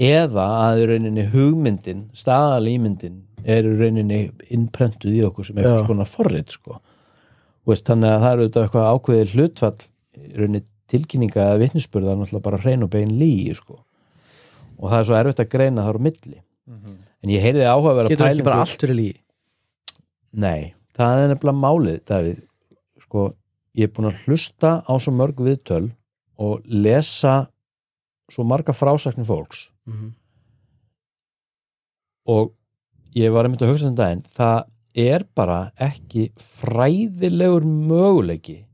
Eða 0.00 0.46
að 0.64 0.80
í 0.80 0.86
rauninni 0.88 1.26
hugmyndin, 1.34 2.06
staðalýmyndin 2.16 3.18
er 3.44 3.66
í 3.68 3.74
rauninni 3.76 4.20
innprentuð 4.50 5.18
í 5.18 5.24
okkur 5.28 5.46
sem 5.46 5.58
er 5.58 5.68
eitthvað 5.68 5.90
svona 5.90 6.08
forrið 6.08 6.54
sko. 6.56 6.80
Þú 7.60 7.72
veist, 7.74 7.86
þannig 7.86 8.10
að 8.14 8.20
það 8.24 8.32
eru 8.32 8.44
auðvitað 8.46 8.64
eitthvað 8.64 8.90
ákveðið 8.94 9.34
hlutfall 9.34 9.80
í 10.20 10.32
rauninni 10.40 10.62
tilkynninga 10.90 11.46
eða 11.46 11.60
vitnisspurða 11.60 12.16
náttúrulega 12.18 12.46
bara 12.48 12.60
hrein 12.64 12.86
og 12.86 12.90
bein 12.90 13.12
lígi 13.20 13.54
sko. 13.58 13.84
og 14.80 14.88
það 14.88 14.98
er 14.98 15.04
svo 15.04 15.16
erfitt 15.18 15.42
að 15.44 15.50
greina 15.52 15.84
þar 15.84 15.98
á 16.00 16.06
milli. 16.06 16.38
En 17.20 17.30
ég 17.34 17.42
heyrði 17.44 17.66
áhuga 17.68 18.08
Getur 18.08 18.30
ekki 18.30 18.46
bara 18.46 18.62
allt 18.64 18.82
verið 18.82 18.96
lígi 18.96 19.20
Nei, 20.40 20.74
það 20.94 21.22
er 21.24 21.32
nefnilega 21.32 21.58
málið, 21.58 21.96
Davíð. 22.06 22.42
Sko, 23.02 23.24
ég 23.78 23.88
er 23.88 23.92
búin 23.94 24.10
að 24.10 24.22
hlusta 24.24 24.80
á 24.82 24.92
svo 24.98 25.12
mörg 25.14 25.40
viðtöl 25.40 25.90
og 26.40 26.64
lesa 26.64 27.50
svo 28.30 28.46
marga 28.46 28.72
frásaknir 28.72 29.26
fólks. 29.28 29.70
Mhm. 29.86 30.16
og 32.30 32.52
ég 33.16 33.32
var 33.32 33.44
einmitt 33.44 33.62
að 33.64 33.72
hugsa 33.72 33.88
um 33.88 33.94
daginn, 33.98 34.22
það 34.22 34.68
er 34.94 35.24
bara 35.34 35.72
ekki 35.80 36.28
fræðilegur 36.38 37.64
möguleiki 37.64 38.66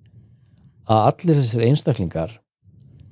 að 0.86 1.04
allir 1.10 1.40
þessir 1.40 1.64
einstaklingar 1.70 2.34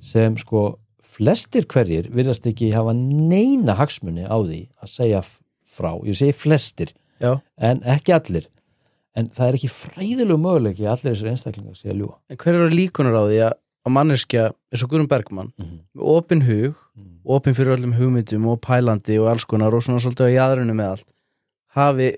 sem 0.05 0.37
sko 0.37 0.77
flestir 1.01 1.65
hverjir 1.71 2.11
virðast 2.13 2.45
ekki 2.49 2.73
hafa 2.75 2.93
neina 2.93 3.77
hagsmunni 3.79 4.27
á 4.27 4.37
því 4.37 4.61
að 4.83 4.91
segja 4.91 5.23
frá, 5.65 5.95
ég 6.05 6.19
segi 6.19 6.35
flestir 6.35 6.93
Já, 7.23 7.39
en 7.57 7.81
ekki 7.87 8.13
allir 8.13 8.49
en 9.15 9.29
það 9.35 9.47
er 9.47 9.57
ekki 9.59 9.71
fræðilegu 9.71 10.39
möguleiki 10.41 10.87
allir 10.87 11.13
þessir 11.13 11.31
einstaklingar 11.31 11.77
sé 11.79 11.91
að 11.91 12.01
ljúa 12.01 12.17
en 12.29 12.41
hver 12.41 12.57
eru 12.59 12.73
líkunar 12.73 13.15
á 13.15 13.23
því 13.25 13.39
að, 13.47 13.55
að 13.85 13.95
manneskja 13.97 14.43
eins 14.73 14.83
og 14.83 14.91
Guðrun 14.91 15.11
Bergmann 15.11 15.51
mm 15.55 15.65
-hmm. 15.65 15.79
með 15.95 16.11
opin 16.17 16.43
hug, 16.49 16.83
opin 17.23 17.57
fyrir 17.57 17.77
öllum 17.77 17.95
hugmyndum 17.99 18.47
og 18.51 18.61
pælandi 18.61 19.19
og 19.19 19.31
alls 19.31 19.45
konar 19.45 19.73
og 19.73 19.83
svona 19.83 20.03
svolítið 20.03 20.29
á 20.29 20.35
jæðrinu 20.37 20.75
með 20.75 20.91
allt 20.95 21.07
hafi 21.75 22.11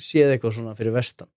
séð 0.00 0.34
eitthvað 0.34 0.56
svona 0.58 0.74
fyrir 0.78 0.94
vestan? 0.96 1.28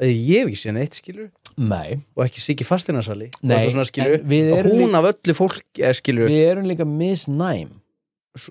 Eða 0.00 0.12
ég 0.16 0.40
hef 0.40 0.48
ekki 0.48 0.60
séð 0.62 0.76
neitt 0.78 0.96
skilur 0.96 1.30
Nei, 1.60 1.98
og 2.16 2.24
ekki 2.24 2.40
ekki 2.54 2.64
fastinarsali 2.64 3.28
og 3.28 4.68
hún 4.70 4.96
af 4.96 5.08
öllu 5.10 5.34
fólk 5.36 5.66
eða, 5.76 5.92
skilur, 5.98 6.30
við 6.30 6.46
erum 6.48 6.68
líka 6.70 6.86
misnæm. 6.88 7.74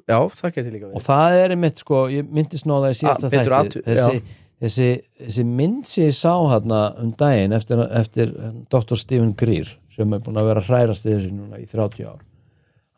Já, 0.05 0.19
það 0.37 0.53
geti 0.57 0.73
líka 0.75 0.85
og 0.91 0.93
verið 0.93 1.07
það 1.07 1.37
er 1.39 1.55
einmitt 1.55 1.81
sko, 1.81 2.03
ég 2.13 2.27
myndist 2.29 2.67
það 2.69 2.85
í 2.91 2.97
síðasta 2.99 3.25
Ah, 3.25 3.33
þætti. 3.33 3.81
þessi, 3.87 4.21
þessi, 4.61 4.89
þessi 5.19 5.45
mynd 5.47 5.87
sem 5.89 6.09
ég 6.09 6.17
sá 6.17 6.33
hérna 6.51 6.81
um 7.01 7.13
daginn 7.17 7.55
eftir, 7.55 7.81
eftir 7.97 8.33
Dr. 8.71 8.99
Stephen 8.99 9.33
Greer 9.37 9.69
sem 9.91 10.13
er 10.13 10.21
búin 10.23 10.39
að 10.39 10.51
vera 10.51 10.65
hrærast 10.65 11.07
í 11.07 11.13
þessu 11.15 11.31
núna 11.35 11.59
í 11.59 11.67
30 11.69 12.05
ár. 12.07 12.21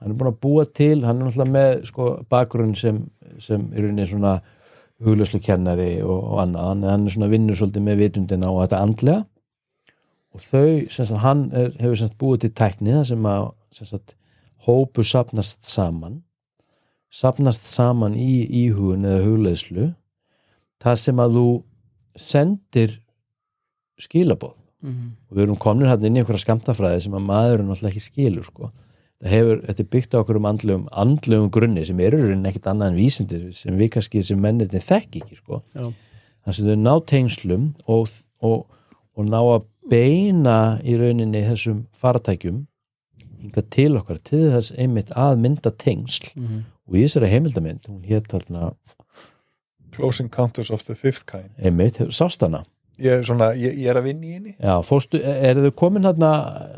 Hann 0.04 0.12
er 0.12 0.18
búin 0.20 0.34
að 0.34 0.42
búa 0.44 0.66
til, 0.68 0.98
hann 1.08 1.22
er 1.22 1.30
náttúrulega 1.30 1.54
með 1.56 1.86
sko, 1.88 2.10
bakgrunn 2.30 2.76
sem, 2.78 3.00
sem 3.42 3.64
er 3.74 3.88
unni 3.88 4.06
svona 4.10 4.34
huglauslu 5.04 5.40
kennari 5.44 5.94
og, 6.04 6.20
og 6.20 6.42
annað, 6.44 6.68
hann, 6.70 6.84
hann 6.92 7.08
er 7.08 7.16
svona 7.16 7.32
vinnur 7.32 7.58
svolítið 7.60 7.86
með 7.88 8.04
vitundina 8.04 8.52
og 8.52 8.62
þetta 8.66 8.82
andlega. 8.84 9.24
Og 10.34 10.44
þau, 10.44 10.68
sagt, 10.92 11.16
hann 11.24 11.48
er, 11.56 11.74
hefur 11.80 12.00
sagt 12.04 12.20
búið 12.22 12.44
til 12.44 12.54
tækni 12.60 12.94
það 12.98 13.10
sem 13.14 13.28
að 13.32 13.48
sagt, 13.80 14.16
hópu 14.68 15.06
sapnast 15.08 15.64
saman. 15.68 16.22
Sapnast 17.14 17.68
saman 17.70 18.16
í 18.18 18.44
íhugun 18.64 19.06
eða 19.08 19.26
hugleðslu 19.28 19.92
það 20.84 20.98
sem 21.04 21.22
að 21.24 21.38
þú 21.38 21.46
sendir 22.20 23.00
skilabóð 24.02 24.54
Mhm. 24.84 25.12
og 25.32 25.38
við 25.38 25.44
erum 25.46 25.56
komin 25.64 25.88
hérna 25.88 26.06
inn 26.10 26.18
í 26.18 26.20
einhverja 26.24 26.44
skamtafræði 26.44 27.02
sem 27.06 27.14
að 27.16 27.24
maðurinn 27.30 27.70
alltaf 27.72 27.90
ekki 27.94 28.02
skilur 28.04 28.44
sko. 28.44 28.72
það 29.24 29.30
hefur, 29.32 29.62
þetta 29.64 29.80
er 29.80 29.88
byggt 29.94 30.12
á 30.12 30.18
okkur 30.20 30.36
um 30.36 30.46
andlegum, 30.50 30.88
andlegum 30.92 31.50
grunni 31.50 31.86
sem 31.86 32.00
eru 32.04 32.18
rauninni 32.18 32.50
ekkit 32.52 32.66
annað 32.68 32.88
en 32.90 32.98
vísindir 32.98 33.54
sem 33.56 33.78
við 33.78 33.90
kannski 33.94 34.24
sem 34.26 34.38
mennirni 34.42 34.82
þekk 34.84 35.22
ekki 35.22 35.36
sko. 35.38 35.62
Þannig 35.74 35.94
að 36.60 36.68
þau 36.68 36.76
ná 36.84 37.06
tengslum 37.08 37.76
og, 37.88 38.10
og, 38.42 38.66
og 39.16 39.26
ná 39.26 39.40
að 39.40 39.64
beina 39.90 40.58
í 40.84 40.98
rauninni 41.00 41.46
þessum 41.48 41.86
faratækjum 41.96 42.66
hinga 43.40 43.64
til 43.70 43.96
okkar 43.96 44.20
til 44.22 44.52
þess 44.52 44.74
einmitt 44.78 45.12
að 45.16 45.40
mynda 45.40 45.72
tengsl 45.72 46.34
Mhm. 46.36 46.66
og 46.90 46.94
í 46.94 47.04
þessari 47.06 47.30
heimildamind, 47.32 47.88
hún 47.88 48.04
hétt 48.04 48.28
þarna 48.28 48.74
Close 49.96 50.24
Encounters 50.24 50.72
of 50.72 50.84
the 50.88 50.96
Fifth 50.96 51.26
Kind. 51.30 51.50
Einmitt, 51.64 52.00
sást 52.16 52.42
hana? 52.46 52.64
Ég 53.02 53.24
svona, 53.26 53.52
ég, 53.58 53.74
ég 53.82 53.90
er 53.90 53.98
að 53.98 54.04
vinna 54.06 54.26
í 54.30 54.34
henni. 54.36 54.52
Já, 54.62 54.76
fórstu, 54.86 55.18
er 55.24 55.58
þau 55.64 55.72
komin 55.82 56.04
þarna 56.06 56.30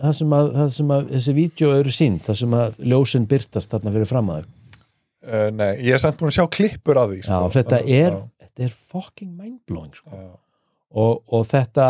það 0.04 0.14
sem 0.20 0.36
að, 0.38 0.52
það 0.56 0.70
sem 0.78 0.94
að 0.96 1.10
þessi 1.12 1.34
vídeo 1.36 1.74
eru 1.76 1.92
sínt, 1.92 2.22
það 2.30 2.38
sem 2.40 2.54
að 2.56 2.78
ljósin 2.94 3.26
byrtast 3.28 3.74
þarna 3.76 3.92
fyrir 3.98 4.08
fram 4.14 4.30
að 4.32 4.40
þau 4.40 4.48
uh, 4.48 5.50
Nei, 5.52 5.72
ég 5.84 5.98
er 5.98 6.04
samt 6.06 6.18
búin 6.22 6.32
að 6.32 6.38
sjá 6.38 6.46
klippur 6.56 7.02
af 7.02 7.10
því 7.12 7.20
Já, 7.20 7.28
sko. 7.28 7.50
þetta 7.58 7.82
Þannig- 7.82 8.00
er, 8.08 8.18
þetta 8.46 8.64
er 8.70 8.78
fucking 8.94 9.34
mindblowing 9.42 9.96
sko. 10.00 10.22
og, 10.96 11.22
og 11.36 11.46
þetta 11.52 11.90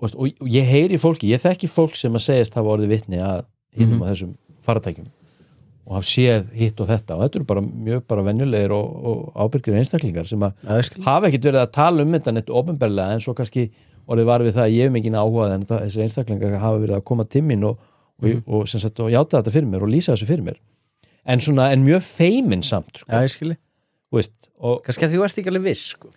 og, 0.00 0.14
og 0.16 0.48
ég 0.48 0.66
heyri 0.72 0.98
fólki, 1.02 1.30
ég 1.32 1.42
þekki 1.42 1.68
fólk 1.70 1.96
sem 1.98 2.14
að 2.16 2.24
segist 2.30 2.56
hafa 2.58 2.74
orðið 2.76 2.92
vitni 2.96 3.20
að 3.22 3.44
hinnum 3.76 3.98
Mhm. 3.98 4.02
að 4.06 4.12
þessum 4.14 4.34
faratækjum 4.64 5.08
og 5.88 5.94
hafa 5.96 6.04
séð 6.04 6.48
hitt 6.52 6.80
og 6.84 6.88
þetta. 6.90 7.16
Og 7.16 7.22
þetta 7.24 7.38
eru 7.40 7.46
bara 7.48 7.62
mjög 7.64 8.02
bara 8.12 8.24
venjulegir 8.26 8.74
og, 8.76 8.88
og 9.08 9.20
ábyrgir 9.40 9.78
einstaklingar 9.80 10.26
sem 10.28 10.42
að 10.44 10.64
Já, 10.68 11.02
hafa 11.06 11.30
ekkit 11.30 11.46
verið 11.48 11.62
að 11.64 11.70
tala 11.78 12.04
um 12.04 12.12
þetta 12.18 12.34
neitt 12.36 12.50
ofinberlega 12.60 13.14
en 13.16 13.22
svo 13.24 13.32
kannski 13.38 13.70
orðið 14.08 14.28
var 14.28 14.44
við 14.44 14.54
það 14.58 14.64
að 14.66 14.74
ég 14.76 14.88
hef 14.88 14.92
mikið 14.98 15.16
áhugað 15.20 15.54
en 15.56 15.64
það, 15.68 15.82
þessi 15.86 16.02
einstaklingar 16.04 16.58
hafa 16.60 16.82
verið 16.84 16.96
að 16.98 17.04
koma 17.08 17.24
til 17.32 17.42
mín 17.48 17.64
og, 17.70 17.78
og, 17.80 18.28
Mhm. 18.28 18.42
og, 18.46 18.66
sem 18.68 18.80
sagt, 18.82 19.00
og 19.00 19.10
játa 19.14 19.38
þetta 19.40 19.52
fyrir 19.54 19.68
mér 19.72 19.82
og 19.86 19.90
lýsa 19.92 20.12
þessu 20.12 20.26
fyrir 20.28 20.44
mér. 20.44 20.56
En 21.28 21.38
svona, 21.44 21.70
en 21.72 21.84
mjög 21.86 22.02
feimin 22.02 22.62
samt 22.64 22.96
sko, 23.02 23.12
Já, 23.12 23.20
ég 23.24 23.30
skilji. 23.34 23.56
Þú 24.10 24.16
veist, 24.18 24.32
og 24.64 24.82
Kannski 24.84 25.04
að 25.06 25.12
þú 25.14 25.24
ert 25.24 25.38
ekki 25.38 25.52
alveg 25.52 25.62
viss 25.68 25.84
sko. 25.94 26.08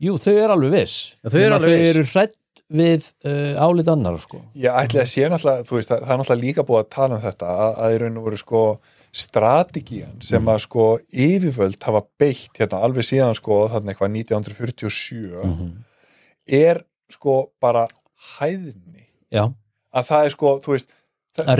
jú, 0.00 0.14
þau 0.18 0.32
eru 0.38 0.52
alveg 0.54 0.72
viss. 0.78 0.96
Já, 1.24 1.28
þau 1.34 1.40
eru 1.42 1.70
eru 1.74 2.04
hrætt 2.14 2.34
við 2.74 3.08
uh, 3.28 3.60
álit 3.60 3.88
annar 3.92 4.16
sko. 4.22 4.40
Ég 4.56 4.72
ætli 4.72 5.02
að 5.02 5.10
sé 5.10 5.26
náttúrulega, 5.28 5.66
þú 5.68 5.76
veist, 5.76 5.90
það, 5.90 6.00
það 6.06 6.14
er 6.14 6.20
náttúrulega 6.22 6.46
líka 6.46 6.64
búið 6.64 6.80
að 6.80 6.88
tala 6.94 7.18
um 7.18 7.22
þetta, 7.26 7.50
að, 7.66 7.74
að 7.84 7.96
strategían 9.14 10.18
sem 10.24 10.48
að 10.50 10.58
sko 10.64 10.84
yfirvöld 11.12 11.78
hafa 11.86 12.02
beitt 12.18 12.58
hérna 12.58 12.80
alveg 12.82 13.06
síðan 13.06 13.36
sko 13.38 13.60
þarna 13.70 13.92
eitthvað 13.94 14.12
1947 14.16 15.44
Mhm. 15.44 15.70
er 16.48 16.82
sko 17.10 17.50
bara 17.62 17.86
hæðni. 18.38 19.06
Já, 19.32 19.46
að 19.94 20.04
það 20.10 20.24
er 20.26 20.30
sko, 20.34 20.58
þú 20.64 20.72
veist 20.74 20.88
að 21.34 21.58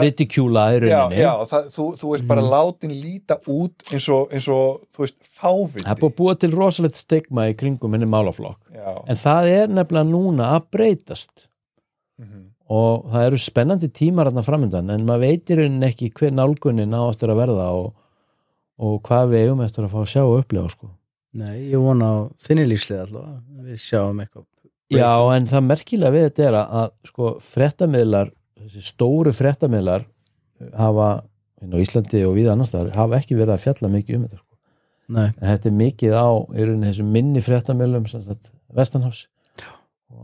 í 0.87 0.89
já, 0.89 0.99
rauninni 1.03 1.19
já, 1.21 1.33
það, 1.51 1.65
þú, 1.75 1.85
þú 1.99 2.11
veist 2.13 2.27
bara 2.31 2.43
látin 2.47 2.93
líta 3.03 3.37
út 3.51 3.83
eins 3.93 4.09
og, 4.09 4.31
eins 4.31 4.47
og 4.49 4.85
þú 4.95 5.03
veist, 5.03 5.17
fáviti. 5.27 5.83
Það 5.85 5.91
er 5.97 6.01
búið 6.05 6.15
búa 6.21 6.35
til 6.39 6.51
rosalegt 6.55 6.95
stigma 7.01 7.49
í 7.51 7.57
kringum 7.59 7.93
henni 7.97 8.07
málaflokk. 8.07 8.61
Já, 8.71 9.05
en 9.09 9.17
það 9.17 9.49
er 9.51 9.67
nefnilega 9.69 10.11
núna 10.11 10.53
að 10.59 10.69
breytast. 10.71 11.49
Mhm, 12.23 12.54
og 12.73 13.09
það 13.13 13.27
eru 13.29 13.41
spennandi 13.41 13.91
tímar 13.93 14.31
þarna 14.31 14.45
framöndan 14.47 14.93
en 14.95 15.05
maður 15.09 15.27
veitir 15.27 15.63
henni 15.65 15.89
ekki 15.91 16.11
hver 16.17 16.33
nálgunin 16.33 16.97
á 16.97 17.03
eftir 17.11 17.33
að 17.33 17.41
verða 17.43 17.67
og, 17.77 17.91
og 18.81 18.97
hvað 19.05 19.35
við 19.35 19.45
eigum 19.45 19.65
eftir 19.67 19.85
að 19.85 19.93
fá 19.93 20.01
að 20.01 20.11
sjá 20.15 20.23
og 20.25 20.39
upplega 20.39 20.73
sko. 20.73 20.89
Nei, 21.35 21.55
ég 21.75 21.83
vona 21.83 22.09
á 22.09 22.17
þinni 22.47 22.65
lífslið 22.71 23.01
allavega 23.09 23.65
Við 23.67 23.79
sjáum 23.83 24.21
eitthvað 24.23 24.45
Já, 24.95 25.11
en 25.35 25.47
það 25.51 25.65
merkilega 25.67 26.15
við 26.15 26.27
þetta 26.29 26.45
er 26.45 26.57
að, 26.61 26.91
sko, 27.09 27.31
fréttamiðlar, 27.43 28.29
þessi 28.61 28.83
stóru 28.85 29.33
fréttamiðlar 29.35 30.05
hafa 30.79 31.09
á 31.25 31.77
Íslandi 31.81 32.21
og 32.29 32.37
við 32.37 32.51
annars 32.53 32.75
þar 32.75 32.93
hafa 32.95 33.19
ekki 33.19 33.39
verið 33.39 33.55
að 33.57 33.63
fjalla 33.65 33.91
mikið 33.91 34.19
um 34.19 34.27
þetta 34.27 34.41
sko. 34.41 34.51
Nei, 35.15 35.27
en 35.29 35.47
þetta 35.49 35.71
er 35.71 35.77
mikið 35.81 36.17
á 36.17 36.29
í 36.33 36.67
rauninni 36.67 36.91
þessum 36.91 37.11
minni 37.13 37.43
sagt 37.45 38.53
Vestanhafs 38.75 39.27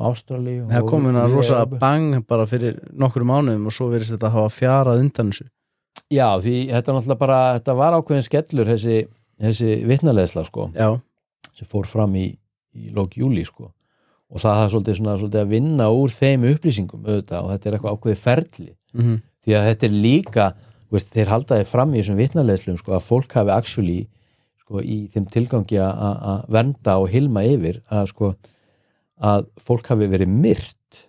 Ástrali 0.08 0.54
það 0.60 0.76
að 0.80 0.86
víða 1.04 1.24
í 1.28 1.34
rosa 1.34 1.56
bang 1.80 2.20
bara 2.28 2.46
fyrir 2.46 2.78
nokkur 3.02 3.24
mánuðum 3.28 3.66
og 3.66 3.72
svo 3.76 3.88
verðist 3.92 4.14
þetta 4.16 4.30
hafa 4.34 4.52
fjarað 4.54 5.02
undan 5.04 5.32
þessu. 5.32 5.46
Já, 6.10 6.28
því 6.40 6.54
þetta 6.70 6.94
er 7.12 7.18
bara 7.20 7.40
þetta 7.58 7.74
var 7.76 7.96
ákveðin 7.98 8.26
skellur 8.26 8.66
þessi, 8.70 8.96
þessi 9.40 9.76
vitnaleðsla 9.90 10.44
sko 10.46 10.70
Já, 10.74 10.88
sem 11.54 11.66
fór 11.70 11.86
fram 11.86 12.14
í, 12.16 12.26
í 12.74 12.90
lók 12.94 13.16
júli 13.18 13.44
sko. 13.44 13.72
Og 14.30 14.38
það 14.38 14.60
er 14.64 14.68
svolítið, 14.70 14.96
svona, 15.00 15.16
svolítið 15.18 15.40
að 15.42 15.48
vinna 15.50 15.88
úr 15.90 16.12
þeim 16.14 16.44
upplýsingum 16.52 17.02
auðvitað 17.08 17.42
og 17.44 17.50
þetta 17.50 17.68
er 17.68 17.74
eitthvað 17.76 17.96
ákveðið 17.98 18.24
ferli. 18.24 18.72
Mm 18.94 19.18
því 19.40 19.54
að 19.56 19.66
þetta 19.70 19.86
er 19.86 19.92
líka 20.04 20.44
þú 20.90 20.92
veist, 20.98 21.08
þeir 21.14 21.28
haldaði 21.32 21.64
fram 21.64 21.94
í 21.94 22.00
þessum 22.02 22.18
vitnaleðslum 22.20 22.76
sko, 22.76 22.92
að 22.92 23.04
fólk 23.06 23.32
hafi 23.32 23.50
actually 23.54 24.00
sko, 24.60 24.82
í 24.84 24.96
þeim 25.14 25.26
tilgangi 25.32 25.78
að- 25.80 25.96
að 25.96 26.16
að 26.32 26.42
vernda 26.56 26.96
og 27.00 27.08
hilma 27.08 27.42
yfir 27.48 27.78
að, 27.90 28.06
sko, 28.12 28.34
að 29.20 29.46
fólk 29.60 29.86
hafi 29.92 30.08
verið 30.08 30.28
myrt 30.32 31.06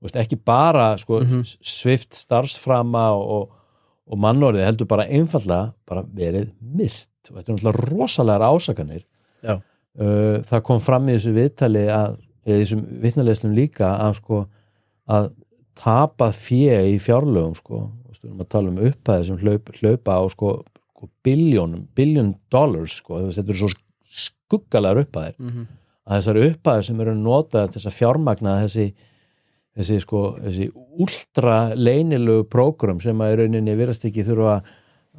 veist, 0.00 0.16
ekki 0.16 0.38
bara 0.44 0.94
sko, 0.98 1.20
Mhm. 1.20 1.42
svift 1.60 2.14
starfsframa 2.16 3.10
og, 3.16 3.50
og 4.10 4.18
mannorðið 4.18 4.64
heldur 4.68 4.86
bara 4.88 5.04
einfallega 5.06 5.72
bara 5.86 6.02
verið 6.02 6.52
myrt 6.60 7.08
og 7.30 7.36
þetta 7.36 7.48
er 7.48 7.54
náttúrulega 7.56 7.90
rosalega 7.90 8.50
ásakanir 8.54 9.04
Já. 9.42 9.60
Uh, 9.98 10.38
það 10.46 10.62
kom 10.62 10.80
fram 10.80 11.08
í 11.08 11.14
þessu 11.16 11.32
viðtali 11.34 11.84
að, 11.90 12.16
eða 12.46 12.58
þessum 12.62 12.82
vitnaleðslum 13.02 13.54
líka 13.56 13.88
að 13.98 14.14
sko 14.20 14.46
að 15.10 15.30
tapað 15.80 16.34
fjö 16.38 16.76
í 16.94 16.98
fjárlögum 17.02 17.56
sko, 17.56 17.80
við 18.20 18.28
erum 18.28 18.40
að 18.44 18.48
tala 18.52 18.68
um 18.70 18.78
upphæði 18.78 19.26
sem 19.26 19.38
hlaup, 19.40 19.70
hlaupa 19.80 20.16
á 20.16 20.22
sko, 20.30 20.50
sko 20.94 21.08
biljónum, 21.24 21.86
biljón 21.96 22.34
dollars 22.52 22.98
sko, 23.00 23.18
þetta 23.32 23.48
eru 23.50 23.58
svo 23.58 23.70
skuggalegar 24.10 25.02
upphæðir 25.04 25.34
-hmm. 25.40 25.66
Að 26.08 26.18
þessar 26.18 26.42
upphæðir 26.46 26.88
sem 26.88 27.00
eru 27.04 27.14
notaðar 27.18 27.72
til 27.72 27.80
þess 27.80 27.90
að 27.90 27.98
fjármagna 27.98 28.58
þessi 28.64 28.86
þessi 29.80 30.00
sko, 30.02 30.22
þessi 30.40 30.68
últra 31.00 31.58
leinilegu 31.78 32.46
prógram 32.50 33.00
sem 33.02 33.20
að 33.22 33.34
í 33.34 33.40
rauninni 33.42 33.76
virðast 33.78 34.06
ekki 34.08 34.26
þurfa 34.26 34.60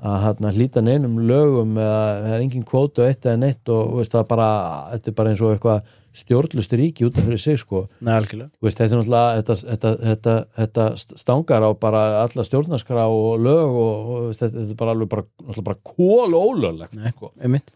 að 0.01 0.21
hérna, 0.23 0.51
hlýta 0.55 0.81
neinum 0.81 1.17
lögum 1.29 1.75
eða 1.77 1.97
það 2.23 2.35
er 2.35 2.43
engin 2.45 2.67
kvótu 2.67 3.03
eitt 3.05 3.25
eða 3.27 3.41
neitt 3.41 3.69
og 3.69 3.97
veist, 3.99 4.13
það 4.15 4.29
bara, 4.31 4.47
þetta 4.93 5.11
er 5.11 5.15
bara 5.17 5.33
eins 5.33 5.43
og 5.43 5.51
eitthvað 5.53 5.91
stjórnlust 6.21 6.73
ríki 6.79 7.05
út 7.07 7.19
af 7.19 7.27
fyrir 7.27 7.41
sig 7.43 7.59
sko 7.61 7.83
Nei, 8.03 8.15
veist, 8.23 8.79
þetta 8.79 8.87
er 8.87 9.01
náttúrulega 9.01 9.35
þetta, 9.37 9.57
þetta, 9.61 9.91
þetta, 10.07 10.35
þetta 10.57 10.87
stangar 11.21 11.67
á 11.67 11.71
bara 11.79 12.01
alla 12.23 12.45
stjórnarskrá 12.47 13.05
og 13.11 13.45
lög 13.45 13.77
og, 13.83 14.09
og 14.15 14.25
veist, 14.31 14.41
þetta, 14.43 14.65
er 14.65 14.79
bara 14.79 14.95
alveg 14.95 15.11
bara, 15.11 15.27
bara 15.69 15.79
kól 15.93 16.35
ólöglegt 16.39 16.97
Nei. 16.97 17.11
sko. 17.13 17.31
Einmitt 17.39 17.71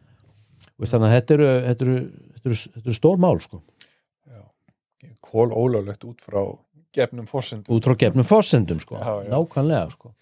Þú 0.76 0.84
veist, 0.84 0.96
þannig 0.96 1.08
að 1.12 1.16
þetta 1.16 1.38
eru, 1.38 1.52
þetta 1.68 1.86
eru, 1.86 2.00
þetta 2.46 2.84
eru 2.86 2.94
stór 2.94 3.18
mál 3.18 3.40
sko. 3.42 3.62
kól 5.26 5.50
ólöglegt 5.52 6.04
út 6.06 6.22
frá 6.22 6.42
gefnum 6.94 7.26
forsendum 7.28 7.76
út 7.76 7.84
frá 7.86 7.96
gefnum 7.98 8.24
fórsendum 8.24 8.80
sko. 8.80 8.96
Já, 9.02 9.24
já. 9.26 9.30
nákvæmlega 9.34 9.90
sko. 9.92 10.14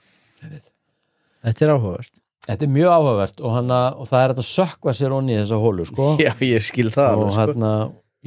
Þetta 1.44 1.66
er 1.66 1.74
áhugavert 1.76 2.14
þetta 2.48 2.66
er 2.66 2.72
mjög 2.76 2.90
áhugavert 2.98 3.42
og, 3.44 3.52
hana, 3.56 3.80
og 3.96 4.08
það 4.10 4.24
er 4.26 4.34
að 4.34 4.42
sökva 4.48 4.94
sér 4.96 5.14
onni 5.16 5.36
í 5.36 5.40
þessa 5.42 5.60
hólu 5.64 5.86
sko. 5.88 6.08
Já, 6.24 6.34
ég 6.44 6.64
skil 6.66 6.90
það 6.92 7.14
og 7.14 7.22
alveg, 7.22 7.34
sko. 7.34 7.42
hérna 7.44 7.72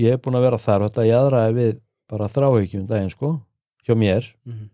ég 0.01 0.15
er 0.17 0.21
búin 0.25 0.39
að 0.39 0.47
vera 0.47 0.61
þar 0.61 0.85
og 0.87 0.93
þetta 0.93 1.05
jaðraði 1.11 1.57
við 1.59 1.73
bara 2.13 2.29
þráhyggjum 2.33 2.87
daginn 2.89 3.13
sko 3.13 3.33
hjá 3.87 3.95
mér, 3.99 4.33
Mhm. 4.47 4.71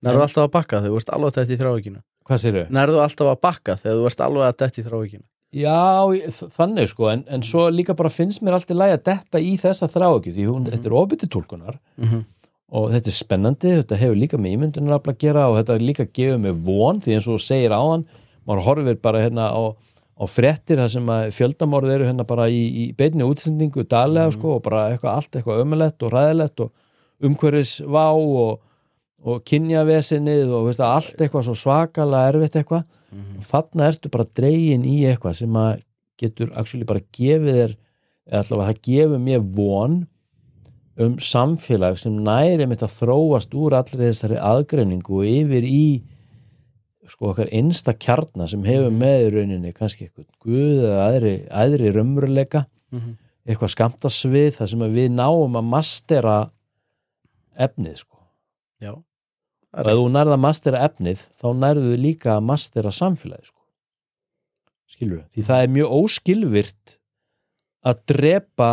Nærðu 0.00 0.22
alltaf 0.24 0.46
að 0.46 0.52
bakka 0.54 0.78
þegar 0.80 0.90
þú 0.94 0.96
ert 1.02 1.10
alveg 1.12 1.34
dætt 1.36 1.50
í 1.52 1.56
þrávíkina 1.60 1.98
hvað 2.24 2.38
sér 2.40 2.54
þau? 2.56 2.70
Nærðu 2.72 3.00
alltaf 3.04 3.28
að 3.28 3.40
bakka 3.44 3.74
þegar 3.76 3.98
þú 4.00 4.06
ert 4.08 4.20
alveg 4.24 4.46
að 4.46 4.56
dætt 4.62 4.78
í 4.80 4.84
þrávíkina 4.86 5.24
Já, 5.50 6.06
þannig 6.54 6.92
sko 6.92 7.08
en, 7.10 7.24
en 7.26 7.42
svo 7.42 7.64
líka 7.74 7.96
bara 7.98 8.12
finnst 8.12 8.42
mér 8.46 8.54
alltaf 8.54 8.76
lægi 8.78 8.94
að 8.94 9.06
detta 9.08 9.40
í 9.42 9.56
þessa 9.58 9.88
þráhyggju 9.90 10.34
því 10.36 10.44
hún, 10.46 10.66
þetta 10.70 10.86
er 10.86 10.94
ofbytti 11.00 11.26
tólkunar 11.26 11.80
mm 11.98 12.06
-hmm. 12.06 12.20
og 12.78 12.90
þetta 12.92 13.10
er 13.10 13.16
spennandi, 13.16 13.72
þetta 13.80 13.98
hefur 13.98 14.20
líka 14.20 14.38
með 14.38 14.54
ímyndunarafla 14.54 15.12
að 15.16 15.18
gera 15.24 15.48
og 15.50 15.56
þetta 15.58 15.78
líka 15.82 16.06
gefur 16.06 16.38
mig 16.38 16.54
von 16.54 17.00
því 17.02 17.16
eins 17.16 17.26
og 17.26 17.42
segir 17.42 17.74
á 17.74 17.82
hann 17.82 18.06
maður 18.46 18.62
horfir 18.68 19.00
bara 19.02 19.24
hérna 19.24 19.50
á, 19.50 19.74
á 19.74 20.24
fréttir 20.30 20.78
þar 20.78 20.92
sem 20.94 21.10
að 21.10 21.34
fjöldamorð 21.34 21.94
eru 21.96 22.06
hérna 22.06 22.24
bara 22.24 22.46
í, 22.46 22.62
í 22.70 22.92
beinni 22.94 23.26
útsendingu 23.26 23.82
daglega 23.90 24.30
sko 24.30 24.54
og 24.54 24.62
bara 24.62 24.86
eitthvað 24.92 25.16
allt 25.16 25.34
eitthvað 25.34 25.64
ömulegt 25.64 26.06
og 26.06 26.14
ræðilegt 26.14 26.60
og 26.60 26.70
umhverfis 27.26 27.80
vá 27.82 28.06
og, 28.14 28.62
og 29.18 29.42
kynjavesinnið 29.42 30.54
og 30.54 30.70
veist, 30.70 30.80
allt 30.80 31.18
eitthvað 31.18 31.50
svo 31.50 31.58
svakalega 31.58 32.30
erfitt 32.30 32.56
eitthvað 32.62 32.86
og 33.10 33.42
þarna 33.42 33.88
ertu 33.90 34.10
bara 34.12 34.24
dregin 34.38 34.84
í 34.86 34.98
eitthvað 35.10 35.34
sem 35.40 35.56
að 35.58 35.82
getur 36.20 36.52
actually 36.54 36.84
bara 36.86 37.00
gefið 37.16 37.56
þér 37.56 37.76
eða 38.30 38.40
allavega 38.44 38.70
það 38.70 38.82
gefur 38.86 39.18
mér 39.24 39.44
von 39.56 39.96
um 41.00 41.14
samfélag 41.16 41.96
sem 41.98 42.12
næri 42.24 42.66
mitt 42.68 42.82
að 42.84 42.92
þróast 43.00 43.54
úr 43.56 43.74
allri 43.78 44.10
þessari 44.10 44.36
aðgreiningu 44.38 45.20
og 45.22 45.26
yfir 45.30 45.64
í 45.64 46.02
sko 47.10 47.32
okkar 47.32 47.48
einsta 47.50 47.94
kjarna 47.98 48.46
sem 48.46 48.62
hefur 48.68 48.92
með 48.94 49.24
í 49.24 49.30
rauninni 49.34 49.72
kannski 49.74 50.06
eitthvað 50.06 50.28
guð 50.44 50.84
eða 50.84 51.06
aðri, 51.08 51.34
aðri 51.50 51.90
raumurleika 51.96 52.66
Mhm. 52.92 53.16
eitthvað 53.48 53.72
skamtasvið 53.74 54.50
þar 54.58 54.68
sem 54.68 54.80
við 54.94 55.08
náum 55.14 55.56
að 55.58 55.64
mastera 55.72 56.50
efnið 57.58 57.96
sko. 58.04 58.18
Já, 58.80 58.92
og 59.72 59.86
ef 59.86 59.96
þú 60.00 60.06
nærða 60.10 60.34
að 60.36 60.42
mastera 60.44 60.82
efnið 60.88 61.24
þá 61.40 61.46
nærðu 61.62 61.96
líka 62.00 62.36
að 62.36 62.46
mastera 62.48 62.90
samfélagi 62.94 63.46
sko. 63.50 63.60
skilur 64.90 65.22
því 65.34 65.44
það 65.46 65.62
er 65.64 65.74
mjög 65.76 65.92
óskilvirt 66.00 66.96
að 67.86 68.00
drepa 68.10 68.70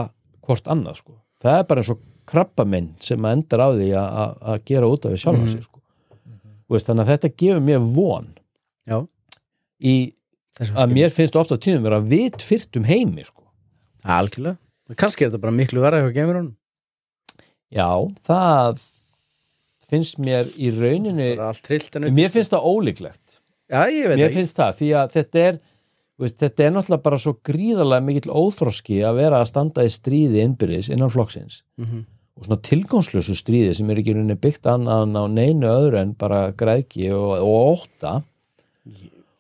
hvort 0.48 0.68
annað 0.74 0.96
sko. 1.04 1.14
það 1.44 1.60
er 1.60 1.68
bara 1.70 1.82
eins 1.84 1.92
og 1.94 2.02
krabbaminn 2.28 2.90
sem 3.00 3.26
endar 3.30 3.62
á 3.64 3.70
því 3.72 3.90
að- 3.96 4.66
gera 4.66 4.88
út 4.90 5.06
af 5.06 5.12
því 5.14 5.20
sjálfa 5.22 5.44
Mhm. 5.44 5.50
sig 5.52 5.64
sko. 5.64 5.80
Þú 6.68 6.74
veist, 6.76 6.88
þannig 6.88 7.06
að 7.06 7.12
þetta 7.14 7.36
gefur 7.38 7.62
mér 7.64 7.80
von 7.96 8.34
Já. 8.88 9.08
í 9.82 10.14
að 10.60 10.92
mér 10.92 11.10
finnst 11.14 11.36
ofta 11.36 11.56
tíðum 11.56 11.84
vera 11.84 12.00
vit 12.02 12.38
fyrt 12.44 12.76
um 12.76 12.84
heimi 12.84 13.24
sko. 13.24 13.44
Algjörlega 14.04 14.58
Kannski 14.96 15.26
er 15.26 15.30
þetta 15.30 15.42
bara 15.42 15.52
miklu 15.54 15.80
verða 15.82 16.02
eitthvað 16.02 16.14
gemur 16.16 16.36
honum 16.36 16.56
já, 17.72 18.16
það 18.24 18.97
finnst 19.90 20.18
mér 20.20 20.50
í 20.56 20.72
rauninni 20.76 21.32
mér 22.18 22.30
finnst 22.34 22.52
það 22.54 22.68
ólíklegt. 22.74 23.40
Já, 23.72 23.82
mér 24.20 24.32
finnst 24.36 24.56
það, 24.60 24.76
því 24.82 24.90
að 25.02 25.16
þetta 25.18 25.40
er 25.48 25.60
veist, 26.18 26.38
þetta 26.42 26.64
er 26.66 26.72
náttúrulega 26.76 27.04
bara 27.04 27.18
svo 27.22 27.34
gríðarlega 27.46 28.04
mikill 28.08 28.32
óþroski 28.34 29.02
að 29.06 29.20
vera 29.22 29.42
að 29.44 29.50
standa 29.52 29.84
í 29.86 29.92
stríði 29.94 30.44
innbyrðis 30.44 30.90
innan 30.94 31.12
flokksins. 31.14 31.64
Mhm. 31.78 32.06
og 32.38 32.46
svona 32.46 32.62
tilgangslösu 32.62 33.34
stríði 33.34 33.74
sem 33.74 33.90
er 33.90 33.98
ekki 33.98 34.14
rauninni 34.14 34.36
byggt 34.38 34.68
annan 34.70 35.16
á 35.18 35.26
neinu 35.26 35.66
öðru 35.72 35.98
en 36.04 36.12
bara 36.14 36.52
græðki 36.54 37.08
og, 37.10 37.40
og 37.42 37.80
ótta. 37.82 38.22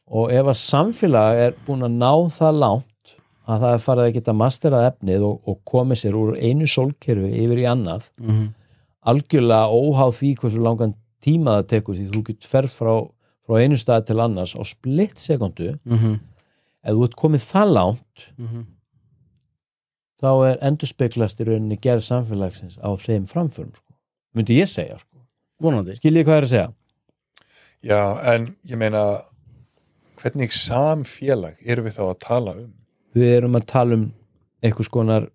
Og 0.07 0.32
ef 0.32 0.48
að 0.49 0.57
samfélag 0.61 1.41
er 1.44 1.56
búin 1.68 1.84
að 1.86 1.98
ná 1.99 2.11
það 2.34 2.57
langt 2.64 3.14
að 3.48 3.61
það 3.64 3.74
er 3.76 3.84
farið 3.86 4.06
að 4.07 4.14
geta 4.18 4.34
masterað 4.36 4.88
efnið 4.91 5.26
og, 5.28 5.36
og 5.48 5.60
komið 5.68 6.02
sér 6.02 6.18
úr 6.19 6.32
einu 6.41 6.68
sólkerfi 6.68 7.30
yfir 7.44 7.61
í 7.64 7.68
annað 7.69 8.10
Mhm. 8.19 8.48
Algjörlega 9.08 9.68
óháð 9.72 10.16
því 10.20 10.32
hversu 10.42 10.62
langan 10.64 10.96
tíma 11.24 11.58
það 11.60 11.68
tekur 11.74 11.96
því 11.98 12.08
þú 12.14 12.24
getur 12.30 12.50
ferð 12.52 12.74
frá, 12.78 12.94
frá 13.48 13.62
einu 13.64 13.78
stað 13.80 14.06
til 14.10 14.20
annars 14.24 14.54
á 14.56 14.62
splitt 14.68 15.18
sekundu 15.24 15.78
Mhm. 15.86 16.20
ef 16.84 16.94
þú 16.96 17.04
ert 17.08 17.16
komið 17.16 17.46
það 17.52 17.74
langt 17.74 18.26
Mhm. 18.38 18.66
þá 20.22 20.30
er 20.50 20.58
endurspeglast 20.62 21.40
í 21.42 21.46
rauninni 21.48 21.78
gerð 21.80 22.04
samfélagsins 22.04 22.78
á 22.82 22.90
þeim 22.98 23.26
framförum 23.30 23.74
sko. 23.76 23.94
myndi 24.36 24.58
ég 24.60 24.68
segja 24.70 24.98
sko. 25.00 25.18
Vonandi 25.62 25.96
skiljið 25.98 26.26
hvað 26.26 26.38
er 26.38 26.44
að 26.44 26.50
segja 26.50 26.74
Já, 27.84 28.20
en 28.34 28.56
ég 28.68 28.78
meina 28.78 29.22
hvernig 30.18 30.52
samfélag 30.52 31.56
erum 31.66 31.86
við 31.86 31.98
þá 31.98 32.04
að 32.14 32.20
tala 32.20 32.52
um? 32.58 32.74
við 33.16 33.38
erum 33.38 33.56
að 33.56 33.66
tala 33.66 33.94
um 33.94 34.14
einhvers 34.64 34.90
konar 34.90 35.30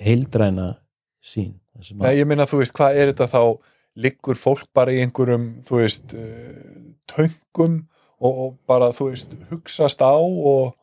heildræna 0.00 0.76
sín 1.24 1.54
Nei, 1.98 2.12
ég 2.20 2.28
meina, 2.28 2.46
þú 2.46 2.60
veist, 2.62 2.74
hvað 2.76 3.00
er 3.00 3.12
þetta 3.12 3.30
þá? 3.32 3.72
Liggur 3.94 4.38
fólk 4.38 4.66
bara 4.74 4.90
í 4.90 5.02
einhverjum 5.04 5.44
þú 5.66 5.76
veist, 5.78 6.14
uh, 6.18 6.86
töngum 7.10 7.84
og, 8.18 8.32
og 8.32 8.56
bara, 8.66 8.88
þú 8.94 9.12
veist, 9.12 9.36
hugsast 9.50 10.02
á 10.02 10.14
og 10.18 10.74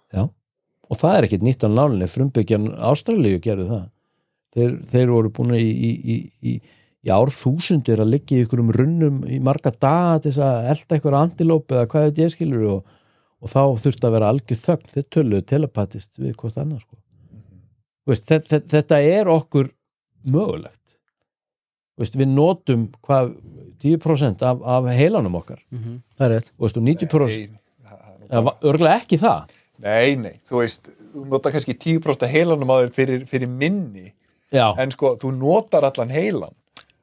og 0.92 1.00
það 1.00 1.18
er 1.18 1.28
ekkit 1.28 1.46
nýtt 1.48 1.64
á 1.64 1.70
nálinni. 1.72 2.10
Frumbyggjan 2.12 2.70
Ástralíu 2.92 3.40
gerðu 3.44 3.68
það. 3.70 3.84
Þeir, 4.52 4.72
þeir 4.92 5.12
voru 5.14 5.32
búin 5.32 5.54
í, 5.56 5.64
í, 5.64 5.92
í, 5.92 6.16
í, 6.52 6.56
í 7.08 7.14
ár 7.16 7.32
þúsundir 7.32 8.02
að 8.04 8.12
liggja 8.18 8.42
í 8.42 8.46
ykkurum 8.46 8.74
runnum 8.76 9.22
í 9.24 9.40
marga 9.44 9.72
daga 9.72 10.18
til 10.20 10.34
þess 10.34 10.44
að 10.44 10.68
elda 10.74 11.00
ykkur 11.00 11.18
antilóp 11.22 11.72
eða 11.72 11.86
hvað 11.94 12.10
þetta 12.10 12.26
ég 12.26 12.34
skilur 12.36 12.66
og, 12.74 12.98
og 13.40 13.54
þá 13.54 13.62
þurfti 13.86 14.10
að 14.10 14.18
vera 14.18 14.34
algjör 14.34 14.62
þögn. 14.66 14.92
Þeir 14.98 15.08
töluðu 15.16 15.48
telepatist 15.54 16.20
við 16.20 16.36
hvort 16.42 16.60
annað 16.60 16.84
sko. 16.84 17.00
Veist, 18.12 18.28
þetta, 18.28 18.48
þetta, 18.52 18.72
þetta 18.76 19.02
er 19.16 19.32
okkur 19.32 19.72
mögulegt 20.28 20.81
Veist, 22.02 22.16
við 22.18 22.32
notum 22.34 22.88
hvað 23.06 23.36
10% 23.84 24.42
af, 24.46 24.62
af 24.76 24.88
heilanum 24.98 25.36
okkar. 25.38 25.60
Mhm. 25.74 26.00
Það 26.18 26.26
er 26.28 26.34
rétt. 26.38 26.52
Og 26.58 26.66
veist, 26.68 26.78
og 26.78 26.84
90% 26.88 27.28
Nei, 27.28 27.60
það- 27.86 28.00
það 28.02 28.32
er 28.32 28.42
nú 28.42 28.44
bara- 28.48 28.72
örgulega 28.72 29.02
ekki 29.04 29.20
það? 29.22 29.52
Nei, 29.82 30.16
nei, 30.16 30.34
þú 30.50 30.58
veist 30.62 30.90
þú 31.12 31.26
notar 31.28 31.52
kannski 31.52 31.74
10% 31.78 32.24
af 32.24 32.30
heilanum 32.32 32.70
á 32.72 32.76
þér 32.82 32.92
fyrir, 32.96 33.26
fyrir 33.28 33.50
minni, 33.50 34.12
Já, 34.52 34.74
en 34.78 34.92
sko 34.92 35.16
þú 35.18 35.32
notar 35.38 35.84
allan 35.84 36.10
heilan. 36.10 36.54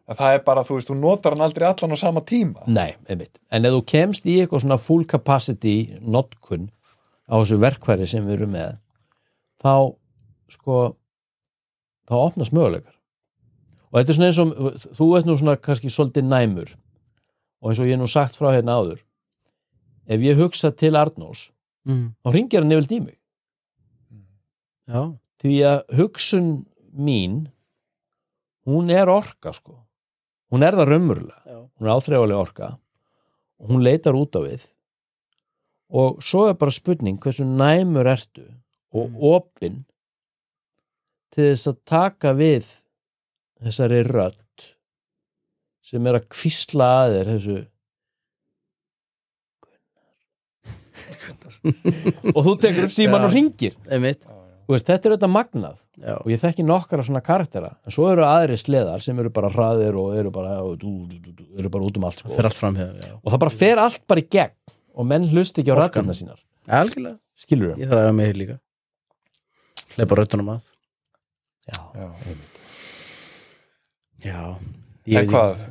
En 0.08 0.16
það 0.16 0.34
er 0.34 0.42
bara, 0.44 0.62
þú 0.64 0.76
veist, 0.78 0.88
þú 0.88 0.96
notar 1.00 1.34
hann 1.36 1.42
aldrei 1.44 1.66
allan 1.68 1.92
á 1.92 1.98
sama 1.98 2.20
tíma. 2.20 2.66
Nei, 2.66 2.94
einmitt. 3.08 3.38
En 3.52 3.64
ef 3.66 3.72
þú 3.72 3.82
kemst 3.84 4.24
í 4.24 4.38
eitthvað 4.40 4.62
svona 4.64 4.78
full 4.80 5.04
capacity 5.04 5.98
notkun 6.00 6.70
á 7.28 7.34
þessu 7.36 7.58
verkfæri 7.60 8.06
sem 8.08 8.24
við 8.24 8.38
erum 8.40 8.52
með 8.52 8.78
þá 9.62 9.94
sko 10.48 10.94
þá 12.08 12.14
opnast 12.14 12.52
möguleikar 12.56 12.94
og 13.92 13.98
þetta 13.98 14.10
er 14.12 14.16
svona 14.16 14.28
eins 14.28 14.38
og 14.38 14.96
þú 14.98 15.06
ert 15.18 15.26
nú 15.26 15.36
svona 15.38 15.56
kannski 15.56 15.88
svolítið 15.92 16.24
næmur. 16.28 16.74
Og 17.62 17.70
eins 17.72 17.80
og 17.80 17.86
ég 17.86 17.96
hef 17.96 18.00
nú 18.02 18.08
sagt 18.10 18.36
frá 18.38 18.52
hérna 18.54 18.76
áður 18.78 19.00
ef 20.08 20.20
ég 20.20 20.36
hugsa 20.40 20.70
til 20.76 20.92
Arnós 20.96 21.50
Mhm. 21.84 22.14
þá 22.24 22.32
ringir 22.34 22.60
hann 22.62 22.72
yfir 22.72 22.92
í 22.96 23.00
mig. 23.04 23.18
Já, 24.88 25.18
því 25.42 25.54
að 25.68 25.78
hugsun 25.98 26.66
mín 26.96 27.46
hún 28.66 28.90
er 28.90 29.08
orka 29.08 29.52
sko. 29.52 29.78
Hún 30.52 30.62
er 30.64 30.72
það 30.76 30.88
raumurlega 30.88 31.42
já. 31.46 31.58
Hún 31.78 31.86
er 31.88 31.92
áþreifalega 31.94 32.40
orka. 32.40 32.78
Og 33.60 33.68
hún 33.70 33.82
leitar 33.84 34.14
út 34.16 34.32
á 34.36 34.40
við. 34.44 34.64
Og 35.90 36.18
svo 36.24 36.48
er 36.48 36.54
bara 36.54 36.70
spurning 36.70 37.18
hversu 37.20 37.44
næmur 37.44 38.04
ertu 38.06 38.44
og 38.92 39.10
Mm. 39.10 39.16
opinn 39.20 39.84
til 41.30 41.52
þess 41.52 41.66
að 41.72 41.78
taka 41.84 42.32
við 42.34 42.64
þessari 43.64 44.04
rödd 44.06 44.68
sem 45.88 46.06
er 46.06 46.18
að 46.18 46.28
kvísla 46.34 46.88
að 47.02 47.16
þér 47.16 47.34
þessu 47.34 47.58
Gunnar. 51.28 51.54
Og 52.34 52.40
þú 52.44 52.52
tekur 52.62 52.86
upp 52.88 52.94
síman 52.94 53.26
og 53.26 53.32
ringir 53.32 53.74
veist, 53.88 54.86
þetta 54.88 55.08
er 55.08 55.14
auðvitað 55.14 55.32
magnað 55.34 55.76
Já, 55.98 56.14
og 56.14 56.28
ég 56.30 56.38
þekki 56.38 56.62
nokkara 56.62 57.04
svona 57.04 57.22
karaktera 57.24 57.72
en 57.82 57.94
svo 57.94 58.06
eru 58.12 58.22
aðri 58.22 58.58
sleðar 58.60 59.02
sem 59.02 59.18
eru 59.18 59.32
bara 59.34 59.50
hraðir 59.50 59.96
og 59.98 60.12
eru 60.14 60.30
bara, 60.34 60.58
og, 60.62 60.76
dú, 60.78 60.92
dú, 61.10 61.18
dú, 61.18 61.32
dú, 61.34 61.46
eru 61.58 61.72
bara 61.74 61.88
út 61.88 61.98
um 61.98 62.06
allt 62.06 62.22
sko. 62.22 62.30
fer 62.36 62.46
allt 62.46 62.60
fram 62.60 62.78
hér 62.78 62.92
Já, 63.02 63.14
og 63.16 63.32
það 63.32 63.42
bara 63.44 63.56
fer 63.56 63.82
allt 63.82 64.04
bara 64.10 64.22
í 64.22 64.28
gegn 64.36 64.54
og 64.98 65.08
menn 65.10 65.26
hlust 65.30 65.58
ekki 65.60 65.74
á 65.74 65.78
rættarna 65.78 66.14
sínar. 66.16 66.38
Algjörlega. 66.66 67.18
Skilur 67.38 67.74
þau? 67.74 67.80
Ég 67.82 67.90
þarf 67.90 68.00
að 68.00 68.08
hafa 68.08 68.16
mig 68.18 68.30
hér 68.30 68.40
líka. 68.40 68.56
Hleypa 69.94 70.18
röttunum 70.18 70.54
að. 70.56 70.70
Já, 71.68 71.82
Já. 71.94 72.08
Já. 74.24 74.42
En 75.08 75.28
hvað, 75.30 75.64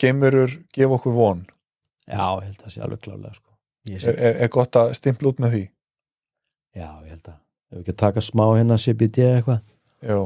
gemurur 0.00 0.56
gefa 0.74 0.96
okkur 0.96 1.16
von? 1.16 1.44
Já, 2.06 2.24
ég 2.40 2.48
held 2.48 2.58
að 2.58 2.64
það 2.64 2.74
sé 2.74 2.84
alveg 2.86 3.02
klálega 3.04 3.34
sko. 3.36 3.48
Ég 3.90 4.04
er, 4.04 4.18
er, 4.18 4.36
er 4.44 4.52
gott 4.52 4.76
að 4.76 4.92
stimpla 4.98 5.32
út 5.32 5.40
með 5.42 5.56
því? 5.56 5.64
Já, 6.76 6.88
ég 7.04 7.10
held 7.14 7.32
að 7.32 7.38
ef 7.70 7.74
við 7.76 7.82
ekki 7.84 7.94
að 7.94 8.02
taka 8.04 8.22
smá 8.24 8.44
hérna 8.50 8.78
CBD 8.80 9.26
eitthvað. 9.30 9.60
Já. 10.00 10.20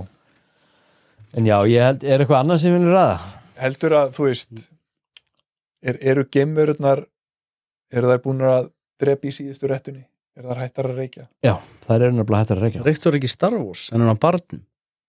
en 1.35 1.49
já, 1.49 1.57
ég 1.67 1.89
held, 1.89 2.05
er 2.07 2.23
eitthvað 2.23 2.45
annað 2.45 2.61
sem 2.63 2.73
við 2.73 2.79
viljum 2.79 2.95
ræða? 2.95 3.17
heldur 3.61 3.97
að, 3.99 4.15
þú 4.17 4.27
veist 4.29 4.65
er, 5.85 5.99
eru 6.01 6.25
gemururnar 6.33 7.05
eru 7.95 8.11
þær 8.11 8.23
búin 8.25 8.45
að 8.49 8.71
drepa 9.01 9.31
í 9.31 9.35
síðustu 9.35 9.71
réttunni? 9.71 10.05
Eru 10.35 10.51
þær 10.51 10.63
hættar 10.65 10.89
að 10.91 11.01
reykja? 11.03 11.27
Já, 11.45 11.55
það 11.85 11.97
eru 11.97 12.15
nefnilega 12.17 12.41
hættar 12.43 12.61
að 12.61 12.67
reykja. 12.67 12.87
Reyktur 12.89 13.19
ekki 13.19 13.31
Star 13.31 13.55
Wars? 13.59 13.85
En 13.95 14.03
hann 14.03 14.21
barnum 14.21 14.65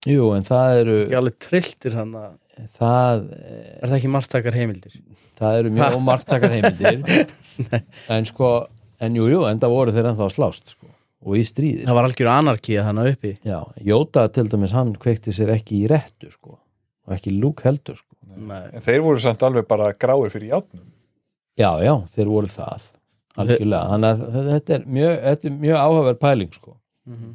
Jú, 0.06 0.26
en 0.38 0.44
það 0.46 0.80
eru 0.82 0.96
Ég 1.10 1.16
alveg 1.20 1.38
trilltir 1.42 1.96
hann 1.98 2.12
að 2.20 2.34
það, 2.78 3.24
Er 3.82 3.88
það 3.90 3.96
ekki 4.00 4.12
margtakar 4.14 4.58
heimildir? 4.60 4.98
það 5.40 5.58
eru 5.60 5.72
mjög 5.76 5.96
ómarktakar 6.00 6.54
heimildir 6.54 7.28
en 8.16 8.28
sko, 8.30 8.50
en 9.04 9.16
jú, 9.18 9.26
jú, 9.32 9.42
en 9.50 9.60
það 9.60 9.74
voru 9.76 9.96
þeir 9.96 10.10
ennþá 10.12 10.28
slást 10.32 10.76
sko, 10.76 10.88
og 11.26 11.36
í 11.40 11.44
stríði 11.48 11.84
Það 11.88 11.98
var 12.00 12.08
algjör 12.10 12.30
anarkía 12.32 12.86
þannig 12.88 13.10
uppi 13.16 13.34
Já, 13.48 13.60
Jóta 13.90 14.28
til 14.36 14.48
dæmis 14.52 14.74
hann 14.76 14.94
kveikti 15.02 15.34
sér 15.36 15.52
ekki 15.58 15.82
í 15.84 15.90
réttu 15.92 16.32
sko. 16.32 16.58
og 17.06 17.14
ekki 17.18 17.36
lúk 17.38 17.62
heldur 17.68 17.98
sko. 18.00 18.12
Nei. 18.36 18.64
en 18.74 18.82
þeir 18.84 19.02
voru 19.06 19.22
samt 19.24 19.44
alveg 19.48 19.68
bara 19.70 19.92
gráir 19.94 20.32
fyrir 20.34 20.50
játnum 20.56 20.82
já, 21.56 21.70
já, 21.86 21.94
þeir 22.16 22.28
voru 22.32 22.50
það 22.52 22.88
algjörlega, 23.36 23.84
þannig 23.92 24.10
að 24.26 24.50
þetta 24.54 24.74
er 24.76 24.84
mjög, 24.96 25.14
þetta 25.28 25.48
er 25.50 25.54
mjög 25.60 25.78
áhugaverð 25.84 26.20
pæling 26.24 26.52
sko. 26.56 26.74
Mhm. 27.08 27.34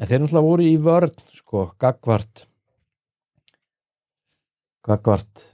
En 0.00 0.08
þeir 0.08 0.22
náttúrulega 0.22 0.48
voru 0.48 0.66
í 0.66 0.76
vörn 0.80 1.14
sko, 1.36 1.66
gagvart 1.80 2.46
gagvart 4.86 5.46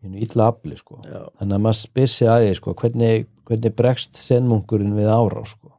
illa 0.00 0.48
afli 0.48 0.78
sko. 0.78 1.00
Já, 1.04 1.26
þannig 1.40 1.56
að 1.56 1.64
maður 1.66 1.78
spyr 1.80 2.08
sig 2.08 2.30
að 2.30 2.44
því 2.44 2.52
sko, 2.56 2.74
hvernig, 2.80 3.26
hvernig 3.48 3.74
bregst 3.76 4.20
senmunkurinn 4.20 4.96
við 4.96 5.10
ára 5.12 5.42
sko. 5.48 5.74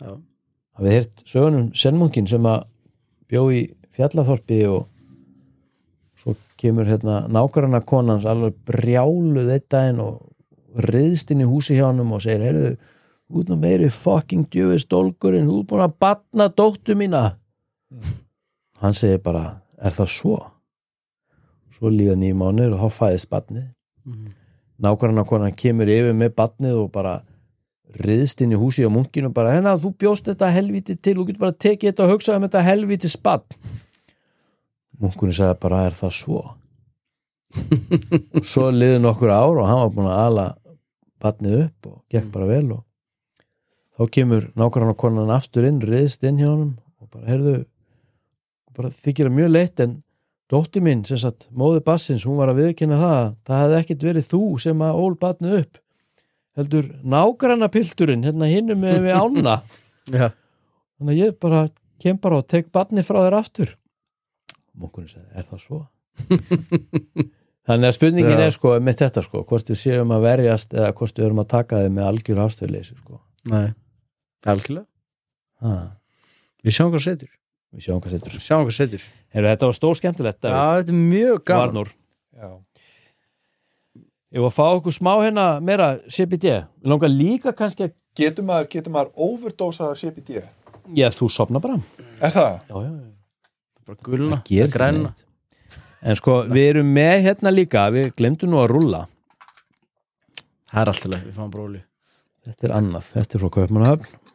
já, 0.00 0.12
hafið 0.76 0.92
heyrt 0.92 1.24
sögunum 1.24 1.70
senmunkin 1.74 2.28
sem 2.28 2.46
að 2.46 2.66
bjó 3.30 3.46
í 3.50 3.62
fjallaþorpi 3.96 4.60
og 4.68 4.84
svo 6.20 6.36
kemur 6.60 6.88
hérna 6.88 7.22
nákvæmna 7.32 7.80
konans 7.88 8.26
alveg 8.28 8.58
brjáluð 8.68 9.54
eitt 9.54 9.70
daginn 9.72 10.02
og 10.04 10.84
riðst 10.86 11.32
inn 11.32 11.42
í 11.42 11.48
húsi 11.48 11.78
hjá 11.78 11.88
honum 11.88 12.12
og 12.12 12.22
segir, 12.22 12.44
heyrðu, 12.44 12.76
út 13.30 13.50
og 13.50 13.58
meiri 13.58 13.88
fucking 13.90 14.46
djöfis 14.52 14.84
dólgurinn, 14.90 15.48
þú 15.48 15.60
er 15.60 15.66
búin 15.70 15.84
að 15.86 15.94
batna 16.00 16.48
dóttu 16.48 16.94
mína. 16.98 17.22
Hann 18.82 18.94
segir 18.94 19.18
bara, 19.24 19.60
er 19.82 19.90
það 19.96 20.10
svo? 20.12 20.36
Svo 21.76 21.90
líða 21.90 22.14
nýjum 22.16 22.38
mánuður 22.40 22.76
og 22.76 22.84
þá 22.86 22.98
fæðist 23.00 23.28
batnið 23.32 23.64
Mhm. 24.06 24.26
nákvæmna 24.82 25.24
konan 25.26 25.52
kemur 25.56 25.88
yfir 25.88 26.12
með 26.14 26.34
batnið 26.36 26.76
og 26.84 26.92
bara 26.92 27.22
riðst 27.96 28.40
inn 28.44 28.52
í 28.52 28.56
húsi 28.60 28.84
á 28.86 28.90
munkinu 28.92 29.26
og 29.30 29.34
bara, 29.34 29.50
hérna, 29.54 29.72
þú 29.76 29.90
bjóst 29.96 30.24
þetta 30.28 30.50
helvíti 30.52 30.94
til, 31.00 31.14
þú 31.16 31.26
getur 31.26 31.38
bara 31.40 31.52
tekið 31.52 31.90
þetta 31.92 32.04
og 32.04 32.10
hugsað 32.14 32.36
um 32.36 32.42
þetta 32.46 32.62
helvíti 32.62 33.08
spatt 33.08 33.56
munkunni 35.00 35.32
sagði 35.34 35.58
bara, 35.60 35.86
er 35.86 35.90
það 35.96 36.12
svo? 36.12 36.38
Og 38.36 38.44
svo 38.52 38.70
liði 38.70 39.00
nokkur 39.02 39.30
ár 39.32 39.58
og 39.60 39.66
hann 39.68 39.80
var 39.82 39.90
búin 39.96 40.08
að 40.12 40.22
ala 40.26 40.46
batnið 41.22 41.58
upp 41.64 41.86
og 41.90 41.98
gekk 42.12 42.30
bara 42.32 42.46
vel 42.50 42.72
og 42.76 42.82
þá 43.96 44.10
kemur 44.12 44.50
nákvæmna 44.58 44.96
konan 44.98 45.32
aftur 45.32 45.66
inn, 45.68 45.80
riðst 45.80 46.26
inn 46.28 46.40
hjá 46.40 46.50
honum 46.50 46.74
og 47.00 47.08
bara, 47.12 47.24
heyrðu 47.30 47.54
bara 48.76 48.92
þykir 48.92 49.30
það 49.30 49.38
mjög 49.38 49.54
leitt 49.54 49.82
en 49.84 49.96
dóttir 50.52 50.84
mín, 50.84 51.02
sem 51.08 51.18
sagt, 51.18 51.48
móði 51.50 51.82
bassins 51.86 52.26
hún 52.28 52.38
var 52.38 52.52
að 52.52 52.60
viðkynna 52.62 52.98
það, 53.00 53.32
það 53.48 53.62
hefði 53.64 53.78
ekkit 53.80 54.06
verið 54.06 54.28
þú 54.30 54.42
sem 54.62 54.84
að 54.86 55.00
ól 55.02 55.16
batnið 55.22 55.56
upp 55.62 55.80
heldur 56.56 56.92
nágranna 57.04 57.70
pilturinn 57.72 58.24
hérna 58.26 58.50
hinnum 58.50 58.84
með 58.84 59.08
við 59.08 59.16
ána 59.16 59.56
já, 60.12 60.30
þannig 60.96 61.12
að 61.12 61.22
ég 61.22 61.40
bara 61.42 61.64
kem 62.02 62.20
bara 62.20 62.40
og 62.42 62.48
tek 62.50 62.70
batnið 62.74 63.08
frá 63.08 63.20
þér 63.24 63.38
aftur 63.40 63.74
munkunni 64.76 65.08
sagði, 65.08 65.30
er 65.32 65.48
það 65.48 65.64
svo? 65.64 65.80
þannig 67.66 67.88
að 67.88 67.96
spurningin 67.96 68.38
Já. 68.38 68.44
er 68.46 68.54
sko 68.54 68.76
með 68.80 69.00
þetta 69.02 69.24
sko, 69.24 69.42
hvort 69.48 69.72
við 69.72 69.80
séum 69.80 70.12
að 70.14 70.28
verjast 70.28 70.76
eða 70.76 70.92
hvort 70.96 71.18
við 71.18 71.26
erum 71.26 71.42
að 71.42 71.50
taka 71.52 71.82
þið 71.82 71.96
með 71.96 72.08
algjör 72.10 72.42
afstöðleysi 72.44 72.96
sko. 72.96 73.20
nei 73.50 73.72
Algjörlega, 74.46 74.86
ha, 75.64 75.72
við 76.64 76.76
sjáum 76.76 76.92
hvað 76.94 77.04
setur. 77.06 77.30
Við 77.76 77.86
sjáum 77.86 78.00
hvað 78.04 78.14
setur. 78.16 78.36
Sjáum 78.46 78.64
hvað 78.68 78.76
setur. 78.78 79.06
Heru, 79.34 79.48
þetta 79.50 79.68
var 79.70 79.76
stór 79.76 79.98
skemmtilegt 79.98 80.40
Davíð. 80.44 80.58
þetta 80.80 80.94
er 80.94 81.00
mjög 81.00 81.42
gaman. 81.50 81.90
Ég 84.36 84.42
var 84.42 84.50
að 84.50 84.56
fá 84.56 84.64
okkur 84.76 84.92
smá 84.94 85.12
hérna 85.22 85.44
meira 85.64 85.88
CBD, 86.12 86.50
við 86.82 86.90
langar 86.92 87.12
líka 87.12 87.52
kannski 87.56 87.86
að 87.86 87.92
getur 88.18 88.44
maður, 88.48 88.68
getur 88.74 88.92
maður 88.92 89.12
overdosað 89.26 89.92
af 89.94 90.00
CBD 90.00 90.40
já, 90.96 91.08
þú 91.14 91.28
sopna 91.32 91.60
bara. 91.62 91.78
Er 92.20 92.34
það? 92.34 92.58
já, 92.68 92.76
já, 92.82 92.90
Bara 93.86 93.98
gulna, 94.02 94.40
græna. 94.74 95.12
en 96.02 96.16
sko 96.18 96.40
við 96.50 96.68
erum 96.72 96.88
með 96.96 97.20
hérna 97.28 97.52
líka. 97.54 97.86
Við 97.94 98.12
glemdum 98.18 98.50
nú 98.50 98.58
að 98.64 98.72
rúlla. 98.74 99.02
Það 100.66 100.80
er 100.82 100.90
alltaf 100.92 101.10
leið, 101.12 101.26
við 101.28 101.36
fáum 101.38 101.50
bróli 101.54 101.82
þetta 102.46 102.66
er 102.68 102.72
annað, 102.76 103.06
þetta 103.14 103.36
er 103.36 103.42
frá 103.42 103.50
Kaupmannahöfn 103.56 104.25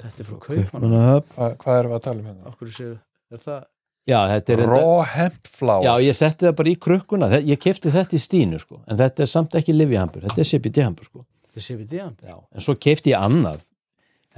Þetta 0.00 0.22
er 0.22 0.28
frá 0.28 0.38
Kaupmann 0.40 0.70
Kaupmannahöfn, 0.70 1.34
Hva, 1.36 1.50
hvað 1.60 1.78
erum 1.80 1.92
við 1.92 1.98
að 1.98 2.04
tala 2.06 2.20
um 2.22 2.28
hérna? 2.30 2.52
Okkur 2.52 2.72
séu, 2.76 2.92
er 3.30 3.42
það 3.44 3.60
já 4.10 4.18
þetta 4.32 4.54
er 4.54 4.62
raw 4.66 5.02
hemp 5.06 5.50
flour. 5.58 5.84
Já 5.86 5.92
ég 6.02 6.16
setti 6.18 6.46
það 6.46 6.54
bara 6.58 6.70
í 6.70 6.76
krukkuna. 6.86 7.28
Ég 7.46 7.60
kefti 7.62 7.92
þetta 7.94 8.16
í 8.16 8.22
stínu 8.22 8.60
sko. 8.62 8.80
En 8.90 8.98
þetta 8.98 9.22
er 9.22 9.30
samt 9.30 9.58
ekki 9.60 9.74
livihambur, 9.76 10.24
þetta 10.26 10.42
er 10.42 10.48
CBD 10.48 10.86
hambur 10.86 11.06
sko. 11.06 11.26
Þetta 11.46 11.60
er 11.60 11.66
CBD 11.66 12.00
já. 12.00 12.38
en 12.38 12.64
svo 12.64 12.74
kefti 12.78 13.12
ég 13.12 13.20
annað. 13.20 13.66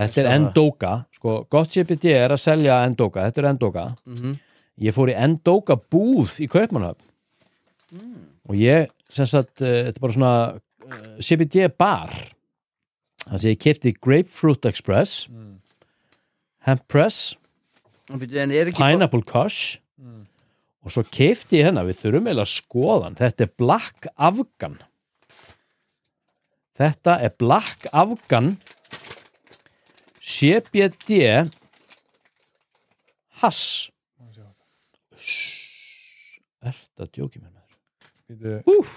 Þetta 0.01 0.23
er 0.23 0.31
Endoka 0.33 0.93
sko, 1.15 1.37
gott 1.53 1.73
CBD 1.73 2.17
er 2.17 2.33
að 2.33 2.41
selja 2.41 2.83
Endoka 2.87 3.27
þetta 3.29 3.43
er 3.43 3.49
Endoka 3.51 3.85
mm 3.93 4.15
-hmm. 4.17 4.37
ég 4.81 4.95
fór 4.97 5.13
í 5.13 5.17
Endoka 5.17 5.77
búð 5.77 6.41
í 6.41 6.49
Kaupmannahöfn. 6.49 7.09
Og 8.49 8.57
ég 8.57 8.89
sem 9.13 9.29
sagt, 9.29 9.61
uh, 9.61 9.69
þetta 9.87 9.99
er 9.99 10.05
bara 10.05 10.17
svona 10.17 10.35
uh, 10.57 11.19
CBD 11.21 11.69
bar. 11.79 12.13
Þannig 13.27 13.45
að 13.45 13.51
ég 13.51 13.61
kefti 13.63 13.95
Grapefruit 14.03 14.67
Express. 14.67 15.29
Mm. 15.31 15.52
Hemp 16.67 16.85
Press, 16.89 17.35
Pineapple 18.09 19.23
Kush 19.27 19.79
Mm. 20.03 20.27
og 20.85 20.91
svo 20.91 21.03
kefti 21.07 21.61
ég 21.61 21.69
hennar 21.69 21.85
við 21.87 21.99
þurfum 22.01 22.27
eiginlega 22.27 22.43
að 22.43 22.55
skoða 22.57 23.03
hann. 23.05 23.15
Þetta 23.21 23.45
er 23.45 23.51
Black 23.61 24.07
Afghan 24.19 24.79
þetta 26.79 27.15
er 27.23 27.35
Black 27.39 27.87
Afghan 27.93 28.57
CBD 30.23 31.21
Hass. 33.43 33.91
Er 36.63 36.75
þetta 36.75 37.07
djóki 37.15 37.41
með 37.43 37.51
mér? 37.53 38.63
Úf 38.71 38.93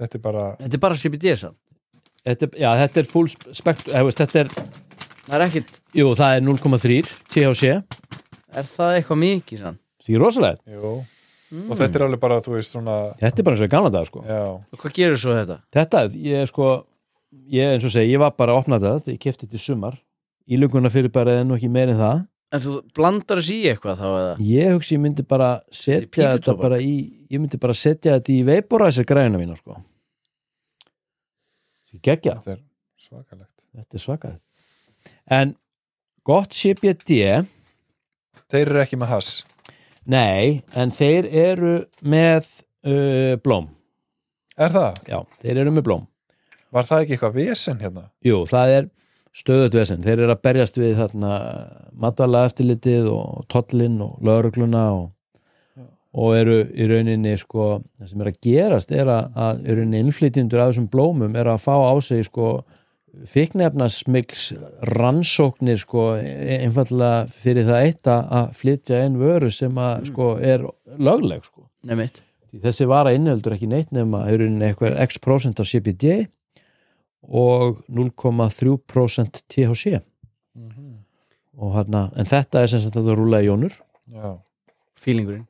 þetta 0.00 0.16
er 0.18 0.22
bara 0.24 0.44
Þetta 0.60 0.74
er 0.78 0.82
bara 0.84 0.96
CBD 1.00 1.32
er- 2.48 2.58
já, 2.58 2.70
þetta 2.82 2.98
er 3.02 3.08
full 3.08 3.28
spektrum 3.54 4.10
þetta 4.20 4.40
er, 4.44 4.48
Það 5.26 5.36
er 5.36 5.44
ekkit, 5.48 5.70
jú, 5.98 6.10
það 6.14 6.36
er 6.36 6.44
0,3 6.46 6.96
THC, 7.34 7.70
er 8.56 8.68
það 8.70 8.98
eitthvað 9.00 9.18
mikið 9.22 9.62
sann? 9.64 9.78
Því 10.06 10.20
rosalega 10.22 10.76
jú. 10.76 10.92
og 11.66 11.72
þetta 11.80 11.98
er 11.98 12.04
alveg 12.06 12.22
bara, 12.22 12.36
þú 12.44 12.54
veist, 12.54 12.76
svona 12.76 12.94
þetta 13.18 13.42
er 13.42 13.48
bara 13.48 13.56
eins 13.56 13.64
og 13.64 13.66
í 13.66 13.72
gamla 13.72 13.90
dag, 13.96 14.06
sko. 14.06 14.22
Já, 14.22 14.38
Og 14.54 14.78
hvað 14.82 14.94
gerur 15.00 15.18
svo 15.22 15.34
þetta? 15.34 15.56
þetta, 15.74 16.04
ég 16.28 16.44
er 16.44 16.50
sko 16.52 16.68
ég 17.56 17.74
eins 17.74 17.88
og 17.88 17.94
segi, 17.96 18.14
ég 18.14 18.22
var 18.22 18.36
bara 18.38 18.54
að 18.54 18.62
opna 18.62 18.78
þetta 18.82 19.16
ég 19.16 19.20
kefti 19.26 19.48
þetta 19.48 19.58
í 19.58 19.64
sumar, 19.66 19.98
íluguna 20.46 20.94
fyrir 20.94 21.10
bara 21.18 21.40
en 21.40 21.52
ekki 21.58 21.72
meir 21.74 21.90
en 21.90 22.00
það. 22.04 22.24
En 22.54 22.62
þú 22.62 22.76
blandar 22.94 23.42
þessi 23.42 23.58
í 23.58 23.68
eitthvað 23.72 23.98
þá 23.98 24.06
eða? 24.12 24.32
ég 24.46 24.72
hugsi, 24.76 24.94
ég 24.94 25.02
myndi 25.02 25.26
bara 25.26 25.50
setja 25.74 26.30
þetta 26.36 26.54
bara 26.62 26.78
í, 26.78 26.94
ég 27.26 27.42
myndi 27.42 27.58
bara 27.58 27.74
setja 27.74 28.14
þetta 28.20 28.30
í 28.36 28.40
veiporæsir 28.46 29.08
græna 29.10 29.42
mína, 29.42 29.58
sko 29.58 29.80
geggja. 32.02 32.36
Þetta 32.44 32.52
er 32.56 32.62
svakalegt. 33.00 33.52
Þetta 33.76 33.96
er 33.96 34.02
svakað 34.02 34.34
en 35.30 35.54
gott 36.26 36.54
CBD 36.54 37.18
þeir 38.50 38.68
eru 38.68 38.82
ekki 38.82 38.98
með 39.00 39.12
hass 39.14 39.30
nei, 40.06 40.62
en 40.78 40.92
þeir 40.94 41.26
eru 41.26 41.78
með 42.02 42.46
uh, 42.86 43.34
blóm 43.42 43.72
er 44.56 44.74
það? 44.74 45.00
já, 45.10 45.18
þeir 45.42 45.64
eru 45.64 45.74
með 45.74 45.88
blóm 45.88 46.06
var 46.74 46.86
það 46.86 47.02
ekki 47.02 47.16
eitthvað 47.16 47.40
vesen 47.40 47.82
hérna? 47.82 48.06
jú, 48.26 48.44
það 48.48 48.76
er 48.76 48.88
stöðut 49.36 49.76
vesen 49.76 50.06
þeir 50.06 50.22
eru 50.22 50.36
að 50.36 50.44
berjast 50.46 50.80
við 50.80 50.96
þarna 51.02 51.34
matala 51.98 52.46
eftirlitið 52.48 53.10
og 53.10 53.44
tollinn 53.52 53.98
og 54.04 54.16
lögregluna 54.24 54.86
og, 54.94 55.10
og 56.16 56.38
eru 56.38 56.62
í 56.70 56.86
rauninni 56.88 57.34
sko, 57.40 57.82
það 57.98 58.12
sem 58.12 58.22
er 58.24 58.30
að 58.30 58.40
gerast 58.46 58.94
er 58.94 59.10
að, 59.10 59.30
að 59.34 59.62
í 59.66 59.76
rauninni 59.76 60.02
innflytjendur 60.06 60.62
af 60.62 60.72
þessum 60.72 60.90
blómum 60.92 61.36
er 61.36 61.50
að 61.50 61.62
fá 61.66 61.74
á 61.74 61.94
sig 62.04 62.24
sko 62.30 62.60
fiknefnasmikls 63.32 64.52
rannsóknir 64.92 65.80
sko 65.80 66.06
e- 66.20 66.60
einfallega 66.62 67.26
fyrir 67.32 67.66
það 67.68 67.88
eitt 67.88 68.10
að 68.12 68.32
að 68.38 68.48
flytja 68.60 69.02
einn 69.04 69.18
vöru 69.20 69.50
sem 69.50 69.78
að 69.80 70.08
sko 70.10 70.30
er 70.38 70.64
lögleg 70.98 71.44
sko. 71.44 71.66
Því 72.50 72.62
þessi 72.62 72.88
vara 72.88 73.12
innheldur 73.16 73.56
ekki 73.56 73.68
neitt 73.70 73.92
nema 73.94 74.24
í 74.30 74.36
rauninni 74.38 74.68
eitthvað 74.68 74.98
x 75.06 75.18
prósent 75.22 75.60
af 75.60 75.68
CBD 75.70 76.26
og 77.26 77.82
0,3% 77.90 79.42
THC 79.50 79.98
og 81.56 81.72
hérna, 81.74 82.10
en 82.16 82.28
þetta 82.28 82.62
er 82.62 82.70
sem 82.70 82.82
sagt 82.84 82.98
að 83.00 83.08
það 83.10 83.18
rúla 83.18 83.40
í 83.40 83.46
jónur. 83.48 83.76
Já, 84.12 84.36
Fílingurinn. 85.00 85.46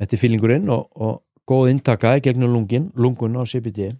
Þetta 0.00 0.16
er 0.16 0.20
fílingurinn 0.20 0.70
og, 0.72 0.86
og 0.96 1.20
góð 1.48 1.74
inntaka 1.74 2.14
í 2.16 2.22
gegnum 2.24 2.52
lungin, 2.54 2.90
lungun 2.96 3.36
á 3.36 3.44
CBD 3.44 3.92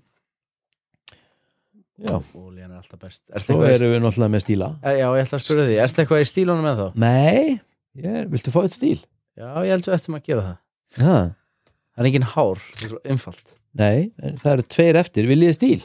já, 2.00 2.14
Ólíðan 2.34 2.70
er 2.72 2.78
alltaf 2.80 3.00
best. 3.02 3.22
Er 3.34 3.44
svo 3.44 3.58
erum 3.66 3.92
við 3.94 4.00
náttúrulega 4.04 4.32
með 4.34 4.44
stíla. 4.44 4.68
Eh, 4.82 4.96
Já, 5.00 5.06
ég 5.16 5.24
ætla 5.26 5.38
að 5.38 5.44
spyrja 5.44 5.66
því, 5.68 5.76
er 5.82 5.90
þetta 5.92 6.02
eitthvað 6.04 6.24
í 6.24 6.28
stílunum 6.30 6.64
með 6.66 6.80
þá? 6.80 6.86
nei, 7.04 7.60
ég, 8.00 8.28
viltu 8.32 8.50
fá 8.54 8.60
eitt 8.64 8.76
stíl? 8.76 8.98
Já, 9.36 9.48
ég 9.64 9.70
held 9.74 9.86
við 9.88 9.96
eftir 9.98 10.14
að 10.16 10.24
gera 10.30 10.46
það. 10.48 10.58
Ha, 11.04 11.18
Það 11.90 12.04
er 12.04 12.08
engin 12.10 12.28
hár, 12.32 12.60
það 12.70 12.84
er 12.86 12.90
svo 12.94 13.00
einfalt. 13.12 13.44
Nei, 13.80 14.10
það 14.40 14.52
eru 14.54 14.62
tveir 14.74 14.96
eftir, 15.00 15.26
viljið 15.28 15.54
stíl? 15.58 15.82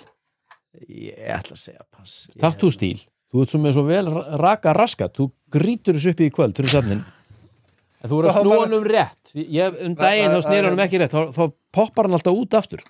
Ég 0.87 1.19
ætla 1.35 1.55
að 1.55 1.61
segja 1.61 1.83
pass. 1.91 2.15
Ég- 2.35 2.57
þú 2.61 2.69
stíl? 2.71 2.99
Þú 3.33 3.41
ert 3.43 3.51
svo 3.51 3.59
með 3.59 3.73
svo 3.75 3.83
vel 3.87 4.05
ra- 4.13 4.37
raka 4.39 4.73
raskat, 4.73 5.13
þú 5.17 5.29
grítur 5.51 5.97
þessu 5.97 6.13
upp 6.15 6.21
í 6.23 6.29
kvöld 6.31 6.55
fyrir 6.55 6.71
safnin 6.71 7.01
En 8.05 8.09
þú 8.11 8.19
verður 8.21 8.29
að 8.31 8.41
snúa 8.45 8.59
hann 8.61 8.73
um 8.77 8.83
rétt. 8.85 9.31
Ég, 9.33 9.77
um 9.81 9.95
daginn 9.97 10.29
þá 10.29 10.35
það- 10.37 10.45
snýr 10.45 10.63
hann 10.63 10.73
um 10.77 10.83
ekki 10.85 10.99
rétt. 11.01 11.11
Þá, 11.15 11.21
þá 11.33 11.53
poppar 11.73 12.05
hann 12.05 12.13
alltaf 12.13 12.37
út 12.37 12.53
aftur 12.59 12.83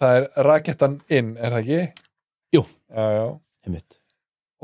það 0.00 0.16
er 0.18 0.26
rakettan 0.48 1.00
inn, 1.08 1.34
er 1.38 1.54
það 1.54 1.60
ekki? 1.64 2.06
Jú. 2.54 2.62
Einmitt. 3.64 4.00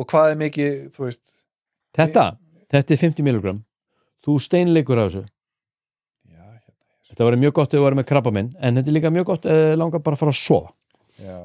og 0.01 0.07
hvað 0.11 0.31
er 0.33 0.39
mikið, 0.41 0.75
þú 0.95 1.05
veist 1.07 1.23
þetta, 1.97 2.25
þetta 2.73 2.95
er 2.95 3.01
50 3.01 3.25
mg 3.27 3.55
þú 4.25 4.35
steinleikur 4.45 5.01
á 5.01 5.05
þessu 5.09 5.23
já, 5.25 6.43
hérna, 6.45 6.75
þetta 7.11 7.27
var 7.29 7.37
mjög 7.41 7.55
gott 7.59 7.75
ef 7.75 7.79
þú 7.81 7.85
varum 7.87 8.01
með 8.03 8.09
krabba 8.13 8.33
minn 8.37 8.53
en 8.61 8.77
þetta 8.79 8.93
er 8.93 8.97
líka 8.99 9.11
mjög 9.15 9.27
gott 9.33 9.49
ef 9.49 9.59
þið 9.65 9.79
langar 9.81 10.05
bara 10.07 10.19
að 10.19 10.23
fara 10.23 10.35
að 10.35 10.41
sofa 10.41 11.25
já 11.25 11.39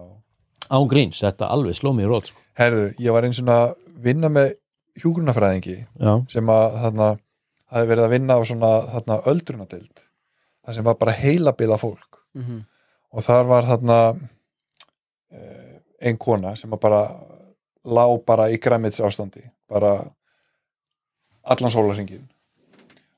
án 0.76 0.88
gríns, 0.90 1.20
þetta 1.22 1.50
alveg 1.54 1.76
sló 1.78 1.92
mig 1.94 2.06
í 2.08 2.10
rót 2.10 2.32
sko. 2.32 2.40
herðu, 2.60 2.86
ég 3.00 3.14
var 3.14 3.28
eins 3.28 3.40
og 3.44 3.50
að 3.54 3.76
vinna 4.06 4.30
með 4.34 4.54
hjúgrunafræðingi 5.02 5.76
já, 6.00 6.14
sem 6.32 6.50
að 6.50 6.78
þarna 6.86 7.10
hafi 7.76 7.90
verið 7.92 8.06
að 8.08 8.14
vinna 8.16 8.38
á 8.38 8.42
svona 8.48 8.72
þarna 8.94 9.18
öldrunadeild 9.32 10.00
það 10.66 10.78
sem 10.80 10.88
var 10.88 10.96
bara 11.02 11.18
heilabila 11.18 11.78
fólk 11.82 12.22
Mhm. 12.36 12.64
Og 13.16 13.24
þar 13.24 13.50
var 13.50 13.70
þarna 13.70 14.00
eh, 15.32 15.76
ein 16.04 16.20
kona 16.20 16.56
sem 16.60 16.72
bara 16.76 17.06
lá 17.86 18.06
bara 18.28 18.50
í 18.52 18.60
græmits 18.62 19.00
ástandi 19.00 19.46
bara 19.72 19.98
allan 21.46 21.72
sólarhingin 21.72 22.26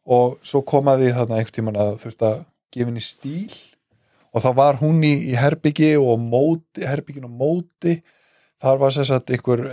og 0.07 0.37
svo 0.45 0.61
komaði 0.67 1.11
þarna 1.15 1.39
einhvern 1.39 1.55
tímann 1.55 1.81
að 1.81 1.97
þurft 2.03 2.23
að 2.23 2.37
gefa 2.71 2.89
henni 2.89 3.03
stíl. 3.03 3.57
Og 4.35 4.43
þá 4.43 4.49
var 4.57 4.79
hún 4.81 5.01
í, 5.07 5.13
í 5.31 5.35
herbyggi 5.39 5.95
og 5.97 6.19
móti, 6.21 6.85
herbyggin 6.85 7.27
og 7.27 7.33
móti. 7.33 7.97
Þar 8.61 8.81
var 8.81 8.93
sér 8.93 9.09
satt 9.09 9.31
einhver 9.33 9.63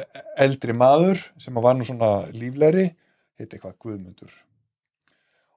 eldri 0.40 0.76
maður 0.76 1.20
sem 1.40 1.62
var 1.64 1.76
nú 1.76 1.86
svona 1.86 2.26
líflegri 2.32 2.90
heit 3.38 3.48
eitthvað 3.48 3.78
Guðmundur 3.80 4.34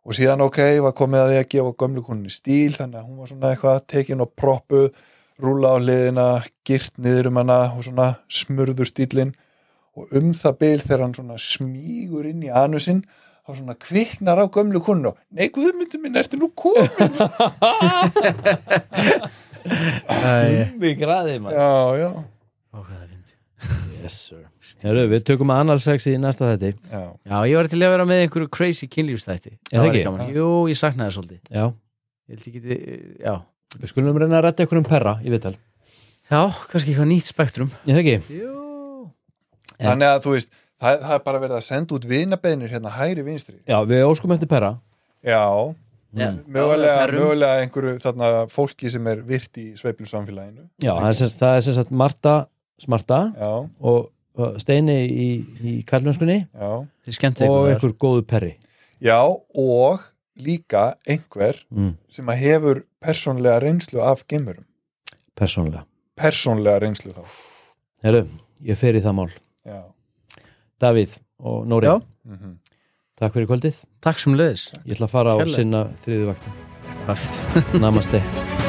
og 0.08 0.12
síðan 0.16 0.46
ok, 0.46 0.60
var 0.86 0.94
komið 0.96 1.20
að 1.22 1.30
því 1.32 1.38
að 1.42 1.52
gefa 1.54 1.72
gömlu 1.84 2.02
konunni 2.06 2.32
stíl 2.32 2.74
þannig 2.78 3.00
að 3.02 3.08
hún 3.10 3.20
var 3.20 3.28
svona 3.32 3.50
eitthvað 3.52 3.78
tekin 3.92 4.24
og 4.24 4.30
proppuð 4.40 4.86
rúla 5.44 5.68
á 5.76 5.78
liðina, 5.84 6.28
gyrt 6.66 6.94
niður 6.98 7.28
um 7.30 7.40
hana 7.44 7.60
og 7.76 7.82
svona 7.86 8.08
smurður 8.32 8.88
stílin 8.90 9.32
og 9.98 10.04
um 10.18 10.30
það 10.38 10.54
bil 10.64 10.80
þegar 10.82 11.04
hann 11.04 11.18
svona 11.18 11.38
smígur 11.42 12.26
inn 12.30 12.46
í 12.48 12.54
anusinn 12.54 13.02
þá 13.44 13.52
svona 13.60 13.76
kviknar 13.84 14.38
á 14.42 14.46
gömlu 14.48 14.80
konun 14.84 15.10
og 15.12 15.16
nei 15.30 15.48
Guðmundur 15.54 16.00
minn, 16.02 16.20
ertu 16.20 16.36
nú 16.40 16.48
komin 16.56 16.88
Æ, 19.68 20.72
við 20.80 20.94
græðið 21.02 21.42
maður. 21.44 21.58
Já, 21.58 21.72
já, 22.00 22.08
ó, 22.08 22.10
hvað 22.80 22.94
það 22.94 23.02
fyndi. 23.02 23.17
Yes, 24.04 24.16
sir. 24.30 24.44
Heru, 24.84 25.06
við 25.12 25.24
tökum 25.28 25.52
að 25.54 25.64
analsex 25.66 26.06
í 26.12 26.16
næsta 26.22 26.52
þetti 26.54 26.72
já. 26.92 27.02
Já, 27.26 27.38
ég 27.50 27.56
var 27.60 27.70
til 27.72 27.80
að 27.82 27.94
vera 27.96 28.06
með 28.10 28.24
einhverju 28.26 28.50
crazy 28.54 28.88
kynlífstætti 28.92 29.54
Er 29.56 29.80
það 29.80 29.88
væri 29.88 29.94
ekki? 30.02 30.04
gaman. 30.10 30.34
Jú, 30.36 30.50
ég 30.72 30.80
saknaði 30.80 31.08
það 31.10 31.16
svolítið. 31.18 31.42
Já, 31.58 31.66
Ég 32.28 32.36
held 32.44 32.54
geti, 32.58 32.78
já. 33.24 33.34
Við 33.78 33.90
skulum 33.94 34.18
reyna 34.20 34.40
að 34.42 34.46
retta 34.50 34.66
ykkur 34.68 34.82
um 34.82 34.88
perra 34.88 35.14
í 35.24 35.32
viðtal. 35.32 35.56
Já, 36.28 36.42
kannski 36.68 36.92
eitthvað 36.92 37.10
nýtt 37.14 37.30
spektrum. 37.32 37.70
Ég 37.88 37.96
það 37.96 38.02
ekki, 38.04 38.38
Jú. 38.42 38.54
En- 39.78 39.88
þannig 39.92 40.10
að 40.12 40.24
þú 40.26 40.34
veist, 40.36 40.50
það, 40.82 41.02
það 41.06 41.14
er 41.18 41.24
bara 41.28 41.42
verið 41.44 41.58
að 41.58 41.66
senda 41.68 41.96
út 41.96 42.08
vinabeðnir 42.10 42.72
hérna 42.74 42.92
hæri 42.98 43.24
vinstri. 43.24 43.60
Já, 43.68 43.78
við 43.88 44.04
óskum 44.10 44.34
eftir 44.36 44.50
perra. 44.52 44.74
Já, 45.24 45.42
Já, 46.18 46.32
mögulega, 46.48 47.08
mögulega 47.12 47.62
einhverju 47.62 47.98
þarna 48.02 48.28
fólki 48.50 48.90
sem 48.90 49.08
er 49.12 49.20
virt 49.28 49.58
í 49.60 49.66
sveiflu 49.78 50.08
samfélaginu. 50.10 50.64
Já, 50.82 50.94
er 50.96 51.14
það 51.14 51.56
er 51.58 51.62
sem 51.66 51.76
sagt 51.78 51.92
Marta 51.92 52.36
Smarta 52.82 53.20
já, 53.34 53.52
og 53.82 54.14
Steini 54.62 54.98
í, 55.10 55.28
í 55.66 55.74
skemmt 57.18 57.42
og 57.48 57.72
einhver 57.72 57.96
góðu 57.98 58.26
perri. 58.30 58.54
Já, 59.02 59.18
og 59.26 60.04
líka 60.38 60.92
einhver 61.10 61.58
mm, 61.74 61.96
sem 62.14 62.30
að 62.30 62.42
hefur 62.44 62.84
persónlega 63.02 63.64
reynslu 63.66 64.04
af 64.06 64.22
gemurum. 64.30 64.66
persónulega. 65.38 65.86
Persónlega 66.18 66.84
reynslu 66.86 67.14
þá. 67.14 67.26
Heru, 68.06 68.24
ég 68.62 68.78
fer 68.78 68.98
í 68.98 69.02
það 69.02 69.18
mál. 69.18 69.30
Já. 69.66 69.82
Davíð 70.82 71.18
og 71.42 71.66
Nóri, 71.70 71.90
Já. 71.90 72.02
Mm 72.30 72.58
takk 73.18 73.34
fyrir 73.34 73.50
kvöldið. 73.50 73.82
Takk 74.06 74.22
sem 74.22 74.38
leiðis 74.38 74.70
ég 74.86 74.94
ætla 74.94 75.10
að 75.10 75.16
fara 75.16 75.34
á 75.34 75.38
Kærlega. 75.42 75.58
sinna 75.58 75.84
þriðu 76.06 76.30
vaktin 76.30 77.82
Namaste 77.82 78.22